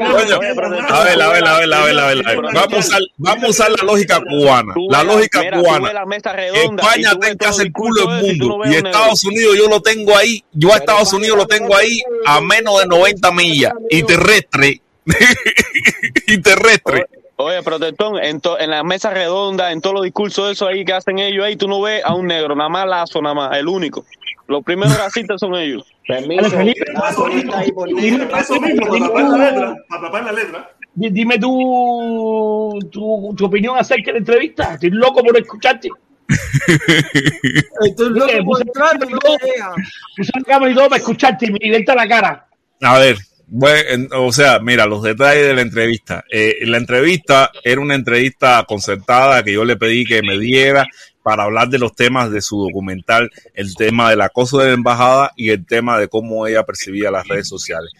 A 0.88 1.04
ver, 1.04 1.22
a 1.22 1.28
ver, 1.28 1.44
a 1.44 1.58
ver, 1.58 1.72
a 1.72 1.84
ver, 1.84 1.98
a 1.98 2.06
ver. 2.06 2.22
Vamos 2.54 2.74
a 2.74 2.78
usar, 2.78 3.00
vamos 3.16 3.44
a 3.44 3.48
usar 3.48 3.70
la 3.70 3.84
lógica 3.84 4.20
cubana. 4.20 4.74
La 4.88 5.02
lógica 5.02 5.40
mira, 5.40 5.58
cubana. 5.58 5.88
España 5.88 7.10
casa 7.38 7.62
el 7.62 7.68
el 7.68 7.72
culo 7.72 8.06
del 8.06 8.38
mundo. 8.38 8.60
Y. 8.66 8.74
Estados 8.74 9.24
Unidos 9.24 9.56
yo 9.56 9.68
lo 9.68 9.80
tengo 9.80 10.16
ahí, 10.16 10.44
yo 10.52 10.72
a 10.72 10.76
Estados 10.76 11.12
Unidos 11.12 11.38
lo 11.38 11.46
tengo 11.46 11.74
ahí 11.74 11.98
a 12.26 12.40
menos 12.40 12.80
de 12.80 12.86
90 12.86 13.32
millas. 13.32 13.72
Y 13.90 14.02
terrestre. 14.02 14.80
y 16.26 16.38
terrestre. 16.38 17.06
Oye, 17.36 17.62
protestón, 17.62 18.16
en, 18.22 18.40
to- 18.40 18.58
en 18.60 18.70
la 18.70 18.84
mesa 18.84 19.10
redonda, 19.10 19.72
en 19.72 19.80
todos 19.80 19.94
los 19.94 20.04
discursos 20.04 20.52
esos 20.52 20.68
ahí 20.68 20.84
que 20.84 20.92
hacen 20.92 21.18
ellos 21.18 21.44
ahí, 21.44 21.56
tú 21.56 21.66
no 21.66 21.80
ves 21.80 22.04
a 22.04 22.14
un 22.14 22.26
negro, 22.28 22.54
nada 22.54 22.68
más 22.68 22.86
lazo, 22.86 23.20
nada 23.20 23.34
más, 23.34 23.56
el 23.58 23.66
único. 23.66 24.04
Los 24.46 24.62
primeros 24.62 24.96
racistas 24.96 25.40
son 25.40 25.54
ellos. 25.56 25.84
Permiso, 26.06 26.42
la. 26.42 26.70
Eso 27.10 27.26
letra, 29.36 30.70
Dime 30.94 31.38
tu, 31.38 32.78
tu, 32.92 33.34
tu 33.36 33.46
opinión 33.46 33.76
acerca 33.76 34.06
de 34.06 34.12
la 34.12 34.18
entrevista. 34.18 34.74
Estoy 34.74 34.90
loco 34.90 35.24
por 35.24 35.36
escucharte. 35.36 35.88
Estoy 37.84 38.10
loco 38.10 38.32
por 38.44 38.60
entrar, 38.60 38.98
pero 38.98 39.10
no. 39.10 39.18
Puse 40.16 40.30
la 40.36 40.42
cámara 40.46 40.70
y 40.70 40.74
todo 40.74 40.88
para 40.88 40.98
escucharte 41.00 41.46
y 41.46 41.50
me 41.52 41.58
directa 41.60 41.94
la 41.94 42.06
cara. 42.06 42.46
A 42.82 42.98
ver, 42.98 43.16
bueno, 43.46 43.88
en- 43.88 44.08
o 44.12 44.32
sea, 44.32 44.58
mira, 44.60 44.86
los 44.86 45.02
detalles 45.02 45.46
de 45.46 45.54
la 45.54 45.60
entrevista. 45.62 46.24
Eh, 46.30 46.56
la 46.62 46.76
entrevista 46.78 47.50
era 47.62 47.80
una 47.80 47.94
entrevista 47.94 48.64
concertada 48.66 49.42
que 49.42 49.52
yo 49.52 49.64
le 49.64 49.76
pedí 49.76 50.04
que 50.04 50.22
me 50.22 50.38
diera 50.38 50.86
para 51.22 51.44
hablar 51.44 51.68
de 51.68 51.78
los 51.78 51.94
temas 51.94 52.30
de 52.30 52.42
su 52.42 52.58
documental, 52.60 53.30
el 53.54 53.74
tema 53.76 54.10
del 54.10 54.20
acoso 54.20 54.58
de 54.58 54.66
la 54.68 54.72
embajada 54.74 55.32
y 55.36 55.50
el 55.50 55.64
tema 55.66 55.98
de 55.98 56.08
cómo 56.08 56.46
ella 56.46 56.64
percibía 56.64 57.10
las 57.10 57.26
redes 57.26 57.48
sociales. 57.48 57.90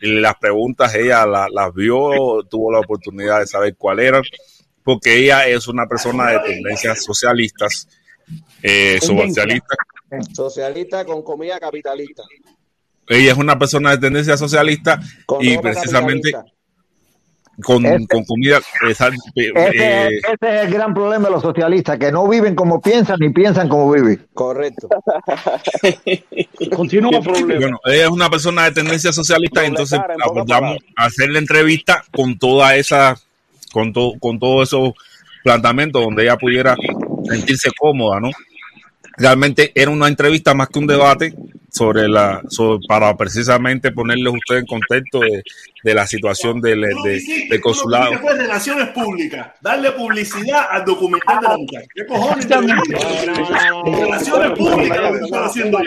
Y 0.00 0.08
las 0.20 0.34
preguntas 0.36 0.92
ella 0.94 1.24
la- 1.26 1.48
las 1.52 1.72
vio, 1.74 2.42
tuvo 2.50 2.72
la 2.72 2.80
oportunidad 2.80 3.38
de 3.38 3.46
saber 3.46 3.76
cuáles 3.76 4.06
eran, 4.08 4.22
porque 4.82 5.16
ella 5.16 5.46
es 5.46 5.68
una 5.68 5.86
persona 5.86 6.30
de 6.30 6.40
tendencias 6.40 7.04
socialistas, 7.04 7.86
eh, 8.62 8.98
socialista, 9.00 9.74
Socialista 10.34 11.04
con 11.04 11.22
comida 11.22 11.58
capitalista. 11.60 12.22
Ella 13.08 13.32
es 13.32 13.38
una 13.38 13.58
persona 13.58 13.90
de 13.90 13.98
tendencia 13.98 14.36
socialista 14.36 15.00
Con 15.26 15.44
y 15.44 15.58
precisamente 15.58 16.32
con, 17.62 17.82
con 18.06 18.24
comida 18.24 18.60
esa- 18.88 19.08
eh, 19.08 19.52
Ese, 19.54 20.06
eh, 20.06 20.08
ese 20.16 20.36
es 20.40 20.64
el 20.66 20.72
gran 20.72 20.94
problema 20.94 21.26
de 21.28 21.32
los 21.32 21.42
socialistas, 21.42 21.98
que 21.98 22.10
no 22.10 22.26
viven 22.26 22.54
como 22.54 22.80
piensan 22.80 23.18
ni 23.20 23.28
piensan 23.28 23.68
como 23.68 23.92
viven. 23.92 24.26
Correcto. 24.32 24.88
Continúa, 26.74 27.22
Felipe. 27.22 27.58
bueno 27.58 27.78
ella 27.84 28.04
es 28.04 28.10
una 28.10 28.30
persona 28.30 28.64
de 28.64 28.72
tendencia 28.72 29.12
socialista 29.12 29.60
Doble 29.60 29.68
entonces 29.68 29.98
cara, 30.00 30.14
en 30.14 30.22
abordamos 30.22 30.78
a 30.96 31.04
hacer 31.04 31.30
la 31.30 31.38
entrevista 31.38 32.02
con 32.12 32.38
toda 32.38 32.74
esa 32.76 33.16
con 33.72 33.92
todo 33.92 34.14
con 34.18 34.38
todos 34.38 34.68
esos 34.68 34.92
planteamientos 35.44 36.02
donde 36.02 36.22
ella 36.24 36.36
pudiera 36.36 36.74
sentirse 37.28 37.70
cómoda 37.78 38.20
no 38.20 38.30
realmente 39.18 39.72
era 39.74 39.90
una 39.90 40.08
entrevista 40.08 40.54
más 40.54 40.68
que 40.68 40.78
un 40.78 40.86
debate 40.86 41.34
sobre 41.72 42.06
la 42.06 42.42
sobre- 42.48 42.86
para 42.86 43.16
precisamente 43.16 43.90
ponerles 43.92 44.26
a 44.26 44.30
ustedes 44.36 44.60
en 44.60 44.66
contexto 44.66 45.20
de, 45.20 45.42
de 45.82 45.94
la 45.94 46.06
situación 46.06 46.60
del, 46.60 46.82
de- 46.82 47.46
lo 47.48 47.60
consulado 47.62 48.12
fue 48.20 48.36
relaciones 48.36 48.88
públicas, 48.88 49.48
darle 49.60 49.90
publicidad 49.92 50.66
al 50.70 50.84
documental 50.84 51.40
de 51.40 51.48
la 51.48 51.56
mujer. 51.56 51.86
¿Qué 51.94 52.04
cojones? 52.06 52.46
Relaciones 52.46 54.58
públicas 54.58 55.00
lo 55.00 55.12
que 55.18 55.24
están 55.24 55.44
haciendo. 55.44 55.78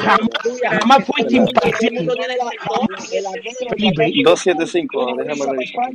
Jamás, 0.00 1.04
fuiste 1.04 1.36
imparcial. 1.36 2.08
Felipe. 3.70 4.12
275, 4.24 5.16
déjame 5.16 5.46
revisar. 5.50 5.90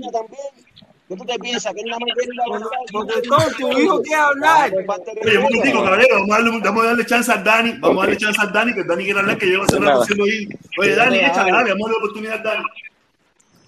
¿Qué 1.08 1.16
tú 1.16 1.24
te 1.26 1.40
piensas? 1.40 1.74
Que 1.74 1.80
él 1.82 1.86
nada 1.88 2.00
más 2.00 2.10
quiere 2.16 2.34
ir 2.34 2.42
a 2.42 2.46
votar? 2.60 2.80
Protestón, 2.92 3.54
tu 3.58 3.80
hijo 3.80 4.02
quiere 4.02 4.22
hablar. 4.22 4.72
Oye, 5.24 5.38
un 5.38 5.44
momentico, 5.44 5.84
caballero, 5.84 6.16
vamos 6.16 6.30
a, 6.30 6.42
darle, 6.42 6.60
vamos 6.60 6.84
a 6.84 6.88
darle 6.88 7.06
chance 7.06 7.32
a 7.32 7.38
Dani, 7.38 7.72
vamos 7.80 7.98
a 7.98 8.02
darle 8.02 8.18
chance 8.18 8.42
a 8.42 8.46
Dani, 8.48 8.74
que 8.74 8.84
Dani 8.84 9.04
quiere 9.06 9.20
hablar, 9.22 9.38
que 9.38 9.46
lleva 9.46 9.64
hace 9.66 9.80
rato 9.80 10.02
haciendo 10.02 10.24
ahí. 10.26 10.48
Oye, 10.80 10.96
Dani, 10.96 11.18
échale, 11.20 11.52
dale, 11.52 11.70
vamos 11.72 11.88
a 11.88 11.92
darle 11.92 11.98
oportunidad 11.98 12.34
a 12.36 12.44
Dani. 12.44 12.64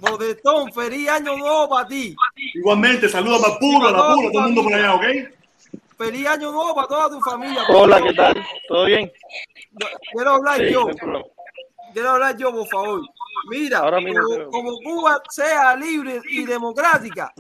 Protestón, 0.02 0.74
feliz 0.74 1.10
año 1.10 1.38
nuevo 1.38 1.70
para 1.70 1.88
ti. 1.88 2.16
Igualmente, 2.56 3.08
saludos 3.08 3.42
a 3.46 3.58
Puro, 3.60 3.88
a 3.88 3.92
la 3.92 4.14
Puro, 4.16 4.28
a 4.28 4.32
todo 4.32 4.40
el 4.42 4.46
mundo 4.48 4.64
por 4.64 4.74
allá, 4.74 4.96
¿ok? 4.96 5.04
Feliz 5.98 6.28
año 6.28 6.52
nuevo 6.52 6.76
para 6.76 6.88
toda 6.88 7.10
tu 7.10 7.22
familia. 7.22 7.62
Hola, 7.70 8.02
¿qué 8.02 8.14
tal? 8.14 8.46
¿Todo 8.68 8.86
bien? 8.86 9.12
Quiero 10.14 10.32
hablar 10.32 10.58
Sí, 10.58 10.72
yo. 10.74 10.88
no. 11.06 11.24
Quiero 11.94 12.10
hablar 12.12 12.38
yo, 12.38 12.52
por 12.52 12.68
favor. 12.68 13.02
Mira, 13.48 13.80
Ahora 13.80 14.02
mismo 14.02 14.22
como, 14.52 14.78
Cuba 14.84 15.22
sea 15.30 15.76
libre 15.76 16.22
y 16.30 16.46
democrática, 16.46 17.34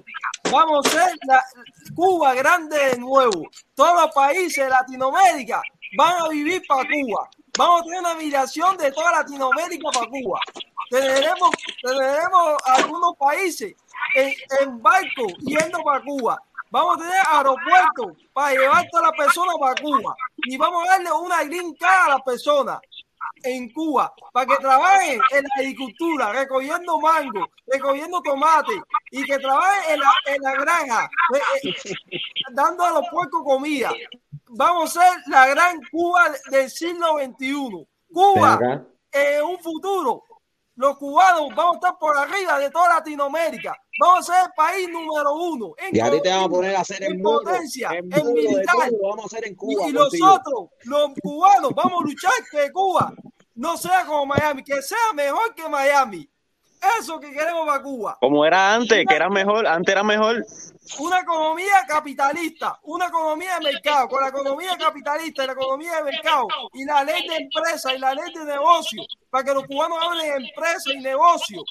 vamos 0.52 0.86
a 0.86 0.90
ser 0.90 1.18
la, 1.28 1.44
Cuba 1.96 2.34
grande 2.34 2.78
de 2.78 2.98
nuevo. 2.98 3.50
Todos 3.76 4.04
los 4.04 4.12
países 4.14 4.64
de 4.64 4.70
Latinoamérica 4.70 5.62
van 5.98 6.22
a 6.22 6.30
vivir 6.30 6.62
para 6.68 6.88
Cuba. 6.88 7.30
Vamos 7.58 7.82
a 7.82 7.84
tener 7.84 8.00
una 8.00 8.16
migración 8.16 8.78
de 8.78 8.92
toda 8.92 9.12
Latinoamérica 9.12 9.90
para 9.92 10.08
Cuba. 10.08 10.40
Tendremos, 10.90 11.50
tendremos 11.82 12.58
algunos 12.66 13.16
países 13.18 13.76
en, 14.16 14.34
en 14.62 14.82
barco 14.82 15.28
yendo 15.40 15.84
para 15.84 16.02
Cuba. 16.04 16.42
Vamos 16.72 16.98
a 16.98 17.00
tener 17.00 17.22
aeropuertos 17.32 18.18
para 18.32 18.52
llevar 18.52 18.86
a 18.94 19.02
las 19.02 19.12
personas 19.18 19.56
para 19.60 19.76
Cuba. 19.82 20.16
Y 20.38 20.58
vamos 20.58 20.84
a 20.88 20.92
darle 20.92 21.12
una 21.12 21.44
green 21.44 21.74
card 21.76 22.08
a 22.08 22.10
las 22.14 22.22
personas 22.22 22.80
en 23.44 23.72
Cuba 23.72 24.14
para 24.34 24.46
que 24.46 24.56
trabajen 24.58 25.20
en 25.32 25.44
la 25.44 25.50
agricultura, 25.58 26.32
recogiendo 26.32 27.00
mango, 27.00 27.48
recogiendo 27.68 28.22
tomate 28.22 28.74
y 29.12 29.24
que 29.24 29.38
trabajen 29.40 29.94
en 29.94 30.00
la, 30.00 30.14
en 30.26 30.42
la 30.42 30.54
granja, 30.54 31.10
eh, 31.64 31.70
eh, 32.12 32.20
dando 32.52 32.84
a 32.84 32.92
los 32.92 33.10
puercos 33.10 33.44
comida. 33.44 33.92
Vamos 34.50 34.98
a 34.98 35.02
ser 35.02 35.22
la 35.28 35.48
gran 35.48 35.80
Cuba 35.92 36.32
del 36.50 36.70
siglo 36.70 37.18
XXI. 37.20 37.88
Cuba, 38.12 38.60
en 39.12 39.44
un 39.44 39.60
futuro, 39.60 40.24
los 40.80 40.98
cubanos 40.98 41.50
vamos 41.56 41.74
a 41.74 41.76
estar 41.80 42.00
por 42.00 42.18
arriba 42.18 42.58
de 42.58 42.72
toda 42.72 42.88
Latinoamérica. 42.96 43.76
Vamos 44.00 44.30
a 44.30 44.34
ser 44.34 44.46
el 44.46 44.52
país 44.56 44.88
número 44.90 45.34
uno. 45.36 45.74
En 45.78 45.94
Y 45.94 46.00
a 46.00 46.10
ti 46.10 46.22
te 46.22 46.30
co- 46.30 46.36
van 46.36 46.44
a 46.46 46.50
poner 46.50 46.76
a 46.78 46.80
hacer 46.80 47.04
el 47.04 47.12
en 47.16 47.22
muro, 47.22 47.42
potencia, 47.42 47.90
el 47.90 47.98
en 47.98 48.10
muro 48.10 48.32
militar. 48.32 48.76
todo 48.76 48.98
lo 49.02 49.10
vamos 49.10 49.26
a 49.26 49.28
hacer 49.36 49.48
en 49.50 49.56
Cuba 49.56 49.90
Y, 49.90 49.92
nosotros, 49.92 50.70
los 50.84 51.12
cubanos, 51.22 51.72
vamos 51.76 52.00
a 52.00 52.04
luchar 52.06 52.32
que 52.50 52.72
Cuba 52.72 53.14
no 53.56 53.76
sea 53.78 54.06
como 54.06 54.26
Miami, 54.28 54.64
que 54.64 54.82
sea 54.82 54.98
mejor 55.14 55.54
que 55.54 55.68
Miami. 55.68 56.30
Eso 57.00 57.20
que 57.20 57.32
queremos 57.32 57.66
para 57.68 57.82
Cuba. 57.84 58.18
Como 58.22 58.46
era 58.46 58.74
antes, 58.74 59.06
que 59.08 59.16
era 59.16 59.30
mejor, 59.30 59.68
antes 59.68 59.92
era 59.92 60.04
mejor. 60.04 60.46
Una 61.00 61.20
economía 61.20 61.86
capitalista, 61.88 62.80
una 62.84 63.08
economía 63.08 63.56
de 63.60 63.66
mercado, 63.74 64.08
con 64.08 64.22
la 64.24 64.30
economía 64.30 64.78
capitalista 64.78 65.44
y 65.44 65.48
la 65.48 65.54
economía 65.54 65.98
de 65.98 66.04
mercado 66.04 66.48
y 66.74 66.86
la 66.86 67.04
ley 67.04 67.28
de 67.28 67.36
empresa 67.36 67.94
y 67.94 68.00
la 68.00 68.14
ley 68.14 68.34
de 68.34 68.46
negocio, 68.46 69.04
para 69.30 69.44
que 69.44 69.54
los 69.54 69.66
cubanos 69.68 69.98
hablen 70.02 70.26
de 70.42 70.48
empresa 70.48 70.92
y 70.94 71.00
negocio. 71.00 71.62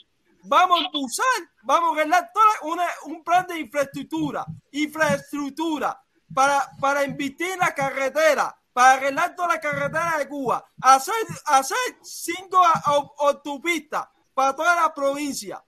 Vamos 0.45 0.79
a 0.81 0.85
impulsar, 0.85 1.25
vamos 1.63 1.91
a 1.91 2.01
arreglar 2.01 2.31
toda 2.33 2.73
una- 2.73 2.91
un 3.07 3.25
plan 3.25 3.47
de 3.47 3.59
infraestructura, 3.59 4.45
infraestructura 4.73 6.01
para, 6.35 6.69
para 6.81 7.05
invertir 7.05 7.51
en 7.53 7.59
la 7.59 7.75
carretera, 7.75 8.57
para 8.73 8.93
arreglar 8.93 9.35
todas 9.35 9.53
las 9.55 9.61
carreteras 9.61 10.19
de 10.19 10.29
Cuba, 10.29 10.65
hacer, 10.81 11.15
hacer 11.47 11.77
cinco 12.03 12.59
au- 12.85 13.13
autopistas 13.19 14.07
para 14.39 14.55
toda 14.55 14.77
la 14.77 14.95
provincia. 14.95 15.61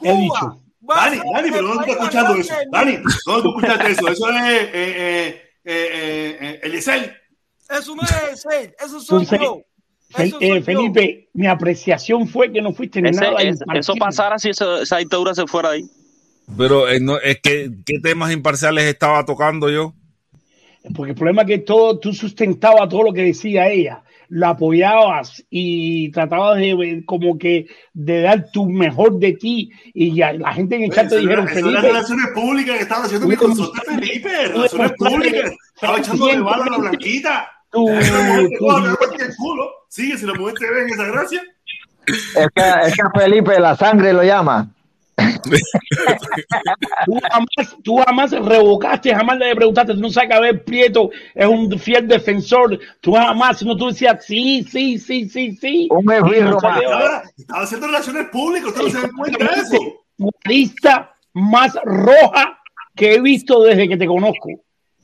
He 0.00 0.08
Cuba 0.10 0.14
dicho. 0.14 0.60
Dani, 0.80 1.16
Dani, 1.18 1.50
pero 1.50 1.58
el 1.58 1.66
¿dónde 1.66 1.84
país 1.84 1.88
estás 1.92 2.04
escuchando 2.04 2.34
eso? 2.40 2.54
Dani. 2.72 2.98
¿dónde 3.26 3.42
tú 3.42 3.48
escuchaste 3.50 3.90
eso? 3.92 4.08
Eso 4.08 4.28
es 4.30 4.36
eh, 4.36 4.62
eh, 4.62 4.70
eh, 4.72 5.42
eh, 5.64 6.38
eh, 6.40 6.60
Eliezer. 6.62 7.16
Eso 7.68 7.94
no 7.94 8.02
es 8.02 8.40
ser, 8.40 8.76
eso 8.82 9.00
soy 9.00 9.22
Entonces, 9.24 9.40
yo. 9.42 9.60
Fel- 10.10 10.26
Eso 10.26 10.36
eh, 10.40 10.48
soy 10.48 10.58
yo. 10.58 10.64
Felipe, 10.64 11.28
mi 11.34 11.46
apreciación 11.46 12.26
fue 12.28 12.50
que 12.52 12.62
no 12.62 12.72
fuiste 12.72 12.98
en 13.00 13.06
Ese- 13.06 13.20
nada 13.20 13.42
es- 13.42 13.60
eso 13.74 13.94
pasara 13.96 14.38
si 14.38 14.50
eso- 14.50 14.80
esa 14.80 14.96
dictadura 14.98 15.34
se 15.34 15.46
fuera 15.46 15.70
de 15.70 15.76
ahí. 15.76 15.84
Pero 16.56 16.88
eh, 16.88 17.00
no, 17.00 17.18
es 17.18 17.40
que, 17.42 17.70
¿qué 17.84 17.98
temas 18.02 18.32
imparciales 18.32 18.84
estaba 18.84 19.24
tocando 19.26 19.68
yo? 19.70 19.92
Porque 20.94 21.10
el 21.12 21.16
problema 21.16 21.42
es 21.42 21.48
que 21.48 21.58
todo, 21.58 21.98
tú 21.98 22.12
sustentabas 22.14 22.88
todo 22.88 23.02
lo 23.04 23.12
que 23.12 23.22
decía 23.22 23.68
ella, 23.68 24.02
la 24.28 24.50
apoyabas 24.50 25.44
y 25.50 26.10
tratabas 26.10 26.58
de 26.58 27.02
como 27.06 27.38
que 27.38 27.66
de 27.92 28.22
dar 28.22 28.50
tu 28.50 28.66
mejor 28.68 29.18
de 29.18 29.32
ti 29.34 29.70
y 29.92 30.14
ya 30.14 30.32
la 30.32 30.52
gente 30.52 30.76
en 30.76 30.84
el 30.84 30.90
chat 30.92 31.08
te 31.08 31.14
era- 31.16 31.22
dijeron 31.22 31.48
Felipe, 31.48 31.80
relaciones 31.80 32.26
públicas 32.34 32.76
que 32.76 32.82
estaba 32.82 33.04
haciendo 33.04 33.28
mi 33.28 33.36
consulta 33.36 33.82
Felipe. 33.86 34.48
Relaciones 34.48 34.92
públicas. 34.92 35.52
Estaba 35.74 35.98
echando 35.98 36.26
de 36.26 36.40
bala 36.40 36.64
a 36.64 36.70
la 36.70 36.78
blanquita. 36.78 37.48
tú-. 37.70 37.88
Sigue, 39.88 40.18
si 40.18 40.26
la 40.26 40.34
mujer 40.34 40.54
te 40.54 40.70
ve 40.70 40.82
en 40.82 40.88
esa 40.90 41.04
gracia. 41.04 41.42
Es 42.06 42.48
que, 42.54 42.62
es 42.88 42.94
que 42.94 43.02
a 43.02 43.10
Felipe 43.18 43.58
la 43.60 43.76
sangre 43.76 44.12
lo 44.12 44.22
llama. 44.22 44.73
Tú 47.06 47.18
jamás, 47.30 47.76
tú 47.82 47.96
jamás 47.98 48.30
revocaste, 48.32 49.14
jamás 49.14 49.38
le 49.38 49.54
preguntaste, 49.54 49.94
tú 49.94 50.00
no 50.00 50.10
sabes 50.10 50.30
que 50.30 50.34
Abel 50.36 50.60
Prieto 50.60 51.10
es 51.34 51.46
un 51.46 51.78
fiel 51.78 52.08
defensor, 52.08 52.78
tú 53.00 53.12
jamás, 53.12 53.58
sino 53.58 53.76
tú 53.76 53.88
decías 53.88 54.24
sí, 54.24 54.64
sí, 54.68 54.98
sí, 54.98 55.28
sí, 55.28 55.52
sí. 55.56 55.88
Un 55.90 56.10
esbirro 56.12 56.50
no. 56.50 56.56
Estaba, 56.56 57.22
estaba 57.36 57.62
haciendo 57.62 57.86
relaciones 57.86 58.28
públicas. 58.28 58.68
Usted 58.70 58.82
no 58.82 58.90
se 58.90 59.00
da 59.00 59.10
cuenta 59.16 59.38
de 59.44 59.60
eso. 59.60 59.78
tu 60.16 60.30
lista 60.44 61.14
más 61.32 61.74
roja 61.84 62.58
que 62.94 63.14
he 63.14 63.20
visto 63.20 63.62
desde 63.62 63.88
que 63.88 63.96
te 63.96 64.06
conozco. 64.06 64.48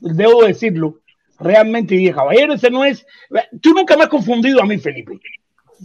Debo 0.00 0.44
decirlo. 0.44 0.96
Realmente, 1.38 1.94
dije, 1.94 2.12
caballero, 2.12 2.54
ese 2.54 2.70
no 2.70 2.84
es. 2.84 3.06
Tú 3.62 3.72
nunca 3.72 3.96
me 3.96 4.02
has 4.04 4.08
confundido 4.10 4.62
a 4.62 4.66
mí, 4.66 4.78
Felipe. 4.78 5.14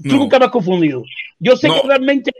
Tú 0.03 0.09
No. 0.09 0.17
nunca 0.17 0.37
me 0.37 0.45
has 0.45 0.51
confundido. 0.51 1.03
Yo 1.39 1.55
sé 1.55 1.67
No. 1.69 1.81
que 1.81 1.87
realmente 1.87 2.31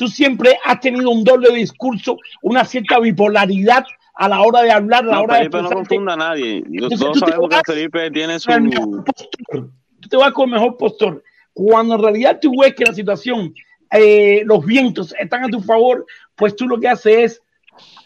tú 0.00 0.08
siempre 0.08 0.58
has 0.64 0.80
tenido 0.80 1.10
un 1.10 1.22
doble 1.22 1.54
discurso, 1.54 2.16
una 2.40 2.64
cierta 2.64 2.98
bipolaridad 2.98 3.84
a 4.14 4.30
la 4.30 4.40
hora 4.40 4.62
de 4.62 4.70
hablar, 4.70 5.04
a 5.04 5.06
la 5.08 5.12
No, 5.16 5.22
hora 5.24 5.34
de 5.34 5.40
Felipe 5.40 5.58
no 5.58 5.64
expresarte. 5.64 5.88
confunda 5.88 6.12
a 6.14 6.16
nadie. 6.16 6.64
Entonces, 6.66 7.00
Todos 7.00 7.18
sabemos 7.18 7.50
que 7.50 7.60
Felipe 7.66 8.10
tiene 8.10 8.38
su. 8.38 9.04
Tú 10.00 10.08
te 10.08 10.16
vas 10.16 10.32
con 10.32 10.48
el 10.48 10.54
mejor 10.54 10.78
postor. 10.78 11.22
Cuando 11.52 11.96
en 11.96 12.02
realidad 12.02 12.38
tú 12.40 12.50
ves 12.58 12.74
que 12.74 12.86
la 12.86 12.94
situación, 12.94 13.52
eh, 13.92 14.40
los 14.46 14.64
vientos 14.64 15.14
están 15.20 15.44
a 15.44 15.48
tu 15.48 15.60
favor, 15.60 16.06
pues 16.34 16.56
tú 16.56 16.66
lo 16.66 16.80
que 16.80 16.88
haces 16.88 17.14
es 17.18 17.42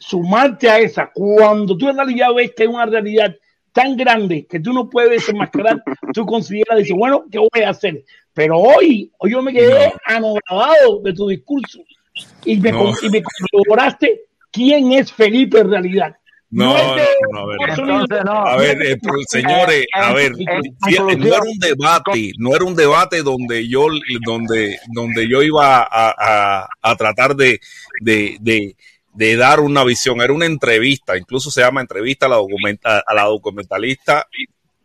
sumarte 0.01 0.69
a 0.69 0.81
esa. 0.81 1.13
Cuando 1.15 1.77
tú 1.77 1.89
en 1.89 1.97
realidad 1.97 2.35
ves 2.35 2.55
que 2.57 2.65
hay 2.65 2.69
una 2.69 2.87
realidad 2.87 3.37
tan 3.73 3.97
grande 3.97 4.49
que 4.51 4.59
tú 4.59 4.73
no 4.73 4.91
puedes 4.91 5.29
enmascarar, 5.29 5.81
tú 6.13 6.27
consideras, 6.27 6.79
dices, 6.79 6.97
bueno, 6.97 7.25
¿qué 7.31 7.39
voy 7.39 7.63
a 7.65 7.71
hacer? 7.71 8.03
Pero 8.35 8.59
hoy, 8.59 9.11
hoy 9.19 9.31
yo 9.31 9.41
me 9.43 9.53
quedé 9.53 9.93
anonadado 10.07 11.01
de 11.03 11.13
tu 11.13 11.29
discurso 11.29 11.79
y 12.45 12.57
me, 12.59 12.73
No. 12.73 12.93
y 13.01 13.09
me 13.09 13.23
corroboraste 13.23 14.23
quién 14.51 14.93
es 14.93 15.13
Felipe 15.13 15.61
en 15.61 15.71
realidad. 15.71 16.17
No, 16.51 16.73
de 16.95 17.03
no, 17.33 17.39
a 17.41 17.47
ver. 17.47 17.59
Entonces, 17.71 18.25
no. 18.25 18.33
A 18.33 18.57
ver, 18.57 18.81
eh, 18.83 18.97
pero, 19.03 19.15
señores, 19.29 19.87
a 19.93 20.13
ver, 20.13 20.33
no 20.33 21.27
era 21.27 21.43
un 21.43 21.59
debate, 21.59 22.33
no 22.39 22.55
era 22.55 22.65
un 22.65 22.77
debate 22.77 23.23
donde 23.23 23.67
yo, 23.69 23.87
donde, 24.25 24.79
donde 24.93 25.29
yo 25.29 25.43
iba 25.43 25.79
a, 25.83 26.15
a- 26.17 26.69
a 26.81 26.97
tratar 26.97 27.35
de, 27.35 27.59
de, 28.01 28.37
de, 28.41 28.77
de 29.15 29.37
dar 29.37 29.59
una 29.61 29.83
visión, 29.83 30.21
era 30.21 30.33
una 30.33 30.47
entrevista, 30.47 31.17
incluso 31.19 31.51
se 31.51 31.61
llama 31.61 31.81
entrevista 31.81 32.27
a 32.27 32.29
la, 32.31 32.37
documenta, 32.37 33.03
a 33.05 33.15
la 33.15 33.25
documentalista 33.25 34.27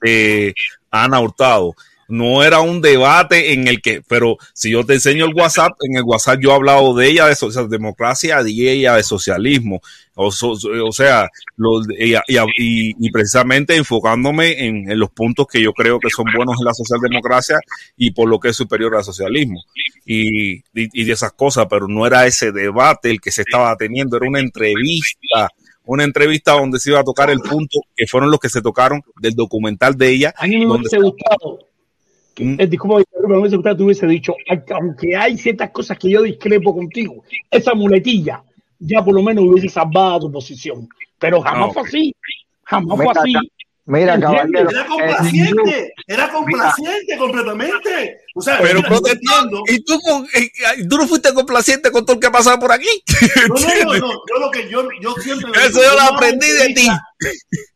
eh, 0.03 0.53
Ana 0.89 1.19
Hurtado. 1.19 1.75
No 2.09 2.43
era 2.43 2.59
un 2.59 2.81
debate 2.81 3.53
en 3.53 3.67
el 3.67 3.81
que, 3.81 4.01
pero 4.07 4.37
si 4.53 4.71
yo 4.71 4.85
te 4.85 4.95
enseño 4.95 5.25
el 5.25 5.33
WhatsApp, 5.35 5.71
en 5.87 5.95
el 5.97 6.03
WhatsApp 6.03 6.39
yo 6.41 6.51
he 6.51 6.55
hablado 6.55 6.93
de 6.95 7.07
ella 7.07 7.27
de 7.27 7.35
socialdemocracia 7.35 8.39
y 8.47 8.67
ella 8.67 8.95
de 8.95 9.03
socialismo. 9.03 9.79
O, 10.15 10.31
so- 10.31 10.57
o 10.85 10.91
sea, 10.91 11.29
los- 11.55 11.87
y, 11.97 12.13
y- 12.57 12.93
y 12.99 13.11
precisamente 13.11 13.75
enfocándome 13.77 14.65
en, 14.65 14.91
en 14.91 14.99
los 14.99 15.11
puntos 15.11 15.47
que 15.47 15.61
yo 15.61 15.71
creo 15.71 15.97
que 15.99 16.09
son 16.09 16.25
buenos 16.35 16.55
en 16.59 16.65
la 16.65 16.73
socialdemocracia 16.73 17.57
y 17.95 18.11
por 18.11 18.27
lo 18.27 18.39
que 18.39 18.49
es 18.49 18.55
superior 18.57 18.95
al 18.97 19.03
socialismo 19.05 19.61
y, 20.05 20.55
y, 20.57 20.61
y 20.73 21.03
de 21.05 21.13
esas 21.13 21.31
cosas, 21.33 21.67
pero 21.69 21.87
no 21.87 22.05
era 22.05 22.25
ese 22.25 22.51
debate 22.51 23.11
el 23.11 23.21
que 23.21 23.31
se 23.31 23.43
estaba 23.43 23.75
teniendo, 23.77 24.17
era 24.17 24.27
una 24.27 24.39
entrevista, 24.39 25.49
una 25.85 26.03
entrevista 26.03 26.51
donde 26.53 26.79
se 26.79 26.89
iba 26.91 26.99
a 26.99 27.03
tocar 27.03 27.29
el 27.29 27.39
punto 27.39 27.79
que 27.95 28.05
fueron 28.07 28.29
los 28.31 28.39
que 28.39 28.49
se 28.49 28.61
tocaron 28.61 29.01
del 29.21 29.35
documental 29.35 29.95
de 29.97 30.09
ella. 30.09 30.33
A 30.37 30.47
mí 30.47 30.57
me 30.57 30.65
hubiese 30.79 30.97
gustado, 30.97 31.59
Eh, 32.39 32.67
disculpa, 32.67 33.03
me 33.27 33.37
hubiese 33.37 33.55
gustado 33.57 33.75
que 33.75 33.79
tú 33.79 33.85
hubiese 33.85 34.07
dicho, 34.07 34.33
"Ay, 34.49 34.61
aunque 34.73 35.15
hay 35.15 35.37
ciertas 35.37 35.69
cosas 35.71 35.97
que 35.97 36.09
yo 36.09 36.21
discrepo 36.21 36.73
contigo, 36.73 37.23
esa 37.51 37.73
muletilla 37.73 38.43
ya 38.79 39.03
por 39.03 39.13
lo 39.13 39.21
menos 39.21 39.43
hubiese 39.45 39.67
salvado 39.69 40.21
tu 40.21 40.31
posición. 40.31 40.87
Pero 41.19 41.41
jamás 41.41 41.67
No. 41.67 41.73
fue 41.73 41.81
así, 41.83 42.15
jamás 42.63 42.97
Mira, 42.97 43.11
fue 43.11 43.21
así. 43.21 43.33
Mira, 43.85 44.19
caballero. 44.19 44.69
Era 44.69 44.83
ningún- 44.83 44.97
complaciente. 44.99 45.93
Era 46.07 46.31
complaciente 46.31 47.17
completamente. 47.17 48.17
O 48.35 48.41
sea, 48.41 48.59
Pero 48.61 48.75
mira, 48.75 48.87
protestando, 48.87 49.63
y 49.67 49.83
tú, 49.83 49.99
con- 49.99 50.25
eh, 50.25 50.43
eh, 50.43 50.85
tú 50.87 50.95
no 50.97 51.07
fuiste 51.07 51.33
complaciente 51.33 51.91
con 51.91 52.05
todo 52.05 52.15
lo 52.15 52.19
que 52.19 52.27
ha 52.27 52.31
pasado 52.31 52.59
por 52.59 52.71
aquí. 52.71 52.87
No, 53.49 53.55
no, 53.55 53.59
no, 53.59 53.99
no, 53.99 54.11
yo 54.29 54.39
lo 54.39 54.51
que 54.51 54.69
yo, 54.69 54.87
yo 55.01 55.13
siempre. 55.15 55.49
Eso 55.67 55.81
yo 55.81 55.93
lo 55.95 56.01
aprendí 56.15 56.47
de 56.47 56.73
ti. 56.75 56.87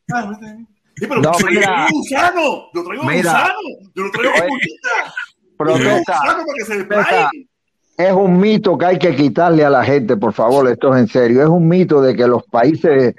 Sí, 0.96 1.06
pero 1.08 1.22
No, 1.22 1.32
yo 1.40 1.46
mira. 1.48 1.62
traigo 1.62 1.88
gusano, 1.92 2.42
yo 2.74 2.84
traigo 2.84 3.02
un 3.04 3.08
Mira. 3.10 3.32
gusano, 3.32 3.54
yo 3.96 4.04
lo 4.04 4.12
traigo 4.12 4.32
con. 4.34 4.60
Protesta. 5.58 6.14
Gusano 6.20 6.44
para 6.46 6.54
que 6.58 6.66
se 6.66 6.84
Protesta. 6.86 7.30
Es 7.96 8.12
un 8.12 8.40
mito 8.40 8.76
que 8.78 8.86
hay 8.86 8.98
que 9.00 9.16
quitarle 9.16 9.64
a 9.64 9.70
la 9.70 9.84
gente, 9.84 10.18
por 10.18 10.34
favor, 10.34 10.68
esto 10.68 10.94
es 10.96 11.00
en 11.02 11.08
serio. 11.08 11.44
Es 11.44 11.48
un 11.50 11.68
mito 11.68 12.02
de 12.02 12.16
que 12.16 12.26
los 12.28 12.44
países 12.46 13.14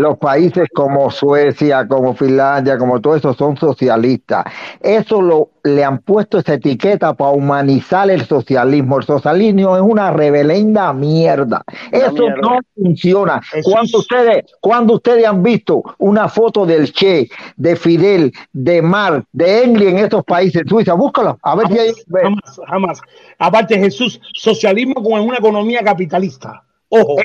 los 0.00 0.18
países 0.18 0.68
como 0.74 1.10
Suecia, 1.10 1.86
como 1.86 2.14
Finlandia, 2.14 2.78
como 2.78 3.00
todo 3.00 3.16
eso 3.16 3.34
son 3.34 3.56
socialistas. 3.56 4.44
Eso 4.80 5.20
lo 5.20 5.50
le 5.62 5.84
han 5.84 5.98
puesto 5.98 6.38
esa 6.38 6.54
etiqueta 6.54 7.14
para 7.14 7.32
humanizar 7.32 8.10
el 8.10 8.24
socialismo. 8.24 8.98
El 8.98 9.04
socialismo 9.04 9.76
es 9.76 9.82
una 9.82 10.10
reverenda 10.10 10.92
mierda. 10.92 11.62
Eso 11.92 12.12
mierda. 12.12 12.40
no 12.40 12.58
funciona. 12.74 13.40
Cuando 13.62 13.98
ustedes, 13.98 14.44
cuando 14.60 14.94
ustedes 14.94 15.26
han 15.26 15.42
visto 15.42 15.82
una 15.98 16.28
foto 16.28 16.64
del 16.66 16.92
Che, 16.92 17.28
de 17.56 17.76
Fidel, 17.76 18.32
de 18.52 18.82
Marx, 18.82 19.26
de 19.32 19.64
Engels 19.64 19.92
en 19.92 19.98
estos 19.98 20.24
países, 20.24 20.62
Suiza, 20.66 20.94
búscalo, 20.94 21.38
a 21.42 21.56
ver 21.56 21.68
si 21.68 21.78
hay. 21.78 21.92
Jamás, 22.22 22.60
jamás. 22.66 23.00
Aparte, 23.38 23.78
Jesús, 23.78 24.20
socialismo 24.34 25.02
con 25.02 25.20
una 25.20 25.36
economía 25.36 25.82
capitalista. 25.82 26.62
Ojo. 26.90 27.16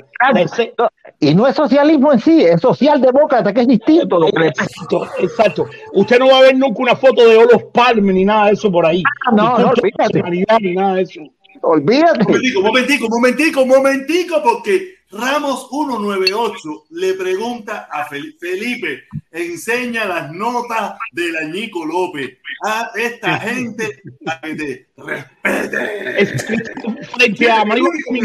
Y 1.20 1.34
no 1.34 1.48
es 1.48 1.56
socialismo 1.56 2.12
en 2.12 2.20
sí, 2.20 2.44
es 2.44 2.62
socialdemócrata, 2.62 3.54
que 3.54 3.62
es 3.62 3.68
distinto. 3.68 4.28
Exacto, 4.28 5.08
exacto. 5.20 5.66
Usted 5.94 6.20
no 6.20 6.28
va 6.28 6.40
a 6.40 6.42
ver 6.42 6.58
nunca 6.58 6.82
una 6.82 6.96
foto 6.96 7.28
de 7.28 7.38
Olof 7.38 7.64
Palme 7.74 8.14
ni 8.14 8.26
nada 8.26 8.48
de 8.48 8.54
eso 8.54 8.72
por 8.72 8.86
ahí. 8.86 9.02
Ah, 9.26 9.32
no, 9.32 9.58
no, 9.58 9.70
olvídate. 9.70 10.24
Ni 10.60 10.76
nada 10.76 10.96
de 10.96 11.02
eso. 11.04 11.22
Olvídate. 11.62 12.24
Momentico, 12.24 12.62
momentico, 12.62 13.10
momentico, 13.10 13.66
momentico, 13.66 14.44
porque 14.44 14.96
Ramos 15.18 15.70
198 15.70 16.60
le 16.90 17.14
pregunta 17.14 17.88
a 17.90 18.06
Fel- 18.10 18.36
Felipe, 18.38 19.04
enseña 19.32 20.04
las 20.06 20.32
notas 20.34 20.98
del 21.14 21.38
Añico 21.38 21.86
López 21.86 22.38
a 22.66 22.92
esta 22.96 23.40
gente 23.40 24.02
a 24.26 24.42
que 24.42 24.56
te 24.56 24.88
respete. 24.98 26.36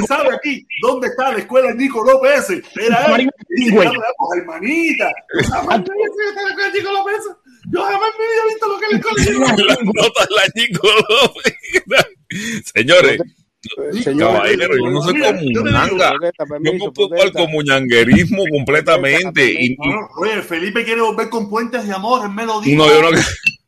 Sabe 0.07 0.35
aquí 0.35 0.67
dónde 0.83 1.07
está 1.09 1.31
la 1.33 1.39
escuela 1.39 1.73
Nico 1.75 2.03
López 2.05 2.51
ese. 2.51 2.62
Era 2.85 3.05
él. 3.05 3.11
María 3.11 3.31
Y 3.51 3.55
dice, 3.65 3.71
Güey. 3.77 3.87
"Vamos, 3.89 4.03
vamos, 4.19 4.37
hermanita. 4.37 5.12
Yo 5.35 5.49
jamás 5.49 5.79
me 5.81 5.85
había 5.93 6.07
visto 6.07 6.41
la 6.43 6.49
escuela 6.51 6.93
López 6.99 7.15
ese. 7.21 7.29
Yo 7.73 7.83
jamás 7.83 8.11
me 8.19 8.25
había 8.25 8.45
visto 8.49 8.67
lo 8.69 8.79
que 8.79 8.85
es 8.87 8.91
la 8.93 8.99
escuela 8.99 9.57
Las 9.69 9.85
notas 9.85 10.29
de 10.29 10.35
la 10.35 10.43
Nico 10.57 10.89
López. 11.23 11.55
Señores, 12.75 13.21
caballero, 14.19 14.74
yo 14.77 14.91
no 14.91 15.03
soy 15.03 15.20
comunanga. 15.20 16.12
Yo 16.62 16.73
me 16.73 16.87
ocupo 16.87 17.23
al 17.23 17.32
comunanguerismo 17.32 18.43
completamente. 18.51 19.45
Y, 19.53 19.73
y- 19.73 19.77
No, 19.78 20.09
Oye, 20.19 20.43
Felipe 20.43 20.85
quiere 20.85 21.01
volver 21.01 21.28
con 21.28 21.49
puentes 21.49 21.87
de 21.87 21.93
amor, 21.95 22.24
él 22.24 22.32
me 22.32 22.47
lo 22.47 22.61
dijo. 22.61 22.77
no, 22.85 22.89
yo 22.93 23.11
no 23.11 23.19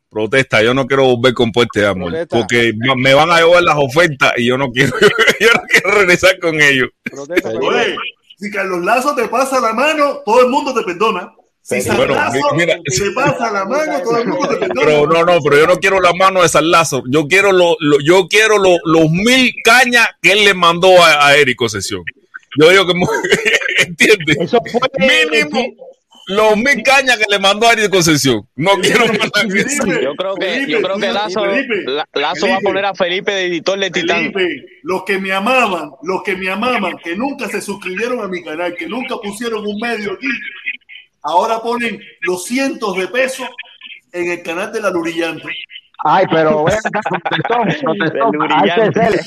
protesta, 0.09 0.61
yo 0.61 0.73
no 0.75 0.85
quiero 0.85 1.05
volver 1.05 1.33
con 1.33 1.51
puente 1.51 1.79
de 1.79 1.87
amor, 1.87 2.11
Protesta. 2.11 2.37
porque 2.37 2.71
me 2.97 3.13
van 3.15 3.31
a 3.31 3.39
llevar 3.39 3.63
las 3.63 3.75
ofertas 3.77 4.33
y 4.37 4.45
yo 4.45 4.57
no 4.59 4.69
quiero, 4.71 4.93
yo 5.39 5.47
no 5.55 5.61
quiero 5.67 5.91
regresar 5.91 6.39
con 6.39 6.61
ellos. 6.61 6.89
Protesta, 7.03 7.49
Oye, 7.49 7.95
si 8.37 8.51
Carlos 8.51 8.83
Lazo 8.85 9.15
te 9.15 9.27
pasa 9.27 9.59
la 9.59 9.73
mano, 9.73 10.19
todo 10.25 10.41
el 10.41 10.49
mundo 10.49 10.73
te 10.73 10.83
perdona. 10.83 11.31
Si 11.65 11.79
Bueno, 11.91 12.13
mira, 12.55 12.75
te 12.83 13.11
pasa 13.15 13.49
la 13.49 13.63
mano, 13.63 14.01
todo 14.03 14.17
el 14.17 14.27
mundo 14.27 14.49
te. 14.59 14.67
Pero 14.67 15.07
no, 15.07 15.23
no, 15.23 15.39
pero 15.41 15.57
yo 15.59 15.65
no 15.67 15.77
quiero 15.77 16.01
la 16.01 16.11
mano 16.13 16.41
de 16.41 16.49
San 16.49 16.69
Lazo. 16.69 17.03
Yo 17.07 17.25
quiero 17.27 17.53
lo, 17.53 17.77
lo- 17.79 17.99
yo 18.01 18.27
quiero 18.27 18.57
lo- 18.57 18.79
los 18.83 19.09
mil 19.09 19.53
cañas 19.63 20.07
que 20.21 20.33
él 20.33 20.43
le 20.43 20.53
mandó 20.53 21.01
a, 21.01 21.25
a 21.25 21.37
Érico 21.37 21.69
Sesión. 21.69 22.03
Yo 22.59 22.69
digo 22.69 22.85
que 22.85 22.93
entiende. 23.87 24.35
Eso 24.41 24.59
fue 24.69 24.81
Mínimo 24.99 25.63
los 26.27 26.55
mil 26.57 26.81
cañas 26.83 27.17
que 27.17 27.25
le 27.29 27.39
mandó 27.39 27.67
a 27.69 27.73
Érico 27.73 28.01
Sesión. 28.03 28.45
No 28.57 28.71
quiero 28.81 29.05
más. 29.07 29.29
Yo 30.01 30.15
creo 30.15 30.35
que, 30.35 30.45
Felipe, 30.45 30.71
yo 30.71 30.81
creo 30.81 30.95
que 30.95 31.01
Felipe, 31.05 31.13
Lazo, 31.13 31.43
Felipe, 31.45 31.83
La- 31.85 32.07
Lazo 32.13 32.47
va 32.49 32.55
a 32.57 32.59
poner 32.59 32.85
a 32.85 32.93
Felipe 32.93 33.31
de 33.31 33.45
editor 33.45 33.79
de 33.79 33.89
Titán. 33.89 34.33
Felipe, 34.33 34.65
los 34.83 35.03
que 35.05 35.17
me 35.17 35.31
amaban, 35.31 35.91
los 36.03 36.23
que 36.23 36.35
me 36.35 36.49
amaban, 36.49 36.97
que 37.03 37.15
nunca 37.15 37.47
se 37.47 37.61
suscribieron 37.61 38.19
a 38.21 38.27
mi 38.27 38.43
canal, 38.43 38.75
que 38.75 38.87
nunca 38.87 39.15
pusieron 39.23 39.65
un 39.65 39.77
medio 39.79 40.11
aquí, 40.13 40.27
ahora 41.23 41.61
ponen 41.61 41.99
los 42.21 42.45
cientos 42.45 42.95
de 42.97 43.07
pesos 43.07 43.47
en 44.11 44.31
el 44.31 44.43
canal 44.43 44.71
de 44.71 44.81
la 44.81 44.89
Lurillante. 44.89 45.49
Ay, 46.05 46.25
pero 46.29 46.63
ven 46.65 46.75
acá, 46.83 46.99
protestón, 47.09 47.67
protestón. 47.81 48.51
Hay 48.51 48.69
que 48.69 48.91
ser, 48.91 49.19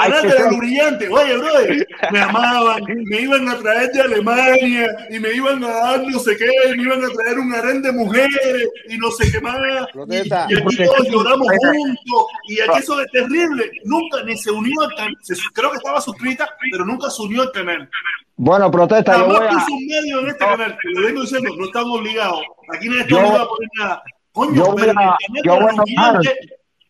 hay 0.00 0.10
canal 0.12 0.34
que. 0.36 0.50
Lurillante, 0.54 1.08
oye, 1.08 1.36
brother, 1.36 1.86
me 2.10 2.20
amaban, 2.20 2.82
me 3.06 3.20
iban 3.20 3.48
a 3.48 3.56
traer 3.58 3.90
de 3.92 4.00
Alemania 4.00 4.86
y 5.10 5.18
me 5.20 5.32
iban 5.32 5.62
a 5.64 5.68
dar 5.68 6.02
no 6.02 6.18
sé 6.18 6.36
qué, 6.36 6.46
me 6.76 6.82
iban 6.82 7.04
a 7.04 7.08
traer 7.08 7.38
un 7.38 7.54
harén 7.54 7.82
de 7.82 7.92
mujeres 7.92 8.68
y 8.88 8.98
no 8.98 9.10
sé 9.12 9.30
qué 9.30 9.40
más. 9.40 9.56
Y, 9.88 9.92
Protesta. 9.92 10.46
y 10.50 10.54
aquí 10.58 10.76
todos 10.84 11.08
lloramos 11.08 11.46
juntos 11.48 12.26
y 12.48 12.60
aquí 12.60 12.78
eso 12.78 13.00
es 13.00 13.10
terrible. 13.12 13.70
Nunca 13.84 14.22
ni 14.24 14.36
se 14.36 14.50
unió 14.50 14.80
al 14.82 14.94
canal. 14.96 15.16
Creo 15.54 15.70
que 15.70 15.76
estaba 15.76 16.00
suscrita, 16.00 16.48
pero 16.72 16.84
nunca 16.84 17.10
se 17.10 17.22
unió 17.22 17.42
al 17.42 17.52
canal. 17.52 17.88
Bueno, 18.36 18.68
protesta, 18.70 19.16
yo 19.18 19.26
voy 19.26 19.36
a. 19.36 19.50
un 19.50 19.86
medio 19.86 20.20
en 20.20 20.26
este 20.26 20.44
canal. 20.44 20.76
Que 20.82 20.88
le 20.88 21.06
vengo 21.06 21.20
diciendo, 21.22 21.50
no 21.56 21.66
están 21.66 21.84
obligados. 21.84 22.40
Aquí 22.76 22.88
nadie 22.88 23.02
está 23.02 23.10
Yo- 23.10 23.18
obligado 23.18 23.44
a 23.44 23.48
poner 23.48 23.68
nada. 23.78 24.02
Coño, 24.34 24.52
yo 24.54 24.72
voy 24.72 24.82
a- 24.82 25.16
yo 25.44 25.54
voy 25.54 25.62
a 25.62 25.66
bajar. 25.66 26.14
Lurillante- 26.16 26.38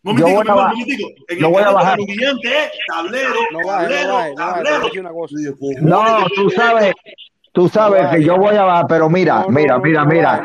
Yo 0.05 0.11
Momentico, 0.11 0.35
voy 0.35 0.47
a 0.47 0.55
momentico. 0.55 1.09
En 1.29 1.39
Yo 1.39 1.49
voy 1.49 1.63
a 1.63 1.71
bajar. 1.71 1.97
Tablero, 2.87 3.29
No 3.51 3.59
tablero, 3.65 4.13
no. 5.81 5.89
No, 5.89 6.27
tú 6.35 6.49
sabes, 6.51 6.93
tú 7.53 7.69
sabes 7.69 8.07
que 8.09 8.23
yo 8.23 8.37
voy 8.37 8.55
a 8.55 8.63
bajar, 8.65 8.85
pero 8.87 9.09
mira, 9.09 9.35
No, 9.39 9.41
no, 9.45 9.49
mira, 9.49 9.77
no, 9.77 9.81
mira, 9.83 10.03
no 10.03 10.09
mira. 10.11 10.43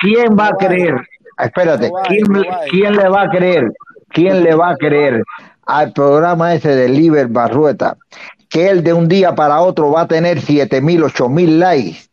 ¿Quién 0.00 0.34
va 0.38 0.46
a 0.48 0.52
creer? 0.52 0.94
Espérate, 1.38 1.90
¿quién, 2.08 2.24
quién 2.70 2.96
le 2.96 3.08
va 3.08 3.22
a 3.22 3.28
creer? 3.28 3.70
¿Quién 4.08 4.42
le 4.42 4.54
va 4.54 4.70
a 4.70 4.76
creer 4.76 5.22
al 5.66 5.92
programa 5.92 6.54
ese 6.54 6.74
de 6.74 6.88
Liber 6.88 7.26
Barrueta? 7.28 7.96
Que 8.48 8.68
él 8.70 8.82
de 8.84 8.92
un 8.94 9.06
día 9.08 9.34
para 9.34 9.60
otro 9.60 9.90
va 9.90 10.02
a 10.02 10.08
tener 10.08 10.40
siete 10.40 10.80
mil, 10.80 11.02
ocho 11.02 11.28
mil 11.28 11.58
likes 11.58 12.06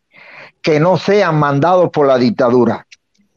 que 0.60 0.78
no 0.78 0.98
sean 0.98 1.38
mandados 1.38 1.88
por 1.90 2.06
la 2.06 2.18
dictadura. 2.18 2.86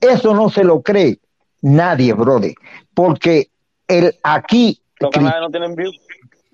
Eso 0.10 0.34
no 0.34 0.50
se 0.50 0.64
lo 0.64 0.82
cree 0.82 1.20
nadie, 1.62 2.14
brother, 2.14 2.54
porque 2.94 3.50
el 3.88 4.14
aquí 4.24 4.80
Los 5.00 5.12
canales 5.12 5.40
no 5.42 5.50
tienen 5.50 5.76
views. 5.76 6.00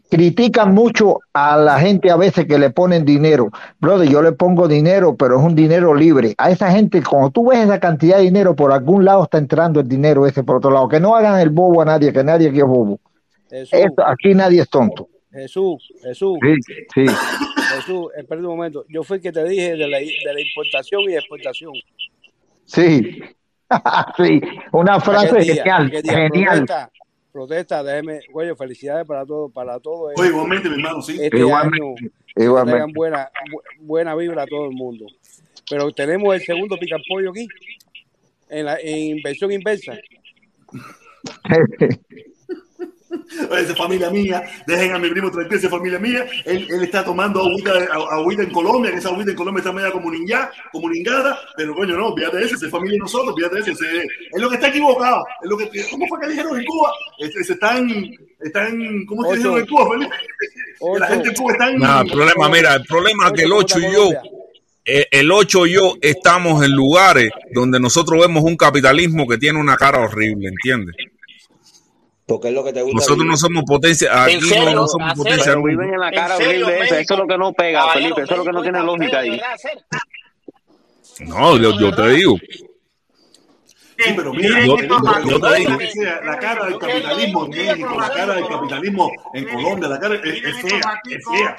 critican 0.10 0.74
mucho 0.74 1.20
a 1.34 1.56
la 1.58 1.80
gente 1.80 2.12
a 2.12 2.16
veces 2.18 2.46
que 2.46 2.58
le 2.60 2.70
ponen 2.70 3.06
dinero. 3.06 3.50
Brother, 3.80 4.10
yo 4.10 4.22
le 4.22 4.32
pongo 4.34 4.68
dinero, 4.68 5.16
pero 5.16 5.40
es 5.40 5.46
un 5.46 5.56
dinero 5.56 5.94
libre. 5.96 6.34
A 6.38 6.52
esa 6.52 6.72
gente, 6.72 7.02
cuando 7.04 7.30
tú 7.30 7.50
ves 7.50 7.60
esa 7.60 7.80
cantidad 7.80 8.18
de 8.18 8.24
dinero, 8.24 8.56
por 8.56 8.72
algún 8.72 9.06
lado 9.06 9.24
está 9.24 9.38
entrando 9.38 9.80
el 9.80 9.88
dinero 9.88 10.26
ese 10.28 10.44
por 10.44 10.58
otro 10.58 10.72
lado. 10.72 10.88
Que 10.90 11.00
no 11.00 11.16
hagan 11.16 11.40
el 11.40 11.50
bobo 11.50 11.82
a 11.82 11.86
nadie, 11.86 12.12
que 12.12 12.24
nadie 12.24 12.50
aquí 12.50 12.60
es 12.60 12.66
bobo. 12.66 13.00
Jesús, 13.50 13.70
Esto- 13.74 14.06
aquí 14.06 14.34
nadie 14.34 14.62
es 14.62 14.70
tonto. 14.70 15.08
Jesús, 15.32 15.94
Jesús, 16.04 16.38
Sí, 16.44 16.56
sí. 16.94 17.06
Jesús, 17.76 18.08
espera 18.18 18.42
un 18.42 18.48
momento. 18.48 18.84
Yo 18.90 19.02
fui 19.04 19.16
el 19.18 19.24
que 19.24 19.32
te 19.32 19.46
dije 19.46 19.72
de 19.78 19.88
la, 19.88 19.98
de 20.00 20.34
la 20.34 20.42
importación 20.42 21.02
y 21.10 21.14
exportación. 21.16 21.72
Sí. 22.66 23.22
sí. 24.18 24.42
Una 24.72 25.00
frase 25.00 25.40
día, 25.40 25.56
genial. 25.64 25.92
Genial. 25.92 26.30
Protesta, 26.66 26.92
protesta, 27.32 27.84
déjeme, 27.84 28.20
oye, 28.34 28.56
felicidades 28.56 29.06
para 29.08 29.26
todos, 29.26 29.52
para 29.52 29.80
todos. 29.80 30.14
Oye, 30.18 30.30
igualmente, 30.30 30.70
mi 30.70 30.76
hermano, 30.76 31.02
sí. 31.02 31.18
Este 31.22 31.38
Igualmente, 31.38 31.78
año 31.86 31.96
igualmente. 32.36 32.72
traigan 32.72 32.94
buena, 32.94 33.30
bu- 33.52 33.62
buena 33.82 34.16
vibra 34.16 34.44
a 34.44 34.48
todo 34.48 34.66
el 34.66 34.72
mundo. 34.72 35.06
Pero 35.70 35.92
tenemos 35.92 36.34
el 36.36 36.42
segundo 36.42 36.78
picapollo 36.78 37.30
aquí, 37.32 37.48
en 38.50 38.66
la 38.66 38.78
en 38.80 39.18
inversión 39.18 39.52
inversa. 39.52 39.94
Es 43.58 43.76
familia 43.78 44.10
mía, 44.10 44.44
dejen 44.68 44.94
a 44.94 45.00
mi 45.00 45.10
primo 45.10 45.30
tranquilo, 45.32 45.58
esa 45.58 45.68
es 45.68 45.72
familia 45.72 46.00
mía. 46.00 46.26
Él, 46.46 46.68
él 46.70 46.84
está 46.84 47.04
tomando 47.04 47.42
agüita, 47.42 47.72
a- 47.92 48.16
agüita 48.16 48.44
en 48.44 48.52
Colombia, 48.52 48.92
que 48.92 48.98
esa 48.98 49.10
agüita 49.10 49.32
en 49.32 49.38
Colombia 49.38 49.60
está 49.62 49.72
media 49.72 49.92
comuninga, 49.92 50.52
comuningada, 50.72 51.38
pero 51.58 51.74
coño, 51.76 51.98
no, 51.98 52.16
fíjate 52.16 52.38
de 52.38 52.46
eso, 52.46 52.56
esa 52.56 52.66
es 52.66 52.72
familia 52.72 52.94
de 52.94 53.00
nosotros, 53.00 53.36
fíjate 53.36 53.56
de 53.56 53.62
eso. 53.62 53.72
ese- 53.72 54.04
es 54.32 54.42
lo 54.42 54.50
que 54.50 54.56
está 54.56 54.68
equivocado. 54.70 55.24
Es 55.44 55.50
lo 55.50 55.58
que, 55.58 55.70
¿Cómo 55.92 56.08
fue 56.08 56.20
que 56.22 56.28
dijeron 56.30 56.58
en 56.60 56.66
Cuba? 56.66 56.92
Se 57.46 57.54
están, 57.54 57.90
están, 58.40 59.06
¿cómo 59.06 59.24
es 59.26 59.32
Ocho. 59.32 59.38
dijeron 59.38 59.60
en 59.60 59.68
Cuba, 59.68 59.90
Felipe? 59.92 60.16
La 61.00 61.08
gente 61.08 61.30
en 61.30 61.36
Cuba 61.36 61.52
están. 61.54 61.78
No, 61.78 62.02
el 62.02 62.12
problema, 62.12 62.50
mira, 62.50 62.76
el 62.76 62.86
problema 62.86 63.28
es 63.28 63.34
que 63.34 63.44
el 63.44 63.52
Ocho, 63.52 63.76
8 63.78 63.88
y 63.88 63.94
yo, 63.94 64.10
el 64.86 65.32
8 65.32 65.68
y 65.68 65.74
yo 65.74 65.94
estamos 66.02 66.64
en 66.66 66.72
lugares 66.72 67.32
donde 67.54 67.80
nosotros 67.80 68.20
vemos 68.20 68.44
un 68.44 68.58
capitalismo 68.58 69.28
que 69.28 69.38
tiene 69.38 69.60
una 69.60 69.78
cara 69.78 70.00
horrible, 70.00 70.50
¿entiendes? 70.50 70.96
Porque 72.32 72.48
es 72.48 72.54
lo 72.54 72.64
que 72.64 72.72
te 72.72 72.82
gusta. 72.82 72.96
Nosotros 72.96 73.26
no 73.26 73.36
somos 73.36 73.64
potencia, 73.66 74.24
aquí 74.24 74.38
no, 74.74 74.88
somos 74.88 75.14
potencia. 75.16 75.52
Pero 75.52 75.64
viven 75.64 75.94
en 75.94 76.00
la 76.00 76.12
cara 76.12 76.36
¿En 76.36 76.42
serio. 76.42 76.70
Eso 76.70 76.96
es 76.96 77.20
lo 77.20 77.28
que 77.28 77.38
no 77.38 77.52
pega, 77.52 77.82
Caballero, 77.82 78.16
Felipe. 78.16 78.22
Eso 78.22 78.32
es 78.32 78.38
lo 78.38 78.46
que 78.46 78.52
no 78.54 78.62
tiene 78.62 78.84
lógica 78.84 79.20
ahí. 79.20 79.42
No, 81.28 81.58
yo, 81.58 81.78
yo 81.78 81.94
te 81.94 82.10
digo. 82.10 82.38
Sí, 83.98 84.14
pero 84.16 84.34
mira, 84.34 84.66
Yo- 84.66 84.78
te 84.78 85.58
digo. 85.58 85.78
la 86.24 86.40
cara 86.40 86.66
del 86.68 86.80
capitalismo 86.80 87.46
en 87.46 87.50
México, 87.52 88.00
la 88.00 88.10
cara 88.10 88.34
del 88.36 88.48
capitalismo 88.48 89.12
en 89.34 89.46
Colombia, 89.50 89.90
la 89.90 90.00
cara 90.00 90.16
es, 90.16 90.22
es 90.24 90.62
fea, 90.62 91.02
es 91.10 91.26
fea. 91.30 91.56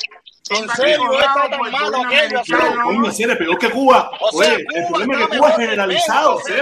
¿En 0.51 0.69
serio? 0.71 1.13
¿Está 1.13 1.49
tan 1.51 1.71
malo 1.71 1.99
coño, 2.85 3.13
si 3.13 3.23
eres 3.23 3.37
peor 3.37 3.59
que 3.59 3.71
Cuba. 3.71 4.11
Oye, 4.33 4.67
el 4.75 4.87
problema 4.89 5.15
es 5.15 5.29
que 5.29 5.37
Cuba 5.39 5.51
es 5.51 5.57
que 5.57 5.63
generalizado, 5.63 6.41
que 6.45 6.59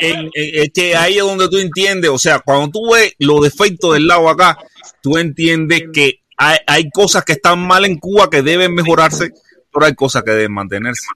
es, 0.00 0.30
que, 0.32 0.70
que 0.74 0.96
ahí 0.96 1.18
es 1.18 1.22
donde 1.22 1.48
tú 1.48 1.58
entiendes, 1.58 2.10
o 2.10 2.18
sea, 2.18 2.40
cuando 2.40 2.70
tú 2.70 2.92
ves 2.92 3.14
los 3.18 3.40
defectos 3.42 3.94
del 3.94 4.06
lado 4.06 4.28
acá, 4.28 4.58
tú 5.00 5.16
entiendes 5.16 5.84
que 5.92 6.20
hay, 6.36 6.58
hay 6.66 6.90
cosas 6.90 7.24
que 7.24 7.34
están 7.34 7.60
mal 7.60 7.84
en 7.84 7.98
Cuba 7.98 8.28
que 8.28 8.42
deben 8.42 8.74
mejorarse, 8.74 9.30
pero 9.72 9.86
hay 9.86 9.94
cosas 9.94 10.24
que 10.24 10.32
deben 10.32 10.52
mantenerse. 10.52 11.06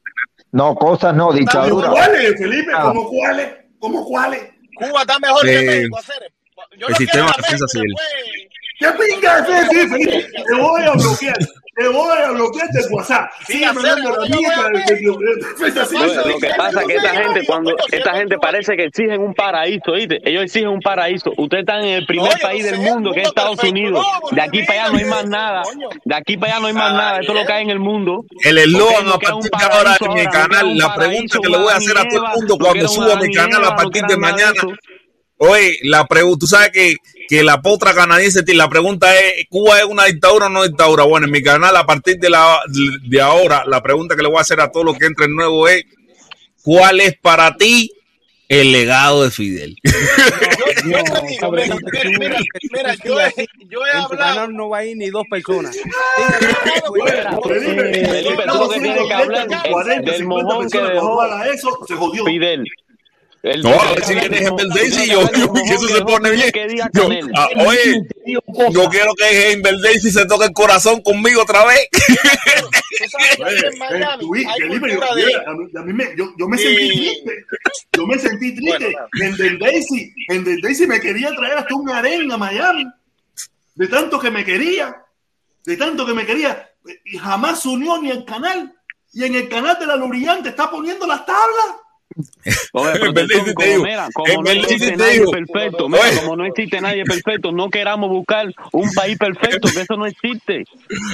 No, 0.53 0.75
cosas 0.77 1.15
no, 1.15 1.27
¿Cómo 1.27 1.39
dictadura. 1.39 1.91
cuáles, 1.91 2.39
Felipe? 2.39 2.73
Nada. 2.73 2.85
¿Cómo 2.85 3.09
cuáles? 3.09 3.49
¿Cómo 3.79 4.05
cuáles? 4.05 4.41
Cuba 4.77 5.01
está 5.03 5.19
mejor 5.19 5.43
que 5.43 5.59
Eh, 5.59 5.65
México, 5.65 5.99
el 6.89 6.97
sistema 6.97 7.27
de 7.27 7.43
defensa 7.43 7.67
civil. 7.69 7.95
¿Qué 8.79 8.87
pinga 8.93 9.39
es 9.41 9.73
ese? 9.73 10.29
Te 10.47 10.55
voy 10.55 10.83
a 10.83 10.93
bloquear. 10.93 11.37
Te 11.75 11.87
voy 11.89 12.11
a 12.19 12.31
bloquear 12.33 12.69
de 12.71 12.81
WhatsApp. 12.91 13.31
Sigue 13.47 13.73
mandando 13.73 14.11
la 14.17 14.37
mierda 14.37 14.69
de- 14.69 14.95
de- 14.95 15.01
de. 15.01 15.97
Oye, 15.97 16.15
lo 16.33 16.39
que 16.39 16.49
pasa 16.57 16.81
es 16.81 16.87
que 16.89 16.95
esta 16.97 17.11
gente, 17.11 17.47
cuando 17.47 17.77
esta 17.93 18.15
gente 18.17 18.39
parece 18.39 18.77
que 18.77 18.85
exigen 18.85 19.21
un 19.21 19.33
paraíso, 19.33 19.93
¿oíste? 19.93 20.19
Ellos 20.25 20.43
exigen 20.43 20.69
un 20.71 20.81
paraíso. 20.81 21.33
Ustedes 21.37 21.63
están 21.63 21.85
en 21.85 21.95
el 21.99 22.07
primer 22.07 22.33
Oye, 22.33 22.43
país 22.43 22.65
no 22.65 22.71
del 22.73 22.81
mundo, 22.81 23.13
que 23.13 23.21
es 23.23 23.29
Estados 23.29 23.57
perfecto. 23.57 23.79
Unidos. 23.81 24.07
De 24.33 24.43
aquí 24.43 24.63
para 24.65 24.83
allá 24.83 24.93
no 24.93 24.99
hay 24.99 25.05
más 25.05 25.27
nada. 25.27 25.63
De 26.05 26.15
aquí 26.17 26.37
para 26.37 26.53
allá 26.53 26.61
no 26.61 26.67
hay 26.67 26.73
más 26.73 26.93
nada. 26.95 27.21
Esto 27.21 27.33
es 27.33 27.41
lo 27.41 27.47
que 27.47 27.53
hay 27.53 27.63
en 27.63 27.71
el 27.71 27.79
mundo. 27.79 28.25
El 28.45 28.59
eslogan 28.59 29.09
a 29.09 29.19
partir 29.19 29.51
de 29.51 29.65
ahora 29.73 29.97
en 30.01 30.15
mi 30.15 30.27
canal, 30.27 30.77
la 30.79 30.95
pregunta 30.95 31.39
que 31.41 31.49
le 31.49 31.59
voy 31.59 31.73
a 31.73 31.77
hacer 31.77 31.97
a 31.99 32.09
todo 32.09 32.25
el 32.27 32.33
mundo 32.41 32.59
cuando 32.59 32.89
suba 32.89 33.17
mi 33.17 33.33
canal 33.33 33.65
a 33.65 33.77
partir 33.77 34.03
de 34.03 34.15
de 34.15 34.17
mañana. 34.21 34.53
Oye, 35.39 35.79
la 35.85 36.07
pregunta, 36.07 36.39
tú 36.41 36.47
sabes 36.47 36.71
que, 36.71 36.97
que 37.29 37.45
la 37.45 37.63
potra 37.63 37.95
canadiense, 37.95 38.43
la 38.55 38.69
pregunta 38.69 39.15
es, 39.17 39.47
¿Cuba 39.49 39.79
es 39.79 39.85
una 39.85 40.05
dictadura 40.05 40.47
o 40.47 40.49
no 40.49 40.65
dictadura? 40.65 41.05
Bueno, 41.05 41.27
en 41.27 41.33
mi 41.33 41.43
canal 41.43 41.77
a 41.77 41.87
partir 41.87 42.19
de, 42.19 42.29
la, 42.29 42.61
de 43.07 43.21
ahora, 43.21 43.63
la 43.67 43.81
pregunta 43.81 44.17
que 44.17 44.23
le 44.23 44.29
voy 44.29 44.39
a 44.39 44.43
hacer 44.43 44.61
a 44.61 44.71
todos 44.71 44.85
los 44.85 44.99
que 44.99 45.07
entren 45.07 45.35
nuevo 45.35 45.69
es, 45.69 45.85
¿cuál 46.63 47.01
es 47.01 47.17
para 47.19 47.57
ti 47.57 47.93
el 48.49 48.73
legado 48.73 49.23
de 49.23 49.31
Fidel? 49.31 49.77
Yo 50.85 51.03
te 51.03 51.27
digo, 51.29 51.51
mira, 51.53 51.77
mira, 51.77 52.19
mira, 52.19 52.39
mira, 52.73 52.95
yo 53.05 53.21
he, 53.21 53.47
yo 53.69 53.81
hablado. 53.95 54.49
no 54.49 54.69
va 54.69 54.79
a 54.79 54.85
ir 54.85 54.97
ni 54.97 55.11
dos 55.11 55.25
personas. 55.29 55.77
Felipe, 57.45 58.45
tú 58.47 58.59
lo 58.59 58.69
que 58.69 58.81
tienes 58.81 59.07
que 59.07 59.13
hablar 59.13 59.91
es 59.91 60.05
del 60.05 60.25
mojón 60.25 60.71
que 60.71 60.81
dejó 60.81 61.25
eso, 61.45 61.79
se 61.87 61.95
jodió. 61.95 62.25
Fidel. 62.25 62.65
El- 63.43 63.63
No, 63.63 63.71
a 63.81 63.93
ver 63.95 64.05
si 64.05 64.15
vienes 64.15 64.41
en 64.43 64.57
Verdeisi, 64.57 65.09
yo, 65.11 65.31
yo, 65.33 65.53
que 65.53 65.61
eso 65.75 65.89
se 65.89 66.03
pone 66.03 66.31
bien. 66.33 66.51
Yo, 66.93 67.09
ah, 67.37 67.49
oye, 67.67 68.03
yo 68.73 68.89
quiero 68.91 69.15
que 69.15 69.53
en 69.53 69.63
Verdeisi 69.63 70.11
se 70.11 70.27
toque 70.27 70.47
el 70.47 70.53
corazón 70.53 71.01
conmigo 71.03 71.43
otra 71.43 71.65
vez. 71.65 71.89
Eh, 73.01 73.63
yo, 75.73 75.85
me- 75.85 76.17
yo- 76.17 76.35
yo 76.37 76.49
me 76.49 76.59
sentí 76.59 76.89
triste. 76.89 77.45
Yo 77.93 78.07
me 78.07 78.19
sentí 78.19 78.55
triste. 78.57 78.95
En 79.21 79.37
Del 79.37 79.59
Daisy, 79.59 80.13
Daisy 80.63 80.87
me 80.87 81.01
quería 81.01 81.35
traer 81.35 81.59
hasta 81.59 81.75
un 81.75 81.89
harén 81.91 82.31
a 82.33 82.37
Miami. 82.37 82.87
De 83.75 83.87
tanto 83.87 84.19
que 84.19 84.31
me 84.31 84.45
quería. 84.45 84.97
De 85.65 85.77
tanto 85.77 86.05
que 86.07 86.15
me 86.15 86.27
quería. 86.27 86.71
Y 87.05 87.19
jamás 87.19 87.63
se 87.63 87.69
unió 87.69 88.01
ni 88.03 88.11
al 88.11 88.25
canal. 88.25 88.75
Y 89.13 89.25
en 89.25 89.35
el 89.37 89.49
canal 89.49 89.79
de 89.79 89.87
la 89.87 89.97
Luriante 89.97 90.49
está 90.49 90.71
poniendo 90.71 91.07
las 91.07 91.25
tablas. 91.25 91.77
Oye, 92.73 92.93
En 92.93 93.01
protección, 93.01 93.15
Verdeisi 93.15 93.45
te 93.45 93.55
como, 93.55 93.69
digo, 93.69 93.85
mira, 93.85 94.07
en 94.07 94.13
como 94.13 94.43
no 94.43 94.51
existe 94.51 94.91
te 94.91 94.97
nadie 94.97 95.13
digo. 95.21 95.31
perfecto, 95.31 95.89
mira, 95.89 96.05
como 96.17 96.37
no 96.37 96.45
existe 96.47 96.81
nadie 96.81 97.05
perfecto, 97.05 97.53
no 97.53 97.71
queramos 97.71 98.11
buscar 98.11 98.47
un 98.73 98.91
país 98.95 99.17
perfecto, 99.19 99.69
que 99.73 99.81
eso 99.83 99.97
no 99.97 100.07
existe. 100.07 100.65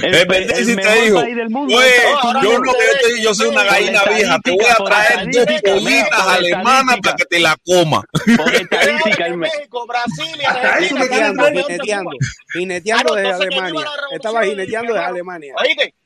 El, 0.01 0.05
En 0.05 0.11
pe- 0.11 0.25
Verdeisi 0.25 0.71
el 0.71 0.75
te 0.77 0.83
mejor 0.83 1.03
digo, 1.03 1.21
país 1.21 1.35
del 1.35 1.49
mundo. 1.49 1.77
oye, 1.77 1.87
es 1.87 1.93
Estados 1.95 2.43
yo 2.43 2.51
yo 2.51 2.59
te 3.01 3.21
yo 3.21 3.33
soy 3.35 3.47
una 3.49 3.63
gallina 3.63 4.03
vieja, 4.05 4.39
te 4.43 4.51
voy 4.51 4.65
a 4.65 4.75
traer 4.75 5.27
dos 5.29 6.27
alemanas 6.27 6.97
para 7.03 7.15
que 7.17 7.25
te 7.25 7.39
la 7.39 7.57
coma. 7.65 8.03
Por 8.37 8.55
estadística, 8.55 9.27
México, 9.35 9.87
Brasil 9.87 10.25
y 10.41 10.45
Argentina. 10.45 11.01
Jineteando, 11.01 11.43
traer. 11.43 11.65
jineteando, 11.67 12.11
jineteando 12.53 13.13
Ah, 13.13 13.15
no, 13.15 13.15
desde 13.15 13.43
Alemania. 13.43 13.85
Estaba 14.11 14.43
jineteando 14.43 14.93
desde 14.93 15.05
Alemania. 15.05 15.53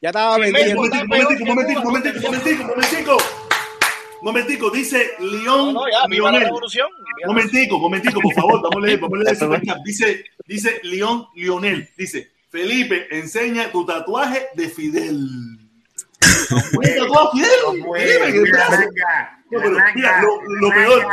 Ya 0.02 0.10
estaba 0.10 0.36
En 0.36 0.42
vendiendo. 0.54 0.82
México 0.82 1.06
Momentico, 1.08 1.46
momentico, 1.46 1.46
momentico, 1.46 1.82
momentico, 1.84 2.64
momentico, 2.64 2.64
momentico. 2.64 3.49
Momentico, 4.22 4.70
dice 4.70 5.12
León. 5.20 5.74
No, 5.74 5.86
no, 5.86 5.90
ya, 5.90 6.08
viva 6.08 6.32
la. 6.32 6.50
Momentico, 7.26 7.80
momentico, 7.80 8.20
por 8.22 8.34
favor, 8.34 8.62
vamos 8.62 8.84
a 8.84 8.88
leer, 8.88 9.00
vamos 9.00 9.20
a 9.20 9.24
leer 9.24 9.36
ese. 9.36 9.76
Dice, 9.84 10.26
dice 10.46 10.80
León 10.84 11.28
Lionel, 11.36 11.90
dice, 11.98 12.32
Felipe, 12.50 13.08
enseña 13.12 13.72
tu 13.72 13.86
tatuaje 13.86 14.48
de 14.56 14.70
Fidel. 14.70 15.60
¿Un 16.74 16.84
tatuaje 16.84 17.42
de 17.42 18.32
Fidel? 18.32 18.52
Mira, 19.96 20.22
lo, 20.22 20.70
peor, 20.70 21.08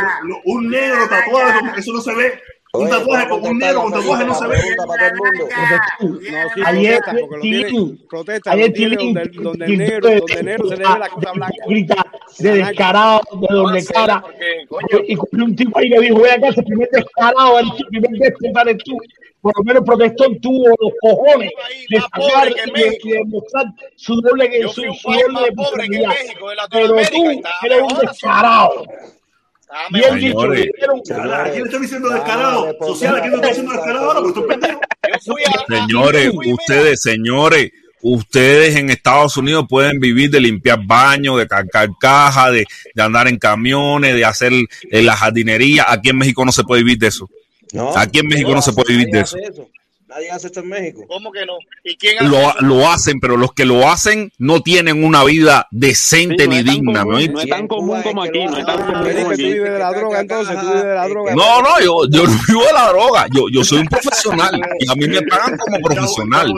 un 0.45 0.69
negro 0.69 1.09
tatuado, 1.09 1.75
eso 1.77 1.93
no 1.93 2.01
se 2.01 2.15
ve. 2.15 2.41
Un 2.79 2.89
tatuaje 2.91 3.27
¿puedo 3.29 3.41
con 3.43 3.51
un 3.51 3.59
negro 3.59 3.83
con 3.83 3.93
tatuaje 3.93 4.25
no 4.25 4.35
se 4.35 4.47
ve. 4.49 4.57
el 4.57 4.77
Ayer, 6.67 7.01
donde, 8.97 9.31
donde 9.43 9.65
el 9.67 9.79
negro, 9.79 10.09
de- 10.09 10.17
donde 10.19 10.35
el 10.35 10.45
negro 10.45 10.69
se 10.69 10.77
le 10.77 10.85
ve 10.85 10.99
la 10.99 11.09
cosa 11.09 11.33
blanca. 11.33 11.55
grita 11.67 12.07
de 12.39 12.53
descarado, 12.55 13.21
de 13.41 13.55
doble 13.55 13.81
sé, 13.81 13.93
cara. 13.93 14.25
Y 15.07 15.17
con 15.17 15.43
un 15.43 15.57
tipo 15.57 15.79
ahí 15.79 15.91
que 15.91 16.01
dijo, 16.01 16.19
voy 16.19 16.29
acá, 16.29 16.49
ese 16.49 16.63
primer 16.63 16.89
descarado, 16.91 17.59
el 17.59 17.67
primer 17.89 18.11
eres 18.69 18.85
tú. 18.85 18.99
Por 19.41 19.53
lo 19.59 19.65
menos 19.65 19.85
protestón 19.85 20.41
tuvo 20.41 20.67
los 20.69 20.93
cojones 21.01 21.53
de 21.89 22.01
sacar 22.01 22.51
y 22.51 22.55
de, 22.55 22.73
México. 22.73 23.09
y 23.09 23.13
de 23.13 23.25
mostrar 23.27 23.67
su 23.95 24.21
doble, 24.21 24.69
su, 24.69 24.83
un 24.83 25.35
doble 25.35 25.49
Pero 26.71 26.89
tú 26.89 26.95
eres 26.99 27.83
un 27.83 27.99
descarado. 28.01 28.85
Dicho, 29.93 30.09
Señores. 30.15 30.61
le 30.67 30.71
dieron 30.77 31.03
Ahora, 31.15 31.45
¿A 31.45 31.51
quién 31.51 31.63
le 31.63 31.69
está 31.69 31.79
diciendo 31.81 32.09
Vamos 32.09 32.21
a 32.21 32.25
descarado? 32.25 32.67
responder 32.67 32.89
Social, 32.95 33.17
¿a 33.17 33.21
quién 33.21 33.31
le 33.31 33.37
está 33.37 33.47
la 33.47 33.49
diciendo 33.49 33.73
pregunta 33.73 33.87
descarado 33.93 34.13
ahora? 34.13 34.35
Tú 34.35 34.47
pendejo. 34.47 34.81
Yo 35.27 35.33
fui 35.33 35.43
a, 35.45 35.51
a- 35.51 35.81
Señores, 35.87 36.25
yo 36.25 36.33
fui, 36.33 36.45
mira, 36.47 36.55
ustedes, 36.57 37.03
señores, 37.03 37.71
ustedes 38.03 38.77
en 38.77 38.91
Estados 38.91 39.37
Unidos 39.37 39.67
pueden 39.69 39.99
vivir 39.99 40.31
de 40.31 40.41
limpiar 40.41 40.79
baños, 40.85 41.39
de 41.39 41.47
cargar 41.49 41.89
cajas, 42.01 42.53
de, 42.53 42.67
de 42.95 43.03
andar 43.03 43.27
en 43.29 43.39
camiones, 43.39 44.15
de 44.15 44.25
hacer 44.25 44.53
eh, 44.53 45.03
la 45.03 45.17
jardinería. 45.17 45.85
Aquí 45.89 46.11
en 46.11 46.19
México 46.19 46.45
no 46.45 46.53
se 46.53 46.63
puede 46.63 46.83
vivir 46.83 46.99
de 46.99 47.09
eso. 47.09 47.29
No, 47.73 47.97
Aquí 47.97 48.21
en 48.21 48.29
México 48.29 48.55
no 48.55 48.63
se 48.63 48.73
puede 48.73 48.93
vivir 48.93 49.09
de 49.09 49.21
eso. 49.21 49.37
Nadie 50.17 50.31
hace 50.31 50.47
esto 50.47 50.61
en 50.61 50.69
México. 50.69 51.05
¿Cómo 51.09 51.31
que 51.31 51.45
no? 51.45 51.53
¿Y 51.85 51.95
quién 51.97 52.17
hace 52.19 52.29
Lo, 52.29 52.55
lo 52.61 52.89
hacen, 52.89 53.21
pero 53.21 53.37
los 53.37 53.53
que 53.53 53.67
lo 53.67 53.87
hacen 53.87 54.33
no 54.39 54.63
tienen 54.63 55.05
una 55.05 55.23
vida 55.25 55.69
decente 55.71 56.45
Sí, 56.45 56.49
no 56.49 56.55
ni 56.55 56.63
digna. 56.63 57.05
no 57.05 57.19
es 57.19 57.49
tan 57.51 57.69
común 57.69 58.01
como 58.03 58.23
aquí, 58.23 58.45
no 58.47 58.57
es 58.57 58.65
tan 58.65 58.79
común 58.79 59.13
como 59.13 59.31
tú 59.33 59.37
vives 59.37 59.73
de 59.73 59.79
la 59.79 59.93
droga, 59.93 60.21
entonces 60.21 60.59
tú 60.59 60.67
vives 60.69 60.85
de 60.85 60.95
la 60.95 61.09
droga. 61.09 61.35
No, 61.35 61.61
no, 61.61 61.69
yo, 61.85 62.09
yo 62.11 62.25
no 62.25 62.39
vivo 62.49 62.65
de 62.65 62.73
la 62.73 62.89
droga. 62.89 63.27
Yo, 63.35 63.43
yo 63.53 63.63
soy 63.63 63.81
un 63.81 63.89
profesional 63.89 64.59
y 64.81 64.91
a 64.91 64.95
mí 64.95 65.07
me 65.07 65.21
pagan 65.23 65.59
como 65.59 65.79
profesional. 65.81 66.55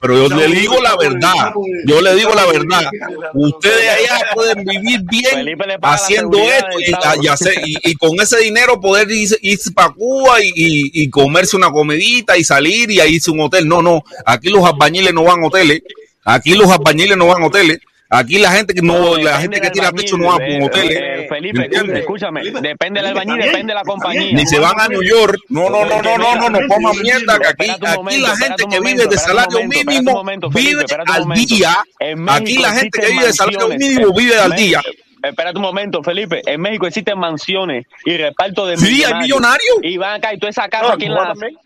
Pero 0.00 0.28
yo 0.28 0.36
le 0.36 0.48
digo 0.48 0.74
la 0.82 0.96
verdad. 0.96 1.52
Yo 1.86 2.00
le 2.02 2.14
digo 2.16 2.34
la 2.34 2.46
verdad. 2.46 2.90
Ustedes 3.34 3.88
allá 3.88 4.20
pueden 4.34 4.64
vivir 4.64 5.00
bien 5.04 5.56
haciendo 5.82 6.38
esto 6.38 6.80
y, 7.22 7.26
hacer- 7.28 7.62
y- 7.64 7.76
y 7.84 7.94
con 7.94 8.18
ese 8.20 8.38
dinero 8.40 8.80
poder 8.80 9.08
irse, 9.12 9.38
irse 9.42 9.70
para 9.70 9.90
Cuba 9.90 10.42
y, 10.42 10.48
y- 10.56 10.90
y 11.02 11.08
comerse 11.10 11.56
una 11.56 11.70
comidita 11.70 12.36
y 12.36 12.42
salir 12.42 12.90
y 12.90 12.95
a 13.00 13.06
irse 13.06 13.30
a 13.30 13.34
un 13.34 13.40
hotel. 13.40 13.68
No, 13.68 13.82
no. 13.82 14.04
Aquí 14.24 14.48
los 14.48 14.64
albañiles 14.64 15.12
no 15.12 15.24
van 15.24 15.42
a 15.42 15.46
hoteles. 15.46 15.82
Aquí 16.24 16.54
los 16.54 16.70
albañiles 16.70 17.16
no 17.16 17.26
van 17.26 17.42
a 17.42 17.46
hoteles. 17.46 17.78
Aquí 18.08 18.38
la 18.38 18.52
gente 18.52 18.72
que 18.72 18.82
no, 18.82 19.16
la 19.16 19.40
gente 19.40 19.60
que 19.60 19.68
tira 19.70 19.90
techo 19.90 20.16
no 20.16 20.28
va 20.28 20.34
a 20.34 20.36
un 20.36 20.62
hotel. 20.62 20.88
Eh, 20.90 21.26
Felipe, 21.28 21.64
¿Entiendes? 21.64 22.00
escúchame, 22.00 22.42
depende 22.62 23.00
del 23.00 23.08
albañil, 23.08 23.36
depende 23.36 23.72
de 23.72 23.74
la 23.74 23.82
compañía. 23.82 24.32
Ni 24.32 24.46
se 24.46 24.60
van 24.60 24.80
a 24.80 24.86
New 24.86 25.02
York. 25.02 25.36
No, 25.48 25.68
no, 25.68 25.84
no, 25.84 26.00
no, 26.02 26.16
no, 26.16 26.36
no, 26.36 26.50
no 26.50 26.68
coman 26.68 26.96
mierda. 27.02 27.36
Que 27.38 27.48
aquí, 27.48 27.70
aquí 27.70 28.20
la 28.20 28.36
gente 28.36 28.64
que 28.70 28.76
momento, 28.76 28.82
vive 28.82 29.06
de 29.08 29.18
salario 29.18 29.58
momento, 29.58 30.50
mínimo 30.50 30.54
vive 30.54 30.84
al 31.08 31.34
día. 31.34 31.84
En 31.98 32.28
Aquí 32.28 32.58
la 32.58 32.72
gente 32.74 33.00
que 33.00 33.06
vive 33.08 33.26
de 33.26 33.32
salario 33.32 33.68
mínimo 33.68 34.14
vive 34.14 34.38
al 34.38 34.52
En 34.52 34.56
día. 34.56 34.82
Espérate 35.22 35.56
un 35.56 35.62
momento, 35.62 36.02
Felipe. 36.04 36.42
En 36.46 36.60
México 36.60 36.86
existen 36.86 37.18
mansiones 37.18 37.86
y 38.04 38.16
reparto 38.16 38.66
de 38.66 38.76
Sí, 38.76 39.02
hay 39.02 39.14
millonarios. 39.14 39.78
Y 39.82 39.96
van 39.96 40.16
acá 40.16 40.32
y 40.32 40.38
toda 40.38 40.50
esa 40.50 40.68
casa, 40.68 40.90
No, 40.90 40.96
¿quién 40.96 41.10
Cuba 41.10 41.22
la 41.22 41.28
también. 41.30 41.56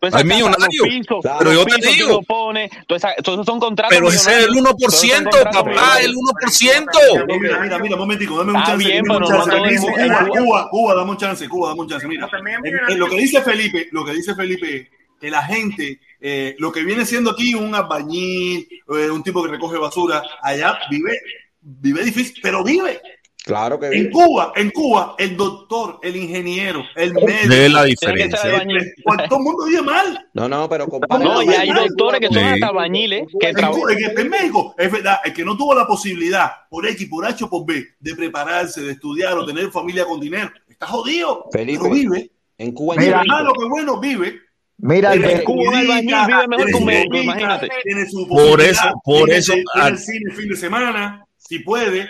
Casa, 0.00 0.24
millonarios. 0.24 0.70
los 0.78 0.88
pisos, 0.88 1.18
Pero 1.38 1.52
yo 1.52 1.64
te 1.64 1.86
digo. 1.88 2.22
pone, 2.22 2.70
esa- 2.88 3.14
todos 3.22 3.36
esos 3.38 3.46
son 3.46 3.58
contratos 3.60 3.94
Pero 3.96 4.08
ese 4.08 4.18
es 4.18 4.26
el 4.46 4.50
millonarios. 4.50 4.76
1%, 4.78 5.30
Todos 5.30 5.42
son 5.42 5.52
contratos 5.52 5.62
papá, 5.62 6.00
el 6.00 6.10
millonarios. 6.10 6.16
1%. 6.16 7.26
Mira, 7.40 7.60
mira, 7.60 7.78
mira, 7.78 7.94
un 7.94 8.00
momentico, 8.00 8.38
dame 8.38 8.52
un 8.52 8.62
chance. 8.64 8.76
bien, 8.76 9.04
dame 9.04 9.16
un 9.16 9.22
no 9.22 9.28
chance. 9.28 9.68
Dice 9.68 9.86
en 9.86 10.08
Cuba, 10.08 10.18
Cuba- 10.26 10.28
Cuba, 10.38 10.68
Cuba, 10.70 10.94
dame 10.94 11.10
un 11.10 11.16
chance, 11.16 11.48
Cuba, 11.48 11.68
dame 11.70 11.80
un 11.80 11.88
chance. 11.88 12.06
Mira, 12.08 12.28
en- 12.64 12.92
en 12.92 12.98
lo 12.98 13.06
que 13.08 13.16
dice 13.16 13.42
Felipe, 13.42 13.88
lo 13.92 14.04
que 14.04 14.12
dice 14.12 14.34
Felipe 14.34 14.76
es 14.76 14.88
que 15.20 15.30
la 15.30 15.42
gente, 15.42 16.00
eh, 16.20 16.56
lo 16.58 16.72
que 16.72 16.82
viene 16.82 17.04
siendo 17.06 17.30
aquí 17.30 17.54
un 17.54 17.74
albañil, 17.74 18.66
eh, 18.96 19.10
un 19.10 19.22
tipo 19.22 19.42
que 19.44 19.50
recoge 19.50 19.78
basura, 19.78 20.22
allá 20.42 20.78
vive, 20.90 21.18
vive 21.60 22.04
difícil, 22.04 22.40
pero 22.42 22.64
vive. 22.64 23.00
Claro 23.44 23.78
que 23.80 23.86
En. 23.88 24.10
Cuba, 24.10 24.52
en 24.54 24.70
Cuba, 24.70 25.16
el 25.18 25.36
doctor, 25.36 25.98
el 26.02 26.14
ingeniero, 26.14 26.84
el 26.94 27.12
médico, 27.12 27.52
Es 27.52 27.72
la 27.72 27.84
diferencia. 27.84 28.38
ser 28.38 28.54
albañil. 28.54 28.92
pues, 29.04 29.28
todo 29.28 29.38
el 29.38 29.44
mundo 29.44 29.64
vive 29.66 29.82
mal. 29.82 30.28
No, 30.32 30.48
no, 30.48 30.68
pero 30.68 30.86
compare. 30.86 31.24
No, 31.24 31.42
y 31.42 31.48
hay 31.48 31.68
doctores 31.70 32.20
que 32.20 32.26
son 32.28 32.36
Sí. 32.38 32.44
hasta 32.44 32.68
albañiles 32.68 33.26
que 33.40 33.48
En. 33.48 33.54
Cuba, 33.56 33.92
en- 33.92 34.18
en 34.20 34.28
México, 34.28 34.74
es 34.78 34.92
verdad, 34.92 35.16
el 35.24 35.32
que 35.32 35.44
no 35.44 35.56
tuvo 35.56 35.74
la 35.74 35.86
posibilidad, 35.86 36.50
por 36.70 36.86
X, 36.86 37.08
por 37.08 37.26
H 37.26 37.42
o 37.44 37.50
por 37.50 37.66
B, 37.66 37.84
de 37.98 38.14
prepararse, 38.14 38.80
de 38.80 38.92
estudiar 38.92 39.36
o 39.36 39.44
tener 39.44 39.70
familia 39.72 40.04
con 40.04 40.20
dinero, 40.20 40.50
está 40.68 40.86
jodido. 40.86 41.46
Felipe. 41.52 41.80
Pero 41.82 41.94
vive. 41.94 42.30
En 42.58 42.70
Cuba, 42.72 42.94
Mi 42.96 43.06
en 43.06 43.12
hermano, 43.12 43.52
que 43.54 43.64
bueno, 43.68 43.98
vive. 43.98 44.38
Mira, 44.78 45.14
el- 45.14 45.38
su 45.38 45.44
Cuba, 45.44 45.80
vive 45.80 46.02
mejor 46.02 46.66
que 46.66 46.74
un 46.76 46.84
médico, 46.84 47.16
imagínate. 47.16 47.68
Tiene 47.82 48.06
su 48.08 48.26
Por 48.28 48.38
posibilidad, 48.38 48.70
eso- 48.70 49.00
por 49.04 49.24
tiene- 49.24 49.36
eso, 49.38 49.52
tiene 49.52 49.64
al- 49.74 49.92
el 49.94 49.98
cine 49.98 50.30
el 50.30 50.36
fin 50.36 50.48
de 50.48 50.56
semana, 50.56 51.24
si 51.38 51.58
puede. 51.58 52.08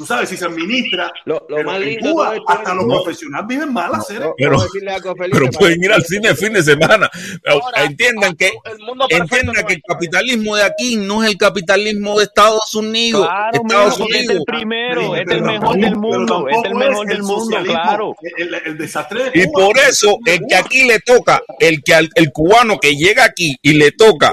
Tú 0.00 0.06
sabes, 0.06 0.30
si 0.30 0.36
se 0.38 0.46
administra. 0.46 1.12
Lo, 1.26 1.34
lo 1.46 1.56
Pero 1.56 1.64
más 1.70 1.82
en 1.82 1.98
Cuba, 2.00 2.34
esto 2.34 2.44
hasta 2.48 2.72
los 2.74 2.86
No. 2.86 3.02
profesionales 3.02 3.46
viven 3.46 3.70
mal 3.70 3.94
hacer. 3.94 4.16
Yo- 4.20 4.28
yo 4.28 4.34
Pero- 4.38 4.56
a 4.62 5.14
Pero 5.30 5.50
pueden 5.50 5.84
ir 5.84 5.92
al 5.92 6.02
cine 6.06 6.28
el 6.28 6.36
fin 6.38 6.54
de 6.54 6.62
semana. 6.62 7.10
Ahora, 7.46 7.84
Entiendan 7.84 8.34
que 8.34 8.46
el 8.46 8.78
mundo 8.78 9.06
perfecto 9.08 9.34
entiendan 9.36 9.62
no 9.62 9.66
que 9.68 9.74
el 9.74 9.82
capitalismo 9.86 10.56
de 10.56 10.62
aquí 10.62 10.96
no 10.96 11.22
es 11.22 11.30
el 11.32 11.36
capitalismo 11.36 12.16
de 12.18 12.24
Estados 12.24 12.74
Unidos. 12.74 13.26
Claro, 13.26 13.50
Estados 13.62 13.98
porque 13.98 14.12
este 14.20 14.24
es 14.24 14.30
el 14.30 14.36
Unidos. 14.36 14.44
primero, 14.46 15.16
este 15.16 15.32
es 15.34 15.38
el 15.38 15.44
mejor 15.44 15.76
del 15.76 15.96
mundo, 15.96 16.46
este 16.48 16.60
es 16.60 16.72
el 16.72 16.78
mejor 16.78 17.06
del 17.06 17.22
mundo, 17.22 17.56
claro. 17.62 18.16
El, 18.38 18.54
el 18.54 18.78
desastre 18.78 19.24
de 19.24 19.30
Y 19.38 19.44
Cuba. 19.48 19.66
por 19.66 19.78
eso, 19.80 20.18
el 20.24 20.40
que 20.48 20.54
aquí 20.56 20.84
le 20.86 21.00
toca, 21.00 21.42
el 21.58 21.82
que 21.82 21.92
al- 21.94 22.10
el 22.14 22.32
cubano 22.32 22.78
que 22.78 22.96
llega 22.96 23.24
aquí 23.24 23.54
y 23.60 23.74
le 23.74 23.92
toca 23.92 24.32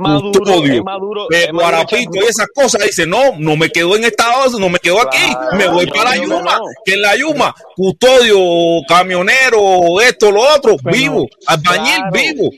más 0.00 0.22
duro, 0.22 0.38
custodio, 0.40 0.84
eh, 1.32 1.48
guarapito 1.52 2.10
y 2.14 2.18
esas 2.28 2.46
cosas, 2.54 2.84
dice, 2.84 3.06
no, 3.06 3.36
no 3.38 3.56
me 3.56 3.70
quedo 3.70 3.96
en 3.96 4.04
Estados 4.04 4.35
Unidos, 4.44 4.60
no 4.60 4.68
me 4.68 4.78
quedo 4.78 5.00
aquí, 5.00 5.18
Claro, 5.32 5.56
me 5.56 5.68
voy 5.68 5.86
para 5.86 6.10
la 6.10 6.16
Yuma, 6.16 6.42
no. 6.58 6.64
que 6.84 6.94
en 6.94 7.02
la 7.02 7.16
Yuma, 7.16 7.54
custodio, 7.74 8.36
camionero, 8.88 10.00
esto, 10.00 10.30
lo 10.30 10.40
otro, 10.42 10.76
Pero- 10.82 10.96
vivo, 10.96 11.28
albañil, 11.46 11.96
claro. 11.96 12.12
vivo. 12.12 12.50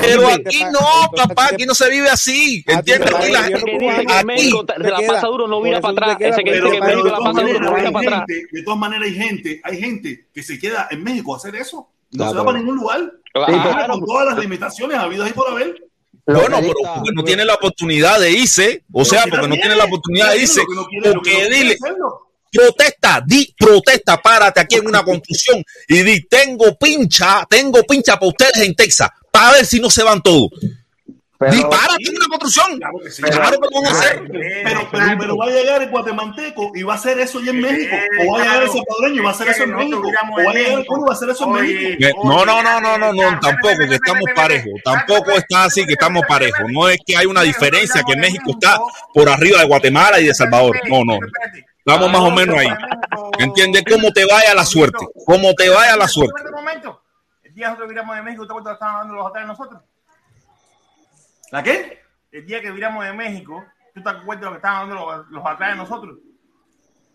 Pero, 0.00 0.28
aquí 0.28 0.64
no, 0.64 0.78
pa- 1.14 1.28
papá, 1.28 1.48
aquí 1.52 1.64
no 1.66 1.74
se 1.74 1.88
vive 1.90 2.08
así, 2.10 2.64
a 2.66 2.82
ti 2.82 2.92
¿entiendes? 2.92 3.14
Aquí 3.14 3.30
la 3.32 3.42
gente, 3.44 3.90
aquí, 3.90 4.50
la 4.78 5.00
pasa 5.06 5.26
duro, 5.28 5.46
no 5.46 5.64
eso 5.64 5.80
para 5.80 5.92
atrás. 5.92 6.16
Ese 6.20 6.42
que 6.44 6.52
dice 6.52 6.62
Pero, 6.62 6.70
que 6.72 6.80
México 6.80 7.04
de 7.04 7.10
la 7.10 7.16
todas 7.18 7.34
pasa 7.34 7.46
duro, 7.46 7.60
no 7.60 7.76
hay 7.76 7.92
para 7.92 7.98
atrás. 8.06 8.24
gente, 8.28 8.46
de 8.52 8.62
todas 8.62 8.78
maneras 8.78 9.04
hay 9.08 9.14
gente, 9.14 9.60
hay 9.62 9.80
gente 9.80 10.26
que 10.34 10.42
se 10.42 10.58
queda 10.58 10.88
en 10.90 11.02
México 11.02 11.34
a 11.34 11.36
hacer 11.36 11.54
eso. 11.56 11.88
No 12.12 12.28
se 12.28 12.36
va 12.36 12.44
para 12.44 12.58
ningún 12.58 12.76
lugar. 12.76 13.00
Claro. 13.32 13.92
Con 13.92 14.04
todas 14.06 14.26
las 14.26 14.38
limitaciones 14.38 14.98
habidas 14.98 15.28
ahí 15.28 15.32
por 15.32 15.48
haber. 15.48 15.76
Bueno, 16.34 16.58
pero 16.60 16.94
porque 16.94 17.10
no 17.14 17.24
tiene 17.24 17.44
la 17.44 17.54
oportunidad 17.54 18.20
de 18.20 18.32
irse, 18.32 18.84
o 18.92 19.04
sea, 19.04 19.24
porque 19.28 19.48
no 19.48 19.54
tiene, 19.54 19.76
la 19.76 19.84
oportunidad 19.84 20.32
de 20.32 20.38
irse, 20.38 20.62
porque 21.12 21.48
dile, 21.48 21.76
protesta, 22.50 23.22
di, 23.24 23.54
protesta, 23.58 24.20
párate 24.20 24.60
aquí 24.60 24.76
en 24.76 24.86
una 24.86 25.04
construcción 25.04 25.64
y 25.88 26.02
di, 26.02 26.26
tengo 26.26 26.76
pincha, 26.76 27.46
tengo 27.48 27.82
pincha 27.84 28.18
para 28.18 28.28
ustedes 28.28 28.58
en 28.58 28.74
Texas, 28.74 29.08
para 29.30 29.52
ver 29.52 29.66
si 29.66 29.80
no 29.80 29.90
se 29.90 30.02
van 30.02 30.22
todos. 30.22 30.50
Pero- 31.40 31.52
di, 31.52 31.62
párate 31.62 32.04
en 32.06 32.16
una 32.16 32.28
construcción, 32.28 32.78
Claro 32.78 32.98
que 33.02 33.10
sí. 33.10 33.22
claro 33.22 33.58
que 33.58 33.68
lo 33.72 33.80
van 33.82 33.86
a 33.86 33.98
hacer. 33.98 34.22
Pero, 34.30 34.88
pero, 34.92 35.18
pero 35.18 35.36
va 35.38 35.44
a 35.46 35.48
llegar 35.48 35.82
el 35.82 35.88
guatemalteco 35.90 36.72
y 36.74 36.82
va 36.82 36.92
a 36.92 36.96
hacer 36.96 37.18
eso 37.18 37.40
ya 37.40 37.50
en 37.50 37.60
México. 37.60 37.96
O 38.28 38.32
va 38.32 38.38
a 38.38 38.42
llegar 38.44 38.62
el 38.62 38.68
salvadoreño 38.68 39.14
y 39.14 39.24
va 39.24 39.30
a 39.30 39.32
hacer 39.32 39.48
eso 39.48 39.62
en 39.64 39.74
México. 39.74 39.98
O 39.98 40.44
va 40.44 40.50
a 40.50 40.54
llegar 40.54 40.72
el 40.72 40.84
y 40.84 40.86
va 40.88 41.08
a 41.08 41.12
hacer 41.12 41.30
eso 41.30 41.44
en 41.46 41.52
México. 41.52 42.20
No, 42.24 42.44
no, 42.44 42.62
no, 42.62 42.80
no, 42.80 42.98
no, 42.98 43.12
no, 43.12 43.40
tampoco, 43.40 43.78
que 43.88 43.94
estamos 43.94 44.22
parejos, 44.36 44.72
tampoco 44.84 45.30
está 45.32 45.64
así 45.64 45.84
que 45.86 45.94
estamos 45.94 46.22
parejos, 46.28 46.70
no 46.70 46.88
es 46.88 46.98
que 47.04 47.16
hay 47.16 47.24
una 47.26 47.40
diferencia 47.42 48.02
que 48.06 48.16
México 48.16 48.50
está 48.50 48.78
por 49.14 49.28
arriba 49.28 49.60
de 49.60 49.66
Guatemala 49.66 50.20
y 50.20 50.26
de 50.26 50.34
Salvador, 50.34 50.78
no, 50.88 51.04
no, 51.04 51.18
estamos 51.78 52.12
más 52.12 52.20
o 52.20 52.30
menos 52.30 52.56
ahí. 52.58 52.68
¿Entiendes? 53.38 53.82
Cómo 53.90 54.12
te 54.12 54.26
vaya 54.26 54.54
la 54.54 54.64
suerte, 54.66 55.06
cómo 55.24 55.54
te 55.54 55.70
vaya 55.70 55.96
la 55.96 56.06
suerte. 56.06 56.34
Espérate 56.36 56.54
un 56.54 56.64
momento. 56.64 57.02
El 57.42 57.54
día 57.54 57.64
que 57.64 57.70
nosotros 57.70 57.88
viramos 57.88 58.16
de 58.16 58.22
México, 58.22 58.42
¿ustedes 58.44 58.74
estaban 58.74 58.94
dando 59.00 59.14
los 59.14 59.26
hoteles 59.26 59.48
nosotros? 59.48 59.80
¿La 61.52 61.62
qué? 61.62 62.00
El 62.32 62.46
día 62.46 62.60
que 62.60 62.70
viramos 62.70 63.04
de 63.04 63.12
México, 63.12 63.64
¿tú 63.94 64.02
te 64.02 64.08
acuerdas 64.08 64.40
de 64.40 64.46
lo 64.46 64.52
que 64.52 64.56
estaban 64.58 64.88
dando 64.88 65.06
los, 65.06 65.28
los 65.30 65.44
hoteles 65.44 65.76
nosotros? 65.76 66.18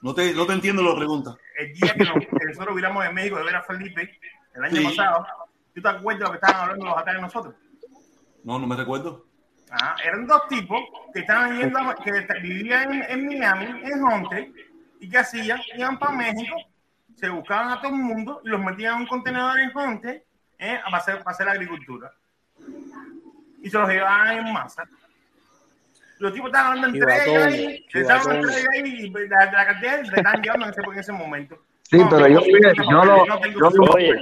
No 0.01 0.13
te, 0.13 0.33
no 0.33 0.45
te 0.45 0.53
entiendo 0.53 0.83
la 0.83 0.95
pregunta. 0.95 1.35
El 1.57 1.73
día 1.73 1.93
que, 1.93 2.03
nos- 2.03 2.19
que 2.25 2.45
nosotros 2.49 2.75
viramos 2.75 3.03
de 3.03 3.11
México 3.13 3.37
de 3.37 3.43
ver 3.45 3.55
a 3.55 3.63
Felipe, 3.63 4.19
el 4.55 4.63
año 4.63 4.75
Sí. 4.75 4.83
pasado, 4.83 5.25
¿tú 5.73 5.81
te 5.81 5.87
acuerdas 5.89 6.19
de 6.19 6.25
lo 6.25 6.31
que 6.31 6.35
estaban 6.45 6.61
hablando 6.61 6.85
los 6.85 6.97
hoteles 6.97 7.21
nosotros? 7.21 7.55
No, 8.43 8.59
no 8.59 8.67
me 8.67 8.75
recuerdo. 8.75 9.25
Ah, 9.71 9.95
eran 10.03 10.27
dos 10.27 10.47
tipos 10.47 10.79
que 11.13 11.21
estaban 11.21 11.57
yendo, 11.57 11.79
a- 11.79 11.95
que 11.95 12.11
vivían 12.41 12.93
en, 12.93 13.03
en 13.09 13.25
Miami, 13.25 13.65
en 13.83 14.03
Honte, 14.03 14.53
y 14.99 15.09
que 15.09 15.17
hacían, 15.17 15.59
iban 15.75 15.97
para 15.97 16.11
México, 16.11 16.55
se 17.15 17.29
buscaban 17.29 17.69
a 17.71 17.81
todo 17.81 17.91
el 17.93 17.97
mundo 18.01 18.41
y 18.43 18.49
los 18.49 18.61
metían 18.61 18.95
en 18.95 19.01
un 19.01 19.07
contenedor 19.07 19.57
en 19.59 19.75
Honte 19.75 20.25
eh, 20.59 20.79
para, 20.83 20.97
hacer, 20.97 21.17
para 21.23 21.31
hacer 21.31 21.49
agricultura. 21.49 22.11
Y 23.65 23.69
se 23.71 23.79
los 23.79 23.89
llevaban 23.89 24.37
en 24.37 24.53
masa. 24.53 24.87
Los 26.19 26.31
tipos 26.33 26.49
estaban 26.49 26.73
hablando 26.73 26.99
entre 26.99 27.31
ellos 27.31 27.43
ahí, 27.43 27.85
se 27.91 28.01
estaban 28.01 28.35
entre 28.35 28.59
ellos 28.59 28.69
ahí, 28.73 28.81
y 28.83 29.09
la, 29.27 29.51
la 29.51 29.65
cantidad 29.65 30.03
se 30.03 30.15
están 30.15 30.41
llevando 30.43 30.65
en 30.67 30.71
ese, 30.71 30.81
en 30.81 30.99
ese 30.99 31.11
momento. 31.11 31.65
Sí, 31.89 31.97
No, 31.99 32.09
pero 32.09 32.27
yo, 32.27 32.39
yo 32.41 33.05
lo, 33.05 33.25
yo 33.25 33.69
lo- 33.69 33.93
Oye, 33.93 34.13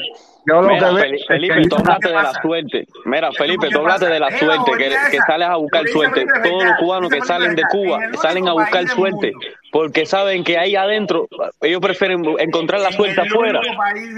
yo 0.45 0.61
lo 0.61 0.67
Mira, 0.67 0.89
que 0.89 1.17
Felipe, 1.25 1.61
que 1.61 1.67
tú 1.69 1.75
hablaste 1.77 2.09
de 2.09 2.13
la 2.15 2.33
suerte. 2.41 2.87
Mira, 3.05 3.31
Felipe, 3.31 3.69
tú 3.69 3.79
hablaste 3.79 4.07
de 4.07 4.19
la 4.19 4.37
suerte, 4.37 4.71
que, 4.77 4.89
que 5.11 5.17
sales 5.25 5.47
a 5.47 5.55
buscar 5.55 5.87
suerte. 5.87 6.25
Todos 6.43 6.63
los 6.65 6.73
cubanos 6.77 7.09
que 7.09 7.21
salen 7.21 7.55
de 7.55 7.63
Cuba 7.71 7.99
salen 8.21 8.49
a 8.49 8.53
buscar 8.53 8.85
suerte 8.89 9.31
porque 9.71 10.05
saben 10.05 10.43
que 10.43 10.57
ahí 10.57 10.75
adentro 10.75 11.27
ellos 11.61 11.79
prefieren 11.81 12.23
encontrar 12.39 12.81
la 12.81 12.91
suerte 12.91 13.21
afuera. 13.21 13.61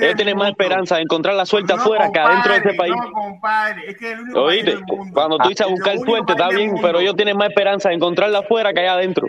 Ellos 0.01 0.15
tienen 0.15 0.37
más 0.37 0.49
esperanza 0.49 0.95
de 0.95 1.03
encontrar 1.03 1.35
la 1.35 1.45
suerte 1.45 1.71
afuera 1.73 2.09
que 2.11 2.19
adentro 2.19 2.53
de 2.53 2.59
ese 2.59 2.73
país. 2.73 2.95
No, 2.95 3.11
compadre, 3.11 3.81
es 3.91 3.97
que 3.97 4.11
el 4.13 4.19
único 4.21 4.33
país 4.33 4.47
Oíste, 4.55 4.71
del 4.71 4.83
mundo. 4.87 5.13
cuando 5.13 5.37
tú 5.37 5.49
dices 5.49 5.67
a 5.67 5.69
buscar 5.69 5.97
suerte 5.99 6.31
está 6.33 6.49
bien, 6.49 6.73
pero 6.81 6.99
ellos 6.99 7.15
tienen 7.15 7.37
más 7.37 7.49
esperanza 7.49 7.89
de 7.89 7.95
encontrarla 7.95 8.39
afuera 8.39 8.73
que 8.73 8.79
allá 8.79 8.93
adentro. 8.93 9.27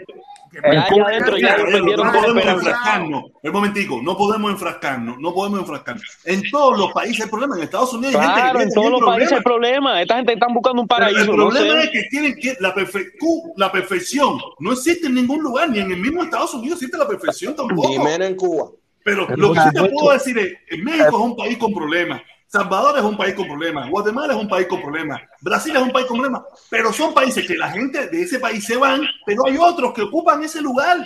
Un 3.42 3.52
momentico, 3.52 4.00
no 4.02 4.16
podemos 4.16 4.50
enfrascarnos, 4.50 5.18
no 5.18 5.32
podemos 5.34 5.60
enfrascarnos. 5.60 6.04
En 6.24 6.42
todos 6.50 6.78
los 6.78 6.92
países 6.92 7.24
hay 7.24 7.30
problemas. 7.30 7.58
En 7.58 7.64
Estados 7.64 7.92
Unidos 7.92 8.16
hay 8.16 8.28
gente 8.42 8.58
que 8.58 8.62
en 8.64 8.70
todos 8.72 8.90
los 8.90 9.00
problemas. 9.00 9.18
países 9.18 9.32
hay 9.38 9.42
problemas. 9.42 10.00
Esta 10.00 10.16
gente 10.16 10.32
está 10.32 10.46
buscando 10.48 10.82
un 10.82 10.88
Pero 10.88 10.98
paraíso. 11.00 11.20
el 11.20 11.26
no 11.26 11.48
problema 11.48 11.80
sé. 11.80 11.84
es 11.86 11.90
que 11.90 12.02
tienen 12.10 12.34
que 12.36 12.56
la, 12.60 12.74
perfe- 12.74 13.10
cu- 13.18 13.52
la 13.56 13.70
perfección 13.72 14.38
no 14.58 14.72
existe 14.72 15.06
en 15.06 15.14
ningún 15.14 15.42
lugar, 15.42 15.68
ni 15.70 15.78
en 15.78 15.90
el 15.90 15.98
mismo 16.00 16.22
Estados 16.22 16.54
Unidos 16.54 16.78
existe 16.78 16.98
la 16.98 17.06
perfección 17.08 17.54
tampoco. 17.54 17.92
Y 17.92 17.98
menos 17.98 18.28
en 18.28 18.36
Cuba. 18.36 18.70
Pero 19.04 19.26
lo 19.36 19.52
que 19.52 19.60
sí 19.60 19.68
te 19.72 19.84
puedo 19.90 20.12
decir 20.12 20.36
es, 20.38 20.52
en 20.68 20.82
México 20.82 21.08
es 21.08 21.14
un 21.14 21.36
país 21.36 21.56
con 21.58 21.72
problemas, 21.72 22.22
Salvador 22.46 22.96
es 22.98 23.04
un 23.04 23.16
país 23.16 23.34
con 23.34 23.46
problemas, 23.46 23.90
Guatemala 23.90 24.34
es 24.34 24.40
un 24.40 24.48
país 24.48 24.66
con 24.68 24.80
problemas, 24.80 25.20
Brasil 25.40 25.74
es 25.74 25.82
un 25.82 25.90
país 25.90 26.06
con 26.06 26.18
problemas, 26.18 26.42
pero 26.70 26.92
son 26.92 27.12
países 27.12 27.46
que 27.46 27.56
la 27.56 27.70
gente 27.70 28.08
de 28.08 28.22
ese 28.22 28.38
país 28.38 28.64
se 28.64 28.76
van, 28.76 29.02
pero 29.24 29.46
hay 29.46 29.56
otros 29.56 29.92
que 29.92 30.02
ocupan 30.02 30.42
ese 30.42 30.62
lugar. 30.62 30.98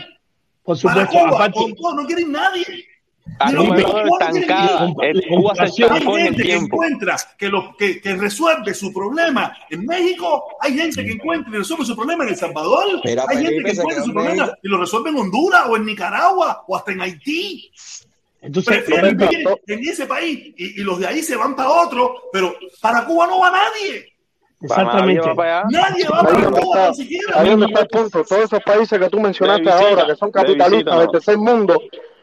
Por 0.62 0.80
Para 0.80 1.06
supuesto, 1.06 1.18
Cuba, 1.18 1.36
aparte, 1.36 1.58
con 1.58 1.74
todo, 1.74 1.94
no 1.94 2.06
quieren 2.06 2.32
nadie. 2.32 2.64
A 3.38 3.50
estancada. 3.50 4.92
Cuba 5.28 5.54
se 5.54 5.64
estancó 5.82 6.18
en 6.18 6.26
el 6.26 6.36
que 6.36 6.54
encuentra 6.54 7.16
que, 7.38 7.48
lo, 7.48 7.74
que, 7.76 8.00
que 8.00 8.16
resuelve 8.16 8.74
su 8.74 8.92
problema 8.92 9.56
en 9.70 9.86
México. 9.86 10.56
Hay 10.60 10.76
gente 10.76 11.04
que 11.04 11.12
encuentra 11.12 11.50
y 11.54 11.58
resuelve 11.58 11.84
su 11.84 11.96
problema 11.96 12.24
en 12.24 12.30
El 12.30 12.36
Salvador. 12.36 13.00
Mira, 13.04 13.24
Hay 13.28 13.44
gente 13.44 13.62
que 13.62 13.70
encuentra 13.70 14.04
su 14.04 14.12
problema 14.12 14.52
y 14.62 14.68
lo 14.68 14.78
resuelve 14.78 15.10
en 15.10 15.16
Honduras 15.16 15.62
o 15.68 15.76
en 15.76 15.86
Nicaragua 15.86 16.64
o 16.66 16.76
hasta 16.76 16.92
en 16.92 17.00
Haití. 17.00 17.70
Entonces, 18.42 18.78
Prefieren 18.78 19.16
vivir 19.16 19.46
en 19.66 19.78
ese 19.80 20.06
país 20.06 20.54
y, 20.56 20.80
y 20.80 20.84
los 20.84 20.98
de 20.98 21.06
ahí 21.06 21.22
se 21.22 21.36
van 21.36 21.54
para 21.54 21.70
otro, 21.70 22.14
pero 22.32 22.54
para 22.80 23.04
Cuba 23.04 23.26
no 23.26 23.40
va 23.40 23.50
nadie. 23.50 24.06
Exactamente. 24.62 25.26
va 25.26 25.34
para 25.34 25.58
allá. 25.60 25.68
Nadie 25.70 26.06
va 26.08 26.22
para 26.22 26.50
Cuba 26.50 26.88
ni 26.88 26.94
siquiera. 26.94 27.40
ahí 27.40 27.50
donde 27.50 27.66
está 27.66 27.80
el 27.80 27.88
punto. 27.88 28.24
Todos 28.24 28.44
esos 28.44 28.60
países 28.62 28.98
que 28.98 29.08
tú 29.08 29.20
mencionaste 29.20 29.70
ahora, 29.70 30.06
que 30.06 30.16
son 30.16 30.30
capitalistas 30.30 30.98
del 30.98 31.10
tercer 31.10 31.38
mundo, 31.38 31.80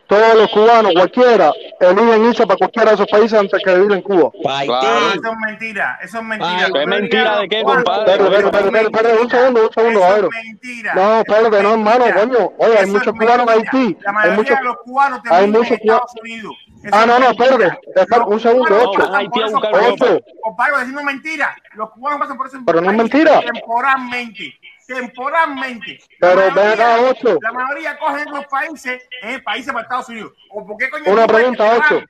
todos 0.08 0.36
los 0.36 0.50
cubanos, 0.52 0.94
cualquiera, 0.94 1.52
eligen 1.80 2.26
irse 2.26 2.46
para 2.48 2.58
cualquiera 2.58 2.90
de 2.92 2.96
esos 2.96 3.08
países 3.08 3.40
antes 3.40 3.62
que 3.64 3.76
vivir 3.76 3.92
en 3.92 4.02
Cuba. 4.02 4.32
Claro. 4.42 4.80
Eso 5.14 5.32
es 5.32 5.38
mentira, 5.46 6.00
eso 6.02 6.18
es 6.18 6.24
mentira. 6.24 6.58
Ay, 6.66 6.72
¿Es 6.82 6.88
mentira 6.88 7.40
de 7.40 7.50
qué, 7.50 7.64
compadre? 7.64 8.12
Espera, 8.14 8.24
espera, 8.24 8.46
espera, 8.48 8.66
espera, 8.66 8.88
espera, 9.10 9.22
un 9.22 9.30
segundo, 9.30 9.68
un 9.68 9.74
segundo, 9.74 10.00
Eso 10.00 10.10
Jairo. 10.10 10.30
es 10.40 10.46
mentira. 10.46 10.94
No, 10.96 11.20
espérate, 11.20 11.58
es 11.58 11.64
no, 11.64 11.70
hermano, 11.74 12.06
mentira. 12.06 12.22
coño. 12.28 12.52
Oye, 12.58 12.78
hay 12.80 12.86
muchos 12.88 13.14
cubanos 13.14 13.42
en. 13.42 13.50
Haití. 13.50 13.98
La 14.02 14.10
Hay 14.10 14.14
mayoría 14.16 14.36
muchos, 14.38 14.58
de 14.58 14.64
los 14.64 14.78
cubanos 14.84 15.20
hay 15.30 15.44
en 15.44 15.52
muchos 15.52 15.68
cua- 15.68 15.76
Estados 15.82 16.12
Unidos. 16.22 16.54
Eso 16.84 16.96
Ah, 16.96 17.06
no, 17.06 17.20
no, 17.20 17.26
mentira. 17.28 17.54
espérate, 17.56 17.80
espera, 18.02 18.26
un 18.26 18.40
segundo, 18.40 18.76
ocho. 18.82 19.10
Ocho. 19.12 20.20
Compadre, 20.42 20.74
diciendo 20.80 21.04
mentira. 21.04 21.56
Los 21.74 21.90
cubanos 21.92 22.20
pasan 22.20 22.38
por 22.38 22.48
eso 22.48 22.58
Pero 22.66 22.82
no 22.82 22.92
es 22.92 22.98
mentira. 22.98 23.42
Temporalmente. 23.42 24.54
Temporalmente. 24.88 26.00
Pero 26.20 26.42
La 26.42 26.50
mayoría- 26.52 26.98
Ocho. 27.10 27.38
La 27.42 27.52
mayoría 27.52 28.00
cogen 28.00 28.26
los 28.32 28.46
países, 28.48 29.08
eh, 29.22 29.40
países 29.44 29.72
para 29.72 29.84
Estados 29.84 30.10
Unidos. 30.10 30.32
¿O 30.50 30.66
por 30.66 30.78
qué 30.78 30.90
coño 30.90 31.04
Una 31.12 31.28
pregunta, 31.28 31.78
Ocho. 31.78 32.04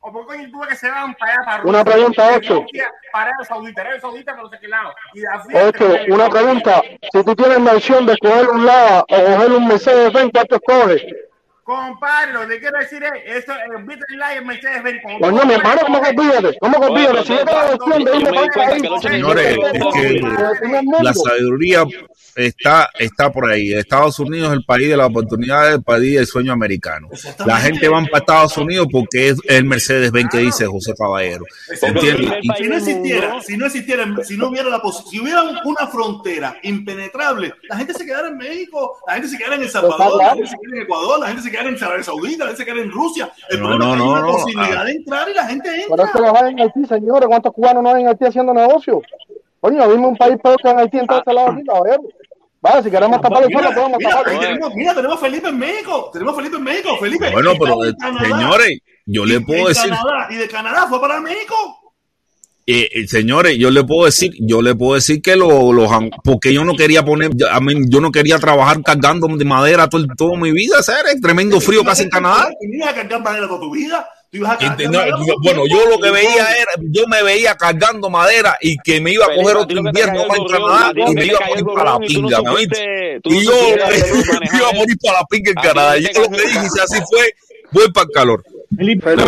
¿O 0.00 0.12
por 0.12 0.26
qué 0.26 0.36
coño 0.36 0.50
tú 0.50 0.60
que 0.68 0.74
se 0.74 0.90
van 0.90 1.14
para 1.14 1.32
allá, 1.34 1.44
para 1.44 1.62
Una 1.64 1.84
pregunta, 1.84 2.28
Ocho. 2.36 2.64
Para 3.12 3.32
Saudita, 3.46 3.82
Arabia 3.82 4.00
Saudita, 4.00 4.32
pero 4.32 4.44
no 4.44 4.50
sé 4.50 4.58
qué 4.60 4.68
lado. 4.68 4.94
Y 5.14 5.20
de 5.20 5.26
así 5.28 5.48
Ocho, 5.54 5.94
una 6.08 6.28
pregunta. 6.30 6.82
Si 7.12 7.24
tú 7.24 7.36
tienes 7.36 7.60
la 7.60 7.72
opción 7.74 8.06
de 8.06 8.16
coger 8.18 8.48
un 8.48 8.66
Lada 8.66 9.00
o 9.02 9.06
coger 9.24 9.52
un 9.52 9.68
Mercedes 9.68 10.12
Benz, 10.12 10.32
¿cuál 10.32 10.46
te 10.48 10.54
escoges? 10.56 11.02
Compadre, 11.64 12.32
lo 12.32 12.48
que 12.48 12.58
quiero 12.58 12.78
decir 12.78 13.02
es, 13.04 13.44
eso, 13.44 13.52
el 13.52 13.84
Beat 13.84 14.00
Lion 14.08 14.46
Mercedes 14.46 14.82
Benz. 14.82 15.00
Coño, 15.20 15.44
mi 15.44 15.54
hermano, 15.54 15.80
¿cómo 15.86 16.02
que 16.02 16.08
olvídate? 16.10 16.58
¿Cómo 16.60 16.94
que? 16.94 17.22
Si 17.22 17.28
yo 17.28 17.44
tengo 17.44 17.52
la 17.52 17.74
opción 17.74 18.04
de 18.04 18.16
irme 18.16 18.46
para 18.54 19.00
Señores, 19.00 19.58
es 19.72 19.82
que 19.94 20.20
la 21.02 21.14
sabiduría 21.14 21.84
está, 22.34 22.90
está 22.98 23.30
por 23.30 23.48
ahí. 23.50 23.72
Estados 23.74 24.18
Unidos 24.18 24.48
es 24.50 24.54
el 24.58 24.64
país 24.64 24.88
de 24.88 24.96
las 24.96 25.06
oportunidades, 25.08 25.76
el 25.76 25.82
país 25.84 26.16
del 26.16 26.26
sueño 26.26 26.52
americano. 26.52 27.08
La 27.46 27.58
gente 27.58 27.88
va 27.88 28.02
para 28.06 28.18
Estados 28.18 28.56
Unidos 28.56 28.88
porque 28.90 29.28
es 29.28 29.38
el 29.48 29.64
Mercedes-Benz 29.64 30.30
que 30.30 30.38
dice 30.38 30.66
José 30.66 30.94
Caballero. 30.98 31.44
¿Entiendes? 31.80 32.32
Y- 32.42 32.48
Si 32.56 32.68
no 32.68 32.76
existiera, 32.76 33.40
si 33.42 33.56
no 33.56 33.66
existiera, 33.66 34.06
si 34.24 34.36
no 34.36 34.48
hubiera 34.48 34.68
la 34.68 34.80
pos- 34.80 35.04
si 35.10 35.20
hubiera 35.20 35.42
una 35.42 35.86
frontera 35.86 36.56
impenetrable, 36.62 37.52
la 37.68 37.76
gente 37.76 37.94
se 37.94 38.04
quedara 38.04 38.28
en 38.28 38.36
México, 38.36 38.98
la 39.06 39.14
gente 39.14 39.28
se 39.28 39.38
quedara 39.38 39.54
en 39.56 39.62
El 39.62 39.70
Salvador, 39.70 40.18
la 40.22 40.30
gente 40.30 40.46
se 40.48 40.56
quedara 40.56 40.76
en 40.76 40.82
Ecuador, 40.82 41.20
la 41.20 41.26
gente 41.28 41.42
se 41.42 41.50
quedara 41.52 41.68
en 41.68 41.84
Arabia 41.84 42.02
Saudita, 42.02 42.44
la 42.44 42.50
gente 42.50 42.56
se 42.62 42.64
quedara 42.64 42.82
en 42.82 42.90
Rusia. 42.90 43.32
El 43.50 43.60
No, 43.60 43.68
problema 43.68 43.84
no, 43.86 43.92
es 43.94 43.96
que 43.96 44.02
hay 44.02 44.08
no, 44.08 44.12
una 44.12 44.20
no. 44.20 44.32
posibilidad 44.32 44.84
de 44.84 44.92
entrar 44.92 45.28
y 45.28 45.34
la 45.34 45.46
gente 45.46 45.68
Pero 45.88 46.02
entra. 46.02 46.04
es 46.04 46.32
que 46.42 46.48
en 46.48 46.60
Haití, 46.60 46.84
señores. 46.86 47.28
¿Cuántos 47.28 47.52
cubanos 47.52 47.82
no 47.84 47.94
hay 47.94 48.02
en 48.02 48.08
Haití 48.08 48.24
haciendo 48.24 48.52
negocio? 48.54 49.00
Coño, 49.60 49.88
dime 49.92 50.06
un 50.08 50.16
país 50.16 50.36
peor 50.42 50.56
que 50.60 50.68
en 50.70 50.78
Haití 50.80 50.98
en 50.98 51.06
todo 51.06 51.18
este 51.18 51.32
lado 51.32 51.50
aquí, 51.52 51.62
caballero. 51.64 52.02
Vale, 52.60 52.82
si 52.84 52.90
queremos 52.90 53.20
tapar 53.20 53.42
el 53.44 53.52
sol, 53.52 53.62
lo 53.62 53.68
Mira, 53.70 53.74
podemos 53.74 53.98
mira, 53.98 54.10
tapar. 54.10 54.34
y 54.34 54.38
tenemos, 54.38 54.74
mira, 54.74 54.94
tenemos 54.94 55.16
a 55.16 55.20
Felipe 55.20 55.48
en 55.48 55.58
México. 55.58 56.10
Tenemos 56.12 56.32
a 56.32 56.36
Felipe 56.36 56.56
en 56.56 56.62
México. 56.62 56.96
Felipe. 57.00 57.30
Bueno, 57.32 57.50
pero 57.60 57.76
señores, 58.20 58.78
yo 59.06 59.24
le 59.24 59.40
puedo 59.40 59.60
en 59.62 59.66
decir, 59.66 59.90
Canadá, 59.90 60.26
y 60.30 60.34
de 60.36 60.48
Canadá 60.48 60.86
fue 60.88 61.00
para 61.00 61.20
México. 61.20 61.54
Eh, 62.66 62.88
eh, 62.92 63.06
señores, 63.08 63.56
yo 63.58 63.70
le 63.70 63.82
puedo 63.84 64.06
decir, 64.06 64.32
yo 64.40 64.62
le 64.62 64.74
puedo 64.74 64.94
decir 64.94 65.20
que 65.20 65.36
lo- 65.36 65.72
los, 65.72 65.90
han- 65.90 66.10
porque 66.24 66.52
yo 66.54 66.64
no 66.64 66.74
quería 66.76 67.04
poner, 67.04 67.30
yo, 67.34 67.50
a 67.50 67.60
mí, 67.60 67.74
yo 67.88 68.00
no 68.00 68.10
quería 68.12 68.38
trabajar 68.38 68.82
cargando 68.82 69.26
de 69.28 69.44
madera 69.44 69.88
todo, 69.88 70.04
toda 70.16 70.36
mi 70.38 70.52
vida, 70.52 70.82
¿sabes? 70.82 71.20
Tremendo 71.20 71.60
frío 71.60 71.84
casi 71.84 72.04
en 72.04 72.10
Canadá. 72.10 72.48
Tú 72.60 72.66
ibas 72.72 72.88
a 72.90 72.94
cargar 72.94 73.22
madera 73.22 73.48
toda 73.48 73.60
tu 73.60 73.70
vida. 73.72 74.08
Bueno, 75.42 75.62
yo 75.68 75.90
lo 75.90 75.98
que 76.00 76.10
veía 76.10 76.52
era, 76.54 76.70
yo 76.90 77.06
me 77.06 77.22
veía 77.22 77.54
cargando 77.54 78.08
madera 78.08 78.56
y 78.62 78.76
que 78.78 78.98
me 79.00 79.12
iba 79.12 79.26
a 79.26 79.34
coger 79.34 79.56
otro 79.58 79.74
lo 79.76 79.82
invierno 79.88 80.24
gorrión, 80.26 80.46
Canadá 80.46 80.92
lo 80.94 81.10
y 81.10 81.14
me 81.14 81.26
iba 81.26 81.38
a 81.38 81.48
morir 81.48 81.64
para 81.74 81.84
la 81.92 81.98
pinga, 81.98 82.38
Y 83.24 83.44
yo 83.44 83.52
me 84.52 84.58
iba 84.58 84.68
a 84.68 84.72
morir 84.72 84.96
para 85.02 85.18
la 85.18 85.24
pinga 85.28 85.50
en 85.50 85.54
Canadá. 85.56 85.96
lo 85.96 86.00
yo 86.00 86.20
lo 86.22 86.28
te 86.28 86.36
que 86.36 86.42
dije, 86.48 86.60
si 86.70 86.80
así 86.80 87.00
fue, 87.10 87.34
voy 87.72 87.92
para 87.92 88.04
el 88.06 88.10
calor. 88.14 88.44
Felipe, 88.76 89.02
Pero- 89.04 89.24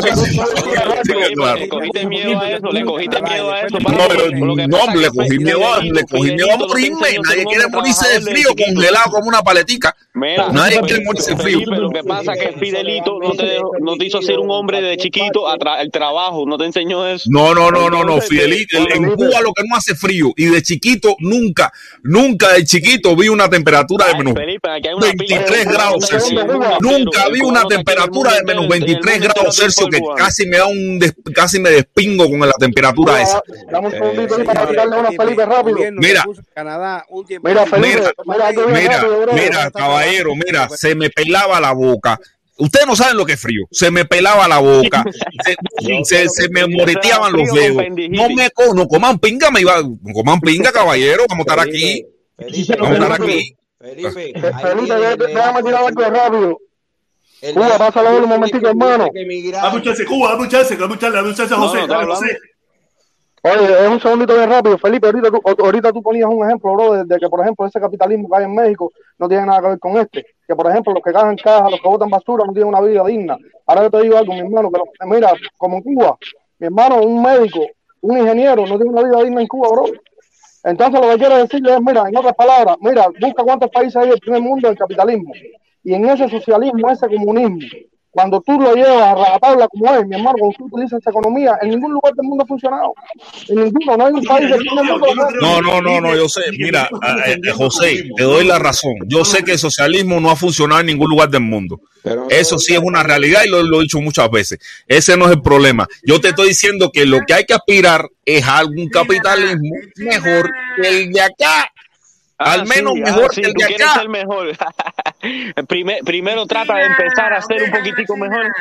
le 1.56 1.68
cogiste 1.68 2.06
miedo 2.06 2.40
a 2.40 2.50
eso, 2.50 2.66
le 2.72 2.84
cogiste 2.84 3.22
miedo 3.22 3.52
a 3.52 3.60
eso. 3.62 3.78
No, 3.78 4.08
pero 4.08 4.30
no, 4.30 4.94
le 4.96 5.10
cogí 5.10 5.38
miedo 5.38 5.72
a, 5.74 5.80
le 5.82 6.04
cogí 6.04 6.32
miedo 6.32 6.52
a 6.52 6.56
morirme. 6.56 7.08
Nadie 7.22 7.44
quiere 7.44 7.68
morirse 7.68 8.08
de 8.08 8.20
frío, 8.20 8.48
congelado 8.56 9.10
como 9.10 9.28
una 9.28 9.42
paletica. 9.42 9.94
Nadie 10.14 10.80
quiere 10.80 11.04
morirse 11.04 11.34
de 11.34 11.42
frío. 11.42 11.58
Felipe, 11.58 11.76
lo 11.76 11.90
que 11.90 12.02
pasa 12.04 12.32
es 12.34 12.40
que 12.40 12.52
Fidelito 12.58 13.18
no 13.20 13.32
te, 13.32 13.44
dejó- 13.46 13.72
no 13.80 13.96
te 13.96 14.06
hizo 14.06 14.22
ser 14.22 14.38
un 14.38 14.50
hombre 14.50 14.80
de 14.80 14.96
chiquito 14.96 15.44
el 15.80 15.90
trabajo, 15.90 16.44
no 16.46 16.56
te 16.56 16.64
enseñó 16.64 17.06
eso. 17.06 17.24
No, 17.30 17.54
no, 17.54 17.70
no, 17.70 17.90
no, 17.90 18.04
no, 18.04 18.20
Fidelito, 18.20 18.78
en 18.78 19.10
Cuba 19.14 19.40
lo 19.40 19.52
que 19.52 19.62
no 19.68 19.76
hace 19.76 19.94
frío 19.94 20.32
y 20.36 20.46
de 20.46 20.62
chiquito 20.62 21.16
nunca, 21.20 21.72
nunca 22.02 22.52
de 22.52 22.64
chiquito 22.64 23.14
vi 23.16 23.28
una 23.28 23.48
temperatura 23.48 24.06
de 24.06 24.14
menos 24.18 24.34
Felipe, 24.34 24.70
aquí 24.70 24.88
hay 24.88 24.94
una 24.94 25.06
pila 25.12 25.24
de 25.26 25.34
23 25.44 25.64
grados 25.66 26.06
Celsius. 26.08 26.44
Nunca 26.80 27.28
vi 27.28 27.40
una 27.40 27.64
temperatura 27.64 28.34
de 28.34 28.42
menos 28.44 28.68
23 28.68 29.20
grados 29.20 29.33
Celsius 29.52 29.88
que 29.90 29.98
casi 30.16 30.46
me 30.46 30.56
da 30.58 30.66
un 30.66 30.98
des- 30.98 31.14
casi 31.34 31.58
me 31.60 31.70
despingo 31.70 32.28
con 32.28 32.40
la 32.40 32.52
temperatura 32.52 33.20
esa. 33.22 33.42
Dame 33.70 33.86
un 33.88 33.92
segundito 33.92 34.36
ahí 34.36 34.44
para 34.44 34.66
tirarle 34.68 34.98
una 34.98 35.10
Felipe 35.12 35.44
rápido. 35.46 35.78
Mira, 35.96 36.24
Canadá 36.54 37.04
un 37.10 37.24
tiempo. 37.26 37.48
Mira, 37.48 37.66
Felipe, 37.66 37.88
mira, 38.26 38.52
mira, 38.66 39.00
rápido, 39.00 39.26
mira, 39.32 39.70
caballero, 39.70 40.30
mira, 40.34 40.68
se 40.70 40.94
me 40.94 41.10
pelaba 41.10 41.60
la 41.60 41.72
boca. 41.72 42.18
Ustedes 42.56 42.86
no 42.86 42.94
saben 42.94 43.16
lo 43.16 43.26
que 43.26 43.32
es 43.32 43.40
frío. 43.40 43.64
Se 43.72 43.90
me 43.90 44.04
pelaba 44.04 44.46
la 44.46 44.58
boca, 44.60 45.02
se, 45.44 46.04
se- 46.04 46.28
se 46.28 46.48
me 46.50 46.66
moreteaban 46.68 47.32
los 47.32 47.48
dedos. 47.52 47.82
No 48.10 48.28
me 48.30 48.50
co- 48.50 48.72
no 48.74 48.86
coman 48.86 49.18
pinga, 49.18 49.50
me 49.50 49.60
iba, 49.60 49.82
coman 50.12 50.40
pinga, 50.40 50.70
caballero, 50.70 51.24
vamos 51.28 51.46
a 51.48 51.50
estar 51.50 51.68
aquí. 51.68 52.06
Vamos 52.78 52.90
a 52.90 53.02
estar 53.02 53.12
aquí. 53.22 53.56
Felipe, 53.80 54.10
Fe- 54.12 54.32
Felipe, 54.62 54.94
dé- 54.94 55.16
déjame 55.34 55.62
tirar 55.64 55.84
algo 55.84 56.00
rápido. 56.02 56.58
El 57.48 57.54
Cuba, 57.54 57.78
pásalo 57.78 58.10
un 58.16 58.28
momentico, 58.28 58.68
hermano. 58.68 59.04
Dame 59.62 59.76
un 59.76 59.82
chance, 59.82 60.04
Cuba, 60.04 60.30
dame 60.30 60.42
un 60.42 60.48
chance, 60.48 60.76
dame 60.76 60.92
un 60.92 60.98
chance, 60.98 61.16
dame 61.16 61.28
un 61.28 61.34
chance 61.34 61.54
a 61.54 61.56
José. 61.56 61.78
No, 61.80 61.86
no, 61.86 61.94
dale, 61.94 62.12
está 62.12 62.14
José. 62.26 62.38
Oye, 63.46 63.84
es 63.84 63.88
un 63.90 64.00
segundito 64.00 64.34
bien 64.34 64.48
rápido. 64.48 64.78
Felipe, 64.78 65.06
ahorita 65.06 65.30
tú, 65.30 65.40
ahorita 65.62 65.92
tú 65.92 66.02
ponías 66.02 66.28
un 66.30 66.46
ejemplo, 66.46 66.72
bro, 66.72 66.92
de, 66.94 67.04
de 67.04 67.18
que, 67.18 67.28
por 67.28 67.40
ejemplo, 67.42 67.66
ese 67.66 67.78
capitalismo 67.78 68.26
que 68.30 68.36
hay 68.38 68.44
en 68.44 68.54
México 68.54 68.90
no 69.18 69.28
tiene 69.28 69.44
nada 69.44 69.60
que 69.60 69.68
ver 69.68 69.78
con 69.78 69.96
este. 69.98 70.24
Que, 70.48 70.54
por 70.56 70.70
ejemplo, 70.70 70.94
los 70.94 71.02
que 71.02 71.12
cagan 71.12 71.36
caja, 71.36 71.68
los 71.68 71.78
que 71.80 71.86
botan 71.88 72.08
basura, 72.08 72.44
no 72.46 72.52
tienen 72.54 72.68
una 72.68 72.80
vida 72.80 73.04
digna. 73.04 73.36
Ahora 73.66 73.82
yo 73.82 73.90
te 73.90 74.00
digo 74.02 74.16
algo, 74.16 74.32
mi 74.32 74.40
hermano, 74.40 74.70
que 74.72 74.78
lo- 74.78 75.10
mira, 75.10 75.30
como 75.58 75.76
en 75.76 75.82
Cuba, 75.82 76.16
mi 76.58 76.66
hermano, 76.68 77.02
un 77.02 77.22
médico, 77.22 77.60
un 78.00 78.16
ingeniero, 78.18 78.66
no 78.66 78.76
tiene 78.78 78.90
una 78.90 79.02
vida 79.02 79.22
digna 79.22 79.42
en 79.42 79.46
Cuba, 79.46 79.68
bro. 79.72 79.84
Entonces, 80.64 80.98
lo 80.98 81.10
que 81.10 81.18
quiero 81.18 81.36
decirle 81.36 81.74
es, 81.74 81.80
mira, 81.82 82.08
en 82.08 82.16
otras 82.16 82.34
palabras, 82.34 82.76
mira, 82.80 83.06
busca 83.20 83.42
cuántos 83.42 83.68
países 83.70 83.96
hay 83.96 84.06
en 84.06 84.12
el 84.14 84.20
primer 84.20 84.40
mundo 84.40 84.68
del 84.68 84.78
capitalismo. 84.78 85.34
Y 85.84 85.94
en 85.94 86.08
ese 86.08 86.28
socialismo, 86.28 86.90
ese 86.90 87.06
comunismo, 87.06 87.58
cuando 88.14 88.40
tú 88.40 88.60
lo 88.60 88.74
llevas 88.74 89.02
a 89.02 89.14
rajatabla 89.16 89.66
como 89.68 89.92
es, 89.92 90.06
mi 90.06 90.14
hermano, 90.14 90.36
cuando 90.38 90.56
tú 90.56 90.64
utilizas 90.66 91.00
esa 91.00 91.10
economía, 91.10 91.58
en 91.60 91.70
ningún 91.70 91.92
lugar 91.94 92.14
del 92.14 92.26
mundo 92.28 92.44
ha 92.44 92.46
funcionado. 92.46 92.94
En 93.48 93.64
ninguno, 93.64 93.96
no 93.96 94.06
hay 94.06 94.12
un 94.12 94.24
país 94.24 94.50
del 94.50 94.60
primer 94.60 94.84
mundo. 94.84 95.06
que. 95.06 95.36
No, 95.40 95.60
no, 95.60 95.82
no, 95.82 96.00
no, 96.00 96.14
yo 96.14 96.28
sé. 96.28 96.42
Mira, 96.56 96.88
eh, 97.26 97.40
eh, 97.44 97.50
José, 97.50 98.08
te 98.16 98.22
doy 98.22 98.44
la 98.44 98.60
razón. 98.60 98.94
Yo 99.08 99.24
sé 99.24 99.42
que 99.42 99.52
el 99.52 99.58
socialismo 99.58 100.20
no 100.20 100.30
ha 100.30 100.36
funcionado 100.36 100.80
en 100.80 100.86
ningún 100.86 101.10
lugar 101.10 101.28
del 101.28 101.40
mundo. 101.40 101.80
Eso 102.30 102.58
sí 102.58 102.74
es 102.74 102.80
una 102.80 103.02
realidad 103.02 103.42
y 103.44 103.50
lo, 103.50 103.62
lo 103.64 103.80
he 103.80 103.82
dicho 103.82 104.00
muchas 104.00 104.30
veces. 104.30 104.60
Ese 104.86 105.16
no 105.16 105.24
es 105.24 105.32
el 105.32 105.42
problema. 105.42 105.88
Yo 106.06 106.20
te 106.20 106.28
estoy 106.28 106.48
diciendo 106.48 106.90
que 106.92 107.06
lo 107.06 107.18
que 107.26 107.34
hay 107.34 107.44
que 107.44 107.54
aspirar 107.54 108.08
es 108.24 108.44
a 108.44 108.58
algún 108.58 108.88
capitalismo 108.90 109.74
mejor 109.96 110.50
que 110.80 110.88
el 110.88 111.12
de 111.12 111.20
acá. 111.20 111.68
Ah, 112.38 112.52
Al 112.54 112.66
menos 112.66 112.94
sí, 112.94 113.00
mejor 113.02 113.24
ah, 113.24 113.32
sí, 113.32 113.40
que 113.42 113.46
el 113.48 113.52
de 113.54 113.64
acá. 113.84 113.94
ser 113.94 114.08
mejor. 114.08 114.48
Primer- 115.68 116.02
primero 116.04 116.46
trata 116.46 116.74
de 116.76 116.84
empezar 116.84 117.32
a 117.32 117.40
ser 117.40 117.62
un 117.62 117.70
poquitico 117.70 118.16
mejor. 118.16 118.52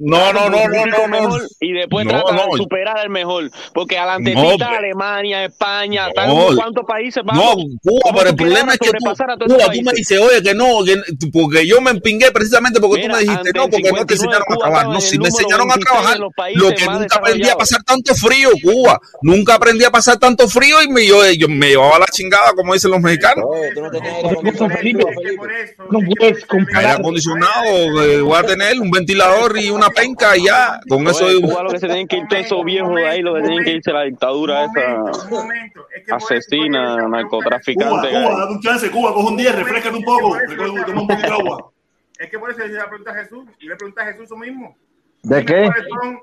No, 0.00 0.32
no, 0.32 0.48
no, 0.48 0.68
no, 0.68 0.86
no, 0.86 1.28
no. 1.28 1.36
Y 1.60 1.72
después 1.72 2.06
No, 2.06 2.22
no. 2.22 2.46
de 2.52 2.56
superar 2.56 2.98
al 2.98 3.10
mejor. 3.10 3.50
Porque 3.74 3.98
adelante 3.98 4.32
No, 4.34 4.50
Alemania, 4.64 5.44
España, 5.44 6.06
No. 6.06 6.12
tal, 6.14 6.56
¿cuántos 6.56 6.84
países 6.86 7.24
No, 7.24 7.32
vamos? 7.32 7.64
Cuba, 7.82 8.00
¿Cómo 8.04 8.18
pero 8.18 8.30
el 8.30 8.36
problema 8.36 8.72
es 8.74 8.78
que 8.78 8.90
tú, 8.90 8.98
Cuba, 9.04 9.72
tú 9.72 9.82
me 9.82 9.92
dices, 9.92 10.20
oye, 10.20 10.40
que 10.42 10.54
no, 10.54 10.84
que- 10.84 11.02
porque 11.32 11.66
yo 11.66 11.80
me 11.80 11.90
empingué 11.90 12.30
precisamente 12.30 12.80
porque 12.80 13.02
Mira, 13.02 13.14
tú 13.14 13.16
me 13.16 13.22
dijiste, 13.24 13.50
no, 13.58 13.68
porque 13.68 13.90
no 13.92 14.06
te 14.06 14.16
59 14.16 14.16
enseñaron 14.16 14.42
a 14.42 14.44
Cuba 14.46 14.58
trabajar. 14.58 14.88
No, 14.88 15.00
si 15.00 15.18
me 15.18 15.28
enseñaron 15.28 15.70
a 15.70 15.74
26 15.74 15.84
trabajar, 15.84 16.18
lo 16.54 16.74
que 16.74 16.86
nunca 16.86 17.16
aprendí 17.16 17.48
a 17.48 17.56
pasar 17.56 17.82
tanto 17.82 18.14
frío, 18.14 18.50
Cuba. 18.62 19.00
Nunca 19.22 19.54
aprendí 19.54 19.84
a 19.84 19.90
pasar 19.90 20.16
tanto 20.18 20.48
frío 20.48 20.80
y 20.82 20.88
me, 20.88 21.04
yo, 21.06 21.24
yo 21.32 21.48
me 21.48 21.70
llevaba 21.70 21.98
la 21.98 22.06
chingada, 22.06 22.52
como 22.54 22.72
dicen 22.74 22.90
los 22.92 23.00
mexicanos. 23.00 23.44
No 25.90 26.00
puedes 26.00 26.34
Aire 26.36 26.46
comparar. 26.46 27.00
acondicionado, 27.00 28.02
eh, 28.04 28.20
voy 28.20 28.36
a 28.38 28.42
tener 28.42 28.78
un 28.80 28.90
ventilador 28.90 29.58
y 29.58 29.70
una 29.70 29.87
penca 29.90 30.36
y 30.36 30.44
ya. 30.46 30.80
Con 30.88 31.06
eso 31.06 31.26
Oye, 31.26 31.40
Cuba 31.40 31.62
lo 31.62 31.70
que 31.70 31.78
se 31.78 31.86
tienen 31.86 32.06
que 32.08 32.16
ir 32.16 32.28
todos 32.28 32.42
esos 32.44 32.64
viejos 32.64 32.94
de 32.94 33.06
ahí, 33.06 33.20
lo 33.22 33.34
que 33.34 33.40
tienen 33.42 33.64
que 33.64 33.70
irse 33.72 33.90
a 33.90 33.94
la 33.94 34.02
dictadura 34.02 34.64
esa 34.64 36.16
asesina, 36.16 37.08
narcotraficante. 37.08 38.08
Cuba, 38.10 38.22
Cuba, 38.24 38.40
dame 38.40 38.52
un 38.52 38.60
chance, 38.60 38.90
Cuba, 38.90 39.14
coge 39.14 39.28
un 39.28 39.36
día, 39.36 39.52
refrescate 39.52 39.96
un 39.96 40.04
poco, 40.04 40.36
toma 40.86 41.00
un 41.02 41.06
poquito 41.08 41.28
de 41.28 41.34
agua. 41.34 41.70
Es 42.18 42.28
que 42.30 42.36
por 42.36 42.50
eso 42.50 42.58
yo 42.66 42.74
le 42.74 42.84
pregunté 42.88 43.10
a 43.10 43.14
Jesús, 43.14 43.44
yo 43.60 43.68
le 43.68 43.76
pregunté 43.76 44.02
a 44.02 44.06
Jesús 44.06 44.24
eso 44.24 44.36
mismo. 44.36 44.76
¿De 45.22 45.44
qué? 45.44 45.70
cuáles 45.70 45.86
son- 45.88 46.20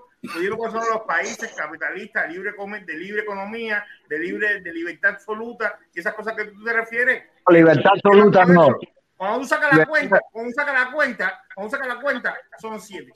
los 0.92 1.02
países 1.08 1.54
capitalistas 1.56 2.30
libre, 2.30 2.54
comer- 2.54 2.86
de 2.86 2.98
libre 2.98 3.22
economía, 3.22 3.86
de 4.10 4.20
libre, 4.20 4.60
de 4.60 4.74
libertad 4.74 5.12
absoluta, 5.12 5.80
y 5.94 6.00
esas 6.02 6.14
cosas 6.14 6.34
que 6.36 6.46
tú 6.46 6.64
te 6.66 6.74
refieres. 6.74 7.24
Libertad 7.48 7.92
absoluta 7.96 8.44
no. 8.44 8.76
Cuando 9.16 9.40
tú 9.40 9.46
sacas 9.46 9.78
la 9.78 9.86
cuenta, 9.86 10.20
cuando 10.32 10.50
tú 10.52 10.56
sacas 10.56 10.74
la 10.86 10.92
cuenta, 10.92 11.42
cuando 11.54 11.70
tú 11.70 11.76
sacas 11.78 11.96
la 11.96 12.02
cuenta, 12.02 12.36
son 12.60 12.82
siete. 12.82 13.14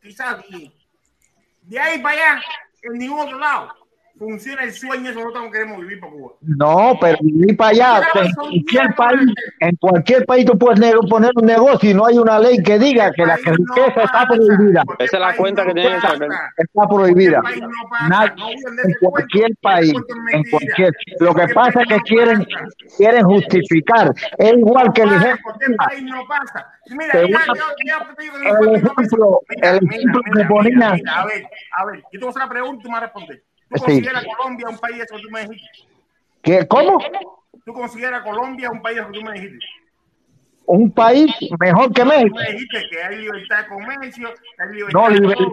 Quizás. 0.00 0.44
De 1.62 1.78
ahí 1.78 2.00
para 2.00 2.32
allá, 2.32 2.42
en 2.82 2.92
ningún 2.94 3.20
otro 3.20 3.38
lado, 3.38 3.68
funciona 4.18 4.62
el 4.64 4.72
sueño 4.72 5.10
que 5.10 5.14
nosotros 5.14 5.50
queremos 5.52 5.80
vivir 5.80 6.00
por 6.00 6.10
Cuba. 6.10 6.32
No, 6.42 6.98
pero 7.00 7.18
ni 7.22 7.52
para 7.54 7.70
allá. 7.70 8.02
En 8.14 8.32
cualquier 8.34 8.94
país, 8.96 9.30
en 9.60 9.76
cualquier 9.76 10.26
país 10.26 10.44
tú 10.44 10.58
puedes 10.58 10.80
ne- 10.80 10.92
poner 11.08 11.30
un 11.36 11.46
negocio 11.46 11.90
y 11.90 11.94
no 11.94 12.06
hay 12.06 12.18
una 12.18 12.38
ley 12.38 12.62
que 12.62 12.78
diga 12.78 13.10
que 13.12 13.24
la 13.24 13.36
riqueza 13.36 14.02
está 14.04 14.26
prohibida. 14.26 14.82
Esa 14.98 15.16
es 15.16 15.20
la 15.20 15.36
cuenta 15.36 15.64
que 15.64 15.72
tienen 15.74 16.00
que. 16.00 16.06
Está 16.58 16.88
prohibida. 16.88 17.42
Nadie- 18.08 18.54
en 18.84 18.94
cualquier 19.00 19.50
país, 19.62 19.92
en 20.32 20.42
cualquier. 20.50 20.92
Lo 21.20 21.34
que 21.34 21.48
pasa 21.54 21.80
es 21.82 21.86
que 21.88 22.00
quieren, 22.00 22.46
quieren 22.96 23.22
justificar. 23.24 24.12
Es 24.38 24.52
igual 24.52 24.92
que 24.92 25.02
el 25.02 25.12
ejemplo. 25.12 25.52
No 26.90 27.28
no 27.28 27.54
El 28.54 28.74
ejemplo, 28.74 29.40
el 29.62 29.76
ejemplo 29.76 30.20
que 30.34 30.44
ponía. 30.44 30.88
A 30.90 31.26
ver, 31.26 31.46
a 31.76 31.84
ver, 31.86 31.96
yo 32.12 32.18
te 32.18 32.18
voy 32.18 32.26
a 32.26 32.30
hacer 32.30 32.42
una 32.42 32.48
pregunta 32.48 32.80
y 32.80 32.82
tú 32.82 32.88
me 32.88 32.92
vas 32.94 33.02
a 33.02 33.06
responder. 33.06 33.42
¿Tú 33.70 33.78
Sí. 33.78 33.84
consideras 33.84 34.24
Colombia 34.36 34.68
un 34.68 34.78
país 34.78 34.96
eso 35.02 35.16
que 35.16 35.22
tú 35.22 35.30
me 35.30 35.40
dijiste? 35.46 35.68
¿Qué, 36.42 36.66
¿Cómo? 36.68 36.98
¿Tú 37.64 37.72
consideras 37.72 38.22
Colombia 38.22 38.70
un 38.70 38.80
país 38.80 38.98
eso 38.98 39.10
que 39.10 39.18
tú 39.18 39.24
me 39.24 39.32
dijiste? 39.32 39.66
un 40.70 40.90
país 40.92 41.34
mejor 41.60 41.90
que 41.94 42.04
México. 42.04 42.28
Tú 42.28 42.34
me 42.42 42.52
dijiste 42.52 42.82
que 42.90 43.02
hay 43.02 43.16
libertad 43.16 43.62
de 43.62 43.68
comercio, 43.68 44.28
hay 44.58 44.68
libertad 44.74 45.00
No, 45.00 45.08
de 45.08 45.14
libertad 45.14 45.46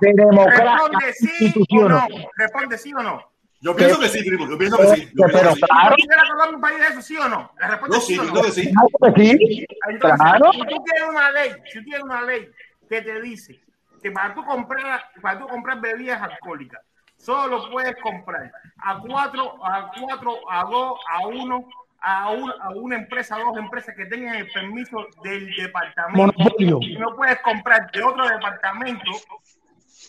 de 0.00 0.12
democracia, 0.12 0.64
Responde 0.74 1.12
sí 1.12 1.78
o 1.78 1.88
no. 1.88 2.06
Responde 2.36 2.78
sí 2.78 2.92
o 2.94 3.02
no. 3.02 3.30
Yo 3.60 3.76
pienso 3.76 4.00
que 4.00 4.08
sí, 4.08 4.28
primo. 4.28 4.50
Yo 4.50 4.58
pienso 4.58 4.76
que 4.76 4.86
sí. 4.88 5.08
Yo 5.14 5.26
Pero 5.28 5.38
que 5.50 5.54
sí. 5.54 5.60
claro, 5.60 5.94
¿Quieres 5.94 6.24
Colombia 6.28 6.56
un 6.56 6.60
país 6.60 6.78
de 6.80 6.86
eso, 6.88 7.02
sí 7.02 7.16
o 7.16 7.28
no? 7.28 7.52
La 7.60 7.68
respuesta 7.68 7.96
Yo 7.96 8.00
es 8.00 8.06
sí, 8.06 8.14
sí 8.14 8.18
o 8.18 8.24
no. 8.24 8.42
que 8.42 8.50
sí. 8.50 8.72
claro 8.72 9.14
que 9.14 9.22
sí, 9.28 9.66
Entonces, 9.88 10.20
claro. 10.20 10.52
si 10.52 10.58
tú 10.58 10.84
tienes 10.84 11.08
una 11.08 11.30
ley, 11.30 11.50
si 11.72 11.78
tú 11.78 11.84
tienes 11.84 12.02
una 12.02 12.22
ley 12.22 12.48
que 12.88 13.02
te 13.02 13.20
dice 13.22 13.60
que 14.02 14.10
para 14.10 14.34
tú 14.34 14.44
comprar, 14.44 15.00
para 15.22 15.38
tú 15.38 15.46
comprar 15.46 15.80
bebidas 15.80 16.20
alcohólicas, 16.20 16.80
solo 17.24 17.70
puedes 17.70 17.94
comprar 18.02 18.50
a 18.78 18.98
cuatro, 18.98 19.54
a 19.64 19.90
cuatro, 20.00 20.34
a 20.50 20.64
dos, 20.64 20.98
a 21.10 21.26
uno, 21.26 21.64
a, 22.00 22.30
un- 22.30 22.52
a 22.60 22.68
una 22.70 22.96
empresa, 22.96 23.36
a 23.36 23.38
dos 23.40 23.56
empresas 23.56 23.94
que 23.96 24.04
tengan 24.06 24.34
el 24.36 24.46
permiso 24.52 25.06
del 25.22 25.54
departamento. 25.56 26.18
Monopolio. 26.38 26.78
Y 26.82 26.96
no 26.96 27.14
puedes 27.16 27.40
comprar 27.40 27.90
de 27.92 28.02
otro 28.02 28.28
departamento. 28.28 29.10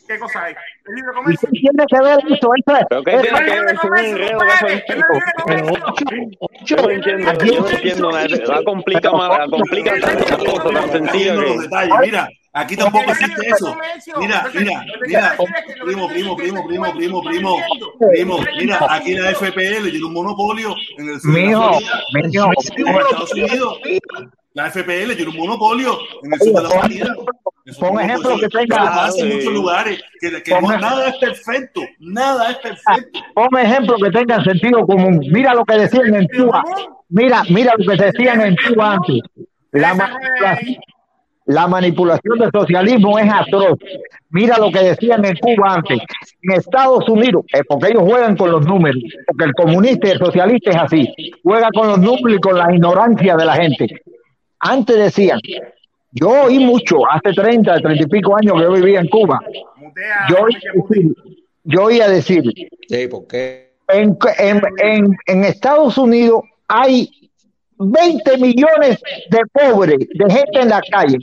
¿Qué 0.08 0.20
cosa 0.20 0.44
hay? 0.44 0.56
El 0.86 0.96
libre 0.96 1.12
¿Y 1.12 1.16
comercio. 1.16 1.50
qué 1.52 1.60
tiene 1.62 1.86
que 1.88 2.00
ver 2.02 2.20
eso? 2.28 2.52
Yo 6.66 6.76
no 6.78 6.90
entiendo, 6.90 7.34
yo 7.46 7.62
no 7.62 7.70
entiendo 7.70 8.12
nada. 8.12 8.28
La 8.28 8.64
complica 8.64 9.12
más, 9.12 9.30
la 9.40 9.48
complica 9.48 9.94
tanto 10.02 10.26
la 10.38 10.52
cosa 10.52 10.70
tan 10.74 10.90
sencilla 10.92 11.34
Entiendo 11.34 11.42
los 11.42 11.52
que. 11.56 11.62
detalles. 11.64 11.96
Mira, 12.02 12.30
aquí 12.56 12.76
tampoco 12.76 13.12
existe 13.12 13.48
eso. 13.48 13.76
Mira, 14.20 14.48
mira, 14.54 14.84
mira, 15.06 15.36
primo, 15.86 16.08
primo, 16.08 16.36
primo, 16.36 16.66
primo, 16.68 16.94
primo, 16.94 17.22
primo, 17.24 17.58
primo, 18.12 18.40
mira, 18.60 18.80
aquí 18.90 19.14
la 19.14 19.30
FPL 19.36 19.90
tiene 19.92 20.06
un 20.06 20.14
monopolio 20.14 20.76
en 20.98 21.10
el 21.10 21.20
sur 21.22 21.34
de 21.34 21.42
Estados 23.00 23.32
Unidos. 23.34 23.80
La 24.54 24.72
FPL 24.72 25.16
tiene 25.18 25.32
un 25.32 25.38
monopolio 25.38 25.98
en 26.24 26.34
el 26.34 26.40
sur 26.40 26.54
de 26.54 26.64
la 26.64 26.70
Florida. 26.70 27.16
Pon 27.80 28.00
ejemplo 28.00 28.38
que 28.40 28.48
tenga- 28.48 29.10
en 29.18 29.36
muchos 29.36 29.54
lugares, 29.54 30.00
que, 30.22 30.44
que 30.44 30.52
no- 30.52 30.60
Pon- 30.62 30.80
nada 30.80 31.10
es 31.10 31.18
perfecto, 31.18 31.82
nada 32.00 32.52
es 32.52 32.58
perfecto. 32.58 33.20
Ponme 33.34 33.64
ejemplos 33.64 34.00
que 34.04 34.12
tengan 34.12 34.44
sentido 34.46 34.86
común. 34.86 35.20
Mira 35.32 35.54
lo 35.56 35.66
que 35.66 35.74
decían 35.80 36.14
en 36.16 36.28
Cuba. 36.28 36.64
Mira, 37.10 37.44
mira 37.50 37.74
lo 37.78 37.86
que 37.86 38.02
decían 38.04 38.42
en 38.42 38.56
Cuba 38.56 38.94
antes. 38.94 39.18
La 39.72 39.94
manipulación, 39.96 40.76
la 41.46 41.68
manipulación 41.68 42.40
del 42.40 42.50
socialismo 42.52 43.20
es 43.20 43.32
atroz. 43.32 43.78
Mira 44.30 44.58
lo 44.58 44.72
que 44.72 44.80
decían 44.80 45.24
en 45.26 45.36
Cuba 45.38 45.76
antes. 45.76 46.00
En 46.42 46.54
Estados 46.54 47.08
Unidos, 47.08 47.46
es 47.54 47.62
porque 47.68 47.90
ellos 47.90 48.04
juegan 48.04 48.36
con 48.36 48.52
los 48.52 48.66
números, 48.66 49.02
porque 49.28 49.46
el 49.46 49.54
comunista 49.54 50.08
y 50.08 50.12
el 50.12 50.20
socialista 50.20 50.72
es 50.72 50.78
así, 50.78 51.14
juega 51.44 51.70
con 51.74 51.88
los 51.88 52.00
números 52.00 52.38
y 52.38 52.42
con 52.42 52.58
la 52.58 52.74
ignorancia 52.74 53.36
de 53.36 53.46
la 53.46 53.54
gente. 53.56 53.88
Antes 54.60 54.98
decían, 54.98 55.40
yo 56.12 56.30
oí 56.46 56.60
mucho, 56.60 56.98
hace 57.10 57.34
30, 57.34 57.80
30 57.80 58.04
y 58.04 58.08
pico 58.08 58.36
años 58.36 58.56
que 58.58 58.64
yo 58.64 58.72
vivía 58.74 59.00
en 59.00 59.08
Cuba, 59.08 59.40
yo 60.30 60.38
oí 60.44 60.54
decir, 60.56 61.16
yo 61.64 61.84
oía 61.84 62.08
decir, 62.10 62.44
Sí, 62.88 63.08
¿por 63.08 63.28
qué? 63.28 63.74
en, 63.90 64.18
en, 64.40 64.62
en, 64.82 65.18
en 65.28 65.44
Estados 65.44 65.98
Unidos 65.98 66.42
hay 66.68 67.25
20 67.78 68.38
millones 68.38 69.00
de 69.30 69.40
pobres, 69.52 69.98
de 70.00 70.34
gente 70.34 70.60
en 70.62 70.70
la 70.70 70.82
calle. 70.90 71.18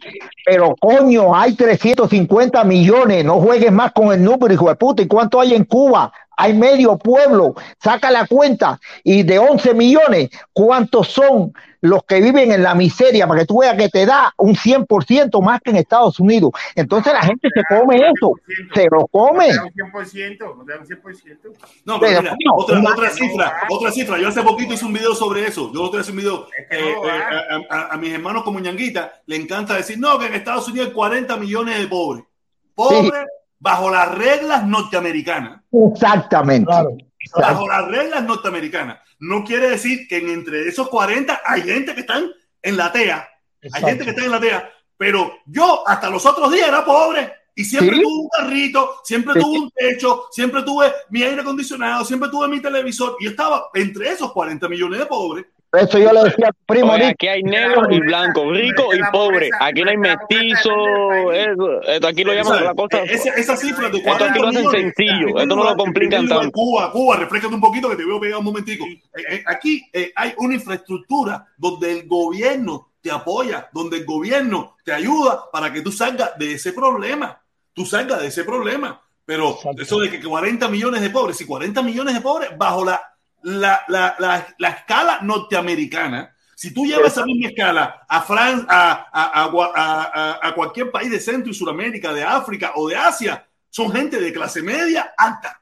Pero 0.44 0.74
coño, 0.80 1.34
hay 1.34 1.54
350 1.54 2.64
millones. 2.64 3.24
No 3.24 3.40
juegues 3.40 3.72
más 3.72 3.92
con 3.92 4.12
el 4.12 4.22
número, 4.22 4.52
hijo 4.52 4.68
de 4.68 4.76
puta. 4.76 5.02
¿Y 5.02 5.06
cuánto 5.06 5.40
hay 5.40 5.54
en 5.54 5.64
Cuba? 5.64 6.12
Hay 6.36 6.54
medio 6.54 6.96
pueblo. 6.98 7.54
Saca 7.82 8.10
la 8.10 8.26
cuenta. 8.26 8.78
Y 9.04 9.22
de 9.22 9.38
11 9.38 9.74
millones, 9.74 10.30
¿cuántos 10.52 11.08
son 11.08 11.52
los 11.82 12.04
que 12.04 12.20
viven 12.20 12.50
en 12.52 12.62
la 12.62 12.74
miseria? 12.74 13.26
Para 13.26 13.40
que 13.40 13.46
tú 13.46 13.58
veas 13.58 13.76
que 13.76 13.88
te 13.90 14.06
da 14.06 14.32
un 14.38 14.54
100% 14.54 15.42
más 15.42 15.60
que 15.60 15.70
en 15.70 15.76
Estados 15.76 16.18
Unidos. 16.18 16.50
Entonces 16.74 17.12
la 17.12 17.20
gente 17.22 17.48
se 17.54 17.62
come 17.76 17.96
eso. 17.98 18.32
Se 18.74 18.88
lo 18.90 19.06
come. 19.08 19.48
No 19.48 19.64
te 19.64 19.82
da 19.82 19.84
un 19.84 19.92
100%, 19.92 20.56
no 20.56 20.64
te 20.64 20.72
da 20.72 20.78
un 20.80 20.86
100%. 20.86 21.38
No, 21.84 22.00
pero 22.00 22.22
mira, 22.22 22.34
otra, 22.56 22.80
otra 22.80 23.10
cifra, 23.10 23.52
otra 23.68 23.90
cifra. 23.92 24.18
Yo 24.18 24.28
hace 24.28 24.42
poquito 24.42 24.72
hice 24.74 24.84
un 24.86 24.92
video 24.94 25.14
sobre 25.14 25.46
eso. 25.46 25.70
Yo 25.74 25.82
otra 25.82 25.98
vez 25.98 26.08
un 26.08 26.16
video 26.16 26.46
eh, 26.56 26.66
eh, 26.70 26.94
va. 27.04 27.76
a, 27.76 27.80
a- 27.82 27.94
a 27.94 27.96
mis 27.98 28.12
hermanos 28.14 28.42
como 28.44 28.58
Ñanguita 28.60 29.12
le 29.26 29.36
encanta 29.36 29.74
decir 29.74 29.98
no, 29.98 30.18
que 30.18 30.26
en 30.26 30.34
Estados 30.34 30.66
Unidos 30.68 30.88
hay 30.88 30.94
40 30.94 31.36
millones 31.36 31.78
de 31.78 31.86
pobres. 31.88 32.24
Pobres 32.74 33.24
bajo 33.58 33.90
las 33.90 34.14
reglas 34.16 34.66
norteamericanas. 34.66 35.60
Exactamente. 35.92 36.70
Bajo 37.34 37.68
las 37.68 37.86
reglas 37.88 38.24
norteamericanas. 38.24 39.00
No 39.18 39.44
quiere 39.44 39.70
decir 39.70 40.06
que 40.08 40.18
en 40.18 40.28
entre 40.30 40.68
esos 40.68 40.88
40 40.88 41.40
hay 41.44 41.62
gente 41.62 41.94
que 41.94 42.00
están 42.00 42.30
en 42.62 42.76
la 42.76 42.90
TEA. 42.92 43.28
Hay 43.72 43.82
gente 43.82 44.04
que 44.04 44.10
está 44.10 44.24
en 44.24 44.30
la 44.30 44.40
TEA. 44.40 44.70
Pero 44.96 45.38
yo 45.46 45.86
hasta 45.88 46.10
los 46.10 46.24
otros 46.26 46.52
días 46.52 46.68
era 46.68 46.84
pobre. 46.84 47.32
Y 47.54 47.64
siempre 47.64 47.96
Sí. 47.96 48.02
tuve 48.02 48.14
un 48.22 48.28
carrito, 48.28 49.00
siempre 49.04 49.34
Sí. 49.34 49.40
tuve 49.40 49.58
un 49.58 49.70
techo, 49.70 50.24
siempre 50.30 50.62
tuve 50.62 50.92
mi 51.10 51.22
aire 51.22 51.42
acondicionado, 51.42 52.04
siempre 52.04 52.28
tuve 52.30 52.48
mi 52.48 52.60
televisor. 52.60 53.16
Y 53.20 53.26
estaba 53.26 53.66
entre 53.74 54.10
esos 54.10 54.32
40 54.32 54.68
millones 54.68 54.98
de 55.00 55.06
pobres. 55.06 55.46
Eso 55.72 55.98
yo 55.98 56.12
le 56.12 56.24
decía 56.24 56.48
a 56.48 56.52
tu 56.52 56.64
primo 56.66 56.92
Oye, 56.92 57.06
aquí 57.06 57.28
hay 57.28 57.42
negros 57.42 57.86
y 57.90 57.98
blancos, 58.00 58.44
ricos 58.54 58.94
y 58.94 59.00
pobres. 59.10 59.50
Aquí 59.58 59.82
no 59.82 59.90
hay 59.90 59.96
mestizos. 59.96 60.74
Eso, 61.32 61.82
esto 61.82 62.06
aquí 62.08 62.24
lo 62.24 62.34
llaman 62.34 62.62
la 62.62 62.74
cosa. 62.74 63.02
Esa, 63.04 63.30
esa 63.30 63.56
cifra 63.56 63.88
de 63.88 63.96
Esto 63.96 64.10
aquí 64.10 64.18
40 64.18 64.38
lo 64.38 64.48
hacen 64.48 64.70
sencillo. 64.70 65.28
Esto 65.28 65.56
no 65.56 65.64
lo 65.64 65.74
complican 65.74 66.28
tanto. 66.28 66.52
Cuba, 66.52 66.92
Cuba, 66.92 67.16
refrescate 67.16 67.54
un 67.54 67.60
poquito 67.62 67.88
que 67.88 67.96
te 67.96 68.04
veo 68.04 68.20
pegado 68.20 68.40
un 68.40 68.44
momentico. 68.44 68.84
Eh, 68.84 69.00
eh, 69.30 69.44
aquí 69.46 69.82
eh, 69.94 70.12
hay 70.14 70.34
una 70.36 70.54
infraestructura 70.54 71.46
donde 71.56 71.90
el 71.90 72.06
gobierno 72.06 72.92
te 73.00 73.10
apoya, 73.10 73.70
donde 73.72 73.96
el 73.96 74.04
gobierno 74.04 74.76
te 74.84 74.92
ayuda 74.92 75.50
para 75.50 75.72
que 75.72 75.80
tú 75.80 75.90
salgas 75.90 76.36
de 76.36 76.52
ese 76.52 76.74
problema. 76.74 77.40
Tú 77.72 77.86
salgas 77.86 78.20
de 78.20 78.26
ese 78.26 78.44
problema. 78.44 79.00
Pero 79.24 79.58
eso 79.78 80.00
de 80.00 80.10
que 80.10 80.20
40 80.20 80.68
millones 80.68 81.00
de 81.00 81.08
pobres, 81.08 81.38
si 81.38 81.46
40 81.46 81.80
millones 81.82 82.14
de 82.14 82.20
pobres 82.20 82.50
bajo 82.58 82.84
la, 82.84 83.00
la, 83.42 83.82
la, 83.88 84.16
la, 84.18 84.46
la 84.58 84.68
escala 84.68 85.18
norteamericana, 85.22 86.34
si 86.54 86.72
tú 86.72 86.86
llevas 86.86 87.12
esa 87.12 87.24
misma 87.24 87.48
escala 87.48 88.02
a, 88.08 88.22
Fran 88.22 88.66
a, 88.68 89.08
a, 89.12 90.48
a, 90.48 90.54
cualquier 90.54 90.90
país 90.90 91.10
de 91.10 91.18
Centro 91.18 91.50
y 91.50 91.54
Sudamérica, 91.54 92.12
de 92.12 92.22
África 92.22 92.72
o 92.76 92.88
de 92.88 92.96
Asia, 92.96 93.44
son 93.68 93.90
gente 93.90 94.20
de 94.20 94.32
clase 94.32 94.62
media 94.62 95.12
alta. 95.16 95.60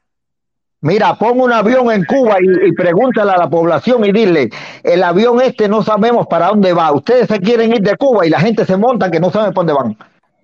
Mira, 0.81 1.15
pon 1.15 1.39
un 1.39 1.51
avión 1.53 1.91
en 1.91 2.05
Cuba 2.05 2.37
y, 2.41 2.69
y 2.69 2.71
pregúntale 2.73 3.31
a 3.31 3.37
la 3.37 3.49
población 3.49 4.03
y 4.05 4.11
dile, 4.11 4.49
el 4.83 5.03
avión 5.03 5.41
este 5.41 5.67
no 5.67 5.83
sabemos 5.83 6.27
para 6.27 6.47
dónde 6.47 6.73
va. 6.73 6.91
Ustedes 6.91 7.27
se 7.27 7.39
quieren 7.39 7.71
ir 7.71 7.81
de 7.81 7.95
Cuba 7.97 8.25
y 8.25 8.29
la 8.29 8.39
gente 8.39 8.65
se 8.65 8.77
monta 8.77 9.09
que 9.09 9.19
no 9.19 9.31
saben 9.31 9.53
para 9.53 9.73
dónde 9.73 9.73
van. 9.73 9.97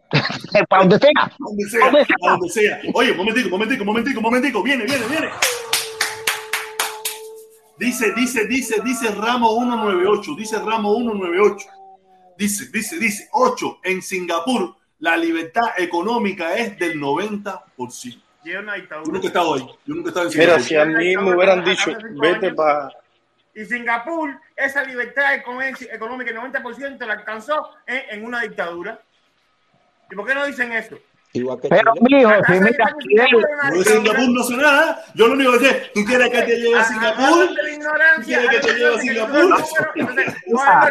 para 0.69 0.83
donde 0.83 0.99
sea. 0.99 1.31
Donde 1.37 1.69
sea, 1.69 1.91
donde 1.91 2.49
sea. 2.49 2.79
Oye, 2.93 3.13
momentico, 3.13 3.49
momentico, 3.49 3.85
momentico, 3.85 4.21
momentico. 4.21 4.63
Viene, 4.63 4.85
viene, 4.85 5.05
viene. 5.07 5.29
Dice, 7.77 8.11
dice, 8.13 8.47
dice, 8.47 8.81
dice 8.83 9.11
Ramo 9.11 9.53
198. 9.55 10.35
Dice 10.35 10.59
Ramo 10.59 10.95
198. 10.95 11.67
Dice, 12.37 12.69
dice, 12.71 12.97
dice. 12.97 13.29
8. 13.31 13.79
En 13.83 14.01
Singapur, 14.01 14.75
la 14.99 15.15
libertad 15.15 15.67
económica 15.77 16.55
es 16.55 16.77
del 16.79 16.99
90%. 16.99 18.21
Llega 18.43 18.59
una 18.61 18.75
dictadura. 18.75 19.05
Yo 19.05 19.11
nunca 19.13 19.25
he 19.25 19.27
estado 19.27 19.53
ahí. 19.53 19.67
Yo 19.85 19.95
nunca 19.95 20.07
he 20.07 20.09
estado 20.09 20.31
en 20.31 20.37
Mira, 20.37 20.59
Singapur. 20.59 20.67
si 20.67 20.75
a 20.75 20.85
mí 20.85 21.17
me 21.17 21.35
hubieran 21.35 21.63
dicho, 21.63 21.91
vete 22.21 22.53
para. 22.53 22.89
Y 23.53 23.65
Singapur, 23.65 24.39
esa 24.55 24.83
libertad 24.83 25.35
económica, 25.35 26.31
el 26.31 26.37
90% 26.37 27.05
la 27.05 27.13
alcanzó 27.13 27.71
en, 27.85 28.19
en 28.19 28.25
una 28.25 28.41
dictadura. 28.41 29.01
¿Y 30.09 30.15
por 30.15 30.25
qué 30.27 30.35
no 30.35 30.45
dicen 30.45 30.71
eso? 30.71 30.97
Igual 31.37 31.59
que 31.61 31.69
Pero, 31.69 31.93
Chile. 31.93 32.17
mijo, 32.17 32.31
si 32.45 32.51
mira, 32.53 33.27
de. 33.31 33.83
Singapur 33.83 34.29
no 34.29 34.43
sé 34.43 34.57
nada. 34.57 35.03
Yo 35.15 35.27
lo 35.27 35.33
único 35.33 35.51
que 35.53 35.59
sé, 35.59 35.81
¿tú 35.93 36.01
quieres 36.05 36.29
que 36.29 36.41
te 36.41 36.57
lleve 36.57 36.79
a 36.79 36.83
Singapur? 36.83 37.23
Hablando 37.23 37.45
de 37.45 37.53
la 37.53 37.61
¿Tú 37.61 37.75
ignorancia, 37.75 38.37
quieres 38.39 38.49
que 38.61 38.67
te 38.67 38.73
lleve 38.79 38.95
a 38.95 38.99
Singapur? 38.99 39.55
Ah. 40.59 40.89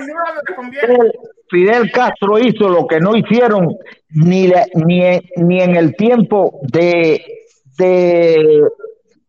Fidel, 0.70 1.12
Fidel 1.50 1.92
Castro 1.92 2.38
hizo 2.38 2.68
lo 2.68 2.86
que 2.86 3.00
no 3.00 3.16
hicieron 3.16 3.76
ni, 4.10 4.48
le- 4.48 4.66
ni, 4.74 5.04
en- 5.04 5.22
ni 5.36 5.60
en 5.62 5.76
el 5.76 5.94
tiempo 5.96 6.58
de, 6.62 7.24
de, 7.78 8.60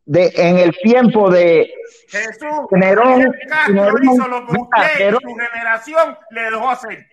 de 0.05 0.31
en 0.35 0.57
el 0.59 0.71
tiempo 0.81 1.29
de 1.29 1.69
Jesús, 2.09 2.49
Nerón, 2.71 3.15
Fidel 3.15 3.31
Castro 3.49 3.73
Nerón, 3.73 4.03
hizo 4.03 4.27
lo 4.27 4.45
que 4.47 4.53
mira, 4.53 4.61
usted 4.63 4.99
Nerón- 5.05 5.19
y 5.21 5.29
su 5.31 5.35
generación 5.35 6.17
le 6.31 6.41
dejó 6.43 6.69
hacer. 6.69 7.05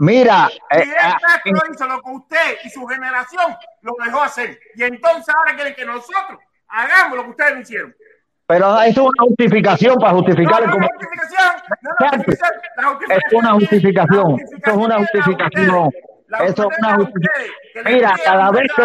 Mira, 0.00 0.48
Fidel 0.70 0.94
Castro 1.20 1.72
hizo 1.72 1.86
lo 1.86 2.02
que 2.02 2.10
usted 2.10 2.58
y 2.64 2.70
su 2.70 2.86
generación 2.86 3.56
lo 3.82 3.92
dejó 4.04 4.22
hacer. 4.22 4.58
Y 4.74 4.82
entonces 4.82 5.34
ahora 5.34 5.54
quieren 5.54 5.74
que 5.74 5.84
nosotros 5.84 6.38
hagamos 6.68 7.16
lo 7.18 7.24
que 7.24 7.30
ustedes 7.30 7.54
no 7.54 7.60
hicieron. 7.60 7.94
pero 8.46 8.80
eso 8.82 9.02
es 9.02 9.08
una 9.16 9.24
justificación 9.28 9.96
para 9.98 10.12
justificar 10.14 10.62
el 10.62 10.70
no, 10.70 10.76
no, 10.76 10.80
la 10.80 12.08
justificación, 12.18 12.56
no, 12.82 12.98
es 13.14 13.32
una 13.32 13.52
justificación, 13.52 14.40
eso 14.40 14.70
es 14.70 14.76
una 14.76 14.98
justificación, 14.98 15.90
eso 16.46 16.70
es 16.70 16.78
una 16.78 16.96
justificación. 16.96 17.54
Mira, 17.84 18.14
cada 18.24 18.46
a 18.46 18.50
vez 18.50 18.72
que 18.74 18.82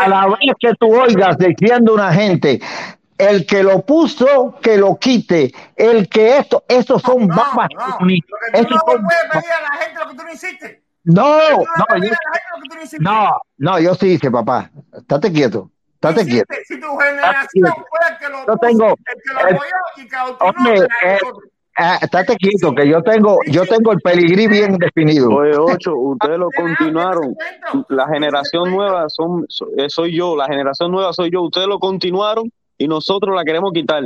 a 0.00 0.08
la 0.08 0.26
vez 0.26 0.54
que 0.58 0.74
tú 0.74 0.94
oigas 0.94 1.38
diciendo 1.38 1.94
una 1.94 2.12
gente, 2.12 2.60
el 3.18 3.44
que 3.46 3.62
lo 3.62 3.82
puso, 3.84 4.54
que 4.62 4.76
lo 4.78 4.96
quite. 4.96 5.52
El 5.76 6.08
que 6.08 6.38
esto, 6.38 6.64
estos 6.68 7.02
son 7.02 7.26
babas 7.26 7.68
No, 7.74 8.06
Estos 8.52 8.70
no 8.70 8.92
son- 8.92 9.02
puedes 9.04 9.22
pedir 9.32 9.52
a 9.52 9.62
la 9.62 9.76
gente 9.84 10.00
lo 10.04 10.10
que 10.10 10.16
tú 10.16 10.22
no 10.24 10.32
hiciste. 10.32 10.82
No, 11.04 11.22
Tú 11.24 11.40
no 11.40 11.58
no, 11.78 11.84
puedes 11.88 12.00
pedir 12.00 12.10
yo- 12.10 12.16
a 12.16 12.30
la 12.30 12.34
gente 12.34 12.48
lo 12.54 12.62
que 12.62 12.68
tú 12.68 12.74
no 12.76 12.82
hiciste. 12.82 13.04
no, 13.04 13.40
no, 13.58 13.78
yo 13.80 13.94
sí 13.94 14.06
hice, 14.08 14.30
papá. 14.30 14.70
Estate 14.96 15.32
quieto, 15.32 15.70
estate 15.94 16.24
quieto. 16.26 16.54
Si 16.66 16.78
tu 16.80 16.96
generación 16.96 17.72
fue 17.74 18.08
el 18.10 18.18
que 18.18 18.28
lo 18.28 18.46
Yo 18.46 18.56
tengo- 18.58 18.88
el 18.90 19.22
que 19.22 19.32
lo 19.34 19.40
apoyó 19.40 19.76
y 19.96 20.08
que 20.08 20.84
eh, 21.06 21.18
ah, 21.76 21.98
estate 22.02 22.36
quieto, 22.36 22.74
que 22.74 22.88
yo 22.88 23.02
tengo, 23.02 23.38
yo 23.46 23.64
tengo 23.66 23.92
el 23.92 24.00
peligrí 24.00 24.48
bien 24.48 24.76
definido. 24.76 25.30
Oye, 25.30 25.56
ocho, 25.56 25.94
ustedes 25.96 26.38
lo 26.38 26.48
continuaron. 26.56 27.34
La 27.88 28.06
generación 28.08 28.70
nueva 28.70 29.08
son, 29.08 29.46
so- 29.48 29.68
eh, 29.76 29.88
soy 29.88 30.16
yo, 30.16 30.36
la 30.36 30.46
generación 30.46 30.90
nueva 30.90 31.12
soy 31.12 31.30
yo. 31.30 31.42
Ustedes 31.42 31.68
lo 31.68 31.78
continuaron 31.78 32.50
y 32.78 32.88
nosotros 32.88 33.34
la 33.34 33.44
queremos 33.44 33.72
quitar. 33.72 34.04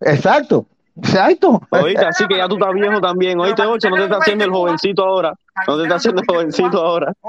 Exacto, 0.00 0.66
exacto. 0.96 1.60
Oíste, 1.70 2.06
así 2.06 2.26
que 2.26 2.36
ya 2.36 2.48
tú 2.48 2.54
estás 2.54 2.72
viejo 2.72 3.00
también. 3.00 3.38
Oíste, 3.40 3.62
ocho, 3.62 3.90
no 3.90 3.96
te 3.96 4.04
está 4.04 4.16
haciendo 4.18 4.44
el 4.44 4.50
jovencito 4.50 5.04
ahora. 5.04 5.34
No 5.66 5.76
te 5.76 5.82
está 5.84 5.96
haciendo 5.96 6.22
el 6.22 6.26
jovencito 6.26 6.80
ahora. 6.80 7.12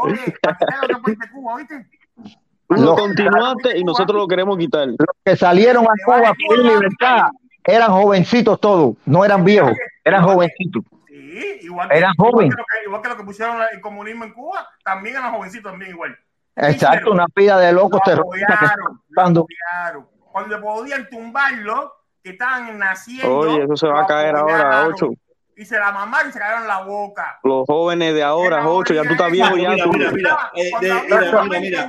Tú 2.67 2.75
lo 2.75 2.81
Los- 2.81 2.99
continuaste 2.99 3.77
y 3.77 3.83
nosotros 3.83 4.17
lo 4.19 4.27
queremos 4.27 4.57
quitar. 4.57 4.87
Los 4.87 4.97
que 5.23 5.35
salieron 5.35 5.85
a 5.85 5.91
Cuba 6.03 6.33
pedir 6.33 6.65
libertad 6.65 7.27
eran 7.63 7.91
jovencitos 7.91 8.59
todos, 8.59 8.95
no 9.05 9.23
eran 9.23 9.43
viejos, 9.45 9.71
eran 10.03 10.23
jovencitos. 10.23 10.83
Sí, 11.07 11.59
igual 11.61 11.89
que, 11.89 11.97
Eran 11.97 12.13
igual 12.17 12.31
jóvenes. 12.31 12.55
que 12.55 12.59
lo 12.61 12.65
que, 12.65 12.85
igual 12.87 13.01
que 13.03 13.09
lo 13.09 13.17
que 13.17 13.23
pusieron 13.23 13.57
el 13.71 13.81
comunismo 13.81 14.23
en 14.23 14.33
Cuba, 14.33 14.67
también 14.83 15.15
eran 15.17 15.31
jovencitos 15.33 15.71
también 15.71 15.91
igual. 15.91 16.17
Exacto, 16.55 17.11
una 17.11 17.27
pila 17.27 17.59
de 17.59 17.71
locos 17.73 17.99
Lo 18.03 18.11
terroristas 18.11 18.59
que 18.59 18.65
apoyaron, 18.65 19.01
están. 19.09 19.33
Claro, 19.33 20.09
cuando 20.35 20.59
podían 20.59 21.07
tumbarlo, 21.09 21.93
que 22.21 22.31
estaban 22.31 22.77
naciendo. 22.77 23.37
Oye, 23.37 23.63
eso 23.63 23.77
se 23.77 23.87
va 23.87 24.01
a 24.01 24.05
caer 24.05 24.35
ahora, 24.35 24.85
ocho. 24.85 25.11
Y 25.55 25.63
se 25.63 25.79
la 25.79 25.93
mamaron 25.93 26.29
y 26.29 26.33
se 26.33 26.39
cayeron 26.39 26.67
la 26.67 26.81
boca. 26.81 27.39
Los 27.41 27.63
jóvenes 27.65 28.13
de 28.13 28.21
ahora, 28.21 28.67
ocho, 28.67 28.93
ya 28.93 29.03
tú 29.03 29.11
estás 29.13 29.31
viejo 29.31 29.55
ya. 29.55 29.69
Mira, 29.69 29.85
mira, 29.87 30.11
mira, 30.11 30.51
eh, 30.55 30.71
mira, 30.81 31.01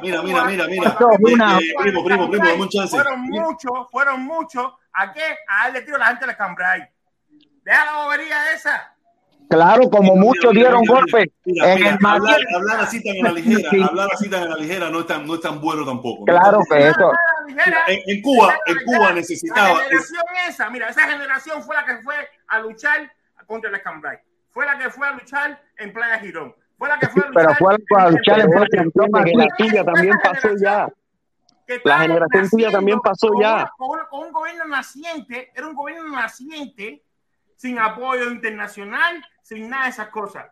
mira, 0.00 0.22
mira, 0.22 0.66
mira, 0.68 0.68
Eh, 0.68 1.74
primo, 1.76 2.04
primo, 2.04 2.30
primo, 2.30 2.46
dame 2.46 2.62
un 2.62 2.68
chance. 2.68 2.94
Fueron 2.94 3.20
muchos, 3.22 3.90
fueron 3.90 4.22
muchos. 4.22 4.72
¿A 4.92 5.12
qué? 5.12 5.22
A 5.48 5.64
darle 5.64 5.80
tiro 5.80 5.96
a 5.96 5.98
la 5.98 6.06
gente 6.06 6.26
de 6.26 6.36
Cambrai. 6.36 6.88
Deja 7.64 7.84
la 7.84 8.04
bobería 8.04 8.52
esa. 8.54 8.92
Claro, 9.50 9.90
como 9.90 10.12
Mira, 10.14 10.24
muchos 10.24 10.52
mira, 10.52 10.60
dieron 10.68 10.80
mira, 10.82 10.94
golpes 10.94 11.26
Mira, 11.44 11.72
en 11.72 11.78
mira, 11.78 11.90
el 11.90 12.06
hablar, 12.06 12.40
hablar 12.54 12.80
así 12.80 13.02
tan 13.02 13.26
a 13.26 13.28
la 13.28 13.32
ligera, 13.32 13.70
Sí. 13.70 13.82
hablar 13.82 14.08
así 14.12 14.30
tan 14.30 14.42
a 14.42 14.46
la 14.46 14.56
ligera 14.56 14.90
no 14.90 15.00
es 15.00 15.06
tan, 15.06 15.26
no 15.26 15.34
es 15.34 15.40
tan 15.40 15.60
bueno 15.60 15.84
tampoco. 15.84 16.20
¿no? 16.20 16.24
Claro 16.24 16.60
que 16.70 16.88
eso. 16.88 17.10
En, 17.88 18.00
en 18.06 18.22
Cuba, 18.22 18.58
en 18.66 18.76
Cuba 18.84 19.12
necesitaba. 19.12 19.68
La 19.68 19.74
generación 19.84 20.22
esa, 20.48 20.70
mira, 20.70 20.88
esa 20.88 21.02
generación 21.08 21.62
fue 21.62 21.74
la 21.76 21.84
que 21.84 21.96
fue 21.98 22.14
a 22.48 22.58
luchar 22.60 23.12
contra 23.46 23.70
el 23.70 23.82
Cambrai. 23.82 24.18
Fue 24.50 24.64
la 24.66 24.78
que 24.78 24.90
fue 24.90 25.06
a 25.06 25.12
luchar 25.12 25.62
en 25.78 25.92
Playa 25.92 26.18
Girón. 26.18 26.54
Fue 26.78 26.88
la 26.88 26.98
que 26.98 27.08
fue 27.08 27.22
a 27.22 27.26
luchar. 27.28 27.46
Pero 27.46 27.56
fue 27.88 28.02
a 28.02 28.10
luchar 28.10 28.40
en 28.40 28.50
Playa 28.50 28.66
entiende 28.82 29.24
que 29.24 29.36
la 29.36 29.46
tuya 29.56 29.84
también 29.84 30.18
pasó 30.22 30.48
ya. 30.60 30.88
La 31.84 31.98
generación 31.98 32.48
tuya 32.50 32.70
también 32.70 33.00
pasó 33.00 33.28
con 33.28 33.42
ya. 33.42 33.54
una- 33.54 33.72
Con, 33.76 33.90
un- 33.98 34.06
con 34.06 34.20
un 34.26 34.32
gobierno 34.32 34.64
naciente, 34.66 35.50
era 35.54 35.66
un 35.66 35.74
gobierno 35.74 36.08
naciente, 36.14 37.02
sin 37.56 37.78
apoyo 37.78 38.30
internacional, 38.30 39.24
sin 39.42 39.68
nada 39.68 39.84
de 39.84 39.90
esas 39.90 40.08
cosas. 40.08 40.46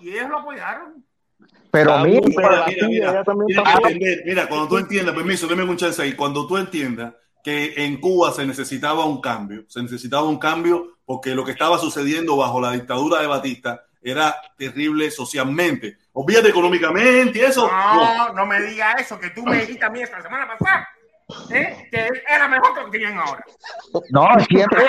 Y 0.00 0.10
ellos 0.10 0.28
lo 0.28 0.38
apoyaron. 0.40 1.04
Pero 1.70 1.94
Ah, 1.94 2.04
mira, 2.04 2.20
Mira, 2.24 2.64
mira, 2.66 2.88
mira, 2.88 3.24
también 3.24 3.58
entender, 3.58 4.22
mira, 4.24 4.48
cuando 4.48 4.68
tú 4.68 4.78
entiendas, 4.78 5.14
permiso, 5.14 5.48
déme 5.48 5.64
un 5.64 5.76
chance 5.76 6.00
ahí, 6.00 6.12
cuando 6.12 6.46
tú 6.46 6.56
entiendas 6.56 7.14
que 7.42 7.74
en 7.76 8.00
Cuba 8.00 8.32
se 8.32 8.46
necesitaba 8.46 9.04
un 9.04 9.20
cambio, 9.20 9.64
se 9.68 9.82
necesitaba 9.82 10.22
un 10.22 10.38
cambio 10.38 10.98
porque 11.04 11.34
lo 11.34 11.44
que 11.44 11.50
estaba 11.52 11.78
sucediendo 11.78 12.36
bajo 12.36 12.60
la 12.60 12.72
dictadura 12.72 13.20
de 13.20 13.26
Batista 13.26 13.84
era 14.00 14.36
terrible 14.56 15.10
socialmente. 15.10 15.98
Olvídate 16.12 16.48
económicamente 16.48 17.38
y 17.38 17.42
eso. 17.42 17.68
No. 17.68 17.94
No, 17.94 18.32
no 18.32 18.46
me 18.46 18.60
digas 18.62 19.00
eso, 19.00 19.18
que 19.18 19.30
tú 19.30 19.44
me 19.44 19.58
dijiste 19.58 19.84
a 19.84 19.90
mí 19.90 20.00
esta 20.00 20.22
semana 20.22 20.46
pasada, 20.46 20.88
¿eh? 21.50 21.88
que 21.90 22.08
era 22.28 22.48
mejor 22.48 22.74
que 22.74 22.80
lo 22.80 22.86
que 22.86 22.98
tenían 22.98 23.18
ahora. 23.18 23.44
no, 24.10 24.28
siempre. 24.48 24.86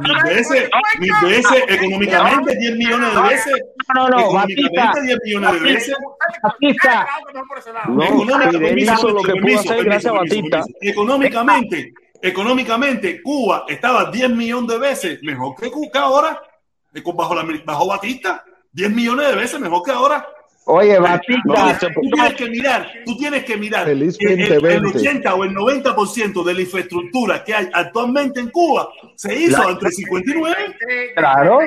Mil 0.00 0.22
veces, 0.24 0.70
mil 0.98 1.12
veces, 1.22 1.64
económicamente 1.68 2.56
10 2.56 2.76
millones 2.76 3.14
de 3.14 3.22
veces. 3.22 3.62
No, 3.94 4.08
no, 4.08 4.18
no, 4.18 4.32
Batista. 4.32 4.60
Económicamente 4.60 5.02
10 5.02 5.18
millones 5.24 5.52
de 5.52 5.60
veces. 5.60 5.96
Batista. 6.42 7.08
No, 7.88 8.50
Fidel 8.50 8.78
hizo 8.78 9.08
lo 9.08 9.22
que 9.22 9.32
pudo 9.32 9.58
hacer 9.58 9.76
permiso, 9.76 9.84
gracias 9.84 10.12
a 10.12 10.16
Batista. 10.16 10.64
Económicamente, 10.80 11.92
económicamente, 12.22 13.22
Cuba 13.22 13.64
estaba 13.68 14.10
10 14.10 14.30
millones 14.30 14.68
de 14.68 14.78
veces 14.78 15.22
mejor 15.22 15.54
que 15.56 15.70
Cuba 15.70 16.00
ahora, 16.00 16.42
bajo, 17.14 17.34
la, 17.34 17.44
bajo 17.64 17.86
Batista. 17.86 18.44
10 18.72 18.90
millones 18.90 19.28
de 19.28 19.34
veces 19.34 19.60
mejor 19.60 19.82
que 19.82 19.90
ahora. 19.90 20.26
Oye, 20.70 20.98
Batista. 20.98 21.88
tú 21.94 22.00
tienes 22.10 22.34
que 22.34 22.50
mirar, 22.50 22.92
tú 23.06 23.16
tienes 23.16 23.44
que 23.44 23.56
mirar 23.56 23.86
Feliz 23.86 24.16
el, 24.20 24.40
el 24.40 24.60
2020. 24.60 24.98
80 24.98 25.34
o 25.34 25.44
el 25.44 25.54
90% 25.54 26.44
de 26.44 26.54
la 26.54 26.60
infraestructura 26.60 27.42
que 27.42 27.54
hay 27.54 27.68
actualmente 27.72 28.38
en 28.40 28.50
Cuba 28.50 28.88
se 29.14 29.34
hizo 29.34 29.62
La- 29.64 29.70
entre 29.70 29.90
59 29.90 30.76
Claro. 31.16 31.58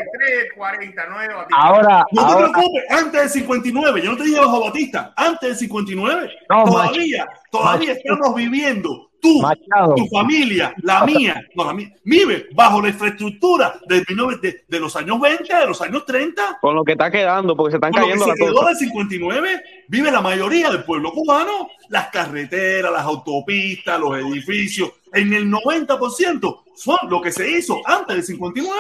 49, 0.56 1.34
Ahora, 1.52 2.04
no 2.12 2.28
te 2.28 2.34
ahora, 2.34 2.52
preocupes, 2.52 2.84
antes 2.92 3.22
del 3.22 3.30
59, 3.30 4.02
yo 4.04 4.12
no 4.12 4.18
te 4.18 4.24
dije 4.24 4.40
bajo 4.40 4.64
Batista, 4.66 5.14
antes 5.16 5.50
del 5.50 5.58
59, 5.58 6.30
No, 6.50 6.64
todavía, 6.66 7.26
todavía 7.52 7.94
estamos 7.94 8.36
viviendo, 8.36 9.11
tú, 9.22 9.40
Machado. 9.42 9.96
tu 9.96 10.08
familia, 10.08 10.74
la 10.82 11.06
mía, 11.06 11.42
no, 11.56 11.64
la 11.66 11.74
mía, 11.74 11.94
vive 12.04 12.48
bajo 12.54 12.82
la 12.82 12.90
infraestructura 12.90 13.80
de, 13.88 13.98
19 13.98 14.38
de, 14.42 14.64
de 14.68 14.80
los 14.80 14.96
años 14.96 15.20
20, 15.22 15.54
de 15.56 15.66
los 15.68 15.82
años 15.82 16.06
30, 16.06 16.58
Con 16.60 16.76
lo 16.76 16.84
que 16.84 16.94
está 16.94 17.10
quedando, 17.12 17.56
porque 17.56 17.72
se 17.72 17.78
están 17.78 17.92
con 17.92 18.02
lo 18.02 18.08
que 18.08 18.14
cayendo 18.14 18.36
se 18.36 18.42
las 18.42 18.50
quedó 18.50 18.66
del 18.66 18.76
59, 18.78 19.62
vive 19.88 20.12
la 20.12 20.22
mayoría 20.22 20.70
del 20.72 20.84
pueblo 20.84 21.12
cubano, 21.12 21.70
las 21.90 22.08
carreteras, 22.08 22.92
las 22.92 23.04
autopistas, 23.04 24.00
los 24.00 24.18
edificios, 24.18 24.92
en 25.14 25.34
el 25.34 25.50
90% 25.52 26.64
son 26.76 26.98
lo 27.10 27.22
que 27.22 27.32
se 27.32 27.50
hizo 27.50 27.82
antes 27.86 28.16
del 28.16 28.24
59. 28.26 28.76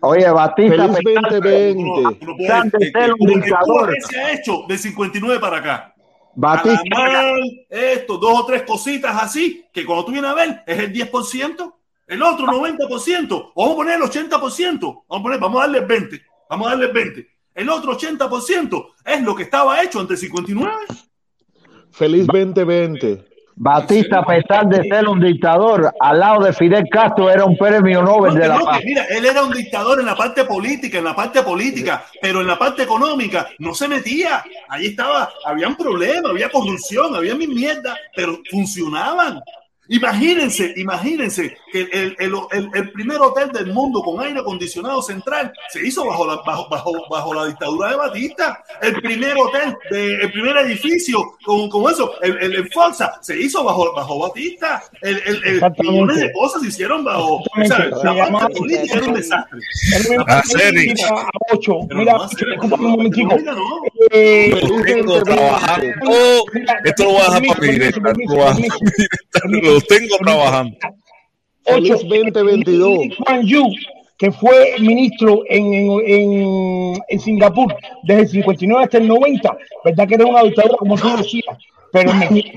oye, 0.00 0.30
Batista. 0.30 0.76
Feliz 0.76 0.98
pensando- 1.02 1.30
2020. 1.40 2.26
No 2.26 2.36
puede- 2.36 2.52
Antes 2.52 2.80
de 2.80 2.90
ser 2.90 3.14
un 3.18 3.26
dictador. 3.26 3.94
¿qué 3.94 4.00
se 4.02 4.20
ha 4.20 4.32
hecho 4.32 4.64
del 4.68 4.78
59 4.78 5.40
para 5.40 5.56
acá? 5.58 5.93
Batista. 6.34 6.82
Calamar, 6.90 7.40
esto, 7.68 8.18
dos 8.18 8.40
o 8.40 8.46
tres 8.46 8.62
cositas 8.62 9.16
así, 9.22 9.64
que 9.72 9.84
cuando 9.84 10.06
tú 10.06 10.12
vienes 10.12 10.30
a 10.30 10.34
ver 10.34 10.62
es 10.66 10.78
el 10.78 10.92
10%, 10.92 11.74
el 12.06 12.22
otro 12.22 12.46
90%, 12.46 13.52
vamos 13.54 13.72
a 13.72 13.76
poner 13.76 13.96
el 13.96 14.02
80%, 14.02 14.80
vamos 14.80 15.04
a 15.08 15.22
poner, 15.22 15.40
vamos 15.40 15.58
a 15.58 15.62
darle 15.62 15.78
el 15.78 15.86
20, 15.86 16.22
vamos 16.50 16.66
a 16.66 16.70
darle 16.70 16.86
el 16.86 16.92
20. 16.92 17.28
El 17.54 17.68
otro 17.68 17.96
80% 17.96 18.86
es 19.04 19.22
lo 19.22 19.34
que 19.34 19.44
estaba 19.44 19.82
hecho 19.82 20.00
antes 20.00 20.20
del 20.20 20.30
59. 20.30 20.76
Feliz 21.92 22.26
2020. 22.26 23.33
Batista, 23.56 24.18
a 24.18 24.26
pesar 24.26 24.66
de 24.66 24.82
ser 24.88 25.08
un 25.08 25.20
dictador, 25.20 25.92
al 26.00 26.18
lado 26.18 26.42
de 26.44 26.52
Fidel 26.52 26.84
Castro 26.90 27.30
era 27.30 27.44
un 27.44 27.56
premio 27.56 28.02
Nobel 28.02 28.34
No, 28.34 28.40
de 28.40 28.48
la 28.48 28.58
no, 28.58 28.64
paz. 28.64 28.80
mira, 28.84 29.04
él 29.04 29.24
era 29.24 29.42
un 29.44 29.52
dictador 29.52 30.00
en 30.00 30.06
la 30.06 30.16
parte 30.16 30.44
política, 30.44 30.98
en 30.98 31.04
la 31.04 31.14
parte 31.14 31.40
política, 31.42 32.04
pero 32.20 32.40
en 32.40 32.48
la 32.48 32.58
parte 32.58 32.82
económica 32.82 33.48
no 33.60 33.72
se 33.72 33.86
metía. 33.86 34.44
Ahí 34.68 34.86
estaba, 34.86 35.30
había 35.46 35.68
un 35.68 35.76
problema, 35.76 36.30
había 36.30 36.48
corrupción, 36.50 37.14
había 37.14 37.34
mil 37.36 37.50
mierda, 37.54 37.96
pero 38.14 38.40
funcionaban. 38.50 39.40
Imagínense, 39.88 40.72
imagínense 40.76 41.56
que 41.70 41.82
el, 41.82 42.16
el, 42.18 42.32
el- 42.52 42.70
el 42.74 42.90
primer 42.92 43.18
hotel 43.20 43.50
del 43.52 43.66
mundo 43.72 44.00
con 44.02 44.20
aire 44.24 44.40
acondicionado 44.40 45.02
central 45.02 45.52
se 45.70 45.86
hizo 45.86 46.06
bajo 46.06 46.26
la, 46.26 46.36
bajo, 46.36 46.68
bajo, 46.70 46.92
bajo 47.10 47.34
la 47.34 47.46
dictadura 47.46 47.90
de 47.90 47.96
Batista. 47.96 48.64
El 48.80 48.94
primer 49.02 49.36
hotel, 49.36 49.76
de, 49.90 50.14
el 50.22 50.32
primer 50.32 50.56
edificio 50.58 51.22
con, 51.44 51.68
con 51.68 51.92
eso, 51.92 52.12
el, 52.22 52.36
el, 52.40 52.54
el 52.54 52.72
Forza, 52.72 53.12
se 53.20 53.38
hizo 53.38 53.62
bajo, 53.62 53.92
bajo 53.94 54.18
Batista. 54.20 54.82
El, 55.02 55.16
el, 55.26 55.36
el- 55.44 55.54
Exactamente. 55.56 55.82
millones 55.92 56.16
de 56.20 56.32
cosas 56.32 56.62
se 56.62 56.68
hicieron 56.68 57.04
bajo. 57.04 57.42
La 58.02 58.30
parte 58.30 58.54
política 58.54 58.96
era 58.98 59.06
un 59.06 59.14
desastre. 59.14 59.58
Ah. 60.26 60.42
Mira, 60.72 61.08
a 61.08 61.28
ocho. 61.52 61.78
Mira, 61.90 62.16
un 62.62 62.70
momentico. 62.80 63.36
Esto 66.84 67.04
lo 67.04 67.10
voy 67.10 67.20
a 67.20 67.24
dejar 67.24 67.42
para 67.46 67.60
mi 67.60 67.68
directa. 67.72 68.10
Esto 68.10 68.34
lo 68.34 68.34
voy 68.34 68.40
a 68.42 68.52
dejar 68.54 68.78
para 69.32 69.48
mi 69.48 69.60
directa. 69.80 69.94
Lo 69.94 69.98
tengo 69.98 70.16
trabajando. 70.18 70.76
Ocho. 71.66 71.98
Feliz 71.98 72.32
2022. 72.32 72.98
Lee 72.98 73.16
Kuan 73.24 73.42
Yew, 73.46 73.66
que 74.18 74.30
fue 74.32 74.74
ministro 74.80 75.42
en, 75.48 75.72
en, 75.74 76.00
en, 76.06 76.94
en 77.08 77.20
Singapur 77.20 77.74
desde 78.02 78.22
el 78.22 78.28
59 78.28 78.84
hasta 78.84 78.98
el 78.98 79.08
90, 79.08 79.56
¿verdad 79.84 80.06
que 80.08 80.14
era 80.14 80.26
una 80.26 80.42
dictadura 80.42 80.76
como 80.76 80.96
tú 80.96 81.16
decías? 81.16 81.56
Pero 81.90 82.10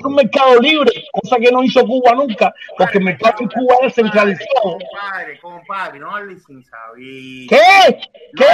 un 0.03 0.15
mercado 0.15 0.59
libre, 0.59 0.91
cosa 1.11 1.37
que 1.37 1.51
no 1.51 1.63
hizo 1.63 1.85
Cuba 1.85 2.15
nunca, 2.15 2.51
porque 2.75 2.97
el 2.97 3.03
mercado 3.03 3.35
en 3.41 3.47
Cuba 3.49 3.75
era 3.81 3.91
centralizado. 3.91 4.47
Compadre, 4.63 5.39
compadre, 5.39 5.99
no 5.99 6.15
hables 6.15 6.43
sin 6.43 6.63
saber. 6.65 7.47
¿Qué? 7.47 7.99
¿Qué? 8.35 8.45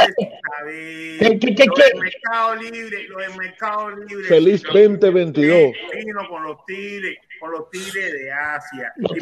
¿Qué, 1.20 1.40
qué, 1.40 1.56
qué, 1.56 1.66
Lo 1.66 1.74
qué? 1.74 1.84
del 1.84 2.00
mercado 2.02 2.56
libre, 2.56 3.08
lo 3.08 3.18
del 3.18 3.36
mercado 3.38 3.90
libre. 3.92 4.26
Feliz 4.28 4.64
Lo- 4.66 4.74
2022. 4.74 5.72
Vino 6.06 6.30
con 6.30 6.44
los 6.44 6.66
tigres. 6.66 7.16
Con 7.44 7.52
los 7.52 7.70
tigres 7.72 8.14
de 8.14 8.32
Asia. 8.32 8.94
Los- 8.96 9.12
Y 9.12 9.18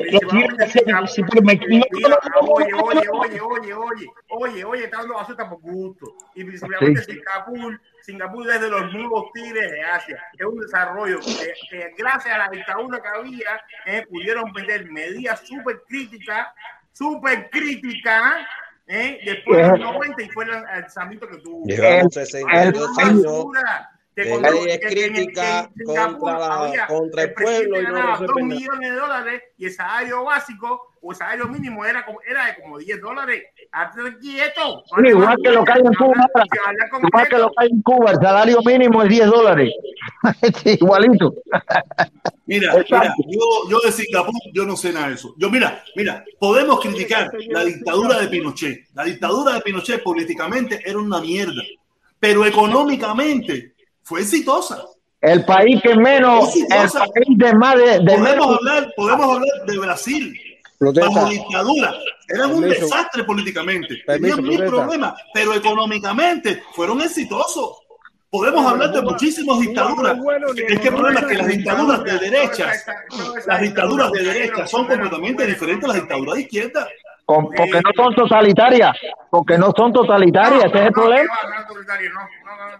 oye, 1.73 2.73
oye, 2.73 3.09
oye, 3.09 3.41
oye, 3.41 3.73
oye, 3.73 4.07
oye, 4.29 4.63
oye, 4.63 4.83
está 4.83 4.97
dando 4.97 5.17
azúcar 5.19 5.49
por 5.49 5.59
gusto. 5.61 6.05
Y 6.35 6.43
principalmente 6.43 7.01
Sí. 7.01 7.13
Singapur, 7.13 7.81
Singapur 8.03 8.47
es 8.51 8.61
de 8.61 8.69
los 8.69 8.93
nuevos 8.93 9.31
tigres 9.33 9.71
de 9.71 9.81
Asia. 9.83 10.23
Es 10.37 10.45
un 10.45 10.59
desarrollo 10.59 11.19
que, 11.19 11.53
que 11.69 11.95
gracias 11.97 12.35
a 12.35 12.37
la 12.37 12.49
dictadura 12.49 13.01
que 13.01 13.07
había, 13.07 13.61
eh, 13.87 14.05
pudieron 14.07 14.51
meter 14.51 14.85
medidas 14.91 15.39
súper 15.43 15.81
críticas, 15.87 16.47
súper 16.91 17.49
críticas, 17.49 18.45
eh, 18.85 19.19
después 19.25 19.57
de 19.57 19.67
los 19.69 19.79
90 19.79 20.21
y 20.21 20.29
fue 20.29 20.43
el 20.45 20.51
lanzamiento 20.51 21.27
que 21.27 21.37
tuvo. 21.37 21.65
Llevamos 21.65 22.03
El- 22.17 22.25
62 22.25 22.97
el- 22.99 23.03
años 23.07 23.23
Basura, 23.25 23.89
de 24.15 24.29
cuando- 24.29 24.51
leyes 24.51 24.79
que- 24.79 24.87
que 24.95 25.05
en- 25.05 25.13
contra, 25.85 26.39
la- 26.39 26.87
contra 26.87 27.23
el 27.23 27.29
el 27.29 27.33
presidente 27.33 27.67
pueblo 27.69 27.81
y 27.81 27.83
no 27.85 27.93
ganaba 27.93 28.11
resuelven 28.11 28.35
2 28.35 28.47
nada. 28.47 28.59
millones 28.59 28.89
de 28.91 28.95
dólares 28.95 29.43
y 29.57 29.65
el 29.65 29.71
salario 29.73 30.23
básico 30.25 30.87
o 31.03 31.11
el 31.11 31.17
salario 31.17 31.47
mínimo 31.47 31.83
era, 31.85 32.05
como, 32.05 32.19
era 32.21 32.45
de 32.47 32.55
como 32.61 32.77
10 32.77 33.01
dólares. 33.01 33.43
Hazte 33.71 34.01
quieto. 34.19 34.83
Sí, 34.85 35.07
igual 35.07 35.37
que 35.43 35.49
lo 35.51 35.63
que 35.63 35.71
hay 35.71 35.79
en 35.79 35.93
Cuba. 35.93 36.27
Igual 37.03 37.27
que 37.29 37.37
lo 37.37 37.47
que 37.49 37.55
hay 37.57 37.69
en 37.71 37.81
Cuba, 37.81 38.11
el 38.11 38.17
salario 38.17 38.59
mínimo 38.65 39.01
es 39.01 39.09
10 39.09 39.25
dólares. 39.27 39.73
Sí, 40.63 40.77
igualito. 40.79 41.33
Mira, 42.45 42.73
mira, 42.73 43.15
yo, 43.27 43.69
yo 43.69 43.79
de 43.79 43.91
Singapur, 43.91 44.33
yo 44.53 44.65
no 44.65 44.75
sé 44.75 44.91
nada 44.91 45.07
de 45.09 45.13
eso. 45.15 45.33
Yo, 45.37 45.49
mira, 45.49 45.83
mira, 45.95 46.23
podemos 46.39 46.79
criticar 46.81 47.31
la 47.49 47.63
dictadura 47.63 48.19
de 48.19 48.27
Pinochet. 48.27 48.87
La 48.93 49.05
dictadura 49.05 49.53
de 49.53 49.61
Pinochet 49.61 50.03
políticamente 50.03 50.81
era 50.85 50.99
una 50.99 51.21
mierda, 51.21 51.61
pero 52.19 52.45
económicamente 52.45 53.70
fue 54.03 54.21
exitosa. 54.21 54.83
El 55.21 55.45
país 55.45 55.79
que 55.83 55.95
menos, 55.95 56.55
el 56.55 56.67
país 56.67 57.37
de 57.37 57.53
más 57.53 57.75
de, 57.75 57.99
de 57.99 57.99
Podemos 57.99 58.29
menos. 58.29 58.57
hablar, 58.57 58.93
podemos 58.95 59.35
hablar 59.35 59.65
de 59.67 59.77
Brasil. 59.77 60.41
Protesta. 60.79 61.09
Bajo 61.11 61.29
dictadura. 61.29 61.93
Eran 62.27 62.51
un 62.53 62.61
desastre 62.61 63.23
políticamente. 63.23 63.97
Permiso, 64.05 64.37
Tenían 64.37 64.61
mil 64.61 64.67
problemas, 64.67 65.13
pero 65.31 65.53
económicamente 65.53 66.63
fueron 66.73 67.01
exitosos. 67.01 67.77
Podemos 68.31 68.65
hablar 68.65 68.91
de 68.91 69.01
muchísimas 69.01 69.59
dictaduras. 69.59 70.17
Es 70.55 70.79
que 70.79 70.87
el 70.87 70.93
problema 70.95 71.19
es 71.19 71.25
que 71.27 71.33
las 71.35 71.47
dictaduras 71.47 72.03
de 72.03 72.17
derechas, 72.17 72.85
las 73.45 73.61
dictaduras 73.61 74.11
de 74.11 74.23
derecha 74.23 74.65
son 74.65 74.87
completamente 74.87 75.45
diferentes 75.45 75.83
a 75.83 75.87
las 75.89 75.97
dictaduras 75.97 76.35
de 76.35 76.41
izquierda. 76.41 76.87
Con- 77.33 77.45
porque 77.45 77.81
no 77.83 77.91
son 77.95 78.15
totalitarias. 78.15 78.95
Porque 79.29 79.57
no 79.57 79.71
son 79.75 79.93
totalitarias, 79.93 80.65
ese 80.65 80.77
es 80.79 80.85
el 80.87 80.91
problema. 80.91 81.33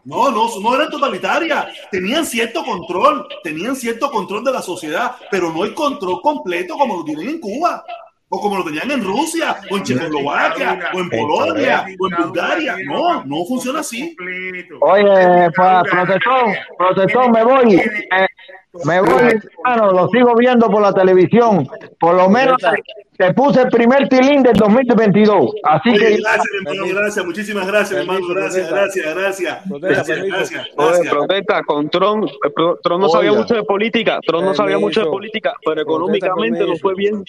No, 0.03 0.31
no, 0.31 0.47
no 0.61 0.75
eran 0.75 0.89
totalitarias. 0.89 1.67
Tenían 1.91 2.25
cierto 2.25 2.63
control, 2.63 3.27
tenían 3.43 3.75
cierto 3.75 4.09
control 4.11 4.43
de 4.43 4.51
la 4.51 4.61
sociedad, 4.61 5.11
pero 5.29 5.51
no 5.51 5.63
el 5.63 5.73
control 5.73 6.21
completo 6.21 6.75
como 6.77 6.97
lo 6.97 7.03
tienen 7.03 7.29
en 7.29 7.39
Cuba. 7.39 7.83
O 8.33 8.39
como 8.39 8.57
lo 8.57 8.63
tenían 8.63 8.89
en 8.89 9.03
Rusia, 9.03 9.57
o 9.69 9.75
en 9.75 9.83
Checoslovaquia, 9.83 10.79
o 10.93 10.99
en 11.01 11.09
Polonia, 11.09 11.83
o 11.99 12.07
en 12.07 12.23
Bulgaria. 12.23 12.75
No, 12.85 13.25
no 13.25 13.43
funciona 13.45 13.81
así. 13.81 14.15
Oye, 14.79 15.49
protector, 15.53 16.45
protector, 16.77 17.29
me 17.29 17.43
voy. 17.43 17.75
eh, 17.75 18.27
me 18.85 19.01
voy, 19.01 19.33
hermano, 19.65 19.91
lo 19.91 20.07
sigo 20.07 20.33
viendo 20.37 20.69
por 20.69 20.81
la 20.81 20.93
televisión. 20.93 21.67
Por 21.99 22.15
lo 22.15 22.29
menos 22.29 22.55
te 23.21 23.33
puse 23.35 23.61
el 23.61 23.69
primer 23.69 24.07
tilín 24.09 24.41
del 24.41 24.53
2022. 24.53 25.51
Así 25.63 25.89
Oye, 25.89 25.99
que. 25.99 26.17
gracias, 26.17 26.45
hermano, 26.65 26.83
gracias, 26.93 27.25
muchísimas 27.25 27.67
gracias, 27.67 27.99
hermano, 27.99 28.27
gracias, 28.29 28.69
gracias, 28.69 29.05
gracias. 29.15 29.59
Gracias, 29.69 30.07
gracias, 30.27 30.67
gracias. 30.75 31.07
protesta 31.09 31.61
con 31.63 31.89
Tron. 31.89 32.23
eh, 32.25 32.29
Tron 32.83 32.99
no 32.99 33.05
Oiga. 33.07 33.17
sabía 33.19 33.33
mucho 33.33 33.53
de 33.55 33.63
política. 33.63 34.19
Tron 34.25 34.43
no 34.45 34.53
sabía 34.55 34.79
mucho 34.79 35.01
de 35.01 35.05
política, 35.05 35.53
pero 35.63 35.85
Protesta, 35.85 35.91
económicamente 36.27 36.65
no 36.65 36.75
fue 36.77 36.95
bien. 36.95 37.23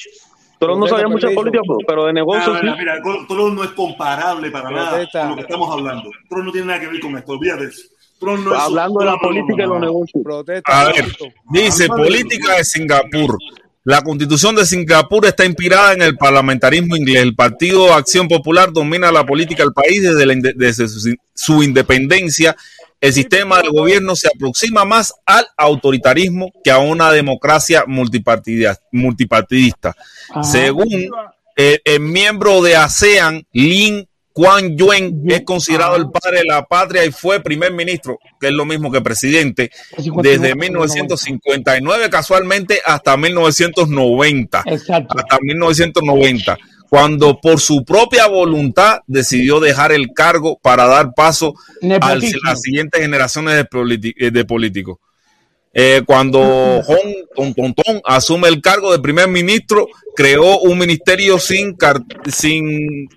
Tron 0.59 0.79
no 0.81 0.87
Protesta, 0.87 0.97
sabía 0.97 1.09
mucho 1.09 1.29
de 1.29 1.35
política, 1.35 1.63
pero- 1.87 2.07
de 2.07 2.13
negocios 2.15 2.45
sí. 2.47 2.53
Mira, 2.63 2.77
mira, 2.77 2.95
mira, 3.05 3.27
Tron 3.29 3.55
no 3.55 3.65
es 3.65 3.71
comparable 3.73 4.51
para 4.51 4.71
nada 4.71 4.91
Protesta. 4.93 5.21
con 5.21 5.29
lo 5.31 5.37
que 5.37 5.43
estamos 5.43 5.71
hablando. 5.71 6.11
Tron 6.29 6.45
no 6.47 6.53
tiene 6.53 6.67
nada 6.69 6.81
que 6.81 6.87
ver 6.87 7.01
con 7.01 7.17
esto, 7.19 7.33
olvídate 7.33 7.65
eso. 7.65 7.83
Tron 8.19 8.45
no 8.45 8.55
es 8.55 8.61
Hablando 8.61 9.01
de 9.01 9.07
la 9.07 9.17
política 9.17 9.65
y 9.65 9.67
los 9.67 9.81
negocios. 9.81 10.23
Protesta. 10.23 10.81
A 10.81 10.85
ver, 10.87 11.05
dice 11.51 11.89
política 11.89 12.57
de 12.57 12.65
Singapur. 12.65 13.37
La 13.85 14.01
constitución 14.03 14.55
de 14.55 14.65
Singapur 14.65 15.27
está 15.27 15.45
inspirada 15.45 15.93
en 15.93 16.03
el 16.03 16.17
parlamentarismo 16.17 16.97
inglés. 16.97 17.23
El 17.23 17.35
Partido 17.35 17.93
Acción 17.93 18.29
Popular 18.29 18.73
domina 18.73 19.11
la 19.11 19.27
política 19.27 19.65
del 19.65 19.73
país 19.73 20.03
desde, 20.03 20.25
la 20.25 20.35
inde- 20.35 20.55
desde 20.57 20.89
su, 20.89 21.15
su 21.35 21.63
independencia. 21.65 22.55
El 23.01 23.13
sistema 23.13 23.61
de 23.61 23.69
gobierno 23.69 24.15
se 24.15 24.29
aproxima 24.29 24.85
más 24.85 25.13
al 25.27 25.47
autoritarismo 25.57 26.53
que 26.63 26.71
a 26.71 26.79
una 26.79 27.11
democracia 27.11 27.83
multipartidista. 27.89 28.79
multipartidista. 28.93 29.97
Según 30.43 31.09
eh, 31.57 31.81
el 31.85 31.99
miembro 32.01 32.63
de 32.63 32.77
ASEAN, 32.77 33.45
Lin 33.53 34.09
Kuan 34.33 34.77
Yuen, 34.77 35.23
es 35.27 35.43
considerado 35.43 35.97
el 35.97 36.11
padre 36.11 36.39
de 36.39 36.45
la 36.45 36.65
patria 36.65 37.05
y 37.05 37.13
fue 37.13 37.41
primer 37.41 37.73
ministro, 37.73 38.19
que 38.41 38.49
es 38.49 38.53
lo 38.53 38.65
mismo 38.65 38.91
que 38.91 39.01
presidente, 39.01 39.71
desde 40.23 40.55
1959 40.55 42.11
casualmente 42.11 42.81
hasta 42.85 43.17
1990. 43.17 44.63
Exacto. 44.67 45.19
Hasta 45.19 45.39
1990, 45.41 46.59
cuando 46.89 47.41
por 47.41 47.61
su 47.61 47.85
propia 47.85 48.27
voluntad 48.27 49.01
decidió 49.07 49.61
dejar 49.61 49.93
el 49.93 50.13
cargo 50.15 50.59
para 50.63 50.87
dar 50.87 51.13
paso 51.15 51.55
a 52.01 52.15
las 52.15 52.61
siguientes 52.63 53.01
generaciones 53.01 53.55
de, 53.55 54.15
eh, 54.19 54.45
políticos. 54.45 54.99
Eh, 55.75 56.03
cuando 56.05 56.83
Hong 56.83 57.15
Ton 57.35 57.55
Ton 57.55 57.75
Ton 57.75 58.01
asume 58.05 58.49
el 58.49 58.61
cargo 58.61 58.93
de 58.93 58.99
primer 58.99 59.29
ministro, 59.29 59.89
creó 60.15 60.59
un 60.61 60.79
ministerio 60.79 61.39
sin, 61.39 61.77
sin 62.31 63.09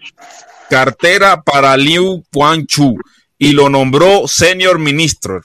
cartera 0.69 1.41
para 1.41 1.75
Liu 1.77 2.23
Quanchu 2.31 2.97
y 3.37 3.51
lo 3.53 3.69
nombró 3.69 4.27
senior 4.27 4.79
ministro. 4.79 5.41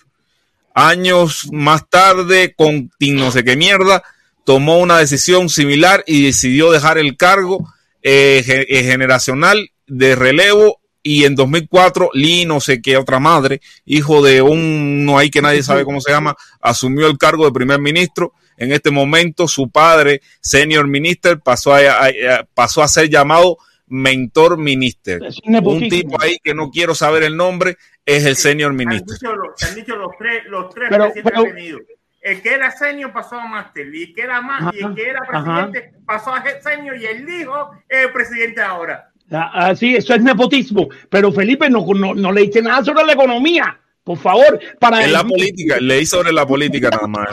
Años 0.74 1.48
más 1.52 1.88
tarde, 1.88 2.54
con 2.56 2.90
no 3.00 3.30
sé 3.30 3.44
qué 3.44 3.56
mierda, 3.56 4.02
tomó 4.44 4.78
una 4.78 4.98
decisión 4.98 5.48
similar 5.48 6.04
y 6.06 6.24
decidió 6.24 6.70
dejar 6.70 6.98
el 6.98 7.16
cargo 7.16 7.66
eh, 8.02 8.66
eh, 8.68 8.82
generacional 8.84 9.70
de 9.86 10.14
relevo 10.14 10.80
y 11.02 11.24
en 11.24 11.34
2004 11.34 12.10
Lee 12.12 12.44
no 12.44 12.60
sé 12.60 12.80
qué 12.80 12.96
otra 12.96 13.18
madre, 13.18 13.60
hijo 13.84 14.22
de 14.22 14.42
un 14.42 15.04
no 15.04 15.18
hay 15.18 15.30
que 15.30 15.42
nadie 15.42 15.62
sabe 15.62 15.84
cómo 15.84 16.00
se 16.00 16.12
llama, 16.12 16.36
asumió 16.60 17.06
el 17.08 17.18
cargo 17.18 17.44
de 17.46 17.52
primer 17.52 17.80
ministro. 17.80 18.32
En 18.56 18.72
este 18.72 18.90
momento 18.90 19.48
su 19.48 19.70
padre, 19.70 20.20
senior 20.42 20.86
minister, 20.86 21.40
pasó 21.40 21.72
a, 21.74 21.78
a- 21.78 22.06
a- 22.08 22.44
pasó 22.54 22.82
a 22.82 22.88
ser 22.88 23.08
llamado 23.08 23.56
mentor 23.90 24.56
minister. 24.56 25.20
Un 25.44 25.88
tipo 25.88 26.20
ahí 26.22 26.38
que 26.42 26.54
no 26.54 26.70
quiero 26.70 26.94
saber 26.94 27.24
el 27.24 27.36
nombre 27.36 27.76
es 28.06 28.24
el 28.24 28.36
senior 28.36 28.70
Han 28.70 28.76
minister. 28.76 29.18
dicho, 29.20 29.34
los, 29.34 29.62
han 29.62 29.74
dicho 29.74 29.96
los 29.96 30.12
tres, 30.18 30.44
los 30.48 30.72
tres 30.74 30.88
Pero- 30.88 31.04
presidentes 31.04 31.32
pero- 31.32 31.42
que 31.44 31.48
han 31.50 31.54
venido. 31.56 31.78
El 32.22 32.42
que 32.42 32.52
era 32.52 32.70
senior 32.70 33.12
pasó 33.14 33.36
a 33.40 33.46
máster, 33.46 33.94
y 33.94 34.02
el 34.02 34.14
que 34.14 34.20
era 34.20 34.42
más, 34.42 34.74
y 34.74 34.84
el 34.84 34.94
que 34.94 35.08
era 35.08 35.20
Ajá, 35.32 35.66
presidente 35.70 35.98
pasó 36.04 36.34
a 36.34 36.44
senior, 36.62 36.94
y 36.98 37.06
el 37.06 37.26
hijo 37.26 37.70
es 37.88 38.04
el 38.06 38.12
presidente 38.12 38.60
ahora. 38.60 39.10
Ah, 39.30 39.50
ah, 39.54 39.74
sí, 39.74 39.96
eso 39.96 40.14
es 40.14 40.22
nepotismo. 40.22 40.88
Pero 41.08 41.32
Felipe, 41.32 41.70
no, 41.70 41.82
no, 41.94 42.14
no 42.14 42.30
le 42.32 42.42
dice 42.42 42.60
nada 42.60 42.84
sobre 42.84 43.04
la 43.04 43.14
economía. 43.14 43.80
Por 44.10 44.18
favor, 44.18 44.58
para 44.80 45.04
En 45.04 45.12
la 45.12 45.22
política, 45.22 45.76
leí 45.80 46.04
sobre 46.04 46.32
la 46.32 46.44
política 46.44 46.90
nada 46.90 47.06
más. 47.06 47.28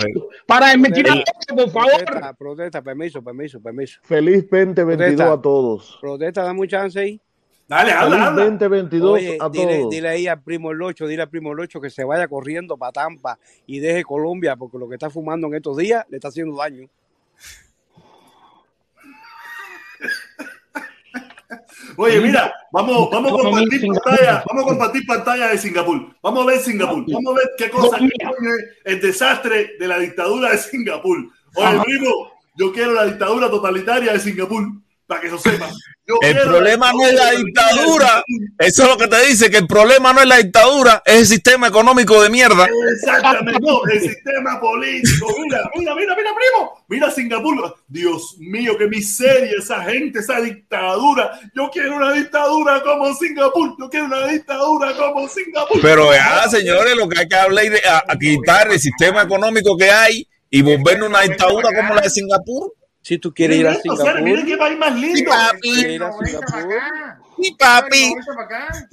para 0.46 0.68
desmentir 0.68 1.10
a 1.10 1.16
por 1.56 1.72
favor. 1.72 2.06
Protesta, 2.06 2.34
protesta, 2.36 2.82
permiso, 2.84 3.24
permiso, 3.24 3.60
permiso. 3.60 4.00
Feliz 4.04 4.44
2022 4.48 4.86
Protesta. 4.98 5.34
a 5.34 5.42
todos. 5.42 5.98
Protesta, 6.00 6.44
dame 6.44 6.60
un 6.60 6.68
chance 6.68 7.00
ahí. 7.00 7.20
Dale, 7.68 7.90
Feliz 7.90 8.04
habla, 8.04 8.28
habla. 8.28 8.44
2022 8.44 9.12
Oye, 9.12 9.38
a 9.42 9.50
dile, 9.50 9.78
todos. 9.80 9.90
dile 9.90 10.08
ahí 10.08 10.28
al 10.28 10.44
primo 10.44 10.72
Locho, 10.72 11.08
dile 11.08 11.24
al 11.24 11.30
primo 11.30 11.56
Locho 11.56 11.82
que 11.82 11.90
se 11.90 12.04
vaya 12.04 12.28
corriendo 12.28 12.78
para 12.78 12.92
Tampa 12.92 13.40
y 13.66 13.80
deje 13.80 14.04
Colombia, 14.04 14.56
porque 14.56 14.78
lo 14.78 14.88
que 14.88 14.94
está 14.94 15.10
fumando 15.10 15.48
en 15.48 15.56
estos 15.56 15.78
días 15.78 16.06
le 16.10 16.18
está 16.18 16.28
haciendo 16.28 16.56
daño. 16.58 16.88
Oye, 21.96 22.20
mira, 22.20 22.54
vamos, 22.72 23.10
vamos 23.12 23.32
a 23.32 23.36
compartir 23.36 23.88
pantalla, 23.88 24.44
vamos 24.48 24.64
a 24.64 24.68
compartir 24.68 25.06
pantalla 25.06 25.48
de 25.50 25.58
Singapur. 25.58 26.16
Vamos 26.22 26.44
a 26.44 26.46
ver 26.46 26.60
Singapur, 26.60 27.06
vamos 27.08 27.34
a 27.34 27.38
ver 27.38 27.50
qué 27.58 27.70
cosa 27.70 27.98
es 27.98 28.10
el 28.86 29.02
desastre 29.02 29.76
de 29.80 29.88
la 29.88 30.00
dictadura 30.00 30.52
de 30.52 30.58
Singapur. 30.58 31.18
Oye, 31.56 31.80
primo, 31.84 32.32
yo 32.56 32.72
quiero 32.72 32.94
la 32.94 33.06
dictadura 33.06 33.50
totalitaria 33.50 34.14
de 34.14 34.20
Singapur, 34.20 34.64
para 35.08 35.22
que 35.22 35.30
lo 35.30 35.40
sepan. 35.40 35.70
El 36.22 36.38
problema 36.38 36.92
no 36.94 37.06
es 37.06 37.14
la 37.14 37.32
dictadura. 37.32 38.24
Eso 38.60 38.84
es 38.84 38.90
lo 38.90 38.98
que 38.98 39.08
te 39.08 39.26
dice, 39.26 39.50
que 39.50 39.58
el 39.58 39.68
problema 39.68 40.14
no 40.14 40.22
es 40.22 40.28
la 40.28 40.38
dictadura, 40.38 41.02
es 41.06 41.16
el 41.16 41.28
sistema 41.28 41.68
económico 41.68 42.22
de 42.22 42.30
mierda. 42.30 42.68
Exactamente, 42.94 43.60
no, 43.62 43.86
el 43.86 44.02
sistema 44.02 44.60
político. 44.60 45.28
Mira, 45.42 45.70
mira, 45.76 45.96
mira, 45.96 46.16
mira, 46.16 46.30
primo. 46.36 46.86
Mira 46.88 47.12
Singapur. 47.12 47.76
Dios 47.88 48.36
mío, 48.40 48.78
qué 48.78 48.88
miseria 48.88 49.58
esa 49.58 49.84
gente, 49.84 50.20
esa 50.20 50.40
dictadura. 50.40 51.40
Yo 51.56 51.70
quiero 51.72 51.96
una 51.96 52.14
dictadura 52.14 52.82
como 52.84 53.14
Singapur. 53.14 53.76
Yo 53.80 53.90
quiero 53.90 54.06
una 54.06 54.28
dictadura 54.28 54.96
como 54.96 55.28
Singapur. 55.28 55.82
Pero 55.82 56.14
ya, 56.14 56.48
señores, 56.50 56.96
lo 56.96 57.08
que 57.08 57.20
hay 57.20 57.28
que 57.28 57.36
hablar 57.36 57.66
es 57.66 57.72
de 57.72 57.90
a, 57.90 58.04
a 58.08 58.18
quitar 58.18 58.72
el 58.72 58.80
sistema 58.80 59.24
económico 59.24 59.76
que 59.78 59.90
hay 59.90 60.28
y 60.50 60.62
volvernos 60.62 61.10
una 61.10 61.22
dictadura 61.22 61.70
como 61.76 61.96
la 61.96 62.02
de 62.02 62.10
Singapur. 62.10 62.74
Si 63.08 63.18
tú 63.20 63.34
quieres 63.34 63.56
ir 63.56 63.66
a 63.66 63.74
Singapur, 63.74 64.22
miren 64.22 64.46
qué 64.46 64.58
país 64.58 64.78
más 64.78 64.94
lindo. 64.94 65.18
Sí, 65.18 65.24
papi. 65.24 65.98
Sí, 67.42 67.56
papi. 67.58 68.14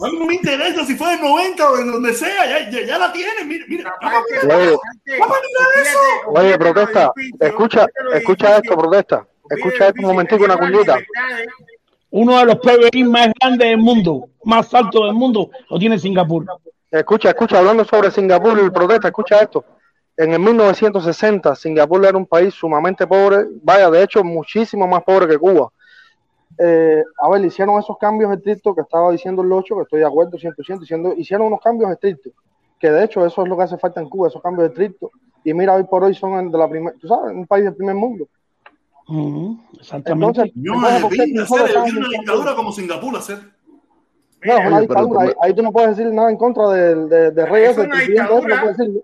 A 0.00 0.08
mí 0.08 0.18
no 0.20 0.26
me 0.26 0.34
interesa 0.36 0.84
si 0.84 0.94
fue 0.94 1.14
en 1.14 1.20
90 1.20 1.68
o 1.68 1.78
en 1.78 1.90
donde 1.90 2.14
sea, 2.14 2.46
ya, 2.46 2.70
ya, 2.70 2.86
ya 2.86 2.96
la 2.96 3.12
tienen. 3.12 3.48
Mira, 3.48 3.64
mira. 3.66 3.92
Oye, 4.00 4.76
Vamos 5.18 5.36
a 5.36 5.40
mirar 5.40 5.68
eso. 5.82 5.98
oye, 6.28 6.58
protesta, 6.58 7.12
escucha, 7.40 7.86
escucha 8.14 8.58
esto, 8.58 8.78
protesta. 8.78 9.26
Escucha 9.50 9.88
esto 9.88 10.00
un 10.02 10.06
momentico, 10.06 10.44
una 10.44 10.58
cuñita. 10.58 10.96
Uno 12.10 12.38
de 12.38 12.44
los 12.44 12.56
PBI 12.60 13.02
más 13.02 13.30
grandes 13.40 13.68
del 13.68 13.78
mundo, 13.78 14.28
más 14.44 14.72
altos 14.74 15.06
del 15.06 15.14
mundo, 15.14 15.50
lo 15.68 15.76
tiene 15.76 15.98
Singapur. 15.98 16.46
Escucha, 16.88 17.30
escucha, 17.30 17.58
hablando 17.58 17.84
sobre 17.84 18.12
Singapur 18.12 18.62
y 18.64 18.70
protesta, 18.70 19.08
escucha 19.08 19.40
esto. 19.40 19.64
En 20.16 20.32
el 20.32 20.38
1960, 20.38 21.54
Singapur 21.56 22.04
era 22.04 22.16
un 22.16 22.26
país 22.26 22.54
sumamente 22.54 23.06
pobre, 23.06 23.46
vaya, 23.62 23.90
de 23.90 24.02
hecho, 24.02 24.22
muchísimo 24.22 24.86
más 24.86 25.02
pobre 25.02 25.26
que 25.26 25.38
Cuba. 25.38 25.70
Eh, 26.58 27.02
a 27.20 27.28
ver, 27.28 27.44
hicieron 27.44 27.80
esos 27.80 27.98
cambios 27.98 28.32
estrictos 28.32 28.76
que 28.76 28.82
estaba 28.82 29.10
diciendo 29.10 29.42
el 29.42 29.48
Locho, 29.48 29.74
que 29.76 29.82
estoy 29.82 30.00
de 30.00 30.06
acuerdo 30.06 30.38
100%, 30.38 30.78
diciendo, 30.78 31.14
hicieron 31.16 31.48
unos 31.48 31.60
cambios 31.60 31.90
estrictos, 31.90 32.32
que 32.78 32.90
de 32.90 33.04
hecho 33.04 33.26
eso 33.26 33.42
es 33.42 33.48
lo 33.48 33.56
que 33.56 33.64
hace 33.64 33.78
falta 33.78 34.00
en 34.00 34.08
Cuba, 34.08 34.28
esos 34.28 34.40
cambios 34.40 34.68
estrictos. 34.68 35.10
Y 35.42 35.52
mira, 35.52 35.74
hoy 35.74 35.84
por 35.84 36.04
hoy 36.04 36.14
son 36.14 36.50
de 36.50 36.58
la 36.58 36.68
primer, 36.68 36.94
tú 36.98 37.08
sabes, 37.08 37.34
un 37.34 37.46
país 37.46 37.64
del 37.64 37.74
primer 37.74 37.96
mundo. 37.96 38.28
Exactamente. 39.78 40.42
Entonces, 40.42 40.52
Yo 40.54 40.74
entonces, 40.74 40.94
me 40.94 41.00
¿por 41.00 41.10
qué 41.10 41.22
pinta, 41.24 41.40
nosotros 41.40 41.66
Cere, 41.68 41.74
yo 41.74 41.80
estamos 41.80 41.90
quiero 41.90 42.06
una 42.06 42.18
dictadura 42.18 42.54
como 42.54 42.72
Singapur, 42.72 43.16
hacer. 43.16 43.38
No, 44.44 44.52
es 44.58 44.66
una 44.66 44.76
Oye, 44.78 44.86
pero 44.88 45.00
el 45.00 45.06
dictadura. 45.06 45.34
Ahí, 45.42 45.54
tú 45.54 45.62
no 45.62 45.72
puedes 45.72 45.96
decir 45.96 46.12
nada 46.12 46.30
en 46.30 46.36
contra 46.36 46.68
del 46.68 47.08
de, 47.08 47.30
de 47.30 47.46
rey 47.46 47.64
Eso 47.64 47.70
ese, 47.72 47.80
es 47.82 47.86
una 47.86 47.96
no 47.96 48.02
dictadura. 48.04 48.54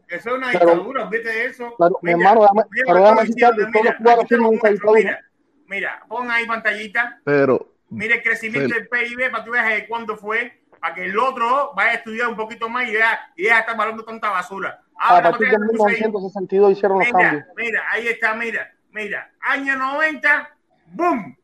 Eso 0.09 0.29
es 0.31 0.35
una 0.37 0.51
dictadura, 0.51 1.07
de 1.07 1.45
eso. 1.47 1.75
Claro, 1.77 1.99
mi 2.03 2.15
Mira, 2.15 2.31
hermano, 2.31 2.41
déjame- 2.43 2.65
mira 2.71 2.85
pero 2.87 2.95
lo 2.95 2.95
que 2.95 3.01
déjame 3.01 3.21
estoy 3.23 3.35
citar 3.35 3.51
que 3.51 3.57
diciendo, 3.67 3.73
todos 3.73 3.85
los 3.85 4.01
mira, 4.01 4.13
cubanos 4.13 4.33
esa 4.33 4.41
muestro, 4.43 4.71
dictadura. 4.71 5.01
mira, 5.01 5.25
mira, 5.67 6.03
pon 6.09 6.31
ahí 6.31 6.47
pantallita, 6.47 7.21
Pero, 7.25 7.73
mira 7.89 8.15
el 8.17 8.23
crecimiento 8.23 8.75
del 8.75 8.89
PIB 8.89 9.31
para 9.31 9.43
que 9.45 9.47
tú 9.47 9.53
veas 9.53 9.69
de 9.69 9.89
cuándo 9.89 10.17
fue, 10.17 10.63
para 10.81 10.95
que 10.95 11.05
el 11.07 11.19
otro 11.19 11.73
vaya 11.75 11.91
a 11.91 11.95
estudiar 11.95 12.29
un 12.29 12.37
poquito 12.37 12.69
más 12.69 12.89
y 12.89 12.93
vea, 12.93 13.21
y 13.37 13.43
deja 13.45 13.55
de 13.57 13.61
estar 13.61 13.81
hablando 13.81 14.05
tanta 14.05 14.31
basura. 14.31 14.81
A 14.99 15.09
Ahora, 15.15 15.31
partir 15.31 15.47
para 15.49 15.59
de 15.59 15.67
que 15.71 15.77
puse 15.79 15.89
ahí, 15.91 15.97
1962 15.97 16.73
hicieron 16.73 16.99
los 16.99 17.07
mira, 17.07 17.19
cambios. 17.19 17.45
mira, 17.57 17.83
ahí 17.91 18.09
está, 18.09 18.35
mira, 18.35 18.71
mira, 18.91 19.31
año 19.41 19.77
90, 19.77 20.51
boom. 20.93 21.37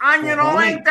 Año 0.00 0.34
90, 0.36 0.90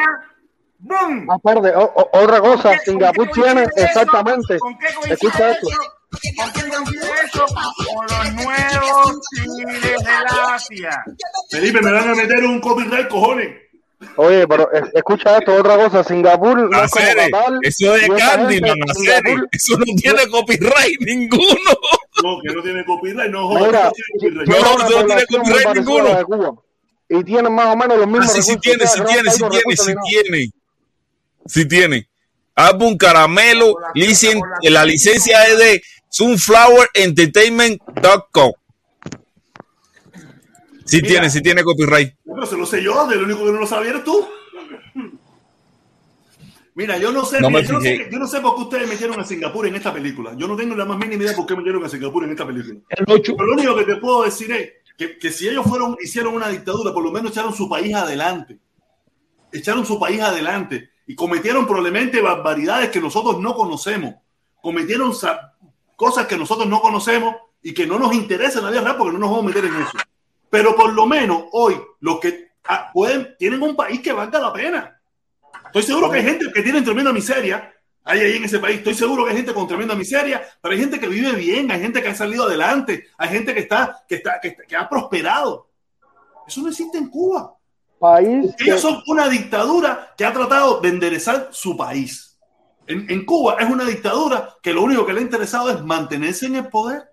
boom. 0.82 1.26
Más 1.26 1.42
tarde, 1.42 1.74
o- 1.76 1.84
o- 1.96 2.10
otra 2.24 2.40
cosa, 2.42 2.78
Singapur 2.84 3.30
tiene 3.32 3.64
exactamente, 3.76 4.58
¿Con 4.60 4.78
qué 4.78 4.88
coincide 4.94 5.14
escucha 5.14 5.52
esto, 5.52 5.68
eso? 7.24 7.46
¿Con 7.94 8.06
los 8.08 8.34
nuevos 8.34 9.20
tigres 9.32 9.82
del 10.04 10.26
Asia. 10.54 11.04
Felipe, 11.50 11.82
me 11.82 11.92
van 11.92 12.10
a 12.10 12.16
meter 12.16 12.44
un 12.44 12.60
copyright, 12.60 13.08
cojones. 13.08 13.50
oye, 14.18 14.48
pero 14.48 14.72
es- 14.72 14.90
escucha 14.94 15.38
esto, 15.38 15.56
otra 15.56 15.78
cosa, 15.78 16.04
Singapur 16.04 16.58
no 16.70 16.84
es 16.84 16.92
como 16.92 17.06
eso 17.62 17.94
de 17.94 18.10
Candyman, 18.18 18.78
Singapur- 18.96 19.48
eso 19.52 19.78
no 19.78 19.86
tiene 19.86 20.28
copyright 20.30 21.00
ninguno. 21.02 21.72
No, 22.24 22.38
que 22.42 22.54
no 22.54 22.62
tiene 22.62 22.86
copyright, 22.86 23.32
no 23.32 23.48
jodas. 23.48 23.68
Mira, 23.68 23.84
no 23.86 23.92
tiene 24.20 24.46
copyright. 24.46 24.62
No, 24.62 25.06
tiene 25.06 25.26
copyright 25.28 25.76
ninguno. 25.78 26.04
la 26.10 26.18
de 26.18 26.24
Cuba. 26.26 26.52
Y 27.14 27.24
tienen 27.26 27.54
más 27.54 27.68
o 27.68 27.76
menos 27.78 27.98
los 27.98 28.06
Ah, 28.08 28.10
mismos 28.10 28.32
sí, 28.32 28.42
sí 28.42 28.58
tiene, 28.58 28.88
sí 28.88 29.02
tiene, 29.06 29.32
sí 29.32 29.44
tiene, 29.50 29.76
sí 29.78 29.94
tiene. 30.10 30.52
Sí 31.46 31.68
tiene. 31.68 32.08
Álbum 32.56 32.98
Caramelo, 32.98 33.76
licen- 33.96 34.42
la 34.64 34.84
licencia 34.86 35.46
es 35.48 35.58
de 35.58 35.82
sunflowerentertainment.com. 36.10 38.52
Sí 40.86 40.98
Mira. 40.98 41.08
tiene, 41.08 41.30
sí 41.30 41.42
tiene 41.42 41.64
copyright. 41.64 42.14
Pero 42.26 42.46
se 42.46 42.58
lo 42.58 42.66
sé 42.66 42.84
yo, 42.84 43.08
de 43.08 43.16
lo 43.16 43.24
único 43.24 43.46
que 43.46 43.52
no 43.52 43.60
lo 43.60 43.68
sabía 43.68 43.92
eres 43.92 44.04
tú. 44.04 44.28
Mira, 46.74 46.98
yo 46.98 47.12
no 47.12 47.26
sé, 47.26 47.42
No 47.42 47.50
mira, 47.50 47.62
me 47.62 47.68
yo, 47.68 47.74
no 47.74 47.82
sé 47.82 48.08
yo 48.12 48.18
no 48.20 48.28
sé 48.28 48.40
por 48.40 48.56
qué 48.56 48.62
ustedes 48.62 48.88
metieron 48.90 49.20
a 49.20 49.26
Singapur 49.26 49.68
en 49.68 49.76
esta 49.76 49.94
película. 49.94 50.34
Yo 50.38 50.48
no 50.48 50.56
tengo 50.56 50.74
la 50.76 50.86
más 50.86 50.98
mínima 50.98 51.24
idea 51.24 51.36
por 51.36 51.46
qué 51.46 51.54
metieron 51.56 51.84
a 51.84 51.90
Singapur 51.90 52.24
en 52.24 52.32
esta 52.32 52.48
película. 52.48 52.80
El 52.90 53.06
ocho. 53.08 53.36
Pero 53.36 53.48
lo 53.48 53.54
único 53.54 53.76
que 53.76 53.84
te 53.86 53.96
puedo 53.98 54.24
decir 54.24 54.52
es 54.54 54.72
que, 54.98 55.18
que 55.18 55.32
si 55.32 55.48
ellos 55.50 55.66
fueron, 55.68 55.98
hicieron 56.02 56.34
una 56.34 56.48
dictadura, 56.48 56.94
por 56.94 57.04
lo 57.04 57.12
menos 57.12 57.32
echaron 57.32 57.54
su 57.54 57.68
país 57.70 57.94
adelante. 57.94 58.58
Echaron 59.52 59.86
su 59.86 60.00
país 60.00 60.22
adelante 60.22 60.91
y 61.12 61.16
cometieron 61.16 61.66
probablemente 61.66 62.22
barbaridades 62.22 62.90
que 62.90 63.02
nosotros 63.02 63.38
no 63.38 63.54
conocemos. 63.54 64.16
Cometieron 64.62 65.14
sa- 65.14 65.58
cosas 65.98 66.26
que 66.26 66.38
nosotros 66.38 66.70
no 66.70 66.80
conocemos 66.80 67.36
y 67.62 67.74
que 67.74 67.86
no 67.86 68.00
nos 68.00 68.14
interesa 68.14 68.60
en 68.60 68.74
la 68.82 68.98
porque 68.98 69.12
no 69.12 69.20
nos 69.20 69.30
vamos 69.30 69.44
a 69.44 69.48
meter 69.50 69.66
en 69.66 69.76
eso. 69.82 69.92
Pero 70.50 70.74
por 70.74 70.94
lo 70.94 71.06
menos 71.06 71.44
hoy, 71.52 71.76
los 72.00 72.18
que 72.22 72.52
ah, 72.64 72.90
pueden, 72.94 73.36
tienen 73.38 73.62
un 73.62 73.76
país 73.76 74.00
que 74.00 74.14
valga 74.14 74.40
la 74.40 74.54
pena. 74.54 75.02
Estoy 75.66 75.84
seguro 75.84 76.10
que 76.10 76.20
hay 76.20 76.24
gente 76.24 76.46
que 76.50 76.62
tiene 76.64 76.82
tremenda 76.82 77.12
miseria. 77.12 77.74
Hay 78.06 78.22
ahí 78.22 78.38
en 78.38 78.46
ese 78.46 78.60
país. 78.60 78.78
Estoy 78.78 78.94
seguro 78.94 79.26
que 79.26 79.32
hay 79.32 79.36
gente 79.38 79.54
con 79.54 79.68
tremenda 79.68 79.96
miseria, 79.96 80.42
pero 80.62 80.74
hay 80.74 80.80
gente 80.80 80.98
que 80.98 81.10
vive 81.10 81.34
bien, 81.34 81.70
hay 81.72 81.82
gente 81.82 82.02
que 82.02 82.08
ha 82.08 82.16
salido 82.16 82.46
adelante, 82.46 83.08
hay 83.18 83.28
gente 83.30 83.54
que 83.54 83.60
está, 83.60 84.02
que 84.08 84.16
está, 84.16 84.40
que, 84.40 84.48
está- 84.48 84.64
que 84.64 84.76
ha 84.78 84.88
prosperado. 84.88 85.68
Eso 86.48 86.62
no 86.62 86.70
existe 86.70 86.98
en 86.98 87.10
Cuba. 87.10 87.54
País 88.02 88.56
que, 88.58 88.64
Ellos 88.66 88.82
son 88.82 89.02
una 89.08 89.30
dictadura 89.30 90.14
que 90.18 90.26
ha 90.26 90.34
tratado 90.34 90.82
de 90.82 90.90
enderezar 90.90 91.50
su 91.52 91.78
país. 91.78 92.38
En, 92.88 93.06
en 93.10 93.24
Cuba 93.26 93.58
es 93.60 93.70
una 93.70 93.86
dictadura 93.86 94.56
que 94.62 94.74
lo 94.74 94.82
único 94.82 95.06
que 95.06 95.14
le 95.14 95.20
ha 95.20 95.24
interesado 95.24 95.70
es 95.70 95.82
mantenerse 95.84 96.48
en 96.48 96.56
el 96.56 96.68
poder, 96.68 97.04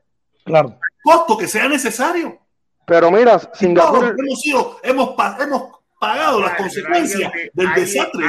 Claro. 0.44 0.78
costo 1.04 1.36
que 1.36 1.46
sea 1.46 1.68
necesario. 1.68 2.38
pero 2.86 3.10
mira, 3.10 3.34
Y 3.34 3.38
todos 3.38 3.58
Singapur, 3.58 4.16
hemos 4.18 4.40
sido, 4.40 4.80
hemos, 4.82 5.14
hemos 5.40 5.62
pagado 6.00 6.40
las 6.40 6.56
consecuencias 6.56 7.30
del 7.52 7.74
desastre. 7.74 8.24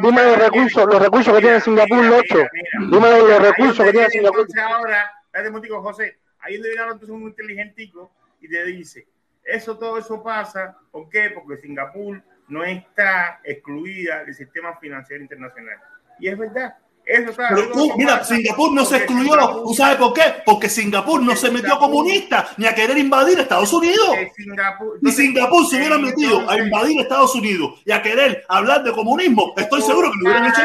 dime 0.00 0.24
los 0.24 0.38
recursos, 0.38 0.86
los 0.86 1.02
recursos 1.02 1.34
que 1.34 1.40
tiene 1.40 1.60
Singapur, 1.60 2.04
Locho. 2.04 2.46
Dime 2.90 3.18
los 3.18 3.42
recursos 3.42 3.84
que 3.84 3.92
tiene 3.92 4.08
Singapur. 4.10 4.46
Ahora, 4.62 5.10
espérate 5.24 5.72
un 5.74 5.82
José, 5.82 6.18
ahí 6.38 6.54
donde 6.54 6.68
viene 6.70 6.84
entonces 6.84 7.10
un 7.10 7.22
inteligentico 7.22 8.12
y 8.40 8.48
te 8.48 8.64
dice, 8.66 9.08
eso 9.48 9.78
todo 9.78 9.98
eso 9.98 10.22
pasa, 10.22 10.76
¿por 10.90 11.08
qué? 11.08 11.30
Porque 11.30 11.60
Singapur 11.60 12.22
no 12.48 12.64
está 12.64 13.40
excluida 13.44 14.24
del 14.24 14.34
sistema 14.34 14.76
financiero 14.78 15.22
internacional. 15.22 15.76
Y 16.20 16.28
es 16.28 16.38
verdad. 16.38 16.76
Eso 17.04 17.30
está, 17.30 17.48
Pero 17.54 17.70
mira, 17.96 18.18
pasa 18.18 18.34
Singapur 18.36 18.74
no 18.74 18.84
se 18.84 18.96
excluyó. 18.98 19.32
Singapur- 19.32 19.62
¿Tú 19.64 19.74
sabes 19.74 19.96
por 19.96 20.12
qué? 20.12 20.22
Porque 20.44 20.68
Singapur 20.68 21.22
no 21.22 21.34
se 21.36 21.50
metió 21.50 21.70
Singapur- 21.70 21.78
comunista 21.80 22.48
ni 22.58 22.66
a 22.66 22.74
querer 22.74 22.98
invadir 22.98 23.38
Estados 23.40 23.72
Unidos. 23.72 24.10
Singapur, 24.36 24.88
Si 24.92 24.96
entonces, 24.98 25.24
Singapur 25.24 25.66
se 25.66 25.76
hubiera 25.76 25.96
metido 25.96 26.36
a 26.36 26.40
entonces, 26.42 26.64
invadir 26.66 27.00
Estados 27.00 27.34
Unidos 27.34 27.82
y 27.86 27.92
a 27.92 28.02
querer 28.02 28.44
hablar 28.48 28.82
de 28.82 28.92
comunismo, 28.92 29.54
estoy 29.56 29.80
seguro 29.80 30.10
que 30.12 30.18
lo 30.18 30.24
hubieran 30.30 30.48
hecho 30.50 30.62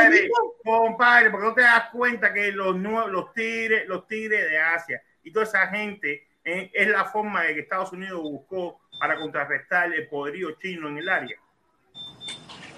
Compadre, 0.66 1.30
porque 1.30 1.46
no 1.48 1.54
te 1.54 1.62
das 1.62 1.90
cuenta 1.94 2.34
que 2.34 2.52
los, 2.52 2.76
nue- 2.76 3.08
los 3.08 3.34
tigres, 3.34 3.88
los 3.88 4.06
tigres 4.08 4.50
de 4.50 4.58
Asia 4.60 5.02
y 5.24 5.32
toda 5.32 5.46
esa 5.46 5.68
gente 5.68 6.28
eh, 6.46 6.72
es 6.74 6.88
la 6.88 7.06
forma 7.06 7.44
de 7.44 7.54
que 7.56 7.60
Estados 7.62 7.92
Unidos 7.94 8.22
buscó 8.22 8.80
para 9.00 9.18
contrarrestar 9.18 9.94
el 9.94 10.08
poderío 10.08 10.52
chino 10.62 10.90
en 10.90 10.98
el 10.98 11.10
área. 11.10 11.38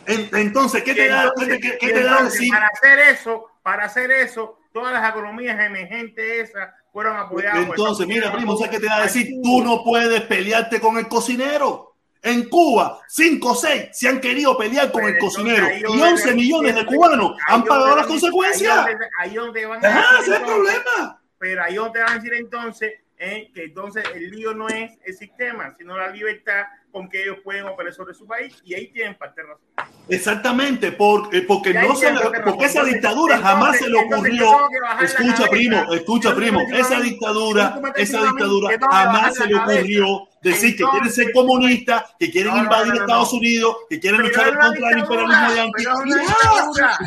En- 0.07 0.29
Entonces, 0.33 0.83
¿qué 0.83 0.93
te 0.93 1.07
da, 1.07 1.31
qué, 1.37 1.77
qué 1.79 1.93
te 1.93 2.03
da 2.03 2.23
decir? 2.23 2.49
Para 2.51 2.67
hacer 2.67 2.99
eso, 2.99 3.49
para 3.63 3.85
hacer 3.85 4.11
eso, 4.11 4.59
todas 4.71 4.93
las 4.93 5.09
economías 5.09 5.59
emergentes 5.59 6.49
esas 6.49 6.69
fueron 6.93 7.17
apoyadas. 7.17 7.65
Entonces, 7.67 8.05
mira, 8.07 8.31
primo, 8.31 8.55
¿sabes 8.55 8.71
qué 8.71 8.79
te 8.79 8.85
da 8.85 8.97
a 8.97 9.01
decir? 9.03 9.27
Tú 9.43 9.63
no 9.63 9.83
puedes 9.83 10.21
pelearte 10.21 10.79
con 10.79 10.97
el 10.97 11.07
cocinero. 11.07 11.93
En 12.21 12.49
Cuba, 12.49 13.01
5 13.07 13.51
o 13.51 13.53
6 13.55 13.89
se 13.91 14.09
han 14.09 14.19
querido 14.19 14.57
pelear 14.57 14.91
con 14.91 15.03
el 15.03 15.13
Pero 15.13 15.25
entonces 15.25 15.43
cocinero 15.43 15.65
ahí 15.67 15.79
y 15.79 15.83
donde 15.83 16.03
11 16.03 16.25
van 16.27 16.35
millones 16.35 16.75
de 16.75 16.85
cubanos 16.87 17.31
han 17.47 17.63
pagado 17.63 17.95
las 17.97 18.07
consecuencias. 18.07 18.85
Ahí 19.19 19.35
donde, 19.35 19.65
van 19.67 19.85
a 19.85 19.87
decir 19.89 20.03
ese 20.21 20.31
es 20.31 20.39
el 20.39 20.43
problema. 20.45 21.21
Pero 21.37 21.63
ahí 21.63 21.75
donde 21.75 21.99
van 21.99 22.09
a 22.11 22.15
decir 22.15 22.33
entonces 22.33 22.93
eh, 23.25 23.51
que 23.53 23.63
entonces 23.65 24.03
el 24.13 24.29
lío 24.31 24.53
no 24.53 24.67
es 24.67 24.91
el 25.05 25.13
sistema, 25.15 25.73
sino 25.77 25.97
la 25.97 26.09
libertad 26.09 26.63
con 26.91 27.09
que 27.09 27.23
ellos 27.23 27.37
pueden 27.43 27.65
operar 27.65 27.93
sobre 27.93 28.13
su 28.13 28.25
país 28.25 28.61
y 28.63 28.73
ahí 28.73 28.87
tienen 28.87 29.15
parte 29.15 29.41
de 29.41 29.47
razón. 29.49 29.65
Exactamente, 30.07 30.87
eh, 30.87 31.41
porque 31.47 31.77
ahí 31.77 31.87
no 31.87 31.95
se 31.95 32.11
le- 32.11 32.19
porque 32.41 32.65
esa 32.65 32.79
Entonces- 32.79 32.93
dictadura 32.93 33.35
entonces- 33.35 33.41
jamás 33.55 33.77
se 33.77 33.89
le 33.89 33.99
entonces 33.99 34.41
ocurrió. 34.41 34.69
Escucha, 35.01 35.47
primo, 35.49 35.93
escucha, 35.93 36.35
primo, 36.35 36.61
esa 36.73 36.99
dictadura, 37.01 37.81
esa 37.95 38.23
dictadura 38.23 38.77
jamás 38.79 39.35
se 39.35 39.47
le 39.47 39.55
ocurrió 39.55 40.27
decir 40.49 40.75
que 40.77 40.83
quieren 40.83 41.11
ser 41.11 41.31
comunistas, 41.33 42.03
que 42.19 42.29
quieren 42.31 42.53
No, 42.53 42.63
invadir 42.63 42.87
no, 42.89 42.93
no, 42.95 43.01
Estados 43.01 43.33
no. 43.33 43.39
Unidos, 43.39 43.75
que 43.89 43.99
quieren 43.99 44.21
Pero 44.21 44.29
luchar 44.29 44.59
contra 44.59 44.89
el 44.91 44.99
imperialismo 44.99 45.71
Mira, 45.75 45.93
dictadura, 46.05 46.97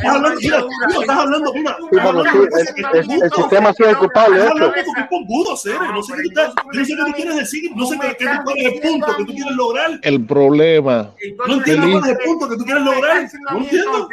estás 1.00 1.16
hablando, 1.16 1.52
mira, 1.54 1.76
el, 1.92 1.98
el- 1.98 3.22
el 3.22 3.30
sistema 3.32 3.72
culpable 3.98 4.38
de 4.40 4.50
porque 4.50 4.80
es 4.80 5.06
pompudo, 5.08 5.56
Cere. 5.56 5.78
No 5.92 6.02
sé 6.02 6.14
qué 6.16 6.22
tú 6.22 6.28
estás- 6.28 6.54
yo 6.72 6.80
no 6.80 6.84
sé 6.84 6.96
qué 6.96 7.02
tú 7.04 7.12
quieres 7.12 7.36
decir, 7.36 7.70
no 7.74 7.86
sé 7.86 7.96
cuál 7.96 8.16
es 8.56 8.66
el 8.74 8.80
punto 8.80 9.06
que 9.16 9.24
tú 9.24 9.32
quieres 9.34 9.54
lograr. 9.56 9.90
El 10.02 10.24
problema. 10.26 11.10
No 11.46 11.54
entiendo 11.54 11.90
cuál 11.92 12.04
es 12.04 12.10
el 12.10 12.24
punto 12.24 12.48
que 12.48 12.56
tú 12.56 12.64
quieres 12.64 12.82
lograr. 12.82 13.28
No 13.52 13.58
entiendo. 13.58 14.08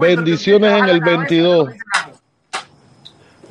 Bendiciones 0.00 0.72
en 0.82 0.88
el 0.88 1.00
22. 1.00 1.68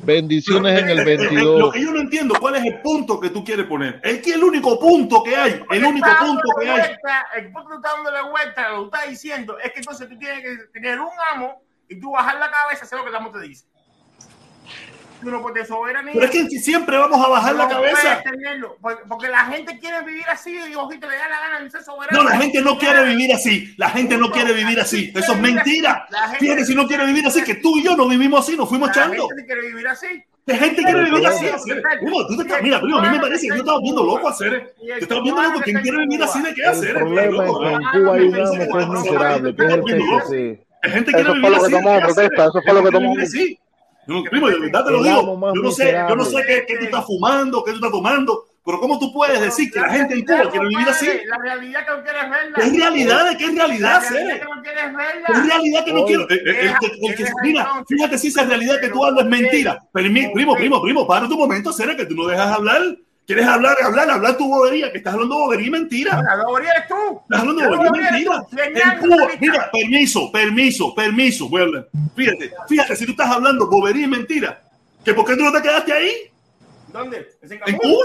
Bendiciones 0.02 0.78
en 0.82 0.88
el 0.90 0.98
Eh, 1.00 1.02
eh, 1.02 1.14
eh, 1.14 1.16
Lo 1.16 1.70
22. 1.70 1.72
que 1.74 1.80
yo 1.82 1.90
no 1.92 2.00
entiendo, 2.00 2.34
¿cuál 2.40 2.56
es 2.56 2.64
el 2.64 2.80
punto 2.80 3.18
que 3.20 3.30
tú 3.30 3.44
quieres 3.44 3.66
poner? 3.66 4.00
Es 4.04 4.20
que 4.22 4.34
el 4.34 4.44
único 4.44 4.78
punto 4.78 5.22
que 5.22 5.36
hay, 5.36 5.62
el 5.70 5.84
único 5.84 6.06
Está 6.06 6.20
punto 6.20 6.42
que 6.60 6.68
hay. 6.70 6.78
vuelta, 6.80 7.26
El 7.36 7.52
punto 7.52 7.68
que 7.70 7.76
está 7.76 7.88
dándole 7.94 8.30
vuelta, 8.30 8.68
lo 8.70 8.90
que 8.90 8.96
estás 8.96 9.10
diciendo, 9.10 9.58
es 9.58 9.72
que 9.72 9.78
entonces 9.80 10.08
tú 10.08 10.18
tienes 10.18 10.42
que 10.42 10.56
tener 10.72 11.00
un 11.00 11.08
amo 11.34 11.62
y 11.88 11.98
tú 11.98 12.12
bajar 12.12 12.38
la 12.38 12.50
cabeza, 12.50 12.84
hacer 12.84 12.98
lo 12.98 13.04
que 13.04 13.10
el 13.10 13.16
amo 13.16 13.30
te 13.30 13.40
dice. 13.40 13.66
Tú 15.20 15.30
no 15.30 15.42
puedes 15.42 15.54
tener 15.54 15.66
soberanía. 15.66 16.12
Pero 16.14 16.24
es 16.26 16.30
que 16.30 16.48
siempre 16.60 16.96
vamos 16.96 17.24
a 17.24 17.28
bajar 17.28 17.54
la 17.56 17.64
No 17.64 17.70
cabeza. 17.70 17.98
puedes 18.02 18.22
tenerlo, 18.24 18.76
porque, 18.80 19.02
porque 19.08 19.28
la 19.28 19.44
gente 19.46 19.78
quiere 19.78 20.02
vivir 20.04 20.24
así 20.28 20.56
y 20.70 20.74
ojito 20.74 21.08
le 21.08 21.16
da 21.16 21.28
la 21.28 21.40
gana 21.40 21.60
de 21.60 21.70
ser 21.70 21.82
soberano. 21.82 22.22
No, 22.22 22.28
la 22.28 22.36
gente 22.36 22.60
no 22.62 22.78
quiere 22.78 23.04
vivir 23.04 23.32
así. 23.32 23.74
La 23.76 23.90
gente 23.90 24.16
no 24.16 24.30
quiere 24.30 24.52
vivir 24.52 24.78
así. 24.80 25.12
Eso 25.14 25.32
es 25.32 25.40
mentira. 25.40 26.06
La 26.10 26.22
gente- 26.28 26.38
Fíjate 26.38 26.64
si 26.64 26.74
no 26.74 26.86
quiere 26.86 27.04
vivir 27.06 27.26
así, 27.26 27.42
que 27.42 27.56
tú 27.56 27.78
y 27.78 27.82
yo 27.84 27.96
no 27.96 28.06
vivimos 28.08 28.40
así, 28.46 28.56
nos 28.56 28.68
fuimos 28.68 28.88
La 28.88 28.92
echando. 29.02 29.26
gente 29.28 29.42
sí 29.42 29.46
quiere 29.46 29.62
vivir 29.66 29.88
así. 29.88 30.06
La 30.46 30.56
gente 30.56 30.82
quiere 30.82 31.04
vivir 31.04 31.26
así. 31.26 31.46
Primo, 32.00 32.26
tú 32.26 32.36
te 32.36 32.42
estás- 32.44 32.62
mira, 32.62 32.80
primo, 32.80 32.98
a 32.98 33.02
mí 33.02 33.08
me 33.10 33.20
parece 33.20 33.42
que 33.48 33.54
yo 33.54 33.60
estaba 33.60 33.80
viendo 33.82 34.02
loco 34.04 34.28
hacer. 34.28 34.72
Yo 34.82 34.94
estaba 34.94 35.20
viendo 35.20 35.42
loco. 35.42 35.60
¿Quién 35.62 35.80
quiere 35.80 35.98
vivir 35.98 36.22
así 36.22 36.40
de 36.42 36.54
qué 36.54 36.62
El 36.62 36.68
hacer? 36.68 36.94
problema 36.94 37.22
es 37.22 37.28
que 37.28 37.36
en 37.36 38.02
Cuba 38.02 38.14
hay 38.14 38.22
un 38.28 38.34
amo 38.34 38.52
que 38.54 38.82
es 38.82 38.88
miserable, 38.88 39.54
que 39.56 39.64
es 39.64 39.70
el 39.72 39.82
PCC. 39.82 40.64
La 40.82 40.90
gente 40.90 41.10
Eso 41.10 41.16
quiere 41.18 41.24
fue 41.24 41.34
vivir 41.34 41.50
lo 41.50 41.58
que 41.58 41.64
así. 41.64 41.72
tomamos 41.72 41.98
¿qué 41.98 42.04
hacer? 42.04 42.14
protesta, 42.14 42.42
eso 42.44 42.52
fue 42.52 42.62
La 42.64 42.72
lo 42.72 42.90
que 42.90 42.96
gente 42.98 43.38
No, 44.08 44.22
primo, 44.24 44.48
de 44.48 44.58
verdad 44.58 44.84
te 44.84 44.90
lo 44.90 45.02
digo. 45.04 45.22
Yo 45.54 45.62
no 45.62 45.70
sé, 45.70 45.84
yo 46.08 46.16
no 46.16 46.24
sé 46.24 46.36
qué, 46.46 46.64
qué 46.66 46.78
tú 46.78 46.84
estás 46.86 47.04
fumando, 47.06 47.62
qué 47.64 47.70
tú 47.72 47.76
estás 47.76 47.90
tomando, 47.92 48.44
pero 48.64 48.80
¿cómo 48.80 48.98
tú 48.98 49.12
puedes 49.12 49.40
decir 49.40 49.70
que 49.70 49.80
la 49.80 49.90
gente 49.90 50.14
en 50.14 50.24
Cuba 50.24 50.50
quiere 50.50 50.66
vivir 50.68 50.88
así? 50.88 51.06
La 51.26 51.38
realidad 51.38 51.84
que 51.86 51.92
no 51.96 52.02
quieres 52.02 52.30
verla. 52.30 52.54
¿Qué 52.56 52.70
realidad? 52.78 53.36
¿Qué 53.38 53.46
realidad, 53.50 54.00
La 54.02 54.10
realidad 54.10 54.38
que 54.38 54.44
no 54.44 54.62
quieres 54.62 54.94
verla. 54.96 55.26
¿Qué 55.26 55.32
realidad 55.48 55.84
que 55.84 55.92
no 55.92 56.04
quiero? 56.06 56.22
Eh, 56.30 56.40
eh, 56.44 56.74
que- 57.16 57.24
mira, 57.42 57.70
fíjate 57.88 58.18
si 58.18 58.28
esa 58.28 58.44
realidad 58.44 58.80
que 58.80 58.88
tú 58.88 59.04
hablas 59.04 59.24
es 59.24 59.30
mentira. 59.30 59.78
Permi- 59.92 60.32
primo, 60.32 60.54
primo, 60.54 60.82
primo, 60.82 61.06
para 61.06 61.28
tu 61.28 61.36
momento, 61.36 61.72
Cere, 61.72 61.96
que 61.96 62.06
tú 62.06 62.14
no 62.14 62.26
dejas 62.26 62.48
hablar. 62.48 62.82
¿Quieres 63.28 63.46
hablar, 63.46 63.76
hablar, 63.84 64.10
hablar 64.10 64.38
tu 64.38 64.48
bobería? 64.48 64.90
Que 64.90 64.96
estás 64.96 65.12
hablando 65.12 65.36
bobería 65.36 65.66
y 65.66 65.70
mentira. 65.70 66.22
La 66.22 66.46
bobería 66.46 66.72
eres 66.72 66.88
tú. 66.88 67.20
Estás 67.24 67.40
hablando 67.40 67.60
La 67.60 67.68
de 67.68 67.76
bobería 67.76 68.08
y 68.08 68.24
mentira. 68.24 68.94
En 68.94 69.00
Cuba, 69.00 69.28
mira, 69.38 69.70
permiso, 69.70 70.32
permiso, 70.32 70.94
permiso. 70.94 71.50
Hablar. 71.54 71.88
Fíjate, 72.16 72.52
fíjate, 72.66 72.96
si 72.96 73.04
tú 73.04 73.10
estás 73.10 73.30
hablando 73.30 73.68
bobería 73.68 74.04
y 74.04 74.08
mentira, 74.08 74.62
¿que 75.04 75.12
¿por 75.12 75.26
qué 75.26 75.36
tú 75.36 75.44
no 75.44 75.52
te 75.52 75.60
quedaste 75.60 75.92
ahí? 75.92 76.10
¿Dónde? 76.90 77.28
¿En. 77.42 77.76
Cuba? 77.76 78.04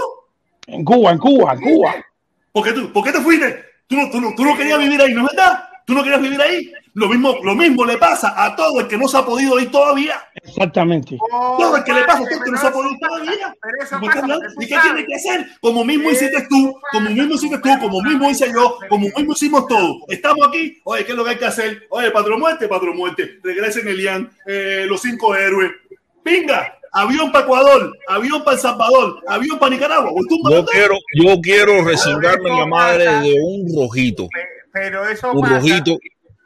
En 0.66 0.84
Cuba, 0.84 1.12
en 1.12 1.18
Cuba, 1.18 1.52
en 1.54 1.60
Cuba. 1.62 1.94
¿Por 2.52 2.64
qué, 2.64 2.72
tú, 2.72 2.92
¿Por 2.92 3.04
qué 3.04 3.12
te 3.12 3.20
fuiste? 3.22 3.64
Tú 3.86 3.96
no, 3.96 4.10
tú, 4.10 4.20
no, 4.20 4.34
tú 4.36 4.44
no 4.44 4.54
querías 4.54 4.78
vivir 4.78 5.00
ahí, 5.00 5.14
¿no 5.14 5.22
es 5.22 5.34
verdad? 5.34 5.68
Tú 5.84 5.92
no 5.92 6.02
querías 6.02 6.22
vivir 6.22 6.40
ahí. 6.40 6.72
Lo 6.94 7.08
mismo, 7.08 7.36
lo 7.42 7.54
mismo 7.54 7.84
le 7.84 7.98
pasa 7.98 8.32
a 8.36 8.54
todo 8.54 8.80
el 8.80 8.86
que 8.86 8.96
no 8.96 9.08
se 9.08 9.18
ha 9.18 9.24
podido 9.24 9.58
ir 9.58 9.70
todavía. 9.70 10.14
Exactamente. 10.34 11.18
Todo 11.30 11.76
el 11.76 11.84
que 11.84 11.92
le 11.92 12.04
pasa 12.04 12.20
a 12.20 12.22
todo 12.22 12.38
el 12.38 12.44
que 12.44 12.50
no 12.52 12.58
se 12.58 12.66
ha 12.66 12.72
podido 12.72 12.92
ir 12.92 12.98
todavía. 13.00 13.56
¿Y 14.60 14.66
qué 14.66 14.76
tiene 14.80 15.04
que 15.04 15.14
hacer? 15.14 15.46
Como 15.60 15.84
mismo 15.84 16.10
hiciste 16.10 16.46
tú, 16.48 16.74
como 16.92 17.10
mismo 17.10 17.34
hiciste 17.34 17.58
tú, 17.58 17.68
como 17.80 18.00
mismo 18.00 18.30
hice 18.30 18.52
yo, 18.52 18.78
como 18.88 19.08
mismo 19.08 19.32
hicimos 19.32 19.66
todos. 19.66 19.96
Estamos 20.08 20.46
aquí. 20.46 20.80
Oye, 20.84 21.04
¿qué 21.04 21.12
es 21.12 21.18
lo 21.18 21.24
que 21.24 21.30
hay 21.30 21.38
que 21.38 21.46
hacer? 21.46 21.82
Oye, 21.90 22.10
patrón 22.12 22.38
muerte, 22.38 22.68
patrón 22.68 22.96
muerte. 22.96 23.40
Regresen 23.42 23.88
Elian, 23.88 24.30
eh, 24.46 24.84
los 24.88 25.02
cinco 25.02 25.34
héroes. 25.34 25.72
Pinga, 26.22 26.78
avión 26.92 27.32
para 27.32 27.44
Ecuador, 27.44 27.92
avión 28.08 28.44
para 28.44 28.54
El 28.54 28.62
Salvador, 28.62 29.20
avión 29.26 29.58
para 29.58 29.74
Nicaragua. 29.74 30.10
¿O 30.12 30.20
tú 30.28 30.38
Yo 30.48 30.64
quiero, 30.64 30.94
yo 31.14 31.40
quiero 31.42 31.84
resingarme 31.84 32.50
en 32.50 32.56
la 32.56 32.66
madre 32.66 33.04
de 33.04 33.34
un 33.42 33.66
rojito. 33.76 34.28
Pero 34.74 35.08
eso 35.08 35.32
Un 35.32 35.40
pasa. 35.40 35.54
rojito, 35.54 35.96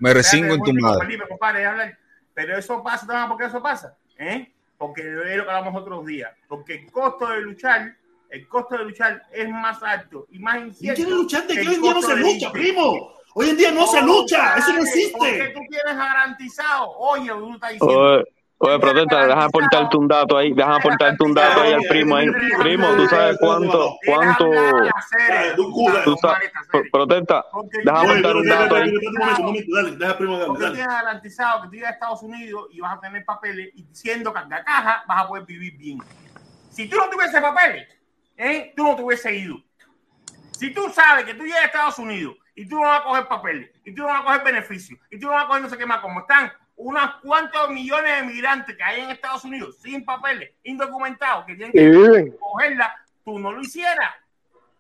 me 0.01 0.13
resingo 0.15 0.55
en 0.55 0.63
tu 0.63 0.73
madre. 0.75 1.07
Felipe, 1.07 1.25
compadre, 1.27 1.67
habla. 1.67 1.99
Pero 2.35 2.57
eso 2.59 2.83
pasa, 2.83 3.07
¿sabes 3.07 3.27
por 3.27 3.39
qué 3.39 3.47
eso 3.47 3.61
pasa? 3.63 3.97
¿Eh? 4.19 4.53
Porque 4.77 5.01
es 5.01 5.37
lo 5.39 5.45
que 5.45 5.51
hablamos 5.51 5.81
otros 5.83 6.05
días. 6.07 6.31
Porque 6.47 6.75
el 6.75 6.93
costo 6.93 7.27
de 7.27 7.41
luchar, 7.41 7.97
el 8.31 8.47
costo 8.47 8.77
de 8.77 8.85
luchar 8.85 9.23
es 9.33 9.49
más 9.49 9.83
alto 9.83 10.27
y 10.31 10.39
más 10.39 10.55
¿Quién 10.57 10.69
incierto. 10.69 10.97
quiere 10.97 11.11
luchar 11.17 11.47
de 11.47 11.55
que 11.55 11.61
hoy 11.69 11.75
en 11.75 11.83
día 11.83 11.95
no 11.95 12.03
se 12.03 12.17
lucha, 12.17 12.47
irte. 12.47 12.51
primo? 12.53 13.13
Hoy 13.35 13.49
en 13.51 13.57
día 13.57 13.73
no 13.73 13.87
se 13.87 14.03
lucha, 14.03 14.57
eso 14.59 14.69
no 14.73 14.79
Porque 14.79 14.91
existe. 14.91 15.49
tú 15.55 15.61
tienes 15.71 15.97
garantizado. 15.97 16.91
Oye, 16.99 17.29
tú 17.31 17.55
estás 17.55 17.73
diciendo. 17.73 17.99
Oye, 18.01 18.25
oye, 18.59 18.79
protesta, 18.79 19.27
deja 19.27 19.45
aportarte 19.45 19.97
un 19.97 20.09
dato 20.09 20.37
ahí, 20.37 20.53
deja 20.53 20.75
aportarte 20.77 21.25
un 21.25 21.35
dato 21.35 21.61
ahí 21.63 21.73
al 21.73 21.83
primo 21.89 22.17
ahí. 22.17 22.27
Primo, 22.59 22.89
tú 22.97 23.07
sabes 23.07 23.37
cuánto, 23.41 23.97
cuánto, 24.05 24.45
tú 26.05 26.17
sabes, 26.21 26.51
pro- 26.71 26.83
protesta, 26.93 27.45
deja 27.85 28.01
aportar 28.01 28.37
un 28.37 28.49
dato 28.49 28.75
ahí. 28.77 28.93
tú 30.47 30.55
tienes 30.73 30.87
garantizado 30.87 31.63
que 31.63 31.69
tú 31.69 31.75
llegas 31.75 31.91
a 31.91 31.95
Estados 31.95 32.23
Unidos 32.23 32.67
y 32.73 32.81
vas 32.81 32.97
a 32.97 33.01
tener 33.01 33.25
papeles 33.25 33.71
y 33.75 33.87
siendo 33.93 34.33
carga 34.33 34.65
caja 34.65 35.05
vas 35.07 35.25
a 35.25 35.29
poder 35.29 35.45
vivir 35.45 35.77
bien. 35.77 35.99
Si 36.71 36.89
tú 36.89 36.97
no 36.97 37.09
tuvieses 37.09 37.41
papeles, 37.41 37.89
¿eh? 38.37 38.73
tú 38.77 38.85
no 38.85 38.97
te 38.97 39.03
hubiese 39.03 39.35
ido. 39.35 39.57
Si 40.53 40.73
tú 40.73 40.91
sabes 40.91 41.25
que 41.25 41.35
tú 41.35 41.45
llegas 41.45 41.63
a 41.63 41.67
Estados 41.67 41.99
Unidos 41.99 42.37
y 42.55 42.69
tú 42.69 42.77
no 42.77 42.83
vas 42.83 43.01
a 43.01 43.05
coger 43.05 43.29
papeles 43.29 43.71
y 43.85 43.95
tú 43.95 44.03
no 44.03 44.09
vas 44.09 44.21
a 44.21 44.25
coger 44.25 44.43
beneficios 44.45 44.99
y 45.11 45.19
tú 45.19 45.27
no 45.27 45.33
vas 45.33 45.45
a 45.45 45.47
coger 45.47 45.63
no 45.63 45.69
sé 45.69 45.79
qué 45.79 45.87
más, 45.87 46.01
como 46.01 46.21
están 46.21 46.53
unos 46.79 47.11
cuantos 47.23 47.71
millones 47.71 48.17
de 48.21 48.27
migrantes 48.27 48.77
que 48.77 48.83
hay 48.83 49.01
en 49.03 49.11
Estados 49.11 49.45
Unidos 49.45 49.77
sin 49.83 50.05
papeles, 50.05 50.51
indocumentados, 50.63 51.45
que 51.47 51.55
tienen 51.55 51.73
que 51.73 51.89
viven. 51.91 52.37
cogerla, 52.39 52.95
tú 53.25 53.39
no 53.39 53.53
lo 53.53 53.61
hicieras. 53.61 54.11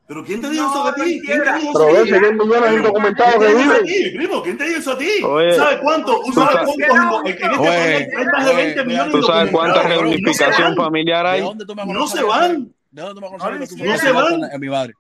¿Pero 0.07 0.25
quién 0.25 0.41
te 0.41 0.49
dijo 0.49 0.65
eso 0.71 0.87
a 0.89 0.95
ti? 0.95 1.21
¿Quién 1.23 1.43
te 1.45 1.53
dijo 1.59 1.71
eso 1.71 1.83
a 1.99 2.03
ti? 2.03 2.09
si 2.09 2.15
hay 2.15 2.33
millones 2.33 2.71
de 2.71 2.77
indocumentados 2.77 3.35
¿Quién 3.35 3.41
que 3.41 3.47
te 3.47 3.59
dijo 3.59 3.73
eso 3.73 3.75
a 3.75 3.83
viven. 3.85 4.11
ti, 4.13 4.17
primo? 4.17 4.43
¿Quién 4.43 4.57
te 4.59 4.65
dijo 4.65 4.79
eso 4.79 4.93
a 4.93 4.99
ti? 4.99 5.11
¿Sabes 5.57 5.79
cuánto? 5.83 6.21
¿Tú 6.25 6.33
sabes 6.33 6.49
cuántos 6.57 6.77
en 6.79 7.93
este 7.93 8.13
país 8.15 8.17
hay 8.17 8.27
más 8.33 8.45
de 8.47 8.55
20 8.55 8.81
oye, 8.81 8.85
millones 8.89 9.13
¿Tú 9.13 9.23
sabes 9.23 9.51
cuánta 9.53 9.83
indocumentados, 9.83 9.83
cabrón? 9.83 9.89
No 9.89 9.93
se 9.93 9.99
reunificación 10.01 10.69
van. 10.69 10.77
familiar 10.77 11.25
¿De 11.27 11.31
hay? 11.33 11.41
dónde 11.43 11.67
tú 11.67 11.75
me 11.75 11.85
No 11.87 12.07
se 12.07 12.23
van. 12.23 12.75
¿De 12.91 13.03
dónde 13.03 13.15
tú 13.15 13.21
me 13.21 13.31
No 13.31 13.39
conoces? 13.39 13.53
lo 13.53 13.59
que 13.61 13.67
tú 13.67 13.75
hicieron. 13.75 13.87
me 13.87 13.93
No 13.93 13.99
se 13.99 14.13
conoces 14.13 14.41
van. 14.41 14.51
en 14.55 14.61
mi 14.61 14.69
madre? 14.69 14.95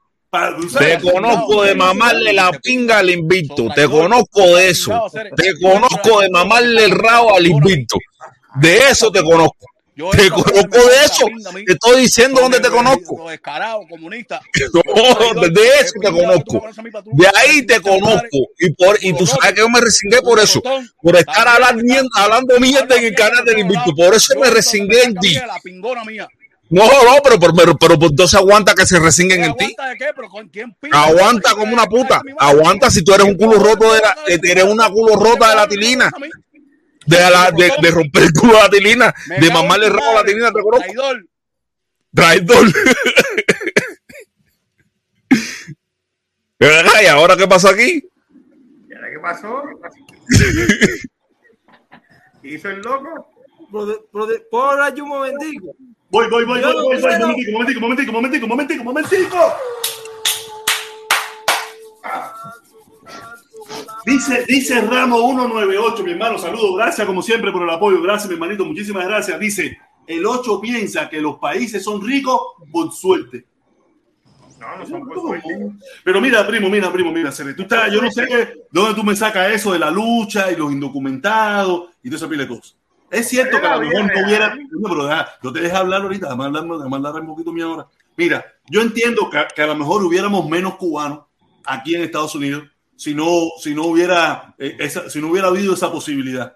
Te 0.78 1.00
conozco 1.00 1.62
de 1.62 1.74
mamarle 1.74 2.32
la 2.32 2.52
pinga 2.52 2.98
al 2.98 3.10
invicto. 3.10 3.68
Te 3.74 3.88
conozco 3.88 4.56
de 4.56 4.70
eso. 4.70 5.10
Te 5.36 5.58
conozco 5.60 6.20
de 6.20 6.28
mamarle 6.30 6.84
el 6.84 6.90
rabo 6.90 7.34
al 7.34 7.46
invicto. 7.46 7.96
De 8.56 8.76
eso 8.90 9.10
te 9.10 9.22
conozco. 9.22 9.66
Te 10.12 10.30
conozco 10.30 10.78
de 10.78 11.04
eso. 11.04 11.26
Te 11.66 11.72
estoy 11.72 12.02
diciendo 12.02 12.40
dónde 12.42 12.60
te 12.60 12.68
conozco. 12.68 13.28
De 13.28 13.34
eso 15.80 15.94
te 16.00 16.10
conozco. 16.10 16.62
De 17.12 17.26
ahí 17.34 17.66
te 17.66 17.80
conozco. 17.80 18.38
Y 18.58 18.70
por 18.74 18.98
y 19.02 19.12
tú 19.14 19.26
sabes 19.26 19.54
que 19.54 19.60
yo 19.60 19.68
me 19.68 19.80
resingué 19.80 20.20
por 20.22 20.38
eso. 20.38 20.62
Por 21.02 21.16
estar 21.16 21.48
hablando, 21.48 21.82
hablando 22.14 22.60
mierda 22.60 22.96
en 22.96 23.04
el 23.06 23.14
canal 23.14 23.44
del 23.44 23.60
invicto. 23.60 23.92
Por 23.96 24.14
eso 24.14 24.38
me 24.38 24.50
resingué 24.50 25.04
en 25.04 25.14
ti. 25.16 25.34
La 25.34 25.58
pingona 25.62 26.04
mía. 26.04 26.28
No, 26.70 26.84
no, 26.84 27.22
pero, 27.24 27.38
pero, 27.40 27.54
pero, 27.54 27.76
pero 27.78 27.98
pues, 27.98 28.10
entonces 28.10 28.38
aguanta 28.38 28.74
que 28.74 28.84
se 28.86 28.98
resinguen 29.00 29.44
en 29.44 29.54
ti. 29.56 29.64
¿Aguanta 29.64 29.88
de 29.88 29.96
qué? 29.96 30.06
¿Pero 30.14 30.28
con 30.28 30.48
quién 30.48 30.74
pinga? 30.74 31.02
Aguanta 31.04 31.54
como 31.54 31.72
una 31.72 31.86
puta. 31.86 32.20
Aguanta 32.38 32.90
si 32.90 33.02
tú 33.02 33.14
eres 33.14 33.26
un 33.26 33.36
culo 33.36 33.58
roto 33.58 33.92
de 33.94 34.00
la, 34.00 34.16
eres 34.26 34.64
una 34.64 34.90
culo 34.90 35.14
rota 35.16 35.48
de 35.50 35.56
la 35.56 35.66
tilina. 35.66 36.10
De, 37.06 37.18
la, 37.18 37.50
de, 37.52 37.72
de 37.80 37.90
romper 37.90 38.24
el 38.24 38.32
culo 38.32 38.58
a 38.58 38.64
la 38.64 38.68
tilina. 38.70 39.14
De 39.40 39.50
mamarle 39.50 39.86
el 39.86 39.92
rabo 39.94 40.10
a 40.10 40.14
la 40.16 40.24
tilina, 40.24 40.50
te 40.52 40.60
conozco. 40.60 40.92
Traidor. 40.92 41.22
Traidor. 42.14 42.66
¿Y 47.02 47.06
ahora 47.06 47.36
qué 47.36 47.46
pasó 47.46 47.68
aquí? 47.68 48.04
¿Y 48.88 48.94
ahora 48.94 49.08
qué 49.10 49.18
pasó? 49.20 49.62
¿Qué 52.42 52.48
hizo 52.54 52.68
el 52.68 52.80
loco? 52.80 53.30
Prode- 54.12 54.44
¿Puedo 54.50 54.70
hablar 54.70 54.94
yo 54.94 55.04
Voy, 56.10 56.26
voy, 56.30 56.44
voy, 56.44 56.60
voy, 56.62 56.72
voy, 56.72 56.84
voy, 56.84 56.96
quiero- 57.02 57.26
momentico, 57.26 57.52
momentico, 57.52 57.80
momentico, 57.80 58.12
momentico, 58.12 58.46
momentico, 58.46 58.84
momentico. 58.84 59.38
Dice, 64.06 64.44
dice 64.46 64.80
Ramo 64.80 65.18
198, 65.18 66.02
mi 66.02 66.12
hermano, 66.12 66.38
saludos, 66.38 66.76
gracias 66.76 67.06
como 67.06 67.20
siempre 67.20 67.52
por 67.52 67.62
el 67.62 67.70
apoyo, 67.70 68.00
gracias 68.00 68.28
mi 68.28 68.34
hermanito, 68.34 68.64
muchísimas 68.64 69.04
gracias. 69.06 69.38
Dice, 69.38 69.78
el 70.06 70.24
8 70.24 70.60
piensa 70.60 71.08
que 71.10 71.20
los 71.20 71.38
países 71.38 71.84
son 71.84 72.00
ricos 72.06 72.40
por 72.72 72.90
suerte. 72.92 73.44
No, 74.58 74.76
no 74.78 74.86
son 74.86 75.06
por 75.06 75.20
suerte. 75.20 75.48
Pero 76.02 76.20
mira, 76.22 76.46
primo, 76.46 76.70
mira, 76.70 76.90
primo, 76.90 77.12
mira, 77.12 77.30
Cere, 77.30 77.52
tú 77.52 77.62
estás, 77.62 77.92
yo 77.92 78.00
no 78.00 78.10
sé 78.10 78.26
dónde 78.72 78.94
tú 78.94 79.04
me 79.04 79.14
sacas 79.14 79.52
eso 79.52 79.72
de 79.72 79.78
la 79.78 79.90
lucha 79.90 80.50
y 80.50 80.56
los 80.56 80.72
indocumentados 80.72 81.90
y 82.02 82.08
toda 82.08 82.16
esa 82.16 82.28
pila 82.28 82.44
de 82.44 82.48
cosas. 82.48 82.77
Es 83.10 83.28
cierto 83.28 83.60
que 83.60 83.66
a 83.66 83.76
lo 83.76 83.82
mejor 83.82 84.12
no 84.14 84.26
hubiera. 84.26 84.54
No, 84.54 84.88
pero 84.88 85.06
deja, 85.06 85.28
no 85.42 85.52
te 85.52 85.60
dejes 85.60 85.76
hablar 85.76 86.02
ahorita, 86.02 86.26
déjame 86.26 86.44
hablar, 86.44 86.64
déjame 86.64 86.96
hablar 86.96 87.20
un 87.20 87.26
poquito 87.26 87.52
mi 87.52 87.62
ahora. 87.62 87.86
Mira, 88.16 88.44
yo 88.68 88.80
entiendo 88.82 89.30
que, 89.30 89.38
que 89.54 89.62
a 89.62 89.66
lo 89.66 89.74
mejor 89.74 90.04
hubiéramos 90.04 90.48
menos 90.48 90.76
cubanos 90.76 91.20
aquí 91.64 91.94
en 91.94 92.02
Estados 92.02 92.34
Unidos 92.34 92.64
si 92.98 93.14
no, 93.14 93.52
si 93.60 93.74
no 93.74 93.84
hubiera 93.84 94.54
eh, 94.58 94.76
esa, 94.80 95.08
si 95.08 95.20
no 95.20 95.28
hubiera 95.28 95.48
habido 95.48 95.72
esa 95.72 95.90
posibilidad. 95.90 96.52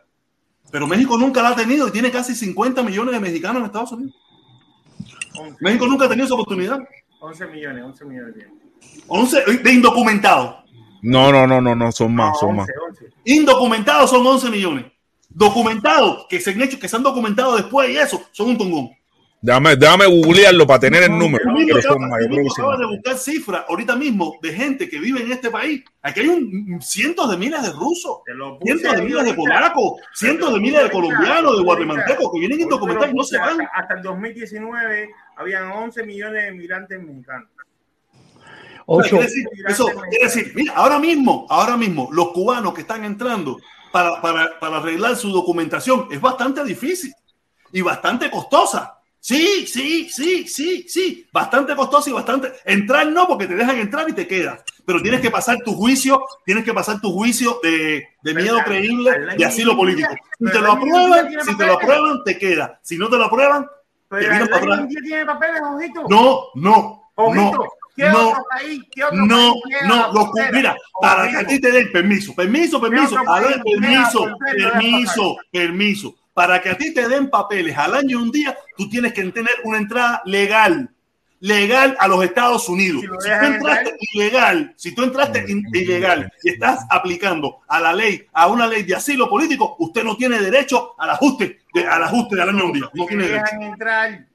Pero 0.73 0.89
México 0.89 1.17
nunca 1.17 1.41
la 1.41 1.51
ha 1.51 1.57
tenido 1.57 1.87
y 1.87 1.93
tiene 1.93 2.11
casi 2.11 2.35
50 2.35 2.83
millones 2.83 3.15
de 3.15 3.21
mexicanos 3.21 3.61
en 3.61 3.67
Estados 3.67 3.93
Unidos. 3.93 4.15
México 5.61 5.87
nunca 5.87 6.07
ha 6.07 6.09
tenido 6.09 6.27
esa 6.27 6.35
oportunidad. 6.35 6.81
11 7.21 7.47
millones, 7.47 7.85
11 7.85 8.05
millones. 8.07 8.35
11 9.07 9.45
de 9.63 9.73
indocumentados. 9.73 10.65
No, 11.03 11.31
no, 11.31 11.47
no, 11.47 11.61
no, 11.61 11.77
no, 11.77 11.93
son 11.93 12.15
más, 12.15 12.39
son 12.41 12.57
más. 12.57 12.69
11. 12.89 13.07
Indocumentados 13.25 14.11
son 14.11 14.27
11 14.27 14.51
millones. 14.51 14.87
Documentados, 15.35 16.27
que 16.29 16.41
se 16.41 16.51
han 16.51 16.63
hecho, 16.63 16.79
que 16.79 16.89
se 16.89 16.97
han 16.97 17.03
documentado 17.03 17.57
después 17.57 17.89
y 17.91 17.97
eso, 17.97 18.23
son 18.33 18.51
un 18.51 18.59
tongón. 18.59 18.91
Déjame, 19.43 19.75
déjame 19.75 20.07
googlearlo 20.07 20.65
para 20.69 20.79
tener 20.79 21.03
el 21.03 21.19
número. 21.19 21.45
Yo 21.67 21.79
acabas 21.79 22.79
de 22.79 22.87
buscar 22.87 23.19
cifras 23.19 23.65
ahorita 23.69 23.97
mismo 23.97 24.39
de 24.41 24.53
gente 24.53 24.89
que 24.89 25.01
vive 25.01 25.21
en 25.21 25.33
este 25.33 25.51
país. 25.51 25.83
Aquí 26.01 26.21
hay 26.21 26.29
un, 26.29 26.79
cientos 26.81 27.29
de 27.29 27.37
miles 27.37 27.61
de 27.61 27.73
rusos, 27.73 28.19
cientos 28.63 28.95
de 28.95 29.03
miles 29.03 29.25
de 29.25 29.35
polacos, 29.35 30.01
cientos 30.15 30.55
de 30.55 30.61
miles 30.61 30.85
de 30.85 30.91
colombianos, 30.91 31.57
de 31.57 31.65
guatemaltecos 31.65 32.33
que 32.33 32.39
vienen 32.39 32.61
indocumentados 32.61 33.11
y 33.13 33.17
no 33.17 33.25
se 33.25 33.37
van. 33.37 33.61
Hasta, 33.63 33.79
hasta 33.79 33.95
el 33.95 34.03
2019 34.03 35.11
habían 35.37 35.73
11 35.73 36.07
millones 36.07 36.45
de 36.45 36.53
migrantes 36.53 37.03
mexicanos. 37.03 37.49
O 38.87 39.03
sea, 39.03 39.11
quiere 39.11 39.25
decir, 39.25 39.49
eso 39.67 39.87
quiere 40.09 40.25
decir, 40.25 40.53
mira, 40.55 40.75
ahora 40.75 41.01
mismo, 41.01 41.47
ahora 41.51 41.77
mismo, 41.77 42.09
los 42.13 42.29
cubanos 42.33 42.75
que 42.75 42.83
están 42.83 43.05
entrando 43.05 43.59
para, 43.93 44.21
para, 44.21 44.59
para 44.59 44.79
arreglar 44.79 45.17
su 45.17 45.31
documentación 45.31 46.09
es 46.11 46.21
bastante 46.21 46.65
difícil 46.65 47.13
y 47.73 47.81
bastante 47.81 48.31
costosa. 48.31 48.99
Sí, 49.21 49.69
sí, 49.69 50.09
sí, 50.11 50.49
sí, 50.49 50.85
sí, 50.89 51.29
bastante 51.33 51.77
costosa 51.77 52.11
y 52.11 52.13
bastante. 52.13 52.53
Entrar 52.65 53.07
no, 53.07 53.29
porque 53.29 53.47
te 53.47 53.55
dejan 53.55 53.79
entrar 53.79 54.09
y 54.09 54.15
te 54.15 54.27
quedas, 54.27 54.65
pero 54.85 55.01
tienes 55.01 55.21
que 55.21 55.31
pasar 55.31 55.59
tu 55.65 55.75
juicio, 55.75 56.21
tienes 56.45 56.65
que 56.65 56.75
pasar 56.75 57.01
tu 57.01 57.13
juicio 57.13 57.61
de, 57.63 58.05
de 58.21 58.35
miedo 58.35 58.59
creíble 58.65 59.13
y 59.39 59.45
asilo 59.45 59.77
político. 59.77 60.13
Si 60.41 60.51
te 60.51 60.59
lo 60.59 60.73
aprueban, 60.73 61.29
si 61.41 61.57
te 61.57 61.67
lo 61.67 61.75
aprueban, 61.75 62.25
te 62.25 62.37
queda. 62.37 62.81
Si 62.83 62.99
no 62.99 63.09
te 63.09 63.17
lo 63.17 63.27
aprueban, 63.27 63.69
te 64.11 64.19
vienen 64.19 64.49
para 64.49 64.57
atrás. 64.57 64.89
Tiene 64.89 65.25
papeles, 65.25 65.61
ojito. 65.63 66.05
No, 66.09 66.47
no, 66.57 67.03
Ojito, 67.15 67.59
no, 67.59 67.69
¿qué 67.97 68.09
no, 68.09 68.31
otro 68.31 68.45
país? 68.51 68.83
¿Qué 68.91 69.05
otro 69.05 69.27
no, 69.27 69.55
país 69.63 69.77
no, 69.89 70.13
frontera? 70.13 70.51
mira, 70.53 70.77
para 71.01 71.31
que 71.31 71.37
a 71.37 71.47
ti 71.47 71.61
te 71.61 71.71
den 71.71 71.93
permiso, 71.93 72.35
permiso, 72.35 72.81
permiso, 72.81 73.17
permiso, 73.65 74.37
permiso, 74.57 75.37
permiso. 75.51 76.15
Para 76.35 76.63
que 76.63 76.71
a 76.71 76.79
ti 76.79 76.95
te 76.95 77.09
den 77.09 77.29
papeles 77.29 77.77
al 77.77 77.95
año 77.95 78.11
y 78.11 78.15
un 78.23 78.31
día, 78.31 78.57
tú 78.77 78.89
tienes 78.89 79.13
que 79.13 79.23
tener 79.25 79.53
una 79.65 79.79
entrada 79.79 80.23
legal, 80.25 80.89
legal 81.41 81.95
a 81.99 82.09
los 82.09 82.25
Estados 82.25 82.69
Unidos. 82.69 83.05
lo 83.05 83.21
Si, 83.21 83.29
tú 83.29 83.45
entraste 83.45 83.97
ilegal, 84.15 84.75
si 84.77 84.95
tú 84.95 85.03
entraste 85.03 85.45
ilegal 85.75 86.33
y 86.43 86.51
estás 86.51 86.87
aplicando 86.89 87.59
a 87.69 87.81
la 87.81 87.93
ley, 87.93 88.27
a 88.33 88.47
una 88.47 88.67
ley 88.67 88.83
de 88.85 88.95
asilo 88.95 89.29
político, 89.29 89.77
usted 89.79 90.05
no 90.05 90.17
tiene 90.17 90.39
derecho 90.39 90.95
al 90.99 91.11
ajuste, 91.11 91.61
de, 91.75 91.87
al 91.87 92.05
ajuste 92.05 92.37
del 92.37 92.49
año 92.49 92.59
y 92.59 92.63
un 92.63 92.73
día. 92.73 92.91
No 92.95 93.07
tiene 93.07 93.29
derecho. 93.29 93.57
entrar. 93.61 94.32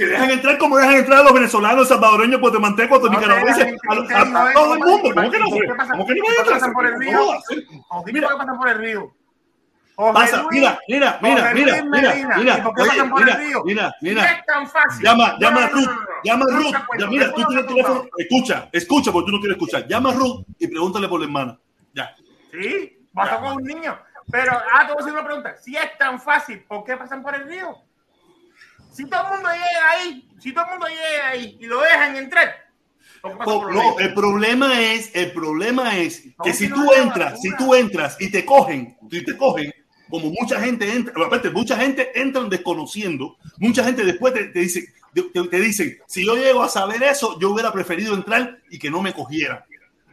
Que 0.00 0.06
dejan 0.06 0.30
entrar 0.30 0.56
como 0.58 0.78
dejan 0.78 0.94
entrar 0.96 1.18
a 1.20 1.22
los 1.24 1.32
venezolanos, 1.34 1.88
salvadoreños, 1.88 2.40
guatemaltecos, 2.40 3.02
No 3.02 3.10
nicaragüenses, 3.10 3.66
a, 3.88 3.92
a- 4.16 4.48
a 4.48 4.52
todo 4.54 4.74
el 4.74 4.80
mundo. 4.80 5.10
¿Cómo 5.14 5.30
que 5.30 5.38
¿Cómo 5.38 5.60
que 5.60 5.68
no 5.68 5.96
por 5.96 6.06
qué 6.14 6.22
van 6.38 6.48
a 6.48 6.50
pasan 6.52 6.72
por 6.72 6.86
el 6.86 6.98
río? 6.98 7.12
No, 7.12 7.32
sí. 7.48 7.66
Ojito, 7.90 8.12
Mira. 8.12 8.28
¿por 8.28 8.36
qué 8.38 8.38
pasan 8.44 8.58
por 8.58 8.68
el 8.68 8.78
río? 8.78 9.14
Pasa, 10.14 10.46
mira, 10.50 10.78
mira, 10.88 11.18
mira, 11.20 11.52
mira, 11.52 11.82
mira, 11.84 12.14
mira, 12.38 12.58
¿Y 12.58 12.62
por 12.62 12.74
qué 12.74 12.80
oye, 12.82 12.90
pasan 12.90 13.10
por 13.10 13.20
mira, 13.66 13.94
mira. 14.00 14.44
Llama, 15.02 15.36
llama 15.38 15.64
a 15.64 15.68
Ruth, 15.68 15.90
llama 16.24 16.46
a 16.50 16.56
Ruth. 16.56 16.74
Ya, 16.98 17.06
mira, 17.06 17.26
no 17.26 17.32
tú 17.34 17.44
tienes 17.44 17.56
el 17.56 17.66
te 17.66 17.68
teléfono. 17.74 17.94
acuerdo. 17.96 18.10
Escucha, 18.16 18.68
escucha, 18.72 19.12
porque 19.12 19.26
tú 19.26 19.32
no 19.32 19.40
quieres 19.40 19.56
escuchar. 19.58 19.86
Llama 19.86 20.10
a 20.10 20.14
Ruth 20.14 20.46
y 20.58 20.66
pregúntale 20.68 21.06
por 21.06 21.20
la 21.20 21.26
hermana. 21.26 21.58
Ya. 21.92 22.14
Sí, 22.50 22.98
pasó 23.12 23.40
con 23.40 23.56
un 23.56 23.62
niño. 23.64 23.98
Pero, 24.32 24.52
ah, 24.52 24.86
te 24.86 24.92
voy 24.94 25.00
a 25.00 25.00
hacer 25.00 25.12
una 25.12 25.24
pregunta. 25.24 25.56
Si 25.60 25.76
es 25.76 25.98
tan 25.98 26.18
fácil, 26.18 26.64
¿por 26.66 26.82
qué 26.84 26.96
pasan 26.96 27.22
por 27.22 27.34
el 27.34 27.46
río? 27.46 27.76
Si 28.92 29.04
todo 29.06 29.22
el 29.22 29.32
mundo 29.34 29.48
llega 29.50 29.90
ahí, 29.90 30.28
si 30.40 30.52
todo 30.52 30.64
el 30.64 30.70
mundo 30.70 30.86
llega 30.86 31.28
ahí 31.28 31.56
y 31.60 31.66
lo 31.66 31.80
dejan 31.80 32.16
entrar, 32.16 32.54
¿por 33.20 33.74
No, 33.74 33.98
el 33.98 34.14
problema 34.14 34.80
es, 34.80 35.10
el 35.14 35.32
problema 35.32 35.96
es 35.96 36.24
que 36.42 36.52
si 36.52 36.68
tú 36.68 36.92
entras, 36.92 37.40
si 37.40 37.54
tú 37.56 37.74
entras 37.74 38.16
y 38.20 38.30
te 38.30 38.44
cogen, 38.44 38.96
y 39.10 39.24
te 39.24 39.36
cogen, 39.36 39.72
como 40.08 40.30
mucha 40.30 40.60
gente 40.60 40.92
entra, 40.92 41.14
aparte, 41.24 41.50
mucha 41.50 41.76
gente 41.76 42.10
entran 42.20 42.48
desconociendo, 42.48 43.36
mucha 43.58 43.84
gente 43.84 44.04
después 44.04 44.34
te, 44.34 44.46
te 44.46 44.60
dice, 44.60 44.92
te, 45.14 45.22
te 45.22 45.60
dicen, 45.60 45.98
si 46.06 46.24
yo 46.26 46.34
llego 46.36 46.62
a 46.62 46.68
saber 46.68 47.02
eso, 47.02 47.38
yo 47.38 47.50
hubiera 47.50 47.72
preferido 47.72 48.14
entrar 48.14 48.58
y 48.70 48.78
que 48.78 48.90
no 48.90 49.02
me 49.02 49.12
cogieran. 49.12 49.60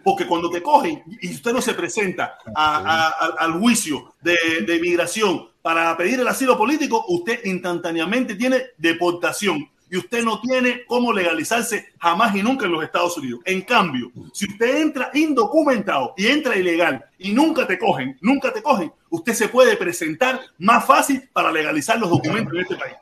Porque 0.07 0.25
cuando 0.25 0.49
te 0.49 0.63
cogen 0.63 1.03
y 1.21 1.33
usted 1.33 1.51
no 1.51 1.61
se 1.61 1.73
presenta 1.73 2.37
a- 2.55 3.35
al 3.39 3.51
juicio 3.59 4.13
de, 4.21 4.37
de 4.65 4.79
migración 4.79 5.49
para 5.61 5.97
pedir 5.97 6.17
el 6.21 6.27
asilo 6.29 6.57
político, 6.57 7.03
usted 7.09 7.43
instantáneamente 7.43 8.35
tiene 8.35 8.67
deportación 8.77 9.69
y 9.91 9.97
usted 9.97 10.23
no 10.23 10.39
tiene 10.39 10.85
cómo 10.85 11.11
legalizarse 11.11 11.87
jamás 11.99 12.33
y 12.37 12.41
nunca 12.41 12.65
en 12.67 12.71
los 12.71 12.83
Estados 12.85 13.17
Unidos. 13.17 13.41
En 13.43 13.63
cambio, 13.63 14.09
si 14.31 14.45
usted 14.45 14.77
entra 14.81 15.11
indocumentado 15.13 16.13
y 16.15 16.27
entra 16.27 16.55
ilegal 16.55 17.03
y 17.17 17.33
nunca 17.33 17.67
te 17.67 17.77
cogen, 17.77 18.17
nunca 18.21 18.53
te 18.53 18.61
cogen, 18.61 18.93
usted 19.09 19.33
se 19.33 19.49
puede 19.49 19.75
presentar 19.75 20.39
más 20.57 20.85
fácil 20.85 21.27
para 21.33 21.51
legalizar 21.51 21.99
los 21.99 22.09
documentos 22.09 22.53
en 22.53 22.61
este 22.61 22.75
país. 22.77 22.95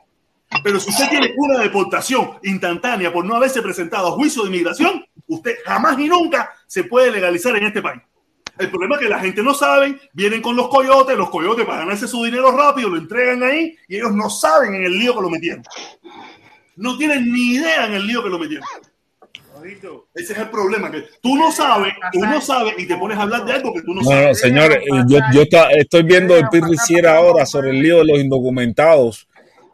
Pero 0.64 0.80
si 0.80 0.90
usted 0.90 1.08
tiene 1.08 1.34
una 1.36 1.58
deportación 1.60 2.32
instantánea 2.42 3.12
por 3.12 3.24
no 3.24 3.34
haberse 3.36 3.62
presentado 3.62 4.08
a 4.08 4.12
juicio 4.12 4.42
de 4.42 4.48
inmigración, 4.48 5.04
usted 5.28 5.56
jamás 5.64 5.98
y 5.98 6.08
nunca 6.08 6.50
se 6.66 6.84
puede 6.84 7.10
legalizar 7.10 7.56
en 7.56 7.64
este 7.64 7.82
país. 7.82 8.02
El 8.58 8.70
problema 8.70 8.94
es 8.96 9.02
que 9.02 9.08
la 9.08 9.18
gente 9.20 9.42
no 9.42 9.52
sabe, 9.52 9.98
vienen 10.14 10.40
con 10.40 10.56
los 10.56 10.68
coyotes, 10.68 11.16
los 11.16 11.28
coyotes 11.28 11.66
para 11.66 11.80
ganarse 11.80 12.08
su 12.08 12.24
dinero 12.24 12.52
rápido, 12.56 12.88
lo 12.88 12.96
entregan 12.96 13.42
ahí 13.42 13.76
y 13.86 13.96
ellos 13.96 14.12
no 14.14 14.30
saben 14.30 14.74
en 14.74 14.84
el 14.84 14.98
lío 14.98 15.14
que 15.14 15.20
lo 15.20 15.28
metieron. 15.30 15.62
No 16.76 16.96
tienen 16.96 17.30
ni 17.30 17.54
idea 17.56 17.86
en 17.86 17.92
el 17.94 18.06
lío 18.06 18.22
que 18.22 18.30
lo 18.30 18.38
metieron. 18.38 18.66
Ese 20.14 20.32
es 20.32 20.38
el 20.38 20.48
problema, 20.50 20.90
que 20.90 21.04
tú 21.20 21.34
no 21.36 21.50
sabes, 21.50 21.92
tú 22.12 22.20
no 22.20 22.40
sabes 22.40 22.74
y 22.78 22.86
te 22.86 22.96
pones 22.96 23.18
a 23.18 23.22
hablar 23.22 23.44
de 23.44 23.52
algo 23.52 23.74
que 23.74 23.82
tú 23.82 23.94
no 23.94 24.02
No, 24.02 24.10
no, 24.10 24.10
sabes. 24.10 24.40
señores, 24.40 24.78
eh, 24.78 25.02
yo, 25.08 25.18
yo 25.32 25.42
está- 25.42 25.70
estoy 25.72 26.02
viendo 26.04 26.36
el 26.36 26.48
Pirri 26.50 26.72
hiciera 26.74 27.16
ahora 27.16 27.44
sobre 27.46 27.70
el 27.70 27.80
lío 27.82 27.98
de 27.98 28.04
los 28.04 28.18
indocumentados 28.20 29.26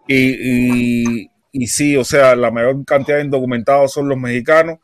y, 0.08 0.14
y, 0.16 1.30
y 1.52 1.66
sí, 1.66 1.96
o 1.96 2.04
sea, 2.04 2.34
la 2.36 2.50
mayor 2.50 2.84
cantidad 2.86 3.18
de 3.18 3.24
indocumentados 3.24 3.92
son 3.92 4.08
los 4.08 4.16
mexicanos, 4.18 4.78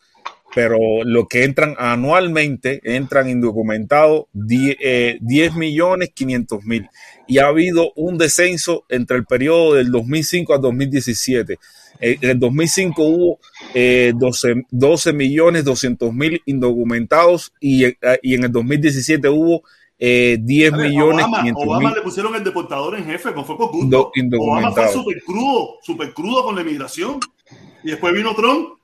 pero 0.59 1.05
los 1.05 1.29
que 1.29 1.45
entran 1.45 1.77
anualmente, 1.79 2.81
entran 2.83 3.29
indocumentados 3.29 4.25
10, 4.33 4.77
eh, 4.81 5.19
10 5.21 5.55
millones 5.55 6.11
500 6.13 6.65
mil. 6.65 6.89
Y 7.29 7.39
ha 7.39 7.47
habido 7.47 7.93
un 7.95 8.19
descenso 8.19 8.85
entre 8.89 9.19
el 9.19 9.25
periodo 9.25 9.75
del 9.75 9.93
2005 9.93 10.55
al 10.55 10.61
2017. 10.61 11.61
Eh, 12.01 12.19
En 12.21 12.31
el 12.31 12.41
2005 12.41 13.03
hubo 13.05 13.39
eh, 13.73 14.13
12, 14.17 14.65
12 14.69 15.13
millones 15.13 15.65
200 15.65 16.13
mil 16.13 16.43
indocumentados 16.45 17.53
y, 17.61 17.85
eh, 17.85 17.97
y 18.21 18.35
en 18.35 18.43
el 18.43 18.51
2017 18.51 19.29
hubo 19.29 19.63
eh, 19.97 20.39
10 20.41 20.73
A 20.73 20.77
ver, 20.77 20.89
millones 20.89 21.25
Obama, 21.25 21.39
500 21.39 21.65
Obama 21.65 21.95
le 21.95 22.03
pusieron 22.03 22.35
el 22.35 22.43
deportador 22.43 22.97
en 22.97 23.05
jefe, 23.05 23.31
no 23.33 23.45
fue 23.45 23.57
por 23.57 23.71
gusto. 23.71 24.11
Obama 24.41 24.73
fue 24.73 24.89
súper 24.89 25.23
crudo, 25.23 25.77
súper 25.83 26.13
crudo 26.13 26.43
con 26.43 26.57
la 26.57 26.63
inmigración. 26.63 27.21
Y 27.85 27.91
después 27.91 28.13
vino 28.13 28.35
Trump. 28.35 28.78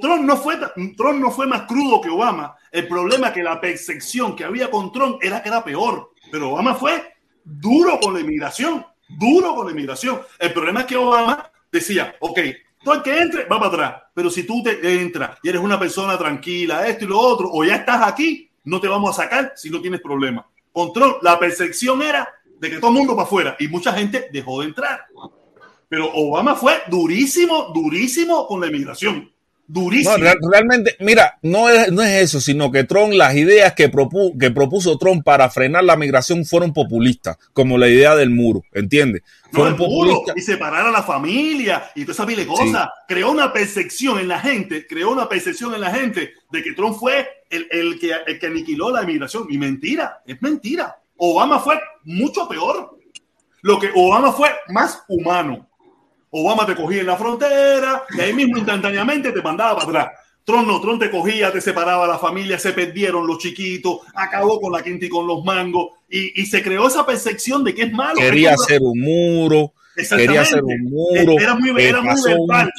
Trump 0.00 0.24
no, 0.24 0.36
fue, 0.36 0.56
Trump 0.96 1.20
no 1.20 1.30
fue 1.30 1.46
más 1.46 1.62
crudo 1.62 2.00
que 2.00 2.10
Obama. 2.10 2.56
El 2.70 2.88
problema 2.88 3.28
es 3.28 3.34
que 3.34 3.42
la 3.42 3.60
percepción 3.60 4.34
que 4.34 4.44
había 4.44 4.70
con 4.70 4.90
Trump 4.92 5.18
era 5.22 5.42
que 5.42 5.48
era 5.48 5.62
peor. 5.62 6.12
Pero 6.30 6.50
Obama 6.50 6.74
fue 6.74 7.14
duro 7.44 7.98
con 8.00 8.14
la 8.14 8.20
inmigración. 8.20 8.84
Duro 9.08 9.54
con 9.54 9.66
la 9.66 9.72
inmigración. 9.72 10.20
El 10.38 10.52
problema 10.52 10.80
es 10.80 10.86
que 10.86 10.96
Obama 10.96 11.50
decía, 11.70 12.16
ok, 12.20 12.38
todo 12.82 12.94
el 12.96 13.02
que 13.02 13.20
entre 13.20 13.44
va 13.44 13.58
para 13.58 13.68
atrás. 13.68 14.02
Pero 14.14 14.30
si 14.30 14.44
tú 14.44 14.62
te 14.62 15.00
entras 15.00 15.38
y 15.42 15.48
eres 15.48 15.60
una 15.60 15.78
persona 15.78 16.18
tranquila, 16.18 16.86
esto 16.86 17.04
y 17.04 17.08
lo 17.08 17.18
otro, 17.18 17.48
o 17.52 17.64
ya 17.64 17.76
estás 17.76 18.02
aquí, 18.06 18.50
no 18.64 18.80
te 18.80 18.88
vamos 18.88 19.10
a 19.10 19.22
sacar 19.22 19.52
si 19.56 19.70
no 19.70 19.80
tienes 19.80 20.00
problema. 20.00 20.46
Con 20.72 20.92
Trump, 20.92 21.16
la 21.22 21.38
percepción 21.38 22.02
era 22.02 22.28
de 22.58 22.70
que 22.70 22.78
todo 22.78 22.90
el 22.90 22.96
mundo 22.96 23.14
para 23.14 23.26
afuera 23.26 23.56
y 23.58 23.68
mucha 23.68 23.92
gente 23.92 24.28
dejó 24.32 24.60
de 24.60 24.68
entrar. 24.68 25.06
Pero 25.88 26.10
Obama 26.14 26.54
fue 26.54 26.80
durísimo, 26.88 27.70
durísimo 27.74 28.46
con 28.46 28.60
la 28.60 28.68
inmigración. 28.68 29.30
Durísimo. 29.72 30.18
No, 30.18 30.22
real- 30.22 30.36
realmente, 30.52 30.96
mira, 31.00 31.38
no 31.40 31.70
es, 31.70 31.90
no 31.90 32.02
es 32.02 32.22
eso, 32.22 32.40
sino 32.42 32.70
que 32.70 32.84
Trump, 32.84 33.14
las 33.14 33.34
ideas 33.34 33.72
que, 33.72 33.90
propu- 33.90 34.38
que 34.38 34.50
propuso 34.50 34.98
Trump 34.98 35.24
para 35.24 35.48
frenar 35.48 35.82
la 35.84 35.96
migración 35.96 36.44
fueron 36.44 36.74
populistas, 36.74 37.38
como 37.54 37.78
la 37.78 37.88
idea 37.88 38.14
del 38.14 38.28
muro, 38.28 38.62
¿entiendes? 38.72 39.22
No, 39.50 39.60
Fueron 39.60 39.72
el 39.74 39.78
muro, 39.78 39.90
populistas. 40.10 40.36
y 40.36 40.40
separar 40.42 40.86
a 40.86 40.90
la 40.90 41.02
familia 41.02 41.90
y 41.94 42.02
toda 42.04 42.12
esa 42.12 42.26
de 42.26 42.46
cosas. 42.46 42.88
Creó 43.08 43.30
una 43.30 43.50
percepción 43.52 44.18
en 44.18 44.28
la 44.28 44.40
gente, 44.40 44.86
creó 44.86 45.10
una 45.10 45.26
percepción 45.28 45.74
en 45.74 45.80
la 45.80 45.90
gente 45.90 46.32
de 46.50 46.62
que 46.62 46.72
Trump 46.72 46.96
fue 46.98 47.26
el, 47.48 47.66
el 47.70 47.98
que, 47.98 48.12
el 48.26 48.38
que 48.38 48.46
aniquiló 48.46 48.90
la 48.90 49.02
inmigración. 49.04 49.46
Y 49.48 49.56
mentira, 49.56 50.20
es 50.26 50.40
mentira. 50.42 50.96
Obama 51.16 51.60
fue 51.60 51.80
mucho 52.04 52.46
peor. 52.46 52.98
Lo 53.62 53.78
que 53.78 53.90
Obama 53.94 54.32
fue 54.32 54.50
más 54.68 55.02
humano. 55.08 55.68
Obama 56.34 56.64
te 56.66 56.74
cogía 56.74 57.00
en 57.00 57.06
la 57.06 57.16
frontera 57.16 58.04
y 58.16 58.20
ahí 58.20 58.32
mismo 58.32 58.56
instantáneamente 58.56 59.32
te 59.32 59.42
mandaba 59.42 59.78
para 59.86 60.00
atrás. 60.02 60.18
Trump 60.44 60.66
no, 60.66 60.80
Trump 60.80 61.00
te 61.00 61.10
cogía, 61.10 61.52
te 61.52 61.60
separaba 61.60 62.06
la 62.06 62.18
familia, 62.18 62.58
se 62.58 62.72
perdieron 62.72 63.26
los 63.26 63.38
chiquitos, 63.38 63.98
acabó 64.14 64.60
con 64.60 64.72
la 64.72 64.82
quinta 64.82 65.06
y 65.06 65.08
con 65.08 65.26
los 65.26 65.44
mangos 65.44 65.90
y, 66.08 66.40
y 66.40 66.46
se 66.46 66.62
creó 66.62 66.88
esa 66.88 67.06
percepción 67.06 67.62
de 67.62 67.74
que 67.74 67.82
es 67.82 67.92
malo. 67.92 68.16
Quería 68.16 68.54
Es 68.54 68.62
hacer 68.62 68.80
un 68.82 68.98
muro, 69.00 69.72
quería 69.94 70.40
hacer 70.40 70.64
un 70.64 70.82
muro, 70.90 71.38
Era 71.38 71.54
muy, 71.54 71.70
eh, 71.80 71.88
era 71.90 72.00
muy 72.00 72.20
verbal. 72.24 72.70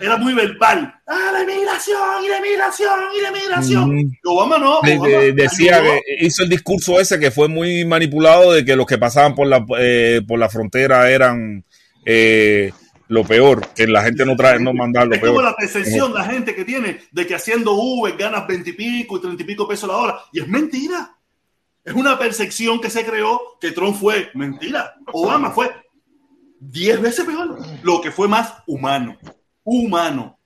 Era 0.00 0.16
muy 0.16 0.34
verbal. 0.34 0.92
Ah, 1.06 1.30
la 1.32 1.42
inmigración, 1.42 2.24
y 2.24 2.28
la 2.28 2.38
inmigración, 2.38 3.00
y 3.16 3.22
la 3.22 3.28
inmigración. 3.28 3.84
Ujú. 3.84 3.98
Y 4.00 4.18
Obama 4.24 4.58
no. 4.58 4.78
Obama 4.78 5.06
de- 5.06 5.32
decía 5.32 5.80
que 5.80 6.00
hizo 6.26 6.42
el 6.42 6.48
discurso 6.48 6.98
ese 6.98 7.20
que 7.20 7.30
fue 7.30 7.46
muy 7.46 7.84
manipulado 7.84 8.50
de 8.52 8.64
que 8.64 8.74
los 8.74 8.86
que 8.86 8.98
pasaban 8.98 9.36
por 9.36 9.46
la, 9.46 9.64
eh, 9.78 10.20
por 10.26 10.40
la 10.40 10.48
frontera 10.48 11.08
eran 11.08 11.64
eh, 12.04 12.72
lo 13.08 13.24
peor, 13.24 13.68
que 13.74 13.86
la 13.86 14.02
gente 14.02 14.24
no 14.24 14.36
trae, 14.36 14.58
no 14.58 14.72
mandar 14.72 15.06
lo 15.06 15.14
Es 15.14 15.20
como 15.20 15.32
peor. 15.32 15.44
la 15.44 15.54
percepción 15.54 16.14
la 16.14 16.24
gente 16.24 16.54
que 16.54 16.64
tiene 16.64 17.00
de 17.10 17.26
que 17.26 17.34
haciendo 17.34 17.72
Uber 17.74 18.16
ganas 18.16 18.46
20 18.46 18.70
y 18.70 18.72
pico 18.72 19.16
y 19.18 19.20
30 19.20 19.42
y 19.42 19.46
pico 19.46 19.68
pesos 19.68 19.88
la 19.88 19.96
hora. 19.96 20.18
Y 20.32 20.40
es 20.40 20.48
mentira. 20.48 21.16
Es 21.84 21.94
una 21.94 22.18
percepción 22.18 22.80
que 22.80 22.88
se 22.88 23.04
creó 23.04 23.58
que 23.60 23.72
Trump 23.72 23.96
fue 23.96 24.30
mentira. 24.34 24.94
Obama 25.12 25.50
fue 25.50 25.70
10 26.60 27.00
veces 27.02 27.24
peor. 27.24 27.58
Lo 27.82 28.00
que 28.00 28.10
fue 28.10 28.28
más 28.28 28.54
humano. 28.66 29.18
Humano. 29.64 30.38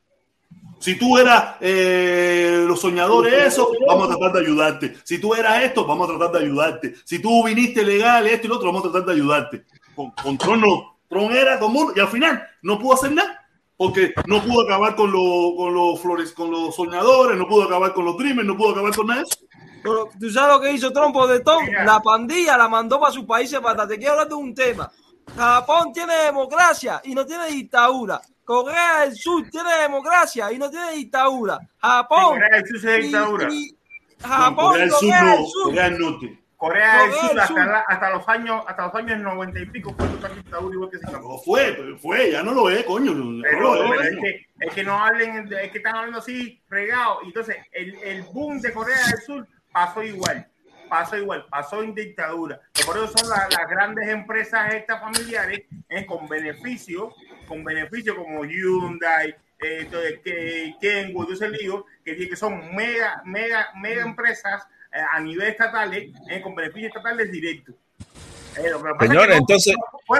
Si 0.80 0.96
tú 0.98 1.18
eras 1.18 1.56
eh, 1.60 2.64
los 2.66 2.80
soñadores, 2.80 3.32
eso, 3.46 3.70
vamos 3.86 4.06
a 4.08 4.16
tratar 4.16 4.32
de 4.32 4.40
ayudarte. 4.40 4.96
Si 5.04 5.18
tú 5.18 5.34
eras 5.34 5.62
esto, 5.62 5.86
vamos 5.86 6.08
a 6.08 6.16
tratar 6.16 6.38
de 6.38 6.46
ayudarte. 6.46 6.94
Si 7.04 7.18
tú 7.18 7.44
viniste 7.44 7.84
legal, 7.84 8.26
esto 8.26 8.46
y 8.46 8.50
lo 8.50 8.56
otro, 8.56 8.72
vamos 8.72 8.86
a 8.86 8.90
tratar 8.90 9.06
de 9.06 9.12
ayudarte. 9.14 9.64
Con, 9.94 10.10
con 10.10 10.36
Trump 10.36 10.64
no. 10.64 10.95
Trump 11.08 11.30
era 11.30 11.58
común 11.58 11.92
y 11.94 12.00
al 12.00 12.08
final 12.08 12.46
no 12.62 12.78
pudo 12.78 12.94
hacer 12.94 13.12
nada. 13.12 13.42
Porque 13.78 14.14
no 14.26 14.42
pudo 14.42 14.62
acabar 14.64 14.96
con, 14.96 15.12
los 15.12 15.54
con, 15.54 15.74
los 15.74 16.00
flores, 16.00 16.32
con 16.32 16.50
los 16.50 16.74
soñadores, 16.74 17.36
no 17.36 17.46
pudo 17.46 17.64
acabar 17.64 17.92
con 17.92 18.06
los 18.06 18.16
dreamers, 18.16 18.48
no 18.48 18.56
pudo 18.56 18.70
acabar 18.70 18.94
con 18.96 19.06
nada 19.06 19.20
de 19.20 19.26
eso. 19.28 19.38
Pero, 19.82 20.08
¿Tú 20.18 20.30
sabes 20.30 20.54
lo 20.56 20.60
que 20.62 20.72
hizo 20.72 20.90
Trump 20.92 21.14
de 21.28 21.40
Tom? 21.40 21.62
La 21.84 22.00
pandilla 22.00 22.56
la 22.56 22.68
mandó 22.68 22.98
para 22.98 23.12
sus 23.12 23.24
países 23.26 23.60
para 23.60 23.86
Te 23.86 23.98
quiero 23.98 24.12
hablar 24.12 24.28
de 24.28 24.34
un 24.34 24.54
tema. 24.54 24.90
Japón 25.36 25.92
tiene 25.92 26.14
democracia 26.24 27.02
y 27.04 27.14
no 27.14 27.26
tiene 27.26 27.48
dictadura. 27.48 28.20
Corea 28.44 29.00
del 29.00 29.14
Sur 29.14 29.44
tiene 29.50 29.70
democracia 29.82 30.50
y 30.52 30.58
no 30.58 30.70
tiene 30.70 30.92
dictadura. 30.92 31.58
Japón. 31.78 32.34
Corea 32.34 32.48
del 32.50 32.66
Sur 32.66 32.88
es 32.90 32.98
y- 32.98 33.02
dictadura. 33.02 33.48
y- 33.52 33.76
No, 34.22 34.28
Japón 34.28 34.66
Corea 34.70 34.78
y 34.78 34.88
del 34.88 34.90
Sur 34.90 35.00
Corea 35.00 35.22
no, 35.22 35.36
del 35.36 35.46
Sur. 35.46 35.64
Corea 35.64 35.84
del 35.90 35.98
Norte. 35.98 36.44
Corea 36.56 37.02
del 37.02 37.12
Sur 37.12 37.40
hasta, 37.40 37.66
la- 37.66 37.84
hasta 37.86 38.10
los 38.10 38.28
años 38.28 38.64
hasta 38.66 38.86
los 38.86 38.94
años 38.94 39.18
90 39.18 39.60
y 39.60 39.66
pico 39.66 39.94
fue 39.96 40.06
total 40.08 40.34
dictadura 40.36 40.74
igual 40.74 40.90
que 40.90 40.98
Singapur. 40.98 41.30
No 41.32 41.38
fue, 41.38 41.96
fue, 42.00 42.30
ya 42.32 42.42
no 42.42 42.52
lo 42.54 42.70
es, 42.70 42.82
coño. 42.84 43.12
no 43.12 43.42
Pero, 43.42 43.74
lo 43.74 43.90
pero 43.90 44.00
es. 44.02 44.08
es, 44.12 44.18
que, 44.18 44.46
es 44.60 44.74
que 44.74 44.84
no 44.84 44.98
hablen, 44.98 45.52
es 45.52 45.70
que 45.70 45.78
están 45.78 45.96
hablando 45.96 46.18
así, 46.18 46.62
fregado. 46.68 47.20
Y 47.24 47.26
entonces, 47.26 47.56
el, 47.72 47.94
el 48.02 48.22
boom 48.22 48.60
de 48.60 48.72
Corea 48.72 48.96
del 49.10 49.20
Sur 49.20 49.46
pasó 49.70 50.02
igual, 50.02 50.46
pasó 50.88 51.16
igual, 51.18 51.44
pasó 51.50 51.82
en 51.82 51.94
dictadura. 51.94 52.60
Y 52.80 52.84
por 52.84 52.96
eso 52.96 53.08
son 53.18 53.28
la- 53.28 53.48
las 53.50 53.68
grandes 53.68 54.08
empresas 54.08 54.72
estas 54.72 55.00
familiares 55.00 55.62
eh, 55.90 56.06
con 56.06 56.26
beneficio, 56.28 57.12
con 57.46 57.62
beneficio 57.64 58.16
como 58.16 58.44
Hyundai, 58.44 59.30
eh, 59.58 59.78
entonces, 59.82 60.20
que 60.24 60.74
Kenwood, 60.80 61.32
ese 61.32 61.48
lío, 61.50 61.84
que, 62.04 62.16
que 62.28 62.36
son 62.36 62.74
mega, 62.74 63.22
mega, 63.24 63.68
mega 63.76 64.02
empresas 64.02 64.62
eh, 64.64 64.68
a 65.12 65.20
nivel 65.20 65.48
estatal, 65.48 65.92
eh, 65.94 66.12
con 66.42 66.54
beneficios 66.54 66.88
estatales 66.94 67.30
directos. 67.30 67.74
Eh, 68.58 68.70
entonces, 69.34 69.74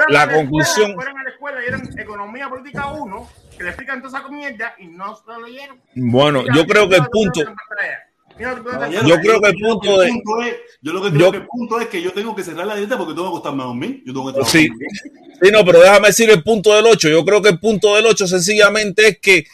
la 0.09 0.29
conclusión- 0.31 0.95
fueron 0.95 1.19
a 1.19 1.25
la 1.25 1.31
escuela 1.31 1.65
y 1.65 1.69
eran 1.69 1.99
economía 1.99 2.49
política 2.51 2.89
1, 2.93 3.29
que 3.57 3.63
le 3.63 3.71
explican 3.71 4.03
toda 4.03 4.19
esa 4.19 4.29
mierda 4.29 4.75
y 4.79 4.89
no 4.89 5.17
se 5.17 5.23
lo 5.27 5.47
leyeron. 5.47 5.81
Bueno, 5.95 6.45
yo 6.55 6.67
creo 6.67 6.89
que 6.89 6.97
el 6.97 7.07
punto, 7.11 7.41
yo 8.39 9.17
creo 9.21 9.41
que 9.41 9.49
el 9.49 9.55
punto 9.57 9.97
de, 10.01 10.61
yo 10.83 10.93
lo 10.93 11.03
que 11.03 11.09
creo 11.11 11.21
yo- 11.21 11.31
que 11.33 11.37
el 11.39 11.47
punto 11.47 11.81
es 11.81 11.87
que 11.89 12.03
yo 12.03 12.13
tengo 12.13 12.37
que 12.37 12.43
cerrar 12.43 12.67
la 12.67 12.77
dieta 12.77 12.99
porque 12.99 13.15
tengo 13.15 13.25
que 13.29 13.29
acostarme 13.29 13.63
a 13.63 13.67
dormir. 13.67 14.03
Yo 14.05 14.13
tengo 14.13 14.27
que 14.27 14.33
trabajar. 14.35 14.53
Sí. 14.61 14.69
Sí, 15.43 15.51
no, 15.51 15.65
pero 15.65 15.81
déjame 15.81 16.09
decir 16.09 16.29
el 16.31 16.43
punto 16.43 16.75
del 16.75 16.87
8. 16.87 17.09
Yo 17.09 17.25
creo 17.25 17.41
que 17.43 17.49
el 17.51 17.59
punto 17.61 17.95
del 17.97 18.07
8 18.07 18.27
sencillamente 18.27 19.09
es 19.09 19.19
que 19.21 19.45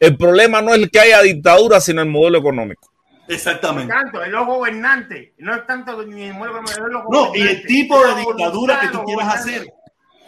el 0.00 0.16
problema 0.16 0.60
no 0.62 0.74
es 0.74 0.88
que 0.90 0.98
haya 1.00 1.20
dictadura, 1.22 1.80
sino 1.80 2.02
el 2.02 2.08
modelo 2.08 2.38
económico. 2.38 2.91
Exactamente. 3.34 3.92
tanto, 3.92 4.22
es 4.22 4.30
los 4.30 4.46
gobernantes, 4.46 5.30
no 5.38 5.54
es 5.54 5.66
tanto 5.66 6.02
ni 6.04 6.24
el 6.24 6.36
es 6.36 6.78
los 6.78 7.04
No, 7.10 7.34
y 7.34 7.42
el 7.42 7.66
tipo 7.66 8.04
de 8.04 8.14
dictadura 8.16 8.80
que 8.80 8.88
tú 8.88 9.02
quieras 9.04 9.34
hacer. 9.34 9.66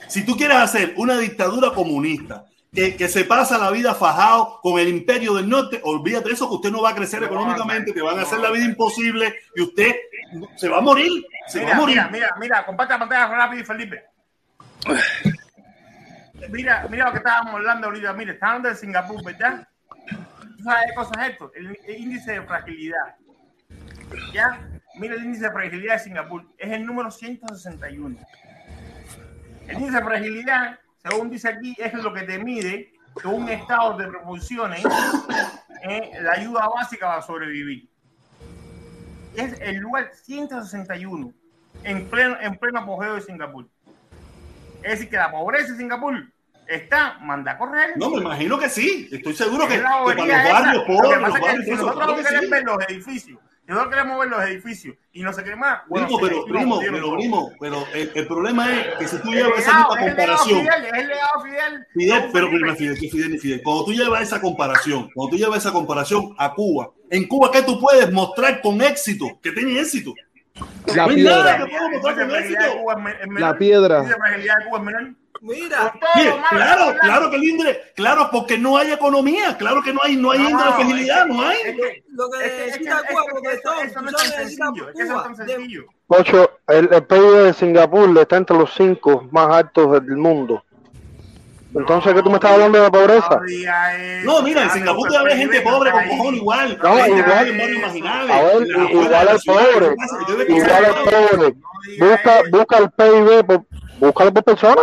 Si 0.09 0.24
tú 0.24 0.36
quieres 0.36 0.59
hacer 0.59 0.94
una 0.97 1.16
dictadura 1.16 1.72
comunista 1.72 2.44
que, 2.72 2.97
que 2.97 3.09
se 3.09 3.24
pasa 3.24 3.56
la 3.56 3.70
vida 3.70 3.94
fajado 3.94 4.60
con 4.62 4.78
el 4.78 4.89
imperio 4.89 5.35
del 5.35 5.48
norte, 5.48 5.81
olvídate 5.85 6.28
de 6.28 6.35
eso, 6.35 6.48
que 6.48 6.56
usted 6.56 6.70
no 6.70 6.82
va 6.82 6.90
a 6.90 6.94
crecer 6.94 7.20
No, 7.20 7.26
económicamente, 7.26 7.93
te 7.93 8.02
van 8.02 8.18
a 8.18 8.22
hacer 8.22 8.40
la 8.40 8.51
vida 8.51 8.64
imposible 8.64 9.35
y 9.55 9.62
usted 9.62 9.94
se 10.56 10.68
va 10.68 10.78
a 10.78 10.81
morir. 10.81 11.24
Se 11.47 11.59
va 11.64 11.64
a 11.64 11.66
Mira, 11.66 11.81
morir. 11.81 11.97
mira, 11.97 12.10
mira, 12.10 12.28
mira, 12.39 12.66
comparte 12.66 12.94
la 12.94 12.98
pantalla 12.98 13.26
rápido, 13.28 13.64
Felipe. 13.64 14.05
Mira, 16.51 16.86
mira 16.90 17.06
lo 17.06 17.12
que 17.12 17.18
estábamos 17.18 17.55
hablando 17.55 17.86
ahorita. 17.86 18.12
Mira, 18.12 18.32
está 18.32 18.48
hablando 18.48 18.68
de 18.68 18.74
Singapur, 18.74 19.24
¿verdad? 19.24 19.66
¿Tú 20.65 20.70
sabes 20.70 20.86
qué 20.89 20.95
cosa 20.95 21.27
es 21.27 21.32
esto? 21.32 21.53
El, 21.55 21.78
índice 22.01 22.32
de 22.32 22.43
fragilidad. 22.43 23.16
¿Ya? 24.32 24.66
Mira 24.95 25.15
el 25.15 25.24
índice 25.24 25.45
de 25.45 25.51
fragilidad 25.51 25.93
de 25.93 25.99
Singapur. 25.99 26.47
Es 26.57 26.73
el 26.73 26.86
número 26.86 27.11
161. 27.11 28.16
El 29.69 29.77
índice 29.77 29.99
de 29.99 30.03
fragilidad, 30.03 30.78
según 31.03 31.28
dice 31.28 31.51
aquí, 31.51 31.77
es 31.77 31.93
lo 31.93 32.15
que 32.15 32.23
te 32.23 32.39
mide 32.39 32.95
que 33.20 33.28
un 33.28 33.47
estado 33.51 33.99
de 33.99 34.07
proporciones 34.07 34.82
eh, 35.82 36.12
la 36.23 36.32
ayuda 36.32 36.66
básica 36.74 37.09
para 37.09 37.20
sobrevivir 37.20 37.91
es 39.36 39.61
el 39.61 39.77
lugar 39.77 40.12
161 40.15 41.31
en 41.82 42.09
pleno, 42.09 42.41
en 42.41 42.57
pleno 42.57 42.81
apogeo 42.81 43.16
de 43.16 43.20
Singapur. 43.20 43.69
Es 44.82 44.93
decir, 44.93 45.11
que 45.11 45.16
la 45.16 45.31
pobreza 45.31 45.73
de 45.73 45.78
Singapur 45.78 46.32
está, 46.69 47.19
manda 47.20 47.53
a 47.53 47.59
correr. 47.59 47.95
No, 47.97 48.11
me 48.11 48.19
imagino 48.23 48.59
que 48.59 48.69
sí. 48.69 49.09
Estoy 49.12 49.35
seguro 49.35 49.66
que, 49.69 49.74
que 49.77 49.82
la 49.82 50.03
para 50.05 50.15
los 50.15 50.28
esa. 50.28 50.53
barrios 50.53 50.74
Lo 50.77 50.86
pobres, 50.86 51.20
los 51.20 51.20
pasa 51.20 51.39
es 51.39 51.41
que 51.41 51.47
barrios, 51.47 51.65
si 51.65 51.70
nosotros 51.70 51.95
claro 51.95 52.16
que 52.16 52.23
queremos 52.23 52.45
sí. 52.45 52.51
ver 52.51 52.65
los 52.65 52.89
edificios, 52.89 53.39
si 53.66 53.70
nosotros 53.73 53.95
queremos 53.95 54.19
ver 54.20 54.28
los 54.28 54.43
edificios 54.45 54.97
y 55.12 55.23
no 55.23 55.32
sé 55.32 55.45
qué 55.45 55.57
más, 55.57 55.78
bueno, 55.89 56.07
Primo, 56.07 56.20
pero, 56.20 56.45
primo, 56.45 56.78
pero, 56.81 57.15
primo, 57.16 57.53
pero 57.59 57.86
el, 57.95 58.12
el 58.15 58.27
problema 58.27 58.73
es 58.73 58.86
que 58.99 59.09
si 59.09 59.16
tú 59.19 59.31
El 59.31 59.36
llevas 59.36 59.59
esa 59.61 59.78
misma 59.78 59.95
es 60.01 60.07
el 60.07 60.16
legado 60.16 60.36
comparación, 60.36 60.61
Fidel, 60.61 60.85
es 60.85 60.93
el 60.93 61.09
legado 61.09 61.41
Fidel. 61.43 61.86
Fidel, 61.95 62.24
No, 62.24 62.32
pero 62.32 62.49
primero 62.49 62.77
Fidel, 62.77 62.99
que 63.01 63.09
Fidel 63.09 63.31
ni 63.32 63.39
Fidel. 63.39 63.62
Cuando 63.65 63.85
tú 63.86 63.93
llevas 63.93 64.23
esa 64.23 64.41
comparación, 64.41 65.11
cuando 65.15 65.31
tú 65.31 65.36
llevas 65.43 65.59
esa 65.59 65.73
comparación 65.73 66.35
a 66.39 66.53
Cuba, 66.55 66.91
en 67.11 67.27
Cuba, 67.28 67.51
¿qué 67.53 67.62
tú 67.62 67.81
puedes 67.81 68.12
mostrar 68.12 68.61
con 68.61 68.82
éxito? 68.82 69.39
Que 69.43 69.53
tiene 69.53 69.81
éxito. 69.81 70.12
La 70.95 71.07
no 71.07 71.16
nada 71.16 71.57
piedra. 71.57 71.59
que 71.59 71.70
puedo 71.73 71.91
mostrar 71.91 72.15
con 72.28 72.36
éxito. 72.36 72.61
La 73.41 73.59
piedra. 73.59 74.03
Dice 74.03 74.15
fragilidad 74.15 74.57
Mira, 75.46 75.92
claro, 76.48 76.96
claro 77.02 77.30
que 77.30 77.36
el 77.36 77.44
INDRE, 77.44 77.92
claro, 77.94 78.30
porque 78.32 78.56
no 78.56 78.78
hay 78.78 78.92
economía, 78.92 79.54
claro 79.58 79.82
que 79.82 79.92
no 79.92 80.00
hay, 80.02 80.16
no 80.16 80.30
hay 80.30 80.38
No, 80.38 80.48
INDRE 80.48 80.64
de 80.64 80.70
es 80.70 80.74
fragilidad, 80.76 81.26
que- 81.26 81.32
no 81.34 81.42
hay. 81.42 81.56
es 81.58 81.76
que- 81.76 82.02
lo 82.08 82.30
que 82.30 82.38
necesita 82.38 83.02
Cuba. 83.08 83.22
Ocho, 86.06 86.50
el, 86.68 86.88
el 86.92 87.04
PIB 87.04 87.42
de 87.44 87.52
Singapur 87.52 88.18
está 88.18 88.36
entre 88.36 88.56
los 88.56 88.72
cinco 88.74 89.26
más 89.30 89.48
altos 89.54 89.92
del 89.92 90.16
mundo. 90.16 90.64
Entonces, 91.74 92.14
¿qué 92.14 92.22
tú 92.22 92.30
me 92.30 92.36
estás 92.36 92.52
hablando 92.52 92.78
de 92.78 92.84
la 92.84 92.90
pobreza? 92.90 93.40
No, 94.24 94.42
mira, 94.42 94.62
en 94.62 94.70
Singapur 94.70 95.08
debe 95.10 95.20
haber 95.24 95.36
gente 95.36 95.60
pobre 95.60 95.90
con 95.90 96.08
cojones 96.08 96.40
igual. 96.40 96.78
No, 96.82 97.06
igual-. 97.06 97.26
A 98.30 98.42
ver, 98.42 98.66
igual 98.92 99.28
al 99.28 99.40
pobre, 99.44 99.96
igual 100.48 100.84
al 100.84 100.94
pobre. 101.04 101.54
Busca, 101.98 102.42
busca 102.50 102.78
el 102.78 102.90
PIB, 102.92 103.44
por, 103.46 103.64
búscalo 103.98 104.32
por 104.32 104.44
persona. 104.44 104.82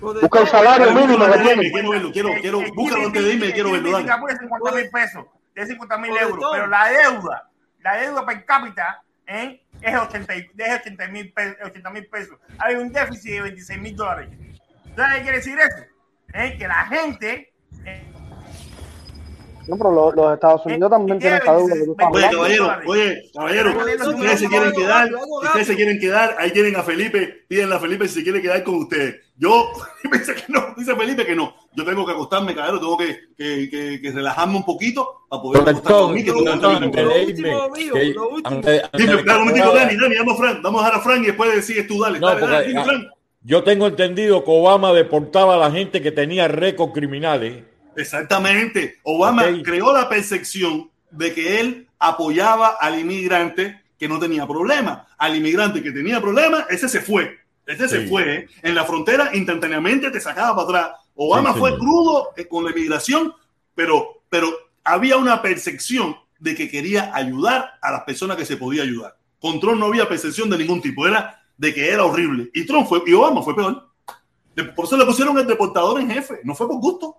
Busca 0.00 0.40
el 0.40 0.46
salario 0.46 0.92
mínimo 0.92 1.24
que 1.26 1.38
tiene. 1.38 1.70
Quiero 1.70 1.90
verlo, 1.90 2.12
quiero, 2.12 2.30
quiero, 2.40 2.60
búscalo 2.74 3.06
antes 3.06 3.24
de 3.24 3.32
irme, 3.34 3.52
quiero 3.52 3.72
verlo, 3.72 3.90
dale. 3.92 4.04
Singapur 4.04 4.30
es 4.30 4.38
50 4.38 4.72
mil 4.72 4.90
pesos, 4.90 5.24
de 5.54 5.66
50 5.66 5.98
mil 5.98 6.16
euros, 6.16 6.44
pero 6.52 6.66
la 6.66 6.88
deuda, 6.88 7.50
la 7.80 7.96
deuda 7.96 8.26
per 8.26 8.44
cápita 8.44 9.02
¿eh? 9.26 9.62
es 9.80 9.96
80 9.96 10.36
y- 10.36 10.50
es 10.58 10.80
80 10.80 11.08
mil 11.08 11.32
pe- 11.32 11.56
80 11.64 11.90
mil 11.90 12.06
pesos. 12.08 12.38
Hay 12.58 12.74
un 12.76 12.92
déficit 12.92 13.30
de 13.32 13.40
26 13.42 13.80
mil 13.80 13.96
dólares. 13.96 14.28
¿Sabes 14.94 15.14
qué 15.16 15.22
quiere 15.22 15.36
decir 15.38 15.58
eso? 15.58 15.84
¿Eh? 16.34 16.56
Que 16.58 16.68
la 16.68 16.86
gente 16.86 17.52
eh, 17.84 18.04
No, 19.68 19.76
pero 19.76 19.90
los, 19.90 20.14
los 20.14 20.34
Estados 20.34 20.64
Unidos 20.66 20.90
también 20.90 21.18
tienen 21.18 21.40
esa 21.42 21.56
deuda 21.56 21.74
Oye, 22.10 22.28
caballero, 22.30 22.72
oye, 22.86 23.30
caballero, 23.34 23.72
si 24.04 24.08
ustedes 24.10 24.40
se 24.40 24.48
quieren 24.48 24.72
quedar, 24.72 25.08
si 25.08 25.46
ustedes 25.46 25.66
se 25.66 25.76
quieren 25.76 25.98
quedar, 25.98 26.36
ahí 26.38 26.50
tienen 26.52 26.76
a 26.76 26.82
Felipe, 26.82 27.44
pídenle 27.48 27.74
a 27.74 27.80
Felipe 27.80 28.06
si 28.06 28.14
se 28.14 28.22
quiere 28.22 28.40
quedar 28.40 28.62
con 28.62 28.76
ustedes. 28.76 29.16
Yo, 29.36 29.70
dice 30.12 30.34
que 30.34 30.44
no, 30.48 30.74
dice 30.76 30.94
Felipe 30.94 31.26
que 31.26 31.34
no. 31.34 31.54
Yo 31.74 31.84
tengo 31.84 32.06
que 32.06 32.12
acostarme, 32.12 32.54
caballero, 32.54 32.78
tengo 32.80 32.96
que, 32.96 33.18
que, 33.36 33.68
que, 33.68 34.00
que 34.00 34.10
relajarme 34.12 34.56
un 34.56 34.64
poquito 34.64 35.24
para 35.28 35.42
poder 35.42 35.62
acostarme 35.62 35.96
a 35.96 36.00
dormir, 36.00 36.24
que 36.24 36.32
tengo 36.32 36.42
Dime, 38.92 39.22
claro, 39.24 39.42
un 39.42 39.50
pueda- 39.50 39.74
Dani, 39.74 39.96
Dani, 39.96 40.16
vamos 40.16 40.34
a 40.34 40.36
Fran, 40.36 40.62
vamos 40.62 40.82
a 40.82 40.84
dejar 40.86 41.00
a 41.00 41.02
Fran 41.02 41.22
y 41.22 41.26
después 41.26 41.64
sigues 41.66 41.86
tú, 41.86 42.00
dale, 42.00 42.20
No, 42.20 42.28
dale, 42.28 42.40
dale, 42.46 42.66
dime, 42.68 42.80
ah, 42.80 42.84
Fran. 42.84 43.08
yo 43.42 43.62
tengo 43.64 43.86
entendido 43.88 44.44
que 44.44 44.50
Obama 44.50 44.92
deportaba 44.92 45.54
a 45.56 45.58
la 45.58 45.70
gente 45.70 46.00
que 46.00 46.12
tenía 46.12 46.46
récords 46.48 46.92
criminales. 46.94 47.64
Exactamente. 47.96 48.98
Obama 49.02 49.44
creó 49.62 49.92
la 49.92 50.08
percepción 50.08 50.90
de 51.10 51.32
que 51.34 51.60
él 51.60 51.88
apoyaba 51.98 52.76
al 52.80 52.98
inmigrante 52.98 53.82
que 53.98 54.08
no 54.08 54.18
tenía 54.18 54.46
problema. 54.46 55.06
Al 55.18 55.36
inmigrante 55.36 55.82
que 55.82 55.92
tenía 55.92 56.20
problema, 56.20 56.66
ese 56.68 56.88
se 56.88 57.00
fue. 57.00 57.38
Ese 57.66 57.88
se 57.88 58.06
fue. 58.06 58.34
¿eh? 58.34 58.48
En 58.62 58.74
la 58.74 58.84
frontera, 58.84 59.30
instantáneamente 59.34 60.10
te 60.10 60.20
sacaba 60.20 60.54
para 60.54 60.84
atrás. 60.86 61.00
Obama 61.14 61.52
Sí, 61.52 61.58
fue 61.58 61.70
señor. 61.70 61.80
crudo 61.80 62.28
eh, 62.36 62.46
con 62.46 62.64
la 62.64 62.70
inmigración, 62.70 63.32
pero, 63.74 64.22
pero 64.28 64.50
había 64.84 65.16
una 65.16 65.40
percepción 65.42 66.16
de 66.38 66.54
que 66.54 66.70
quería 66.70 67.10
ayudar 67.14 67.72
a 67.80 67.90
las 67.90 68.02
personas 68.02 68.36
que 68.36 68.44
se 68.44 68.56
podía 68.58 68.82
ayudar. 68.82 69.16
Con 69.40 69.58
Trump 69.58 69.78
no 69.80 69.86
había 69.86 70.08
percepción 70.08 70.50
de 70.50 70.58
ningún 70.58 70.80
tipo. 70.82 71.06
Era 71.06 71.42
de 71.56 71.72
que 71.72 71.90
era 71.90 72.04
horrible. 72.04 72.50
Y 72.52 72.66
Trump 72.66 72.86
fue, 72.86 73.02
y 73.06 73.12
Obama 73.14 73.42
fue 73.42 73.56
peor. 73.56 73.88
Por 74.74 74.84
eso 74.84 74.96
le 74.96 75.04
pusieron 75.06 75.36
el 75.38 75.46
deportador 75.46 76.00
en 76.00 76.10
jefe, 76.10 76.40
no 76.44 76.54
fue 76.54 76.66
por 76.66 76.76
gusto. 76.76 77.16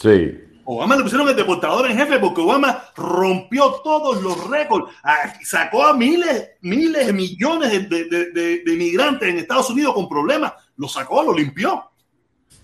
Sí. 0.00 0.38
Obama 0.68 0.96
le 0.96 1.02
pusieron 1.04 1.28
el 1.28 1.36
deportador 1.36 1.88
en 1.88 1.96
jefe 1.96 2.18
porque 2.18 2.40
Obama 2.40 2.82
rompió 2.96 3.70
todos 3.84 4.20
los 4.20 4.48
récords, 4.50 4.92
Ah, 5.04 5.32
sacó 5.44 5.86
a 5.86 5.94
miles, 5.94 6.50
miles, 6.60 7.12
millones 7.14 7.88
de, 7.88 8.04
de- 8.04 8.30
de- 8.32 8.72
inmigrantes 8.74 9.28
en 9.28 9.38
Estados 9.38 9.70
Unidos 9.70 9.94
con 9.94 10.08
problemas, 10.08 10.52
lo 10.76 10.88
sacó, 10.88 11.22
lo 11.22 11.32
limpió. 11.32 11.84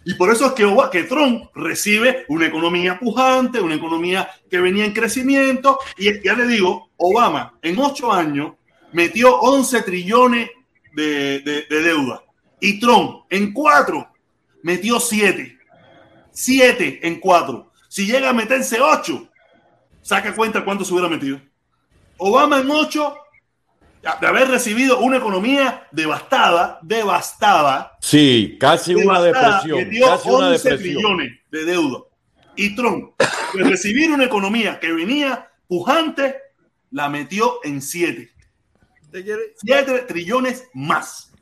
Y 0.05 0.15
por 0.15 0.33
eso 0.33 0.47
es 0.47 0.53
que, 0.55 0.65
Oba- 0.65 0.91
que 0.91 1.05
Trump 1.05 1.45
recibe 1.55 2.25
una 2.29 2.47
economía 2.47 2.99
pujante, 2.99 3.61
una 3.61 3.77
economía 3.77 4.29
que 4.51 4.59
venía 4.59 4.85
en 4.85 4.93
crecimiento. 4.93 5.79
Y 5.97 6.21
ya 6.25 6.35
le 6.35 6.49
digo, 6.49 6.91
Obama 6.97 7.57
en 7.63 7.79
ocho 7.79 8.13
años 8.13 8.55
metió 8.93 9.39
11 9.39 9.81
trillones 9.83 10.51
de- 10.93 11.39
de 11.71 11.83
deuda. 11.83 12.21
Y 12.59 12.81
Trump 12.81 13.27
en 13.31 13.53
cuatro 13.53 14.09
metió 14.65 14.99
siete. 14.99 15.57
Siete 16.33 17.01
en 17.07 17.21
cuatro. 17.21 17.73
Si 17.89 18.07
llega 18.07 18.31
a 18.31 18.33
meterse 18.33 18.81
ocho, 18.81 19.29
saca 20.01 20.35
cuenta 20.35 20.65
cuánto 20.65 20.85
se 20.85 20.93
hubiera 20.93 21.09
metido. 21.09 21.41
Obama 22.17 22.61
en 22.61 22.71
ocho, 22.71 23.17
de 24.21 24.27
haber 24.27 24.49
recibido 24.49 24.99
una 25.01 25.19
economía 25.19 25.87
devastada, 25.93 26.79
devastada, 26.83 27.93
Sí, 28.01 28.57
casi 28.59 28.95
una 28.95 29.21
devastada, 29.21 29.57
depresión. 29.63 29.79
metió 29.89 30.07
Casi 30.07 30.29
una 30.29 30.49
11 30.49 30.69
depresión. 30.71 30.79
trillones 31.03 31.33
de 31.51 31.65
deuda. 31.65 31.99
Y 32.57 32.75
Trump, 32.75 33.13
de 33.55 33.65
recibir 33.65 34.11
una 34.11 34.25
economía 34.25 34.79
que 34.81 34.93
venía 34.93 35.51
pujante, 35.69 36.37
la 36.91 37.09
metió 37.09 37.61
en 37.65 37.81
7. 37.81 38.31
Te 39.11 39.23
quiere- 39.23 39.55
7 39.57 40.01
trillones 40.09 40.69
más. 40.75 41.33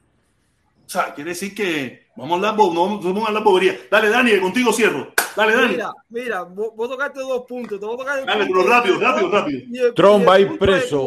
O 0.86 0.88
sea, 0.88 1.14
quiere 1.14 1.30
decir 1.30 1.54
que 1.54 2.08
vamos 2.16 2.32
a 2.32 2.35
hablar, 2.51 2.57
no 2.57 2.99
vamos 2.99 3.24
a 3.24 3.28
hablar 3.28 3.43
bobería. 3.45 3.78
Dale, 3.91 4.09
Dani, 4.09 4.31
que 4.31 4.41
contigo 4.41 4.73
cierro. 4.73 5.12
Dale, 5.37 5.55
Dani. 5.55 5.69
Mira, 5.69 5.93
mira, 6.09 6.43
vos, 6.43 6.70
vos 6.74 6.89
tocaste 6.89 7.20
dos 7.20 7.45
puntos. 7.47 7.78
Te 7.78 7.87
voy 7.87 7.95
a 7.95 7.99
tocar 7.99 8.19
el 8.19 8.27
Dale, 8.27 8.47
punto 8.47 8.61
pero 8.62 8.70
rápido, 8.70 9.01
rápido, 9.01 9.31
rápido. 9.31 9.61
y 9.70 9.78
el- 9.78 9.95
Trump 9.95 10.28
va 10.28 10.35
a 10.35 10.41
ir 10.41 10.59
preso. 10.59 11.07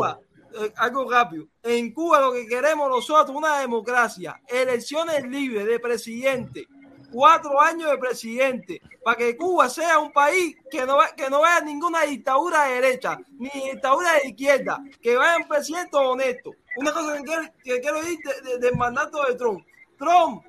Eh, 0.55 0.71
algo 0.77 1.09
rápido. 1.09 1.45
En 1.63 1.91
Cuba 1.93 2.21
lo 2.21 2.31
que 2.31 2.45
queremos 2.47 2.87
nosotros, 2.89 3.35
una 3.35 3.59
democracia, 3.59 4.39
elecciones 4.47 5.23
libres 5.23 5.65
de 5.65 5.79
presidente, 5.79 6.67
cuatro 7.11 7.59
años 7.59 7.89
de 7.89 7.97
presidente, 7.97 8.81
para 9.03 9.17
que 9.17 9.35
Cuba 9.35 9.67
sea 9.67 9.97
un 9.99 10.11
país 10.11 10.55
que 10.69 10.85
no, 10.85 10.97
que 11.17 11.27
no 11.29 11.41
vea 11.41 11.59
ninguna 11.61 12.03
dictadura 12.03 12.65
de 12.65 12.75
derecha, 12.81 13.17
ni 13.39 13.49
dictadura 13.71 14.13
de 14.13 14.29
izquierda, 14.29 14.79
que 15.01 15.15
vaya 15.15 15.37
un 15.37 15.47
presidente 15.47 15.97
honesto. 15.97 16.51
Una 16.77 16.91
cosa 16.93 17.17
que 17.17 17.23
quiero, 17.23 17.43
que 17.63 17.81
quiero 17.81 17.97
decir 18.01 18.19
de- 18.19 18.49
de- 18.51 18.57
del 18.59 18.75
mandato 18.77 19.23
de 19.27 19.35
Trump. 19.35 19.65
Trump 19.97 20.43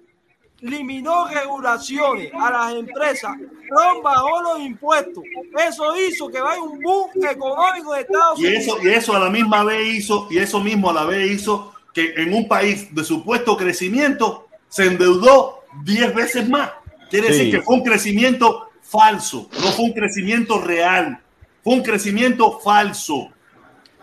limitó 0.65 1.29
regulaciones 1.29 2.33
a 2.35 2.51
las 2.51 2.75
empresas, 2.75 3.37
Trump 3.37 4.03
bajó 4.03 4.43
los 4.43 4.61
impuestos. 4.61 5.23
Eso 5.69 5.95
hizo 5.99 6.29
que 6.29 6.41
vaya 6.41 6.63
un 6.63 6.81
boom 6.81 7.11
económico 7.31 7.93
de 7.93 8.01
Estados 8.01 8.41
Y 8.41 8.47
Unidos. 8.47 8.63
eso, 8.65 8.79
y 8.83 8.89
eso 8.89 9.15
a 9.15 9.19
la 9.21 9.31
misma 9.31 9.63
vez 9.65 9.87
hizo, 9.95 10.27
y 10.31 10.39
eso 10.39 10.61
mismo 10.61 10.91
a 10.91 10.95
la 10.95 11.05
vez 11.05 11.31
hizo 11.31 11.73
que 11.93 12.15
en 12.17 12.33
un 12.33 12.49
país 12.49 12.93
de 12.95 13.05
supuesto 13.05 13.57
crecimiento 13.57 14.49
se 14.69 14.87
endeudó 14.87 15.61
10 15.85 16.15
veces 16.15 16.49
más. 16.49 16.71
Quiere 17.11 17.29
Sí. 17.29 17.33
decir 17.35 17.51
que 17.53 17.63
fue 17.63 17.77
un 17.77 17.85
crecimiento 17.85 18.71
falso, 18.83 19.49
no 19.53 19.69
fue 19.73 19.85
un 19.85 19.93
crecimiento 19.93 20.59
real, 20.61 21.21
fue 21.63 21.75
un 21.75 21.83
crecimiento 21.83 22.59
falso. 22.61 23.29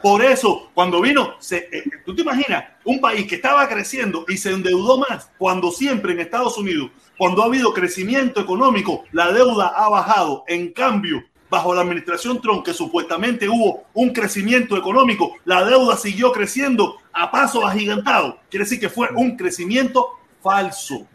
Por 0.01 0.23
eso, 0.23 0.69
cuando 0.73 0.99
vino, 1.01 1.35
se- 1.39 1.69
eh, 1.71 1.83
tú 2.05 2.15
te 2.15 2.21
imaginas, 2.23 2.65
un 2.83 2.99
país 2.99 3.27
que 3.27 3.35
estaba 3.35 3.67
creciendo 3.69 4.25
y 4.27 4.37
se 4.37 4.51
endeudó 4.51 4.97
más, 4.97 5.29
cuando 5.37 5.71
siempre 5.71 6.13
en 6.13 6.19
Estados 6.21 6.57
Unidos, 6.57 6.89
cuando 7.17 7.43
ha 7.43 7.45
habido 7.45 7.73
crecimiento 7.73 8.41
económico, 8.41 9.03
la 9.11 9.31
deuda 9.31 9.67
ha 9.75 9.89
bajado. 9.89 10.43
En 10.47 10.71
cambio, 10.73 11.23
bajo 11.49 11.75
la 11.75 11.81
administración 11.81 12.41
Trump, 12.41 12.63
que 12.65 12.73
supuestamente 12.73 13.47
hubo 13.47 13.83
un 13.93 14.09
crecimiento 14.11 14.75
económico, 14.77 15.33
la 15.45 15.63
deuda 15.65 15.97
siguió 15.97 16.31
creciendo 16.31 16.95
a 17.13 17.29
paso 17.29 17.65
agigantado. 17.67 18.37
Quiere 18.49 18.63
decir 18.63 18.79
que 18.79 18.89
fue 18.89 19.09
un 19.15 19.35
crecimiento 19.35 20.07
falso. 20.41 21.05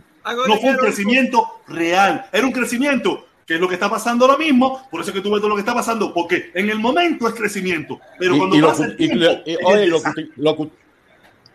No 0.49 0.57
fue 0.61 0.71
un 0.71 0.77
crecimiento 0.77 1.49
real. 1.69 2.27
Era 2.33 2.47
un 2.47 2.53
crecimiento 2.53 3.26
que 3.47 3.55
es 3.55 3.61
lo 3.61 3.69
que 3.69 3.75
está 3.75 3.89
pasando 3.89 4.25
ahora 4.25 4.37
mismo. 4.37 4.87
Por 4.91 5.01
eso 5.01 5.11
es 5.11 5.15
que 5.15 5.21
tú 5.23 5.31
ves 5.31 5.41
todo 5.41 5.51
lo 5.51 5.55
que 5.55 5.61
está 5.61 5.73
pasando. 5.75 6.13
Porque 6.13 6.51
en 6.55 6.69
el 6.69 6.79
momento 6.81 7.29
es 7.29 7.35
crecimiento. 7.35 8.01
Pero 8.19 8.35
Y- 8.35 8.39
cuando 8.39 8.57
y 8.57 8.59
lo 8.61 8.67
pasa 8.69 8.85
que- 8.87 8.91
el 8.91 8.97
tiempo, 8.97 9.25
y, 9.47 9.57
oye, 9.65 9.87
lo, 9.87 10.01
lo 10.37 10.71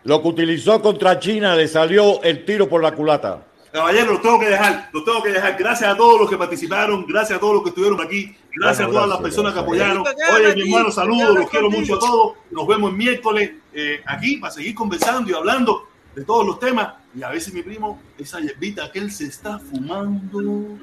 lo 0.04 0.16
utilizó 0.26 0.82
contra 0.82 1.18
China 1.20 1.54
le 1.54 1.68
salió 1.68 2.20
el 2.22 2.44
tiro 2.44 2.68
por 2.68 2.82
la 2.82 2.92
culata. 2.92 3.46
Caballero, 3.72 4.12
los 4.14 4.20
tengo 4.22 4.38
que 4.40 4.46
dejar, 4.48 4.90
los 4.92 5.04
tengo 5.04 5.22
que 5.22 5.30
dejar. 5.30 5.56
Gracias 5.56 5.90
a 5.90 5.96
todos 5.96 6.20
los 6.20 6.28
que 6.28 6.36
participaron, 6.36 7.06
gracias 7.06 7.36
a 7.38 7.40
todos 7.40 7.54
los 7.54 7.62
que 7.62 7.68
estuvieron 7.70 8.00
aquí, 8.00 8.34
gracias 8.56 8.86
Bueno, 8.86 8.90
a 8.90 9.04
todas 9.04 9.08
las 9.08 9.18
gracias, 9.20 9.22
personas 9.22 9.52
que 9.54 9.60
apoyaron. 9.60 10.04
Oye, 10.34 10.54
mi 10.56 10.62
hermano, 10.62 10.90
saludos, 10.90 11.34
los 11.38 11.48
quiero 11.50 11.70
mucho 11.70 11.94
a 11.94 11.98
todos. 12.00 12.32
Nos 12.50 12.66
vemos 12.66 12.90
el 12.90 12.96
miércoles 12.96 13.52
eh, 13.72 14.00
aquí 14.06 14.36
para 14.38 14.52
seguir 14.52 14.74
conversando 14.74 15.30
y 15.30 15.34
hablando 15.34 15.88
de 16.14 16.24
todos 16.24 16.44
los 16.46 16.58
temas. 16.58 16.94
Y 17.14 17.22
a 17.22 17.28
veces 17.30 17.54
mi 17.54 17.62
primo, 17.62 18.02
esa 18.18 18.40
hierbita 18.40 18.90
que 18.92 18.98
él 18.98 19.10
se 19.12 19.24
está 19.24 19.58
fumando. 19.58 20.78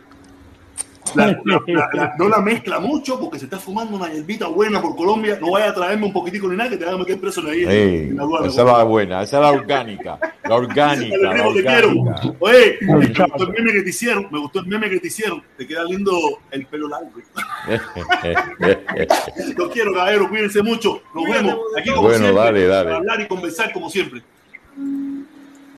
La- 1.16 1.28
la- 1.46 1.62
la- 1.68 1.90
la- 1.94 2.14
no 2.18 2.30
la 2.30 2.40
mezcla 2.40 2.80
mucho 2.80 3.20
porque 3.20 3.40
se 3.40 3.46
está 3.46 3.58
fumando 3.58 3.98
una 3.98 4.12
hierbita 4.12 4.48
buena 4.48 4.82
por 4.82 4.96
Colombia. 4.96 5.38
No 5.42 5.52
vaya 5.52 5.70
a 5.70 5.74
traerme 5.74 6.06
un 6.06 6.14
poquitico 6.14 6.48
ni 6.48 6.56
nada 6.58 6.70
que 6.70 6.78
te 6.78 6.86
van 6.86 6.96
a 6.96 6.98
meter 7.00 7.20
preso 7.20 7.40
en 7.42 7.46
la, 7.48 7.54
en 7.54 8.10
Sí, 8.10 8.14
la 8.16 8.24
aduana. 8.24 8.48
esa 8.48 8.62
es 8.62 8.68
la 8.68 8.84
buena, 8.84 9.24
esa 9.24 9.38
es 9.38 9.42
la 9.44 9.50
orgánica. 9.52 10.20
La 10.44 10.56
orgánica, 10.56 11.16
la 11.22 11.48
orgánica. 11.48 12.34
Oye, 12.40 12.78
me 12.82 13.08
gustó 13.08 13.44
el 13.44 13.50
meme 13.54 13.72
que 13.74 13.82
te 13.82 13.90
hicieron, 13.90 14.28
me 14.32 14.40
gustó 14.40 14.60
el 14.60 14.66
meme 14.68 14.90
que 14.90 15.00
te 15.00 15.08
hicieron. 15.08 15.44
Te 15.58 15.68
queda 15.68 15.84
lindo 15.84 16.18
el 16.52 16.66
pelo 16.68 16.88
largo. 16.90 17.12
Los 19.58 19.70
quiero, 19.72 19.94
caballero, 19.94 20.30
cuídense 20.30 20.62
mucho. 20.64 21.02
Nos 21.14 21.26
vemos 21.26 21.56
aquí 21.78 21.90
como 21.90 22.04
Bueno, 22.04 22.18
siempre, 22.20 22.42
dale, 22.44 22.68
dale. 22.68 22.84
para 22.86 22.98
hablar 22.98 23.22
y 23.22 23.28
conversar 23.28 23.72
como 23.74 23.90
siempre. 23.90 24.22